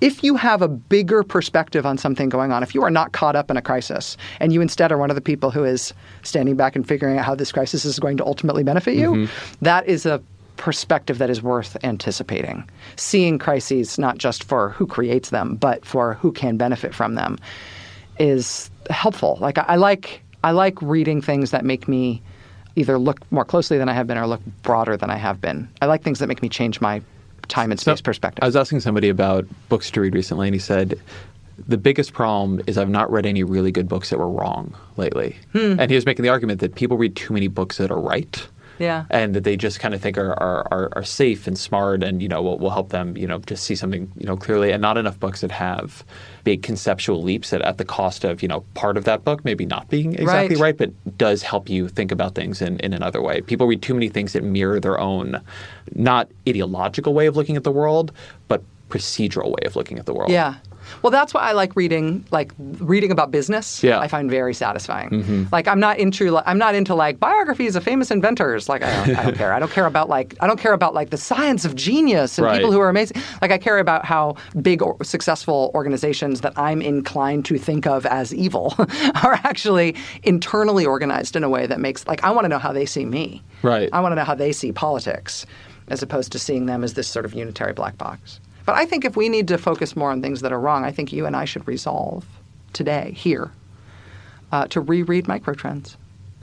If 0.00 0.22
you 0.22 0.36
have 0.36 0.60
a 0.60 0.68
bigger 0.68 1.22
perspective 1.22 1.86
on 1.86 1.96
something 1.98 2.28
going 2.28 2.52
on, 2.52 2.62
if 2.62 2.74
you 2.74 2.82
are 2.82 2.90
not 2.90 3.12
caught 3.12 3.36
up 3.36 3.50
in 3.50 3.56
a 3.56 3.62
crisis 3.62 4.16
and 4.40 4.52
you 4.52 4.60
instead 4.60 4.92
are 4.92 4.98
one 4.98 5.10
of 5.10 5.14
the 5.16 5.22
people 5.22 5.50
who 5.50 5.64
is 5.64 5.94
standing 6.22 6.56
back 6.56 6.76
and 6.76 6.86
figuring 6.86 7.18
out 7.18 7.24
how 7.24 7.34
this 7.34 7.52
crisis 7.52 7.84
is 7.84 7.98
going 7.98 8.16
to 8.18 8.26
ultimately 8.26 8.62
benefit 8.64 8.96
you, 8.96 9.12
Mm-hmm. 9.12 9.64
that 9.64 9.86
is 9.86 10.04
a 10.06 10.20
perspective 10.56 11.18
that 11.18 11.30
is 11.30 11.42
worth 11.42 11.76
anticipating. 11.84 12.68
Seeing 12.96 13.38
crises 13.38 13.98
not 13.98 14.18
just 14.18 14.44
for 14.44 14.70
who 14.70 14.86
creates 14.86 15.30
them, 15.30 15.56
but 15.56 15.84
for 15.84 16.14
who 16.14 16.32
can 16.32 16.56
benefit 16.56 16.94
from 16.94 17.14
them 17.14 17.38
is 18.18 18.70
helpful. 18.90 19.38
Like 19.40 19.58
I, 19.58 19.62
I 19.68 19.76
like 19.76 20.20
I 20.44 20.50
like 20.50 20.80
reading 20.82 21.22
things 21.22 21.50
that 21.50 21.64
make 21.64 21.88
me 21.88 22.22
either 22.76 22.98
look 22.98 23.18
more 23.32 23.44
closely 23.44 23.78
than 23.78 23.88
I 23.88 23.94
have 23.94 24.06
been 24.06 24.18
or 24.18 24.26
look 24.26 24.42
broader 24.62 24.96
than 24.96 25.08
I 25.10 25.16
have 25.16 25.40
been. 25.40 25.68
I 25.80 25.86
like 25.86 26.02
things 26.02 26.18
that 26.18 26.26
make 26.28 26.42
me 26.42 26.48
change 26.48 26.80
my 26.80 27.00
time 27.48 27.70
and 27.70 27.80
space 27.80 27.98
So, 27.98 28.02
perspective. 28.02 28.42
I 28.42 28.46
was 28.46 28.56
asking 28.56 28.80
somebody 28.80 29.08
about 29.08 29.46
books 29.68 29.90
to 29.92 30.00
read 30.00 30.14
recently, 30.14 30.48
and 30.48 30.54
he 30.54 30.60
said 30.60 31.00
the 31.68 31.78
biggest 31.78 32.12
problem 32.12 32.60
is 32.66 32.76
I've 32.78 32.88
not 32.88 33.10
read 33.10 33.26
any 33.26 33.44
really 33.44 33.70
good 33.70 33.88
books 33.88 34.10
that 34.10 34.18
were 34.18 34.28
wrong 34.28 34.74
lately. 34.96 35.36
Hmm. 35.52 35.78
And 35.78 35.90
he 35.90 35.94
was 35.94 36.04
making 36.04 36.24
the 36.24 36.28
argument 36.28 36.60
that 36.60 36.74
people 36.74 36.96
read 36.96 37.14
too 37.16 37.32
many 37.32 37.48
books 37.48 37.78
that 37.78 37.90
are 37.90 38.00
right. 38.00 38.46
Yeah. 38.78 39.04
And 39.10 39.34
that 39.34 39.44
they 39.44 39.56
just 39.56 39.80
kind 39.80 39.94
of 39.94 40.00
think 40.00 40.18
are, 40.18 40.32
are, 40.42 40.66
are, 40.70 40.88
are 40.92 41.04
safe 41.04 41.46
and 41.46 41.58
smart 41.58 42.02
and, 42.02 42.20
you 42.20 42.28
know, 42.28 42.42
will, 42.42 42.58
will 42.58 42.70
help 42.70 42.90
them, 42.90 43.16
you 43.16 43.26
know, 43.26 43.38
just 43.40 43.64
see 43.64 43.74
something, 43.74 44.10
you 44.16 44.26
know, 44.26 44.36
clearly. 44.36 44.72
And 44.72 44.82
not 44.82 44.98
enough 44.98 45.18
books 45.20 45.40
that 45.42 45.50
have 45.50 46.04
big 46.42 46.62
conceptual 46.62 47.22
leaps 47.22 47.50
that 47.50 47.62
at 47.62 47.78
the 47.78 47.84
cost 47.84 48.24
of, 48.24 48.42
you 48.42 48.48
know, 48.48 48.64
part 48.74 48.96
of 48.96 49.04
that 49.04 49.24
book 49.24 49.44
maybe 49.44 49.64
not 49.64 49.88
being 49.88 50.14
exactly 50.14 50.56
Right. 50.56 50.62
right, 50.62 50.76
but 50.76 51.18
does 51.18 51.42
help 51.42 51.68
you 51.68 51.88
think 51.88 52.10
about 52.10 52.34
things 52.34 52.60
in, 52.60 52.78
in 52.80 52.92
another 52.92 53.22
way. 53.22 53.40
People 53.40 53.66
read 53.66 53.82
too 53.82 53.94
many 53.94 54.08
things 54.08 54.32
that 54.32 54.42
mirror 54.42 54.80
their 54.80 54.98
own, 54.98 55.40
not 55.94 56.28
ideological 56.48 57.14
way 57.14 57.26
of 57.26 57.36
looking 57.36 57.56
at 57.56 57.64
the 57.64 57.72
world, 57.72 58.12
but 58.48 58.62
procedural 58.90 59.48
way 59.50 59.66
of 59.66 59.76
looking 59.76 59.98
at 59.98 60.06
the 60.06 60.14
world. 60.14 60.30
Yeah. 60.30 60.56
Well, 61.02 61.10
that's 61.10 61.34
why 61.34 61.42
I 61.42 61.52
like 61.52 61.74
reading, 61.76 62.24
like 62.30 62.52
reading 62.58 63.10
about 63.10 63.30
business. 63.30 63.82
Yeah. 63.82 63.98
I 64.00 64.08
find 64.08 64.30
very 64.30 64.54
satisfying. 64.54 65.10
Mm-hmm. 65.10 65.44
Like 65.52 65.68
I'm 65.68 65.80
not 65.80 65.98
into, 65.98 66.38
I'm 66.38 66.58
not 66.58 66.74
into 66.74 66.94
like 66.94 67.18
biographies 67.20 67.76
of 67.76 67.84
famous 67.84 68.10
inventors. 68.10 68.68
Like 68.68 68.82
I 68.82 69.06
don't, 69.06 69.16
I 69.18 69.22
don't 69.24 69.36
care. 69.42 69.52
I 69.52 69.58
don't 69.58 69.70
care 69.72 69.86
about 69.86 70.08
like, 70.08 70.34
I 70.40 70.46
don't 70.46 70.60
care 70.60 70.72
about 70.72 70.94
like 70.94 71.10
the 71.10 71.16
science 71.16 71.64
of 71.64 71.74
genius 71.74 72.38
and 72.38 72.44
Right. 72.46 72.56
people 72.56 72.72
who 72.72 72.80
are 72.80 72.88
amazing. 72.88 73.20
Like 73.42 73.50
I 73.50 73.58
care 73.58 73.78
about 73.78 74.04
how 74.04 74.36
big 74.62 74.82
or 74.82 75.02
successful 75.04 75.70
organizations 75.74 76.40
that 76.42 76.52
I'm 76.58 76.80
inclined 76.82 77.44
to 77.46 77.58
think 77.58 77.86
of 77.86 78.06
as 78.06 78.34
evil 78.34 78.74
are 79.22 79.34
actually 79.44 79.94
internally 80.22 80.84
organized 80.86 81.36
in 81.36 81.44
a 81.44 81.48
way 81.48 81.66
that 81.66 81.80
makes, 81.80 82.06
like, 82.06 82.22
I 82.24 82.30
want 82.30 82.44
to 82.44 82.48
know 82.48 82.58
how 82.58 82.72
they 82.72 82.86
see 82.86 83.04
me. 83.04 83.42
Right. 83.62 83.88
I 83.92 84.00
want 84.00 84.12
to 84.12 84.16
know 84.16 84.24
how 84.24 84.34
they 84.34 84.52
see 84.52 84.72
politics, 84.72 85.46
as 85.88 86.02
opposed 86.02 86.32
to 86.32 86.38
seeing 86.38 86.66
them 86.66 86.82
as 86.84 86.94
this 86.94 87.06
sort 87.08 87.24
of 87.24 87.34
unitary 87.34 87.72
black 87.72 87.96
box. 87.98 88.40
But 88.64 88.76
I 88.76 88.86
think 88.86 89.04
if 89.04 89.16
we 89.16 89.28
need 89.28 89.48
to 89.48 89.58
focus 89.58 89.94
more 89.94 90.10
on 90.10 90.22
things 90.22 90.40
that 90.40 90.52
are 90.52 90.60
wrong, 90.60 90.84
I 90.84 90.90
think 90.90 91.12
you 91.12 91.26
and 91.26 91.36
I 91.36 91.44
should 91.44 91.66
resolve 91.68 92.24
today, 92.72 93.12
here, 93.16 93.52
uh, 94.52 94.66
to 94.68 94.80
reread 94.80 95.26
microtrends. 95.26 95.96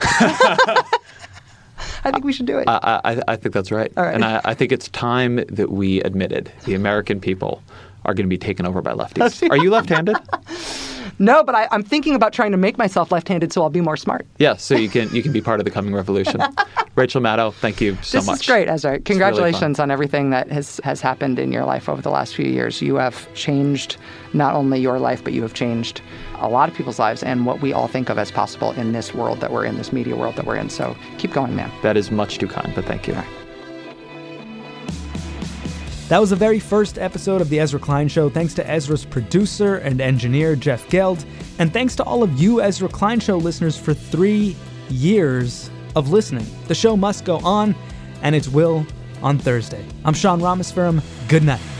I 2.04 2.10
think 2.10 2.24
we 2.24 2.32
should 2.32 2.46
do 2.46 2.58
it. 2.58 2.68
I, 2.68 3.00
I, 3.04 3.22
I 3.28 3.36
think 3.36 3.54
that's 3.54 3.70
right. 3.70 3.92
All 3.96 4.04
right. 4.04 4.14
And 4.14 4.24
I, 4.24 4.40
I 4.44 4.54
think 4.54 4.72
it's 4.72 4.88
time 4.88 5.36
that 5.48 5.70
we 5.70 6.00
admitted 6.02 6.50
the 6.64 6.74
American 6.74 7.20
people 7.20 7.62
are 8.04 8.14
going 8.14 8.26
to 8.26 8.30
be 8.30 8.38
taken 8.38 8.66
over 8.66 8.82
by 8.82 8.92
lefties. 8.92 9.48
Are 9.50 9.56
you 9.56 9.70
left-handed? 9.70 10.16
no, 11.18 11.42
but 11.44 11.54
I, 11.54 11.68
I'm 11.70 11.82
thinking 11.82 12.14
about 12.14 12.32
trying 12.32 12.52
to 12.52 12.58
make 12.58 12.78
myself 12.78 13.12
left-handed 13.12 13.52
so 13.52 13.62
I'll 13.62 13.70
be 13.70 13.80
more 13.80 13.96
smart. 13.96 14.26
Yeah, 14.38 14.56
so 14.56 14.76
you 14.76 14.88
can 14.88 15.12
you 15.14 15.22
can 15.22 15.32
be 15.32 15.40
part 15.40 15.60
of 15.60 15.64
the 15.64 15.70
coming 15.70 15.94
revolution. 15.94 16.40
Rachel 16.94 17.22
Maddow, 17.22 17.54
thank 17.54 17.80
you 17.80 17.96
so 18.02 18.18
this 18.18 18.26
much. 18.26 18.40
is 18.40 18.46
great, 18.46 18.68
Ezra. 18.68 18.92
really 18.92 19.02
Congratulations 19.04 19.78
fun. 19.78 19.84
on 19.84 19.90
everything 19.90 20.30
that 20.30 20.50
has, 20.50 20.78
has 20.84 21.00
happened 21.00 21.38
in 21.38 21.50
your 21.50 21.64
life 21.64 21.88
over 21.88 22.02
the 22.02 22.10
last 22.10 22.34
few 22.34 22.46
years. 22.46 22.82
You 22.82 22.96
have 22.96 23.32
changed 23.34 23.96
not 24.34 24.54
only 24.54 24.78
your 24.78 24.98
life, 24.98 25.24
but 25.24 25.32
you 25.32 25.40
have 25.42 25.54
changed 25.54 26.02
a 26.34 26.48
lot 26.48 26.68
of 26.68 26.74
people's 26.74 26.98
lives 26.98 27.22
and 27.22 27.46
what 27.46 27.62
we 27.62 27.72
all 27.72 27.88
think 27.88 28.10
of 28.10 28.18
as 28.18 28.30
possible 28.30 28.72
in 28.72 28.92
this 28.92 29.14
world 29.14 29.40
that 29.40 29.50
we're 29.50 29.64
in, 29.64 29.78
this 29.78 29.92
media 29.92 30.16
world 30.16 30.36
that 30.36 30.44
we're 30.44 30.56
in. 30.56 30.68
So 30.68 30.94
keep 31.16 31.32
going, 31.32 31.56
man. 31.56 31.70
That 31.82 31.96
is 31.96 32.10
much 32.10 32.38
too 32.38 32.48
kind, 32.48 32.74
but 32.74 32.84
thank 32.84 33.08
you. 33.08 33.14
That 36.12 36.20
was 36.20 36.28
the 36.28 36.36
very 36.36 36.58
first 36.58 36.98
episode 36.98 37.40
of 37.40 37.48
The 37.48 37.58
Ezra 37.58 37.80
Klein 37.80 38.06
Show. 38.06 38.28
Thanks 38.28 38.52
to 38.52 38.70
Ezra's 38.70 39.02
producer 39.02 39.76
and 39.76 39.98
engineer, 39.98 40.54
Jeff 40.54 40.86
Geld. 40.90 41.24
And 41.58 41.72
thanks 41.72 41.96
to 41.96 42.02
all 42.02 42.22
of 42.22 42.38
you, 42.38 42.60
Ezra 42.60 42.90
Klein 42.90 43.18
Show 43.18 43.38
listeners, 43.38 43.78
for 43.78 43.94
three 43.94 44.54
years 44.90 45.70
of 45.96 46.10
listening. 46.10 46.44
The 46.68 46.74
show 46.74 46.98
must 46.98 47.24
go 47.24 47.38
on, 47.38 47.74
and 48.20 48.34
it 48.34 48.46
will 48.48 48.86
on 49.22 49.38
Thursday. 49.38 49.86
I'm 50.04 50.12
Sean 50.12 50.38
Rameswaram. 50.40 51.02
Good 51.28 51.44
night. 51.44 51.71